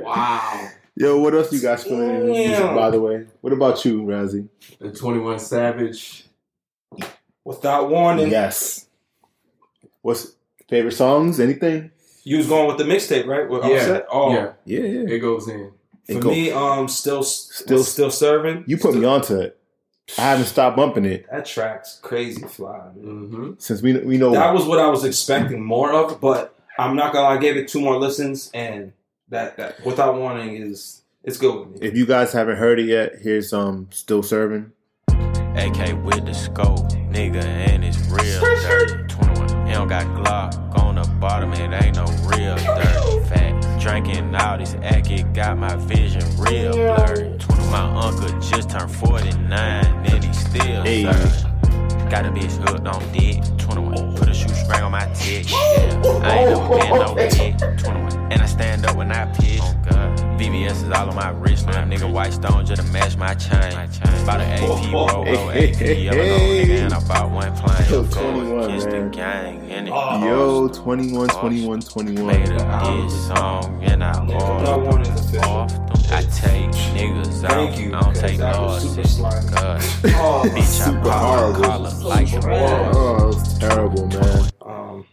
Wow. 0.04 0.70
Yo, 0.96 1.18
what 1.20 1.34
else 1.34 1.52
you 1.54 1.62
guys 1.62 1.84
feeling 1.84 2.10
in 2.10 2.28
this 2.28 2.48
music, 2.50 2.66
by 2.76 2.90
the 2.90 3.00
way? 3.00 3.26
What 3.42 3.54
about 3.54 3.84
you, 3.86 4.04
Razzie? 4.04 4.48
The 4.80 4.92
21 4.92 5.40
Savage. 5.40 6.26
Without 7.46 7.90
warning, 7.90 8.30
Yes. 8.30 8.86
What's 10.02 10.34
favorite 10.70 10.94
songs? 10.94 11.40
Anything? 11.40 11.92
you 12.24 12.38
was 12.38 12.48
going 12.48 12.68
with 12.68 12.78
the 12.78 12.84
mixtape, 12.84 13.26
right? 13.26 13.50
With 13.50 13.64
Yeah. 13.64 13.76
Offset? 13.78 14.06
Oh, 14.12 14.32
Yeah, 14.34 14.52
Yeah, 14.66 14.80
yeah. 14.82 15.10
it 15.16 15.20
goes 15.20 15.48
in. 15.48 15.72
It 16.08 16.16
for 16.16 16.20
go- 16.20 16.30
me, 16.30 16.52
um, 16.52 16.88
still, 16.88 17.24
Still- 17.24 17.78
still, 17.82 17.84
still 17.84 18.12
serving. 18.12 18.66
you 18.68 18.78
put 18.78 18.94
me 18.94 19.06
onto 19.06 19.38
it. 19.40 19.58
I 20.18 20.22
haven't 20.24 20.46
stopped 20.46 20.76
bumping 20.76 21.06
it 21.06 21.26
That 21.32 21.46
track's 21.46 22.00
crazy 22.02 22.42
fly. 22.44 22.90
Mm-hmm. 23.00 23.52
since 23.60 23.82
we 23.82 23.98
we 24.00 24.18
know. 24.18 24.32
That 24.32 24.54
was 24.54 24.66
what 24.66 24.80
I 24.80 24.88
was 24.90 25.06
expecting 25.06 25.64
more 25.64 25.94
of, 25.94 26.20
but 26.20 26.59
I'm 26.80 26.96
not 26.96 27.12
gonna. 27.14 27.28
I 27.28 27.38
gave 27.38 27.58
it 27.58 27.68
two 27.68 27.82
more 27.82 27.98
listens, 27.98 28.50
and 28.54 28.94
that 29.28 29.58
that 29.58 29.86
without 29.86 30.16
warning 30.16 30.56
is 30.56 31.02
It's 31.24 31.38
good 31.38 31.60
with 31.60 31.82
me. 31.82 31.88
If 31.88 31.96
you 31.98 32.06
guys 32.06 32.32
haven't 32.32 32.56
heard 32.58 32.80
it 32.80 32.86
yet, 32.88 33.16
here's 33.22 33.52
um 33.52 33.88
still 33.92 34.24
serving. 34.24 34.72
AK 35.10 36.04
with 36.06 36.26
the 36.26 36.34
scope, 36.34 36.90
nigga, 37.12 37.44
and 37.44 37.84
it's 37.84 37.98
real 38.10 38.40
dirty. 38.62 39.04
21, 39.14 39.68
he 39.68 39.74
don't 39.74 39.90
got 39.90 40.06
Glock 40.16 40.80
on 40.80 40.96
the 40.96 41.08
bottom, 41.20 41.52
it 41.54 41.84
ain't 41.84 41.98
no 41.98 42.06
real 42.30 42.56
dirty. 42.56 43.28
Fat, 43.28 43.80
drinking 43.82 44.34
all 44.36 44.58
this 44.58 44.76
act, 44.82 45.12
it 45.12 45.34
got 45.34 45.58
my 45.58 45.76
vision 45.76 46.22
real 46.38 46.72
blurry. 46.72 47.38
my 47.72 47.92
uncle 48.06 48.30
just 48.40 48.70
turned 48.70 48.90
49, 48.96 49.52
and 49.52 50.24
he 50.24 50.34
still 50.34 50.84
Hey. 50.84 51.04
serving. 51.12 51.49
Got 52.10 52.26
a 52.26 52.30
bitch 52.32 52.58
hooked 52.68 52.88
on 52.88 53.12
dick. 53.14 53.44
21, 53.60 54.16
put 54.16 54.28
a 54.30 54.34
shoestring 54.34 54.82
on 54.82 54.92
my 54.92 55.06
tick. 55.14 55.50
Yeah, 55.52 55.58
I 56.24 56.40
ain't 56.40 56.50
never 56.50 56.70
been 56.70 56.90
no 56.90 57.16
dick. 57.30 57.58
21, 57.78 58.32
and 58.32 58.42
I 58.42 58.46
stand 58.48 58.86
up 58.86 58.96
when 58.96 59.12
I 59.12 59.26
piss. 59.34 59.60
Oh 59.62 59.76
God. 59.90 60.18
VVS 60.40 60.84
is 60.86 60.90
all 60.92 61.10
on 61.10 61.16
my 61.16 61.30
wrist, 61.30 61.68
now 61.68 61.84
nigga 61.84 62.12
white 62.12 62.32
stone 62.34 62.66
just 62.66 62.82
to 62.82 62.92
match 62.94 63.16
my 63.18 63.34
chain. 63.36 63.74
Bought 64.26 64.40
an 64.42 64.52
AP, 64.64 64.92
roll, 64.94 65.08
roll, 65.26 65.52
AP, 65.52 65.80
yellow 65.82 66.18
nigga, 66.40 66.80
and 66.86 66.94
I 66.94 67.00
bought 67.08 67.30
one 67.30 67.54
plane. 67.56 67.90
Yo, 67.92 68.04
Go 68.04 68.32
21, 68.32 68.64
against 68.64 68.88
man. 68.88 69.12
the 69.12 69.16
gang, 69.18 69.72
and 69.72 69.88
it 69.88 69.92
Yo, 69.92 70.68
21, 70.70 71.28
21, 71.28 71.82
21. 71.82 72.26
Made 72.26 72.50
a 72.50 73.04
diss 73.04 73.28
song, 73.28 73.84
and 73.84 74.04
I 74.04 74.12
it 74.26 74.34
off, 74.34 75.00
official. 75.20 75.44
off 75.44 75.70
them. 75.74 75.86
I 76.12 76.22
take 76.24 76.72
niggas 76.96 77.44
out, 77.44 77.52
Thank 77.52 77.80
you, 77.80 77.94
I 77.96 78.00
don't 78.02 78.16
take 78.16 78.40
losses. 78.40 79.18
God. 79.18 79.82
Oh, 80.22 80.44
Bitch, 80.46 80.58
I'm 80.58 80.94
Super 80.94 81.02
call, 81.04 81.54
horrible. 81.54 81.62
Call 82.02 82.12
her 82.12 82.22
like 82.22 82.34
a 82.34 82.38
Oh, 82.38 83.18
that 83.20 83.26
was 83.28 83.60
terrible, 83.60 84.08
man. 84.08 84.50
Um, 84.62 85.06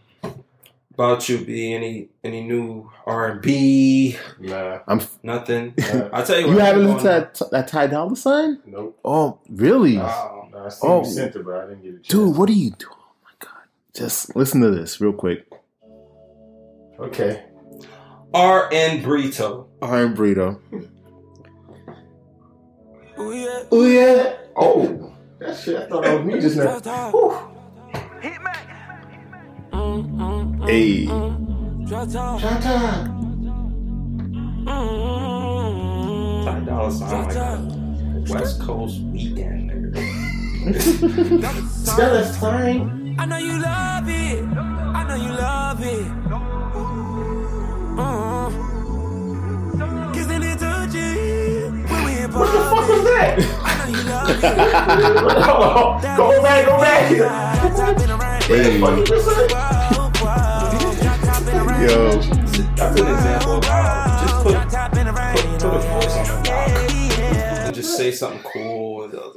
about 0.93 1.29
you, 1.29 1.37
be 1.45 1.73
Any 1.73 2.09
any 2.23 2.43
new 2.43 2.89
R 3.05 3.31
and 3.31 3.41
B? 3.41 4.17
Nah. 4.39 4.79
I'm. 4.87 5.01
Nothing. 5.23 5.73
Nah. 5.93 6.09
I 6.13 6.23
tell 6.23 6.39
you, 6.39 6.47
You 6.47 6.55
what, 6.55 6.65
haven't 6.65 6.81
I'm 6.87 6.93
listened 6.95 7.33
to 7.35 7.43
that, 7.45 7.51
that 7.51 7.67
Ty 7.67 7.87
Dolla 7.87 8.15
Sign? 8.15 8.59
Nope. 8.65 8.99
Oh, 9.05 9.39
really? 9.49 9.97
Wow. 9.97 10.49
Nah, 10.51 10.65
I 10.65 10.69
seen 10.69 10.89
Oh. 10.89 10.99
you 11.03 11.11
sent 11.11 11.35
it, 11.35 11.45
but 11.45 11.55
I 11.55 11.67
didn't 11.67 11.83
get 11.83 11.89
a 11.89 11.97
chance. 11.97 12.07
Dude, 12.07 12.35
what 12.37 12.49
are 12.49 12.53
you 12.53 12.71
doing? 12.71 12.91
Oh 12.93 13.13
my 13.23 13.31
god! 13.39 13.63
Just 13.93 14.35
listen 14.35 14.61
to 14.61 14.71
this 14.71 14.99
real 14.99 15.13
quick. 15.13 15.47
Okay. 16.99 17.43
R 18.33 18.69
and 18.73 19.03
Brito. 19.03 19.67
Iron 19.81 20.15
Burrito. 20.15 20.59
Oh 23.19 23.85
yeah. 23.85 24.35
Oh. 24.55 25.13
That 25.39 25.55
shit. 25.55 25.77
I 25.77 25.85
thought 25.87 26.03
that 26.03 26.17
was 26.17 26.25
me 26.25 26.39
just 26.39 26.57
now. 26.57 26.79
Whew. 27.11 27.37
Hey, 30.65 31.05
Shut 31.87 32.15
up. 32.15 32.41
Ty 32.41 33.07
Dolla 36.65 36.91
Sign 36.91 37.27
like 37.27 37.35
a 37.35 37.59
West 38.33 38.59
Coast 38.61 38.99
weekend 39.01 39.69
nigga. 39.93 41.69
Spell 41.69 42.15
it 42.15 42.25
fine. 42.35 43.15
I 43.19 43.25
know 43.25 43.37
you 43.37 43.59
love 43.59 44.09
it. 44.09 44.43
I 44.43 45.03
know 45.07 45.15
you 45.15 45.29
love 45.29 45.81
it. 45.83 46.07
Uh-huh. 47.99 48.49
Kissing 50.13 50.43
and 50.43 50.59
touching. 50.59 51.83
When 51.87 52.31
What 52.33 52.51
the 52.51 52.59
fuck 52.69 52.87
was 52.89 53.03
that? 53.03 53.37
I 53.87 53.89
know 53.89 53.97
you 53.97 54.03
love 54.03 54.29
it. 54.29 55.43
Hold 55.43 55.63
on. 55.63 56.17
Go 56.17 56.41
back. 56.41 56.65
Go 56.65 56.77
back. 56.77 57.75
Top 57.75 57.99
in 57.99 58.07
the 58.09 58.17
hey, 58.47 58.79
you 58.79 59.03
just 59.05 59.25
said? 59.25 59.51
Whoa, 59.51 60.11
whoa. 60.17 61.01
Drop 61.01 61.19
top 61.21 61.41
in 61.47 61.53
the 61.55 61.63
rain. 61.63 61.81
yo, 61.87 61.95
That's 62.75 62.99
an 62.99 63.07
example 63.07 63.57
of 63.57 63.63
how 63.63 64.25
just 64.27 64.43
put 64.43 64.51
Drop 64.51 64.69
top 64.69 64.97
in 64.97 65.05
the 65.05 65.13
rain. 65.13 65.35
put, 65.35 65.43
put 65.61 65.73
a 65.73 65.79
voice 65.79 66.15
on 66.17 66.25
the 66.25 66.49
Yeah, 67.17 67.67
and 67.67 67.75
just 67.75 67.95
say 67.97 68.11
something 68.11 68.41
cool. 68.43 68.66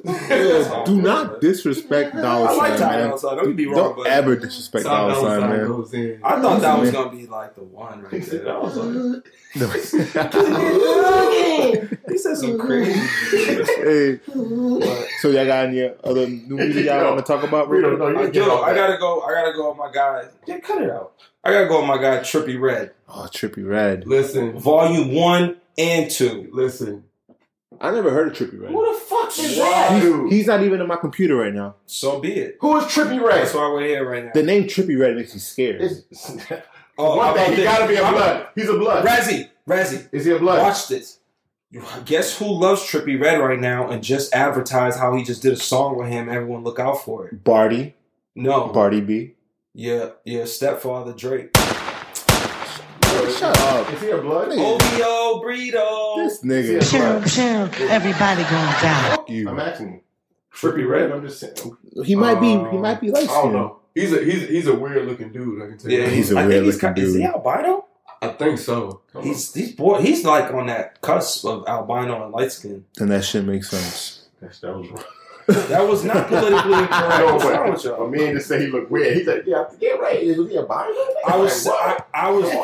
Yeah, 0.04 0.84
do 0.86 1.02
not 1.02 1.40
disrespect 1.40 2.14
Dolla 2.14 2.46
I 2.46 2.52
like 2.54 2.78
Sign, 2.78 2.80
Ty 2.88 2.96
man. 2.96 3.08
Dolla 3.08 3.18
Sign. 3.18 3.36
Don't 3.36 3.46
get 3.48 3.56
me 3.56 3.64
wrong, 3.66 3.74
Don't 3.76 3.96
but 3.96 4.06
ever 4.06 4.36
disrespect 4.36 4.84
Ty 4.86 4.90
Dolla 4.90 5.14
Sign, 5.14 5.40
Sign 5.40 5.50
man. 5.50 6.20
I 6.24 6.40
thought 6.40 6.60
that 6.62 6.78
was 6.80 6.90
gonna 6.90 7.10
be 7.10 7.26
like 7.26 7.54
the 7.54 7.62
one 7.64 8.02
right 8.02 8.22
there. 8.22 8.54
I 8.54 8.58
was 8.58 8.76
like, 8.76 9.24
he 12.08 12.18
said 12.18 12.36
some 12.36 12.58
crazy. 12.66 12.92
shit. 13.30 13.66
hey, 13.78 14.20
But 14.26 15.06
so 15.20 15.28
y'all 15.28 15.46
got 15.46 15.66
any 15.66 15.82
other 16.04 16.26
new 16.28 16.56
music 16.64 16.86
y'all 16.86 17.14
want 17.14 17.24
to 17.26 17.32
talk 17.32 17.42
about? 17.44 17.68
We 17.68 17.78
real 17.78 17.96
don't 17.96 18.14
quick? 18.14 18.34
I, 18.34 18.38
yo, 18.38 18.50
all 18.50 18.64
I 18.64 18.74
gotta 18.74 18.96
go. 18.98 19.20
I 19.22 19.32
gotta 19.32 19.52
go 19.52 19.68
with 19.70 19.78
my 19.78 19.90
guy. 19.92 20.24
Yeah, 20.46 20.58
cut 20.60 20.82
it 20.82 20.90
out. 20.90 21.12
I 21.44 21.52
gotta 21.52 21.66
go 21.66 21.78
with 21.80 21.88
my 21.88 21.98
guy 21.98 22.18
Trippie 22.18 22.60
Redd, 22.60 22.92
Oh, 23.08 23.28
Trippie 23.32 23.66
Redd. 23.68 24.06
Listen, 24.06 24.58
Volume 24.58 25.14
One 25.14 25.56
and 25.78 26.10
Two. 26.10 26.48
listen. 26.52 27.04
I 27.80 27.90
never 27.90 28.10
heard 28.10 28.28
of 28.28 28.34
Trippie 28.34 28.60
Redd. 28.60 28.72
Who 28.72 28.92
the 28.92 29.00
fuck 29.00 29.38
is 29.38 29.56
Wow. 29.58 29.64
that? 29.70 30.00
Dude. 30.02 30.32
He's 30.32 30.46
not 30.46 30.62
even 30.62 30.80
in 30.80 30.86
my 30.86 30.96
computer 30.96 31.36
right 31.36 31.54
now. 31.54 31.76
So 31.86 32.20
be 32.20 32.32
it. 32.34 32.58
Who 32.60 32.76
is 32.76 32.84
Trippie 32.84 33.20
Redd? 33.22 33.42
That's 33.42 33.54
why 33.54 33.68
we're 33.72 33.86
here 33.86 34.08
right 34.08 34.24
now. 34.26 34.30
The 34.34 34.42
name 34.42 34.64
Trippie 34.64 34.98
Redd 35.00 35.16
makes 35.16 35.32
me 35.34 35.40
scared. 35.40 35.80
It's, 35.80 36.30
Oh, 36.98 37.16
one 37.16 37.28
how 37.28 37.34
thing, 37.34 37.50
he 37.52 37.56
this? 37.56 37.64
gotta 37.64 37.88
be 37.88 37.94
a 37.96 38.00
blood. 38.10 38.46
He's 38.54 38.68
a 38.68 38.74
blood. 38.76 39.06
Razzie, 39.06 39.48
Razzie, 39.66 40.06
Is 40.12 40.26
he 40.26 40.32
a 40.32 40.38
blood? 40.38 40.60
watch 40.60 40.88
this. 40.88 41.18
Guess 42.04 42.36
who 42.38 42.46
loves 42.46 42.82
Trippie 42.82 43.18
Redd 43.18 43.40
right 43.40 43.58
now 43.58 43.88
and 43.88 44.02
just 44.04 44.34
advertised 44.34 44.98
how 44.98 45.14
he 45.14 45.22
just 45.24 45.40
did 45.40 45.52
a 45.54 45.56
song 45.56 45.96
with 45.96 46.08
him. 46.08 46.28
Everyone 46.28 46.62
look 46.62 46.78
out 46.78 47.02
for 47.02 47.26
it. 47.28 47.42
Barty. 47.42 47.94
No, 48.34 48.66
Barty 48.68 49.00
B. 49.00 49.34
yeah, 49.72 50.10
yeah, 50.24 50.44
stepfather 50.44 51.12
Drake. 51.14 51.50
Shut 53.38 53.58
up. 53.58 53.92
Is 53.92 54.00
he 54.02 54.10
a 54.10 54.18
blood? 54.18 54.48
OVO 54.50 55.42
Burrito. 55.42 56.16
This 56.24 56.42
nigga. 56.42 56.78
Is 56.80 56.90
he 56.90 56.98
a 56.98 57.66
blood? 57.70 57.80
Everybody 57.90 58.42
going 58.42 58.82
down. 58.82 59.10
Fuck 59.16 59.30
you. 59.30 59.48
I'm 59.48 59.58
asking. 59.58 60.02
Trippie 60.54 60.88
Redd? 60.88 61.10
I'm 61.12 61.26
just 61.26 61.40
saying. 61.40 61.54
He 62.04 62.14
might 62.14 62.40
be. 62.40 62.48
He 62.48 62.54
Um, 62.56 62.80
might 62.80 63.00
be 63.00 63.10
light 63.10 63.28
I 63.28 63.42
don't 63.42 63.52
know. 63.52 63.76
He's 63.94 64.12
a 64.12 64.22
he's 64.24 64.48
he's 64.48 64.66
a 64.66 64.74
weird 64.74 65.06
looking 65.06 65.32
dude. 65.32 65.62
I 65.62 65.66
can 65.68 65.78
tell 65.78 65.90
Yeah, 65.90 66.04
you. 66.04 66.10
He's 66.10 66.30
a 66.32 66.38
I 66.38 66.46
weird 66.46 66.52
think 66.64 66.64
he's 66.74 66.82
looking 66.82 66.94
ki- 66.94 67.02
Is 67.02 67.14
he 67.14 67.24
albino? 67.24 67.86
I 68.22 68.28
think 68.28 68.58
so. 68.58 69.00
He's 69.22 69.52
he's 69.54 69.72
boy. 69.72 70.00
He's 70.00 70.24
like 70.24 70.52
on 70.52 70.66
that 70.66 71.00
cusp 71.00 71.44
of 71.46 71.66
albino 71.66 72.24
and 72.24 72.32
light 72.32 72.52
skin. 72.52 72.84
Then 72.96 73.08
that 73.08 73.24
shit 73.24 73.44
makes 73.44 73.70
sense. 73.70 74.26
That's, 74.40 74.60
that 74.60 74.76
was 74.76 74.88
wrong. 74.90 75.04
That 75.68 75.88
was 75.88 76.04
not 76.04 76.28
politically 76.28 76.72
incorrect. 76.78 77.18
No, 77.18 77.38
but 77.38 77.84
y'all? 77.84 78.06
a 78.06 78.10
man 78.10 78.34
just 78.34 78.48
say 78.48 78.60
he 78.60 78.66
looked 78.68 78.90
weird. 78.90 79.16
He's 79.16 79.26
like, 79.26 79.44
yeah, 79.46 79.64
yeah, 79.80 79.90
right. 79.92 80.22
Is 80.22 80.36
he 80.36 80.56
a 80.56 80.62
bio? 80.62 80.86
I 81.26 81.36
was 81.36 81.66
I, 81.66 81.98
I 82.14 82.30
was. 82.30 82.48
I, 82.52 82.54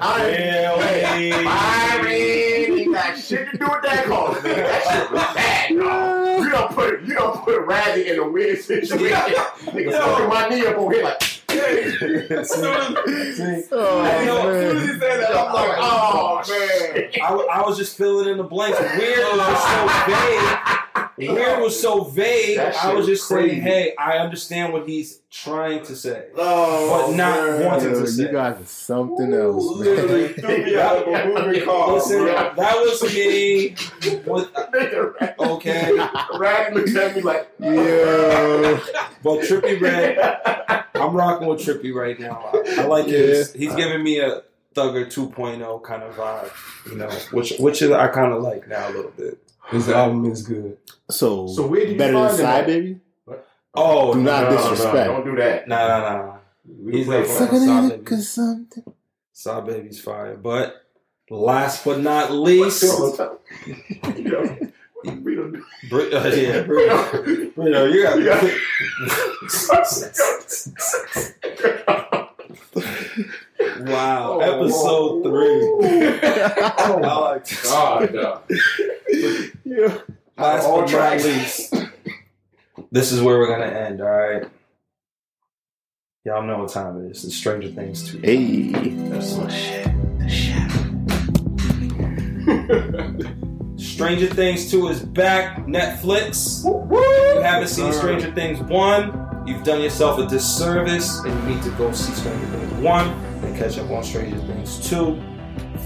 I, 0.00 0.26
Really? 0.26 0.82
hey, 0.82 1.44
Byron, 1.44 2.78
he 2.78 2.84
got 2.92 3.18
shit 3.18 3.50
to 3.50 3.58
do 3.58 3.64
with 3.66 3.82
that 3.82 4.04
call, 4.06 4.32
man. 4.32 4.42
That 4.42 4.82
shit 4.82 5.10
was 5.10 5.22
bad, 5.34 5.68
dog. 5.76 6.44
You 6.44 6.50
don't 6.50 6.72
put 6.72 7.02
you 7.02 7.14
don't 7.14 7.44
put 7.44 7.66
Razzie 7.66 8.06
in 8.06 8.18
a 8.18 8.28
weird 8.28 8.58
situation. 8.60 9.16
Nigga 9.66 9.92
fucking 9.92 10.28
my 10.28 10.48
knee 10.48 10.66
up 10.66 10.76
over 10.76 10.94
here 10.94 11.04
like. 11.04 11.22
See, 12.44 13.64
Oh, 13.72 14.00
I 14.00 14.24
know, 14.24 14.48
as 14.48 14.70
soon 14.70 14.76
as 14.76 14.82
he 14.82 14.88
said 14.98 15.20
that, 15.20 15.36
I'm 15.36 15.52
like, 15.54 15.78
oh, 15.80 16.42
oh 16.44 16.94
man. 16.94 17.10
I, 17.22 17.58
I 17.58 17.66
was 17.66 17.76
just 17.76 17.96
filling 17.96 18.28
in 18.28 18.36
the 18.38 18.44
blanks. 18.44 18.78
Weird 18.80 19.18
was 19.36 19.62
so 19.62 19.88
vague. 20.06 21.34
Weird 21.36 21.60
was 21.60 21.80
so 21.80 22.04
vague. 22.04 22.58
I 22.58 22.94
was 22.94 23.06
just 23.06 23.26
crazy. 23.26 23.50
saying, 23.50 23.62
hey, 23.62 23.94
I 23.98 24.18
understand 24.18 24.72
what 24.72 24.88
he's 24.88 25.20
trying 25.30 25.82
to 25.84 25.94
say. 25.94 26.26
Oh, 26.36 27.06
But 27.08 27.16
not 27.16 27.36
man. 27.58 27.64
wanting 27.66 27.90
Yo, 27.92 28.04
to 28.04 28.10
you 28.12 28.28
guys 28.32 28.60
are 28.60 28.64
something 28.64 29.32
else, 29.34 29.64
Literally 29.76 30.22
man. 30.22 30.34
threw 30.34 30.64
me 30.64 30.76
out 30.78 30.96
of 30.96 31.08
a 31.08 31.26
moving 31.46 31.64
car. 31.64 31.92
Listen, 31.94 32.18
bro. 32.22 32.52
that 32.56 32.76
was 32.76 33.02
me. 33.14 33.74
With, 34.26 34.48
okay, 35.38 35.92
Razzie 36.32 36.74
looks 36.74 36.96
at 36.96 37.16
me 37.16 37.22
like, 37.22 37.48
Yo. 37.60 38.80
but 39.22 39.40
Trippie 39.40 39.80
Redd, 39.80 40.84
I'm 41.00 41.14
rocking 41.14 41.48
with 41.48 41.60
Trippie 41.60 41.94
right 41.94 42.18
now. 42.18 42.50
I, 42.52 42.82
I 42.82 42.84
like 42.86 43.06
his. 43.06 43.52
He's 43.52 43.74
giving 43.74 44.02
me 44.02 44.20
a 44.20 44.42
Thugger 44.74 45.06
2.0 45.06 45.82
kind 45.82 46.02
of 46.02 46.14
vibe, 46.14 46.50
you 46.90 46.96
know, 46.96 47.08
which 47.32 47.54
which 47.58 47.82
is, 47.82 47.90
I 47.90 48.08
kind 48.08 48.32
of 48.32 48.42
like 48.42 48.68
now 48.68 48.88
a 48.88 48.92
little 48.92 49.10
bit. 49.12 49.38
His 49.70 49.88
album 49.88 50.26
is 50.26 50.42
good. 50.42 50.76
So, 51.10 51.46
So 51.48 51.66
where 51.66 51.80
did 51.80 51.92
you 51.92 51.98
better 51.98 52.12
find 52.14 52.30
him 52.30 52.36
Side 52.38 52.60
at? 52.60 52.66
Baby? 52.66 53.00
Oh, 53.74 54.14
Do 54.14 54.20
not 54.22 54.50
no, 54.50 54.56
disrespect. 54.56 54.94
No, 54.94 55.04
don't 55.14 55.24
do 55.24 55.36
that. 55.36 55.68
Nah, 55.68 55.86
nah, 55.86 56.00
nah, 56.00 56.26
nah. 56.26 56.36
We 56.82 56.92
He's 56.98 57.06
play 57.06 57.18
not 57.18 57.26
for 57.28 57.32
fucking 57.46 57.60
that. 57.60 57.66
Side 57.66 57.90
Baby. 57.90 58.04
cause 58.04 58.28
something. 58.28 58.84
SahBabii's 59.34 60.00
fire. 60.00 60.36
But 60.36 60.84
last 61.30 61.84
but 61.84 62.00
not 62.00 62.32
least, 62.32 62.82
You 65.04 65.12
know, 65.12 65.62
Br- 65.88 66.14
uh, 66.14 66.28
yeah, 66.28 66.62
Bruno, 66.66 67.50
Bruno, 67.54 67.84
you 67.86 68.02
got 68.02 68.20
Yeah. 68.22 68.56
wow. 73.80 74.32
Oh, 74.32 74.40
Episode 74.40 75.22
three. 75.22 75.60
Oh 76.82 77.00
I 77.02 77.18
like 77.32 77.44
this. 77.46 77.62
God, 77.70 78.12
no. 78.14 78.40
Yeah. 79.64 79.98
Last 80.36 80.64
All 80.64 80.82
but 80.82 80.92
not 80.92 81.12
least, 81.22 81.74
this 82.90 83.12
is 83.12 83.20
where 83.22 83.38
we're 83.38 83.48
gonna 83.48 83.66
end. 83.66 84.00
All 84.00 84.08
right. 84.08 84.44
Y'all 86.24 86.42
know 86.42 86.58
what 86.58 86.70
time 86.70 87.04
it 87.04 87.10
is. 87.10 87.24
It's 87.24 87.34
Stranger 87.34 87.70
Things 87.70 88.10
2. 88.12 88.18
Hey. 88.18 88.70
That's 89.08 89.36
Stranger 94.00 94.28
Things 94.28 94.70
2 94.70 94.88
is 94.88 95.00
back. 95.02 95.66
Netflix. 95.66 96.60
If 96.64 97.34
you 97.34 97.42
haven't 97.42 97.68
seen 97.68 97.92
Stranger 97.92 98.32
Things 98.32 98.58
1, 98.58 99.44
you've 99.46 99.62
done 99.62 99.82
yourself 99.82 100.18
a 100.18 100.26
disservice 100.26 101.18
and 101.18 101.28
you 101.28 101.54
need 101.54 101.62
to 101.64 101.70
go 101.72 101.92
see 101.92 102.10
Stranger 102.14 102.46
Things 102.46 102.72
1 102.72 103.08
and 103.44 103.56
catch 103.58 103.76
up 103.76 103.90
on 103.90 104.02
Stranger 104.02 104.38
Things 104.38 104.88
2. 104.88 105.22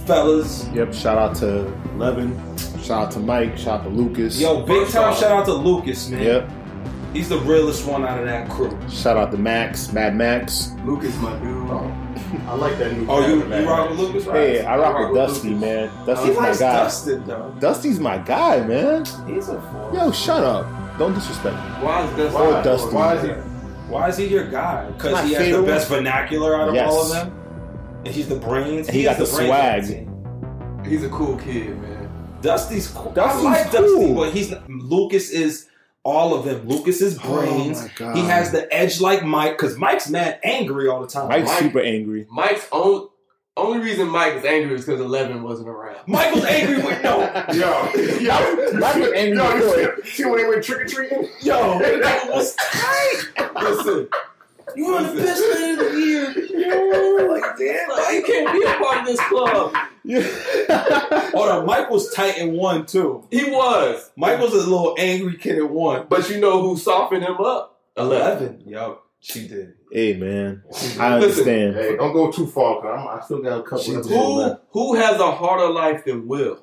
Fellas. 0.06 0.68
Yep. 0.72 0.94
Shout 0.94 1.18
out 1.18 1.34
to 1.38 1.62
Levin. 1.96 2.38
Shout 2.84 3.06
out 3.06 3.10
to 3.10 3.18
Mike. 3.18 3.58
Shout 3.58 3.80
out 3.80 3.82
to 3.82 3.88
Lucas. 3.88 4.40
Yo, 4.40 4.64
big 4.64 4.86
time 4.90 5.12
shout 5.16 5.32
out 5.32 5.46
to 5.46 5.52
Lucas, 5.52 6.08
man. 6.08 6.22
Yep. 6.22 6.50
He's 7.14 7.28
the 7.28 7.40
realest 7.40 7.84
one 7.84 8.04
out 8.04 8.20
of 8.20 8.26
that 8.26 8.48
crew. 8.48 8.78
Shout 8.88 9.16
out 9.16 9.32
to 9.32 9.38
Max. 9.38 9.92
Mad 9.92 10.14
Max. 10.14 10.70
Lucas, 10.84 11.16
my 11.16 11.36
dude. 11.40 11.68
Oh. 11.68 12.03
I 12.46 12.54
like 12.54 12.78
that 12.78 12.92
new. 12.96 13.06
Oh, 13.08 13.26
you, 13.26 13.36
you 13.54 13.68
rock 13.68 13.90
with 13.90 13.98
Lucas, 13.98 14.24
right? 14.26 14.36
Hey, 14.36 14.64
I 14.64 14.76
rock 14.78 14.98
with 14.98 15.10
with 15.10 15.28
Dusty, 15.28 15.48
Lucas. 15.50 15.60
man. 15.62 15.90
He 16.00 16.06
Dusty's 16.06 16.36
my 16.36 16.42
likes 16.46 16.58
guy. 16.58 16.72
Dustin, 16.76 17.26
though. 17.26 17.56
Dusty's 17.60 18.00
my 18.00 18.18
guy, 18.18 18.66
man. 18.66 19.04
He's 19.26 19.48
a 19.48 19.60
fool. 19.60 19.90
Yo, 19.94 20.12
shut 20.12 20.42
up. 20.44 20.66
Don't 20.98 21.14
disrespect 21.14 21.56
me. 21.56 21.84
Why 21.84 22.04
is 22.04 22.16
that? 22.16 22.34
Or 22.34 22.62
Dusty. 22.62 22.94
Why 22.94 23.14
is 23.16 23.22
he? 23.22 23.28
Why 23.90 24.08
is 24.08 24.16
he 24.16 24.26
your 24.26 24.48
guy? 24.50 24.90
Because 24.90 25.28
he 25.28 25.34
has 25.34 25.50
the 25.56 25.62
best 25.62 25.88
vernacular 25.88 26.54
out 26.60 26.68
of 26.68 26.74
Yes. 26.74 26.90
all 26.90 27.02
of 27.02 27.10
them? 27.10 27.40
And 28.04 28.14
he's 28.14 28.28
the 28.28 28.36
brains. 28.36 28.88
And 28.88 28.96
he 28.96 29.04
got 29.04 29.20
is 29.20 29.30
the 29.30 29.36
brains 29.36 29.86
swag. 29.88 30.86
He's 30.86 31.04
a 31.04 31.08
cool 31.10 31.36
kid, 31.38 31.80
man. 31.80 32.38
Dusty's 32.42 32.88
cool. 32.88 33.12
Dusty's 33.12 33.44
I 33.44 33.50
like 33.62 33.70
cool. 33.70 33.80
Dusty, 33.98 34.14
but 34.14 34.32
he's 34.32 34.50
not, 34.50 34.68
Lucas 34.68 35.30
is 35.30 35.68
all 36.04 36.34
of 36.34 36.44
them. 36.44 36.68
Lucas's 36.68 37.18
oh 37.24 37.34
brains. 37.40 37.80
Oh 37.80 37.82
my 37.84 37.90
God. 37.96 38.16
he 38.16 38.22
has 38.24 38.52
the 38.52 38.72
edge 38.72 39.00
like 39.00 39.24
Mike 39.24 39.52
because 39.56 39.76
Mike's 39.78 40.08
mad 40.08 40.38
angry 40.44 40.88
all 40.88 41.00
the 41.00 41.06
time. 41.08 41.28
Mike's 41.28 41.48
Mike- 41.48 41.58
super 41.60 41.80
angry. 41.80 42.26
Mike's 42.30 42.68
only 42.70 43.08
only 43.56 43.78
reason 43.78 44.08
Mike 44.08 44.34
is 44.34 44.44
angry 44.44 44.74
is 44.74 44.84
because 44.84 45.00
Eleven 45.00 45.42
wasn't 45.44 45.68
around. 45.68 45.96
Mike 46.08 46.34
was 46.34 46.44
angry 46.44 46.76
with 46.82 47.02
no. 47.04 47.20
Yo, 47.52 48.18
yo, 48.18 48.72
Mike 48.78 48.96
was 48.96 49.12
angry 49.12 49.36
Yo, 49.36 49.52
before. 49.54 49.78
you 49.80 50.02
see, 50.04 50.10
see 50.10 50.24
when 50.24 50.38
they 50.38 50.48
went 50.48 50.64
trick 50.64 50.80
or 50.80 50.84
treating? 50.86 51.28
Yo, 51.40 51.78
that 51.78 52.28
was 52.30 52.54
tight. 52.56 53.52
Listen, 53.62 54.08
You 54.76 54.86
are 54.94 55.02
the 55.02 55.22
best 55.22 55.42
man 55.54 55.78
of 55.78 55.92
the 55.92 56.00
year. 56.00 56.34
Like 57.34 57.58
damn, 57.58 58.14
you 58.14 58.22
can't 58.22 58.52
be 58.52 58.62
a 58.66 58.74
part 58.76 58.98
of 59.00 59.06
this 59.06 59.20
club. 59.20 59.74
Hold 61.34 61.48
on, 61.48 61.66
Mike 61.66 61.90
was 61.90 62.12
tight 62.12 62.38
in 62.38 62.52
one 62.56 62.86
too. 62.86 63.26
He 63.30 63.44
was, 63.44 64.10
Mike 64.16 64.38
was 64.40 64.52
a 64.52 64.56
little 64.58 64.94
angry 64.98 65.36
kid 65.36 65.58
at 65.58 65.68
one. 65.70 66.06
but 66.08 66.28
you 66.30 66.38
know 66.40 66.62
who 66.62 66.76
softened 66.76 67.24
him 67.24 67.36
up? 67.40 67.80
Eleven. 67.96 68.46
Eleven. 68.46 68.68
Yo, 68.68 68.98
she 69.20 69.48
did. 69.48 69.74
Hey, 69.90 70.14
man. 70.14 70.62
I 70.98 71.14
understand. 71.14 71.74
Hey, 71.76 71.96
don't 71.96 72.12
go 72.12 72.30
too 72.30 72.46
far, 72.46 72.80
cause 72.80 72.98
I'm, 72.98 73.08
I 73.20 73.24
still 73.24 73.42
got 73.42 73.60
a 73.60 73.62
couple 73.62 73.96
of. 73.96 74.06
Who 74.06 74.56
who 74.70 74.94
has 74.94 75.18
a 75.20 75.32
harder 75.32 75.68
life 75.72 76.04
than 76.04 76.26
Will? 76.28 76.62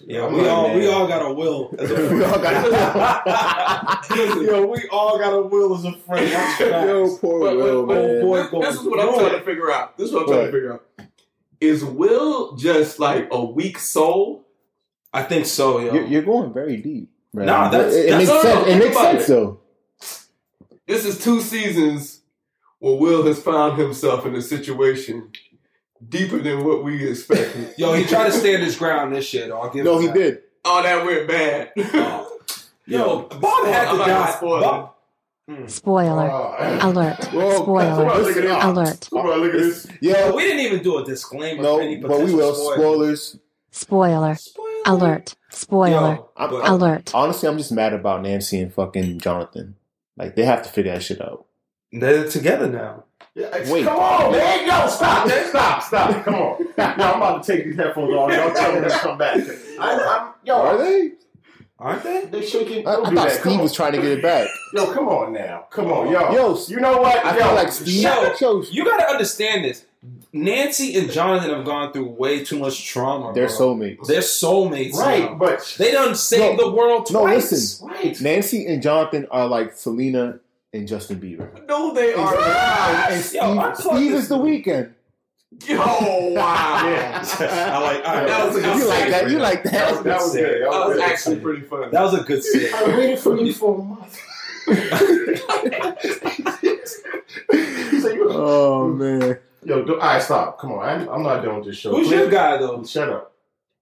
Yeah, 0.00 0.26
I'm 0.26 0.32
we 0.32 0.40
like, 0.42 0.50
all 0.50 0.68
man. 0.68 0.76
we 0.78 0.86
all 0.88 1.08
got 1.08 1.22
a 1.28 1.32
will. 1.34 1.74
As 1.78 1.90
a 1.90 1.94
We 2.14 2.24
all 2.24 2.38
got- 2.38 4.06
Yo, 4.16 4.66
we 4.66 4.88
all 4.90 5.18
got 5.18 5.32
a 5.32 5.42
will 5.42 5.76
as 5.76 5.84
a 5.84 5.92
friend. 5.92 6.30
That's 6.30 6.56
facts. 6.58 6.86
Yo, 6.86 7.16
poor 7.18 7.40
But- 7.40 7.56
Will, 7.56 7.86
but- 7.86 7.94
man. 7.94 8.20
boy, 8.20 8.38
This, 8.42 8.50
going 8.50 8.62
this 8.64 8.74
is 8.76 8.82
what 8.86 9.00
I'm 9.00 9.14
trying 9.14 9.38
to 9.38 9.44
figure 9.44 9.72
out. 9.72 9.98
This 9.98 10.08
is 10.08 10.14
what 10.14 10.22
I'm 10.22 10.28
trying 10.28 10.38
What? 10.40 10.46
to 10.46 10.52
figure 10.52 10.72
out. 10.74 10.84
Is 11.60 11.84
Will 11.84 12.56
just 12.56 12.98
like 13.00 13.28
a 13.32 13.44
weak 13.44 13.78
soul? 13.78 14.44
I 15.12 15.22
think 15.24 15.46
so, 15.46 15.80
yo. 15.80 15.92
You're, 15.94 16.06
you're 16.06 16.22
going 16.22 16.52
very 16.52 16.76
deep. 16.76 17.10
Man. 17.32 17.46
Nah, 17.46 17.68
that's- 17.68 17.94
it, 17.94 18.10
it 18.10 18.16
makes 18.18 18.28
no, 18.28 18.36
no, 18.36 18.42
sense. 18.42 18.68
It 18.68 18.78
makes 18.78 18.96
sense 18.96 19.24
it. 19.24 19.28
though. 19.32 19.60
This 20.86 21.04
is 21.04 21.22
two 21.22 21.40
seasons 21.40 22.20
where 22.78 22.94
Will 22.96 23.24
has 23.26 23.42
found 23.42 23.78
himself 23.78 24.24
in 24.24 24.34
a 24.36 24.40
situation 24.42 25.30
deeper 26.06 26.38
than 26.38 26.64
what 26.64 26.84
we 26.84 27.08
expected. 27.08 27.74
Yo, 27.78 27.92
he 27.94 28.04
tried 28.04 28.26
to 28.26 28.32
stand 28.32 28.62
his 28.62 28.76
ground 28.76 29.14
this 29.14 29.24
shit. 29.26 29.50
I'll 29.50 29.70
give 29.70 29.84
No, 29.84 29.98
he 29.98 30.06
that. 30.08 30.14
did. 30.14 30.38
Oh, 30.64 30.82
that 30.82 31.04
went 31.04 31.28
bad. 31.28 31.72
Oh. 31.94 32.34
Yo, 32.86 33.22
Bob 33.22 33.66
had 33.66 33.88
I'm 33.88 33.98
to 33.98 34.04
die. 34.04 34.30
spoil 34.30 34.60
Bob, 34.62 34.94
Spoiler. 35.68 36.30
Oh, 36.30 36.78
Alert. 36.90 37.24
Whoa, 37.32 37.62
Spoiler. 37.62 38.04
look 38.22 38.36
at 38.36 38.42
this. 38.42 38.64
Alert. 38.64 39.08
Look 39.12 39.54
at 39.54 39.58
this. 39.60 39.86
Yeah, 40.00 40.30
we 40.32 40.42
didn't 40.44 40.60
even 40.60 40.82
do 40.82 40.98
a 40.98 41.04
disclaimer. 41.04 41.62
no, 41.62 41.78
any 41.80 41.96
but 41.96 42.18
we 42.20 42.34
will. 42.34 42.54
spoilers. 42.54 43.36
Spoilers. 43.70 44.34
Spoiler. 44.34 44.34
Spoiler. 44.36 44.82
Alert. 44.86 45.34
Spoiler. 45.50 45.90
Yo, 46.14 46.30
I'm- 46.36 46.54
I'm- 46.54 46.72
Alert. 46.74 47.10
Honestly, 47.14 47.48
I'm 47.48 47.58
just 47.58 47.72
mad 47.72 47.92
about 47.92 48.22
Nancy 48.22 48.58
and 48.60 48.72
fucking 48.72 49.20
Jonathan. 49.20 49.76
Like 50.16 50.34
they 50.34 50.44
have 50.44 50.62
to 50.62 50.68
figure 50.70 50.92
that 50.94 51.02
shit 51.02 51.20
out. 51.20 51.44
they're 51.92 52.28
together 52.28 52.68
now. 52.68 53.04
Yeah, 53.38 53.72
Wait. 53.72 53.84
Come 53.84 53.96
on, 53.98 54.32
man. 54.32 54.66
Yo, 54.66 54.88
stop, 54.88 55.28
man. 55.28 55.48
Stop, 55.48 55.82
stop. 55.84 56.24
Come 56.24 56.34
on. 56.34 56.58
Yo, 56.78 56.84
I'm 56.84 56.98
about 56.98 57.44
to 57.44 57.52
take 57.52 57.66
these 57.66 57.76
headphones 57.76 58.12
off. 58.12 58.32
Y'all 58.32 58.52
tell 58.52 58.72
me 58.74 58.80
to 58.80 58.90
come 58.90 59.16
back. 59.16 59.36
I'm, 59.78 60.00
I'm, 60.00 60.32
yo, 60.42 60.56
Are 60.56 60.76
they? 60.76 61.12
Aren't 61.78 62.02
they? 62.02 62.24
They 62.24 62.44
shaking. 62.44 62.84
I, 62.84 62.94
I 62.94 62.94
thought 62.96 63.14
that. 63.14 63.40
Steve 63.40 63.60
was 63.60 63.72
trying 63.72 63.92
to 63.92 63.98
get 63.98 64.10
it 64.10 64.22
back. 64.22 64.48
Yo, 64.74 64.92
come 64.92 65.06
on 65.08 65.32
now. 65.32 65.66
Come 65.70 65.86
on, 65.92 66.10
yo. 66.10 66.32
Yo, 66.32 66.58
you 66.66 66.80
know 66.80 66.98
what? 66.98 67.24
I 67.24 67.36
yo, 67.38 67.44
feel 67.44 67.54
like 67.54 67.70
Steve. 67.70 68.02
Yo, 68.02 68.32
Yo, 68.40 68.62
You 68.62 68.84
gotta 68.84 69.08
understand 69.08 69.64
this. 69.64 69.84
Nancy 70.32 70.96
and 70.96 71.10
Jonathan 71.10 71.50
have 71.50 71.64
gone 71.64 71.92
through 71.92 72.06
way 72.06 72.44
too 72.44 72.58
much 72.58 72.84
trauma. 72.86 73.32
they're 73.34 73.46
bro. 73.46 73.56
soulmates. 73.56 74.06
They're 74.06 74.20
soulmates. 74.20 74.94
Right, 74.94 75.30
now. 75.30 75.34
but 75.34 75.74
They 75.78 75.92
done 75.92 76.14
saved 76.16 76.58
No, 76.58 76.70
the 76.70 76.76
world 76.76 77.06
Twice. 77.06 77.12
no, 77.12 77.24
listen. 77.24 77.88
right. 77.88 78.20
Nancy 78.20 78.66
and 78.66 78.82
Jonathan 78.82 79.26
are 79.30 79.46
like 79.46 79.72
Selena 79.72 80.40
and 80.72 80.86
Justin 80.88 81.20
Bieber. 81.20 81.66
no, 81.66 81.92
they 81.94 82.12
are 82.14 82.34
And 82.34 82.44
not. 82.44 83.12
Steve, 83.24 83.34
Yo, 83.42 83.58
I 83.58 83.72
Steve 83.74 84.10
this- 84.12 84.22
is 84.24 84.28
the 84.28 84.38
weekend. 84.38 84.94
Yo, 85.66 85.78
wow. 85.78 86.34
Yeah. 86.84 87.24
I 87.72 87.78
like. 87.82 88.04
I, 88.04 88.24
That 88.26 88.46
was 88.46 88.56
a 88.56 88.60
good 88.60 88.76
You 88.76 88.86
like 88.88 89.10
that? 89.10 89.30
You 89.30 89.38
like 89.38 89.62
That 89.64 89.72
that? 89.72 89.90
was, 89.92 90.02
that 90.04 90.20
was 90.20 90.32
good. 90.36 90.44
That 90.44 90.60
That 90.60 90.78
was, 90.78 90.88
was 90.88 90.96
good. 90.98 91.04
actually 91.10 91.40
pretty 91.40 91.62
funny. 91.62 91.90
That 91.90 92.02
was 92.02 92.14
a 92.14 92.22
good 92.22 92.44
save. 92.44 92.74
I 92.74 92.96
waited 92.96 93.18
for 93.18 93.36
you 93.38 93.52
for 93.54 93.74
a 93.74 93.82
month. 93.82 94.18
He 97.50 98.00
said, 98.00 98.14
you- 98.16 98.28
Oh 98.30 98.88
man. 98.88 99.38
Yo, 99.64 99.84
do, 99.84 99.94
all 99.94 99.98
right, 100.00 100.22
stop. 100.22 100.58
Come 100.58 100.72
on, 100.72 100.86
I'm, 100.88 101.08
I'm 101.08 101.22
not 101.22 101.42
doing 101.42 101.62
this 101.64 101.76
show. 101.78 101.90
Who's 101.94 102.08
Please- 102.08 102.16
your 102.18 102.30
guy 102.30 102.58
though? 102.58 102.84
Shut 102.84 103.08
up. 103.08 103.32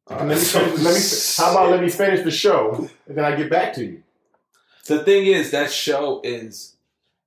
All 0.08 0.18
let 0.18 0.28
me 0.28 0.34
finish, 0.36 0.78
let 0.82 0.94
me. 0.94 1.00
How 1.44 1.50
about 1.52 1.70
let 1.72 1.80
me 1.82 1.88
finish 1.90 2.22
the 2.22 2.30
show 2.30 2.88
and 3.08 3.16
then 3.18 3.24
I 3.24 3.34
get 3.34 3.50
back 3.50 3.72
to 3.74 3.84
you. 3.84 4.02
The 4.86 5.02
thing 5.02 5.26
is, 5.26 5.50
that 5.50 5.72
show 5.72 6.20
is. 6.22 6.75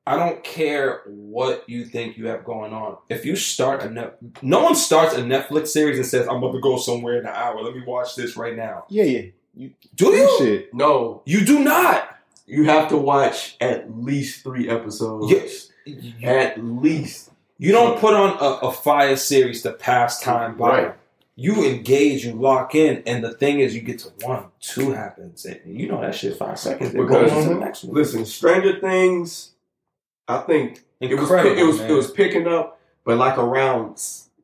I 0.08 0.16
don't 0.16 0.44
care 0.44 1.02
what 1.06 1.64
you 1.70 1.86
think 1.86 2.18
you 2.18 2.28
have 2.28 2.44
going 2.44 2.74
on. 2.74 2.98
If 3.10 3.26
you 3.26 3.36
start 3.36 3.84
a 3.84 3.90
net, 3.90 4.18
no 4.42 4.64
one 4.64 4.76
starts 4.76 5.14
a 5.14 5.20
Netflix 5.22 5.68
series 5.68 5.98
and 5.98 6.06
says, 6.06 6.28
"I'm 6.28 6.38
about 6.38 6.54
to 6.54 6.60
go 6.60 6.78
somewhere 6.78 7.20
in 7.20 7.26
an 7.28 7.34
hour. 7.34 7.62
Let 7.62 7.76
me 7.76 7.84
watch 7.86 8.16
this 8.16 8.36
right 8.36 8.56
now." 8.56 8.86
Yeah, 8.90 9.04
yeah. 9.04 9.22
You 9.56 9.72
Do 9.96 10.06
do 10.12 10.18
you? 10.18 10.36
shit. 10.40 10.74
No, 10.74 11.22
You 11.26 11.46
do 11.46 11.60
not. 11.64 12.16
you 12.48 12.64
have 12.66 12.88
to 12.90 12.98
watch 12.98 13.56
at 13.62 13.96
least 14.04 14.42
three 14.44 14.68
episodes. 14.70 15.32
Yes. 15.32 15.70
You, 15.86 16.14
At 16.28 16.64
least. 16.64 17.32
you 17.58 17.72
don't 17.72 18.00
put 18.00 18.14
on 18.14 18.38
a, 18.40 18.68
a 18.68 18.72
fire 18.72 19.16
series 19.16 19.62
to 19.64 19.72
pass 19.74 20.22
time 20.22 20.56
by. 20.58 20.70
Right. 20.84 20.96
You 21.36 21.64
engage, 21.66 22.26
you 22.26 22.34
lock 22.34 22.76
in, 22.76 23.02
and 23.06 23.24
the 23.24 23.34
thing 23.34 23.60
is, 23.62 23.74
you 23.74 23.82
get 23.82 24.00
to 24.00 24.10
one, 24.26 24.46
two 24.60 24.92
happens, 24.92 25.46
and 25.46 25.60
you 25.66 25.88
know 25.88 26.02
that 26.02 26.14
shit 26.16 26.36
five 26.38 26.60
seconds. 26.60 26.94
It 26.94 26.98
Because- 26.98 27.32
goes 27.32 27.44
to 27.46 27.50
the 27.54 27.60
next 27.60 27.84
one. 27.86 27.96
Listen, 27.96 28.26
Stranger 28.26 28.80
Things, 28.80 29.52
I 30.30 30.38
think 30.40 30.82
it 31.02 31.16
was, 31.16 31.30
it 31.32 31.66
was, 31.66 31.80
man. 31.80 31.90
it 31.90 31.94
was 31.94 32.12
picking 32.12 32.48
up, 32.48 32.80
but 33.04 33.18
like 33.18 33.38
around 33.38 34.02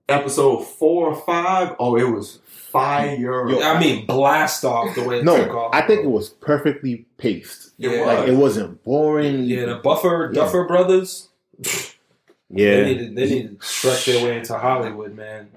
episode 0.10 0.62
four 0.62 1.08
or 1.08 1.16
five, 1.16 1.76
oh, 1.80 1.96
it 1.96 2.04
was 2.10 2.40
fire. 2.46 3.16
Yo, 3.50 3.62
I 3.62 3.80
mean, 3.80 4.06
blast 4.06 4.66
off 4.66 4.96
the 4.96 5.04
way 5.04 5.20
it 5.20 5.24
took 5.26 5.48
No, 5.48 5.60
off. 5.60 5.76
I 5.76 5.82
think 5.82 6.04
it 6.04 6.10
was 6.10 6.30
perfectly 6.30 7.06
paced. 7.18 7.72
Yeah. 7.78 8.02
Like 8.06 8.28
it 8.28 8.34
wasn't 8.36 8.84
boring. 8.84 9.44
Yeah, 9.44 9.66
the 9.66 9.76
Buffer 9.76 10.32
Yeah. 10.34 10.42
Duffer 10.42 10.66
brothers. 10.66 11.30
They 11.60 11.70
Yeah. 12.50 12.86
need 12.86 12.98
to, 13.00 13.14
they 13.16 13.30
need 13.30 13.60
to 13.60 13.66
stretch 13.66 14.06
their 14.06 14.26
way 14.26 14.38
into 14.38 14.58
Hollywood, 14.58 15.16
man. 15.16 15.50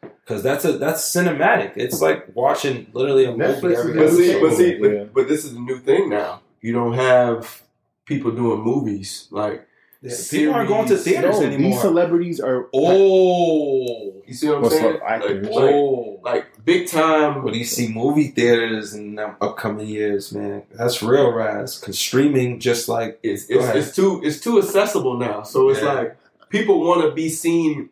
Because 0.00 0.42
that's 0.42 0.64
a 0.64 0.78
that's 0.78 1.02
cinematic. 1.14 1.72
It's 1.76 2.00
like 2.00 2.34
watching 2.34 2.86
literally 2.94 3.26
a 3.26 3.32
Netflix 3.32 3.84
movie 3.84 3.94
every 3.94 3.94
But 3.94 4.10
see, 4.10 4.40
but 4.40 4.52
see, 4.54 4.78
but, 4.78 5.14
but 5.14 5.28
this 5.28 5.44
is 5.44 5.52
a 5.52 5.60
new 5.60 5.78
thing 5.78 6.08
now. 6.08 6.40
You 6.62 6.72
don't 6.72 6.94
have 6.94 7.62
people 8.06 8.30
doing 8.30 8.60
movies 8.60 9.28
like 9.30 9.66
Yeah, 10.04 10.14
people 10.30 10.54
aren't 10.54 10.68
going 10.68 10.88
to 10.88 10.98
series. 10.98 11.04
theaters 11.20 11.40
No, 11.40 11.46
anymore. 11.46 11.70
these 11.72 11.80
celebrities 11.80 12.40
are. 12.40 12.68
oh, 12.74 14.22
you 14.26 14.34
see 14.34 14.48
what 14.48 14.56
I'm 14.56 14.62
What's 14.62 14.74
saying? 14.76 14.96
up. 14.96 15.00
Like, 15.02 15.22
like, 15.22 15.46
oh. 15.74 16.20
like 16.22 16.64
big 16.64 16.88
time. 16.88 17.42
What 17.42 17.52
do 17.52 17.58
you 17.58 17.64
see 17.64 17.88
movie 17.88 18.28
theaters 18.28 18.94
in 18.94 19.14
the 19.14 19.34
upcoming 19.40 19.86
years, 19.86 20.32
man? 20.32 20.62
That's 20.72 21.02
real, 21.02 21.30
rise. 21.32 21.78
Because 21.80 21.98
streaming, 21.98 22.60
just 22.60 22.88
like 22.88 23.18
It's 23.22 23.46
it's, 23.48 23.64
it's 23.64 23.96
too 23.96 24.20
it's 24.22 24.40
too 24.40 24.58
accessible 24.58 25.16
now. 25.18 25.42
So 25.42 25.70
it's 25.70 25.80
Yeah. 25.80 25.92
like 25.92 26.16
people 26.50 26.80
want 26.84 27.02
to 27.02 27.12
be 27.12 27.28
seen 27.28 27.88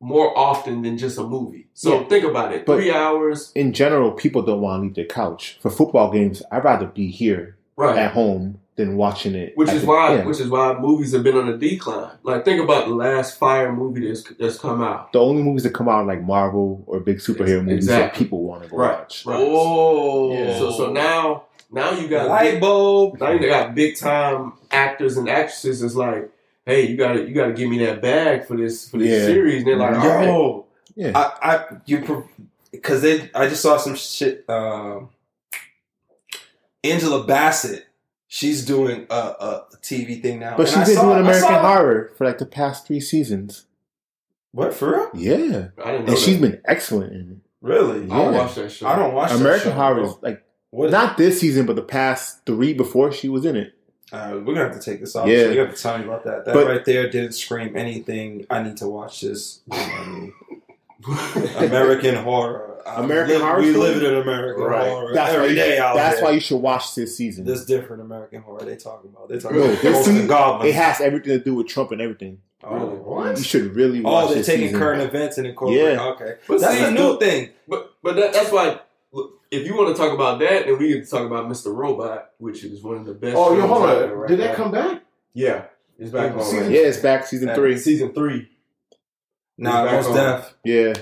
more 0.00 0.36
often 0.38 0.82
than 0.82 0.96
just 0.98 1.18
a 1.18 1.24
movie. 1.24 1.66
So 1.74 2.00
Yeah. 2.00 2.04
think 2.08 2.24
about 2.24 2.52
it. 2.54 2.64
But- 2.66 2.76
Three 2.76 2.92
hours, 2.92 3.52
In 3.54 3.72
general, 3.72 4.12
people 4.12 4.42
don't 4.42 4.60
want 4.60 4.80
to 4.80 4.82
leave 4.84 4.94
their 4.94 5.06
couch 5.06 5.58
for 5.60 5.70
football 5.70 6.12
games. 6.12 6.42
I'd 6.52 6.62
rather 6.64 6.86
be 6.86 7.08
here 7.10 7.56
right? 7.76 7.98
at 7.98 8.12
home 8.12 8.60
than 8.78 8.96
watching 8.96 9.34
it. 9.34 9.52
Which 9.56 9.68
is 9.70 9.82
the- 9.82 9.86
why, 9.86 10.14
yeah. 10.14 10.24
which 10.24 10.40
is 10.40 10.48
why 10.48 10.72
movies 10.78 11.12
have 11.12 11.22
been 11.22 11.36
on 11.36 11.48
a 11.48 11.58
decline. 11.58 12.12
Like, 12.22 12.46
think 12.46 12.62
about 12.62 12.88
the 12.88 12.94
last 12.94 13.38
Fire 13.38 13.70
movie 13.70 14.08
that's 14.08 14.22
that's 14.38 14.58
come 14.58 14.82
out. 14.82 15.12
the 15.12 15.20
only 15.20 15.42
movies 15.42 15.64
that 15.64 15.74
come 15.74 15.88
out 15.90 16.06
like 16.06 16.22
Marvel 16.22 16.82
or 16.86 17.00
big 17.00 17.18
superhero 17.18 17.62
movies 17.62 17.86
that 17.86 18.14
people 18.14 18.42
want 18.42 18.62
to 18.62 18.68
go 18.70 18.76
Right, 18.78 18.98
watch. 19.00 19.26
right. 19.26 19.36
Oh, 19.38 20.32
Yeah. 20.32 20.56
So, 20.58 20.70
so 20.72 20.90
now, 20.92 21.44
now 21.70 21.92
you 21.92 22.08
got 22.08 22.28
light 22.28 22.52
big, 22.52 22.60
bulb. 22.62 23.20
now 23.20 23.32
you 23.32 23.46
got 23.46 23.74
big 23.74 23.96
time 23.98 24.54
actors 24.70 25.18
and 25.18 25.28
actresses. 25.28 25.82
It's 25.82 25.94
like, 25.94 26.30
hey, 26.64 26.86
you 26.86 26.96
got 26.96 27.12
to 27.12 27.28
you 27.28 27.34
got 27.34 27.48
to 27.48 27.52
give 27.52 27.68
me 27.68 27.84
that 27.84 28.00
bag 28.00 28.46
for 28.46 28.56
this 28.56 28.88
for 28.88 28.96
this 28.98 29.08
Yeah. 29.08 29.26
series. 29.26 29.58
And 29.62 29.66
they're 29.66 29.76
like. 29.76 30.02
Yo, 30.02 30.66
Yeah. 30.96 31.12
I, 31.14 31.54
I, 31.56 31.64
you, 31.86 32.26
because 32.70 33.02
they, 33.02 33.30
I 33.34 33.48
just 33.48 33.62
saw 33.62 33.76
some 33.76 33.96
shit. 33.96 34.44
Um, 34.48 35.08
Angela 36.84 37.24
Bassett, 37.24 37.86
she's 38.28 38.64
doing 38.64 39.06
a, 39.10 39.14
a 39.14 39.64
TV 39.82 40.22
thing 40.22 40.38
now, 40.38 40.56
But 40.56 40.68
And 40.68 40.76
I 40.76 40.84
she's 40.84 40.88
been 40.90 40.96
saw- 40.96 41.14
doing 41.14 41.20
American 41.26 41.54
Horror 41.54 42.12
for 42.16 42.24
like 42.26 42.38
the 42.38 42.46
past 42.46 42.86
three 42.86 43.00
seasons. 43.00 43.64
What 44.52 44.72
for 44.74 44.92
real? 44.92 45.10
Yeah, 45.14 45.34
I 45.34 45.40
didn't 45.40 45.76
know 45.76 45.94
and 45.96 46.08
that. 46.08 46.18
she's 46.18 46.38
been 46.40 46.60
excellent 46.64 47.12
in 47.12 47.20
it. 47.32 47.36
Really? 47.60 48.04
it. 48.04 48.10
I 48.12 48.24
don't 48.24 48.34
watch 48.34 48.54
that 48.54 48.70
show. 48.70 48.86
I 48.86 48.96
don't 48.96 49.12
watch 49.14 49.30
that 49.30 49.40
American 49.40 49.70
show, 49.72 49.76
Horror 49.76 50.02
is 50.04 50.14
like 50.22 50.42
What? 50.70 50.90
not 50.90 51.16
this 51.18 51.40
season, 51.40 51.66
but 51.66 51.76
the 51.76 51.82
past 51.82 52.46
three 52.46 52.72
before 52.72 53.10
she 53.12 53.28
was 53.28 53.44
in 53.44 53.56
it. 53.56 53.74
Uh, 54.10 54.30
we're 54.36 54.54
gonna 54.54 54.68
have 54.68 54.78
to 54.78 54.80
take 54.80 55.00
this 55.00 55.14
off. 55.16 55.28
Yeah. 55.28 55.44
So 55.44 55.50
you 55.50 55.60
have 55.60 55.74
to 55.74 55.82
tell 55.82 55.98
me 55.98 56.04
about 56.04 56.24
that. 56.24 56.44
That 56.46 56.54
But- 56.54 56.66
right 56.66 56.84
there 56.84 57.10
didn't 57.10 57.32
scream 57.32 57.76
anything. 57.76 58.46
I 58.48 58.62
need 58.62 58.78
to 58.78 58.88
watch 58.88 59.20
this. 59.20 59.60
American 61.58 62.14
horror. 62.16 62.64
American 62.86 63.34
live- 63.34 63.42
Horror 63.42 63.60
We 63.60 63.72
Story? 63.72 63.88
live 63.88 64.02
in 64.02 64.14
an 64.14 64.22
American 64.22 64.62
Right. 64.64 64.88
horror 64.88 65.12
That's 65.14 65.36
why 65.36 65.46
you 65.46 65.54
day 65.54 65.70
should, 65.72 65.78
out 65.78 65.94
that's 65.96 66.16
there. 66.16 66.24
why 66.24 66.30
you 66.32 66.40
should 66.40 66.56
watch 66.56 66.94
this 66.94 67.16
season. 67.16 67.44
This 67.44 67.64
different 67.66 68.02
American 68.02 68.40
horror 68.42 68.64
they 68.64 68.76
talk 68.76 69.04
about. 69.04 69.28
They 69.28 69.38
talk 69.38 69.52
No, 69.52 69.58
about 69.58 69.70
this 69.72 69.82
ghosts 69.82 70.06
and 70.08 70.14
season, 70.16 70.26
goblins. 70.28 70.70
it 70.70 70.74
has 70.74 71.00
everything 71.00 71.38
to 71.38 71.44
do 71.44 71.54
with 71.54 71.66
Trump 71.66 71.92
and 71.92 72.00
everything. 72.00 72.38
Oh, 72.64 72.86
what? 72.86 73.36
You 73.36 73.44
should 73.44 73.76
really 73.76 74.00
oh, 74.00 74.10
watch 74.10 74.24
Oh, 74.24 74.26
they're 74.28 74.36
this 74.38 74.46
taking 74.46 74.66
season. 74.68 74.80
current 74.80 75.02
events 75.02 75.38
and 75.38 75.46
incorporating. 75.46 75.86
Yeah. 75.96 76.06
Okay, 76.08 76.34
But 76.48 76.60
that's 76.60 76.78
see, 76.78 76.84
a 76.84 76.90
new 76.90 77.18
thing. 77.18 77.50
But 77.68 77.92
but 78.02 78.16
that, 78.16 78.32
that's 78.32 78.50
why. 78.50 78.80
Look, 79.12 79.40
if 79.50 79.66
you 79.66 79.76
want 79.76 79.94
to 79.94 80.02
talk 80.02 80.12
about 80.12 80.38
that, 80.40 80.66
then 80.66 80.78
we 80.78 80.92
can 80.92 81.06
talk 81.06 81.24
about 81.26 81.46
Mr. 81.48 81.74
Robot, 81.74 82.30
which 82.38 82.64
is 82.64 82.82
one 82.82 82.96
of 82.96 83.04
the 83.06 83.14
best. 83.14 83.36
Oh, 83.36 83.52
yo, 83.54 83.60
shows 83.60 83.68
hold 83.70 83.82
on. 83.90 84.10
right 84.10 84.28
Did 84.28 84.40
that 84.40 84.50
now. 84.50 84.54
come 84.64 84.72
back? 84.72 85.02
Yeah, 85.34 85.64
it's 85.98 86.10
back 86.10 86.32
on. 86.34 86.42
Season- 86.42 86.72
Yeah, 86.72 86.80
it's 86.80 86.98
back 86.98 87.26
season 87.26 87.54
three. 87.54 87.76
Season 87.78 88.12
three. 88.12 88.48
Nah, 89.58 89.84
back 89.84 89.92
most 89.94 90.08
on. 90.08 90.14
deaf. 90.16 90.54
Yeah, 90.64 90.94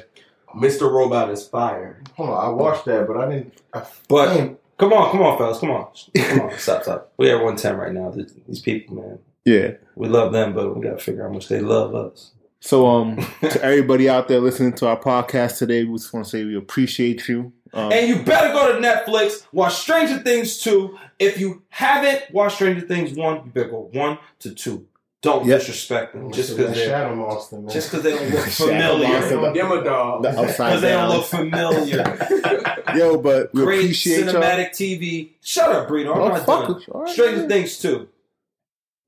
Mr. 0.54 0.90
Robot 0.90 1.30
is 1.30 1.46
fire. 1.46 2.02
Hold 2.16 2.30
on, 2.30 2.44
I 2.44 2.48
watched 2.48 2.84
that, 2.86 3.06
but 3.06 3.16
I 3.16 3.28
didn't. 3.30 3.54
I, 3.74 3.84
But 4.08 4.34
Damn. 4.34 4.56
come 4.78 4.92
on, 4.92 5.10
come 5.10 5.22
on, 5.22 5.38
fellas, 5.38 5.58
come 5.58 5.70
on, 5.70 5.88
come 6.16 6.40
on, 6.40 6.50
stop, 6.58 6.82
stop. 6.82 7.12
We 7.18 7.30
at 7.30 7.42
one 7.42 7.56
ten 7.56 7.76
right 7.76 7.92
now. 7.92 8.10
These- 8.10 8.34
These 8.48 8.60
people, 8.60 8.96
man, 8.96 9.18
yeah. 9.44 9.72
we 9.94 10.08
love 10.08 10.32
them, 10.32 10.54
but 10.54 10.74
we 10.74 10.82
gotta 10.82 10.98
figure 10.98 11.24
out 11.24 11.28
how 11.28 11.34
much 11.34 11.48
they 11.48 11.60
love 11.60 11.94
us. 11.94 12.32
So, 12.60 12.86
um, 12.86 13.16
to 13.42 13.62
everybody 13.62 14.08
out 14.08 14.28
there 14.28 14.40
listening 14.40 14.72
to 14.74 14.86
our 14.88 14.98
podcast 14.98 15.58
today, 15.58 15.84
we 15.84 15.96
just 15.98 16.12
want 16.12 16.24
to 16.24 16.30
say 16.30 16.44
we 16.44 16.56
appreciate 16.56 17.28
you. 17.28 17.52
Um, 17.74 17.92
And 17.92 18.08
you 18.08 18.22
better 18.22 18.52
go 18.54 18.72
to 18.72 18.80
Netflix, 18.80 19.44
watch 19.52 19.74
Stranger 19.74 20.18
Things 20.18 20.58
2. 20.62 20.98
If 21.18 21.38
you 21.38 21.62
haven't 21.68 22.22
watched 22.32 22.56
Stranger 22.56 22.80
Things 22.86 23.12
1, 23.16 23.34
you 23.44 23.50
better 23.52 23.68
go 23.68 23.90
1 23.92 24.18
to 24.40 24.54
2. 24.54 24.86
Don't 25.22 25.46
Yep. 25.46 25.58
disrespect 25.60 26.12
them 26.14 26.30
just 26.30 26.56
because 26.56 26.74
they 26.74 26.84
Shadow 26.86 27.14
Monster, 27.14 27.56
man. 27.56 27.68
just 27.70 27.90
because 27.90 28.04
they 28.04 28.10
don't 28.12 28.30
look 28.30 28.46
Shadow 28.48 28.98
Monster. 28.98 29.28
familiar. 29.30 29.52
Give 29.54 29.70
a 29.70 29.84
dog. 29.84 30.22
Because 30.22 30.80
they 30.82 30.90
don't 30.90 31.08
look 31.08 31.24
familiar. 31.24 32.84
Yo, 32.96 33.18
but 33.18 33.52
we 33.54 33.62
Great 33.62 33.78
appreciate 33.80 34.26
y'all. 34.26 34.34
cinematic 34.34 34.70
TV. 34.70 35.30
Shut 35.42 35.70
up, 35.72 35.88
Brito. 35.88 36.12
I'm 36.12 36.20
Oh, 36.20 36.28
not 36.28 36.46
fuck 36.46 36.68
done. 36.68 36.76
it. 36.82 36.88
All 36.90 37.02
right, 37.02 37.10
Stranger 37.12 37.38
man. 37.40 37.48
Things 37.48 37.78
2. 37.78 38.08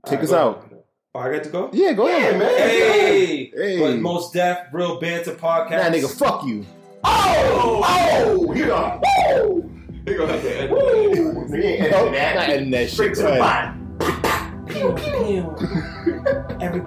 Take 0.06 0.12
Alright, 0.20 0.24
us 0.24 0.32
out. 0.32 0.56
ahead. 0.66 0.78
Oh, 1.14 1.20
I 1.20 1.32
got 1.34 1.42
to 1.44 1.48
go? 1.50 1.70
Yeah, 1.72 1.92
go 1.92 2.06
ahead, 2.08 2.38
man. 2.38 2.48
Hey, 2.48 3.50
Hey. 3.54 3.78
but 3.80 3.98
most 4.00 4.32
deaf, 4.32 4.66
real 4.72 4.98
banter 5.00 5.32
podcast. 5.34 5.70
Nah, 5.70 5.90
nigga, 5.90 6.10
fuck 6.18 6.44
you. 6.44 6.66
Oh, 7.04 7.82
oh, 7.86 8.52
you 8.54 8.66
know, 8.66 9.00
oh, 9.04 9.70
He 10.06 10.14
gonna 10.14 10.32
have 10.32 10.42
to 10.42 10.56
edit. 10.58 10.70
Woo. 10.70 10.78
You 11.50 11.62
ain't 11.62 11.90
Nope, 11.90 12.12
editing 12.12 12.12
that. 12.12 12.34
not 12.34 12.48
editing 12.48 12.70
that 12.72 12.90
Straight 12.90 13.08
shit. 13.08 13.16
to 13.16 13.22
the 13.22 13.28
Go 13.28 13.40
ahead. 13.40 13.40
bottom. 13.40 14.66
Pew, 14.66 14.92
pew. 14.92 15.97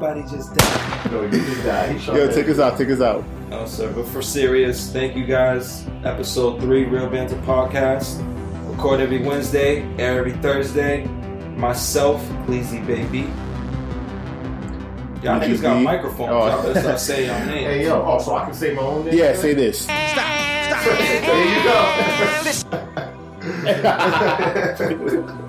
Everybody 0.01 0.35
just 0.35 0.55
died. 0.55 1.11
No, 1.11 1.21
you 1.21 1.29
just 1.29 1.63
died. 1.63 2.01
Yo, 2.07 2.31
take 2.31 2.49
us 2.49 2.57
out. 2.57 2.75
Take 2.75 2.89
us 2.89 3.01
out. 3.01 3.23
No, 3.49 3.67
sir. 3.67 3.93
But 3.93 4.07
for 4.07 4.23
serious, 4.23 4.91
thank 4.91 5.15
you 5.15 5.27
guys. 5.27 5.85
Episode 6.03 6.59
three, 6.59 6.85
Real 6.85 7.07
Banter 7.07 7.35
Podcast. 7.43 8.17
Record 8.67 8.99
every 8.99 9.19
Wednesday, 9.19 9.83
air 9.99 10.17
every 10.17 10.31
Thursday. 10.33 11.05
Myself, 11.55 12.27
Pleasy 12.47 12.79
Baby. 12.79 13.31
Y'all 15.21 15.37
Pleasy 15.37 15.53
niggas 15.53 15.61
got 15.61 15.77
B. 15.77 15.83
microphones. 15.83 16.31
Oh. 16.31 16.47
Y'all 16.47 16.63
better 16.63 16.79
start 16.81 16.99
saying 17.07 17.27
y'all 17.27 17.45
names. 17.45 17.67
Hey, 17.67 17.85
yo, 17.85 18.03
oh, 18.03 18.17
so 18.19 18.33
I 18.33 18.45
can 18.45 18.55
say 18.55 18.73
my 18.73 18.81
own 18.81 19.05
name? 19.05 19.15
Yeah, 19.15 19.35
say 19.35 19.53
this. 19.53 19.81
Stop. 19.81 20.09
Stop. 20.65 20.83
there 20.97 21.45
you 21.47 21.63
go. 25.21 25.37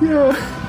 Yeah. 0.00 0.60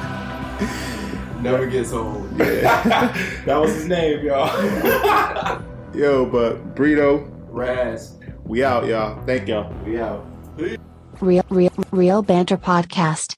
Never 1.41 1.67
gets 1.67 1.91
old. 1.93 2.27
Yeah. 2.37 3.11
that 3.45 3.57
was 3.57 3.73
his 3.73 3.87
name, 3.87 4.25
y'all. 4.25 4.47
Yo, 5.93 6.25
but 6.25 6.75
Brito, 6.75 7.27
Raz. 7.49 8.17
we 8.45 8.63
out, 8.63 8.85
y'all. 8.85 9.23
Thank 9.25 9.47
y'all. 9.47 9.73
We 9.85 9.99
out. 9.99 10.25
Real, 11.19 11.43
real, 11.49 11.73
real 11.91 12.21
banter 12.21 12.57
podcast. 12.57 13.35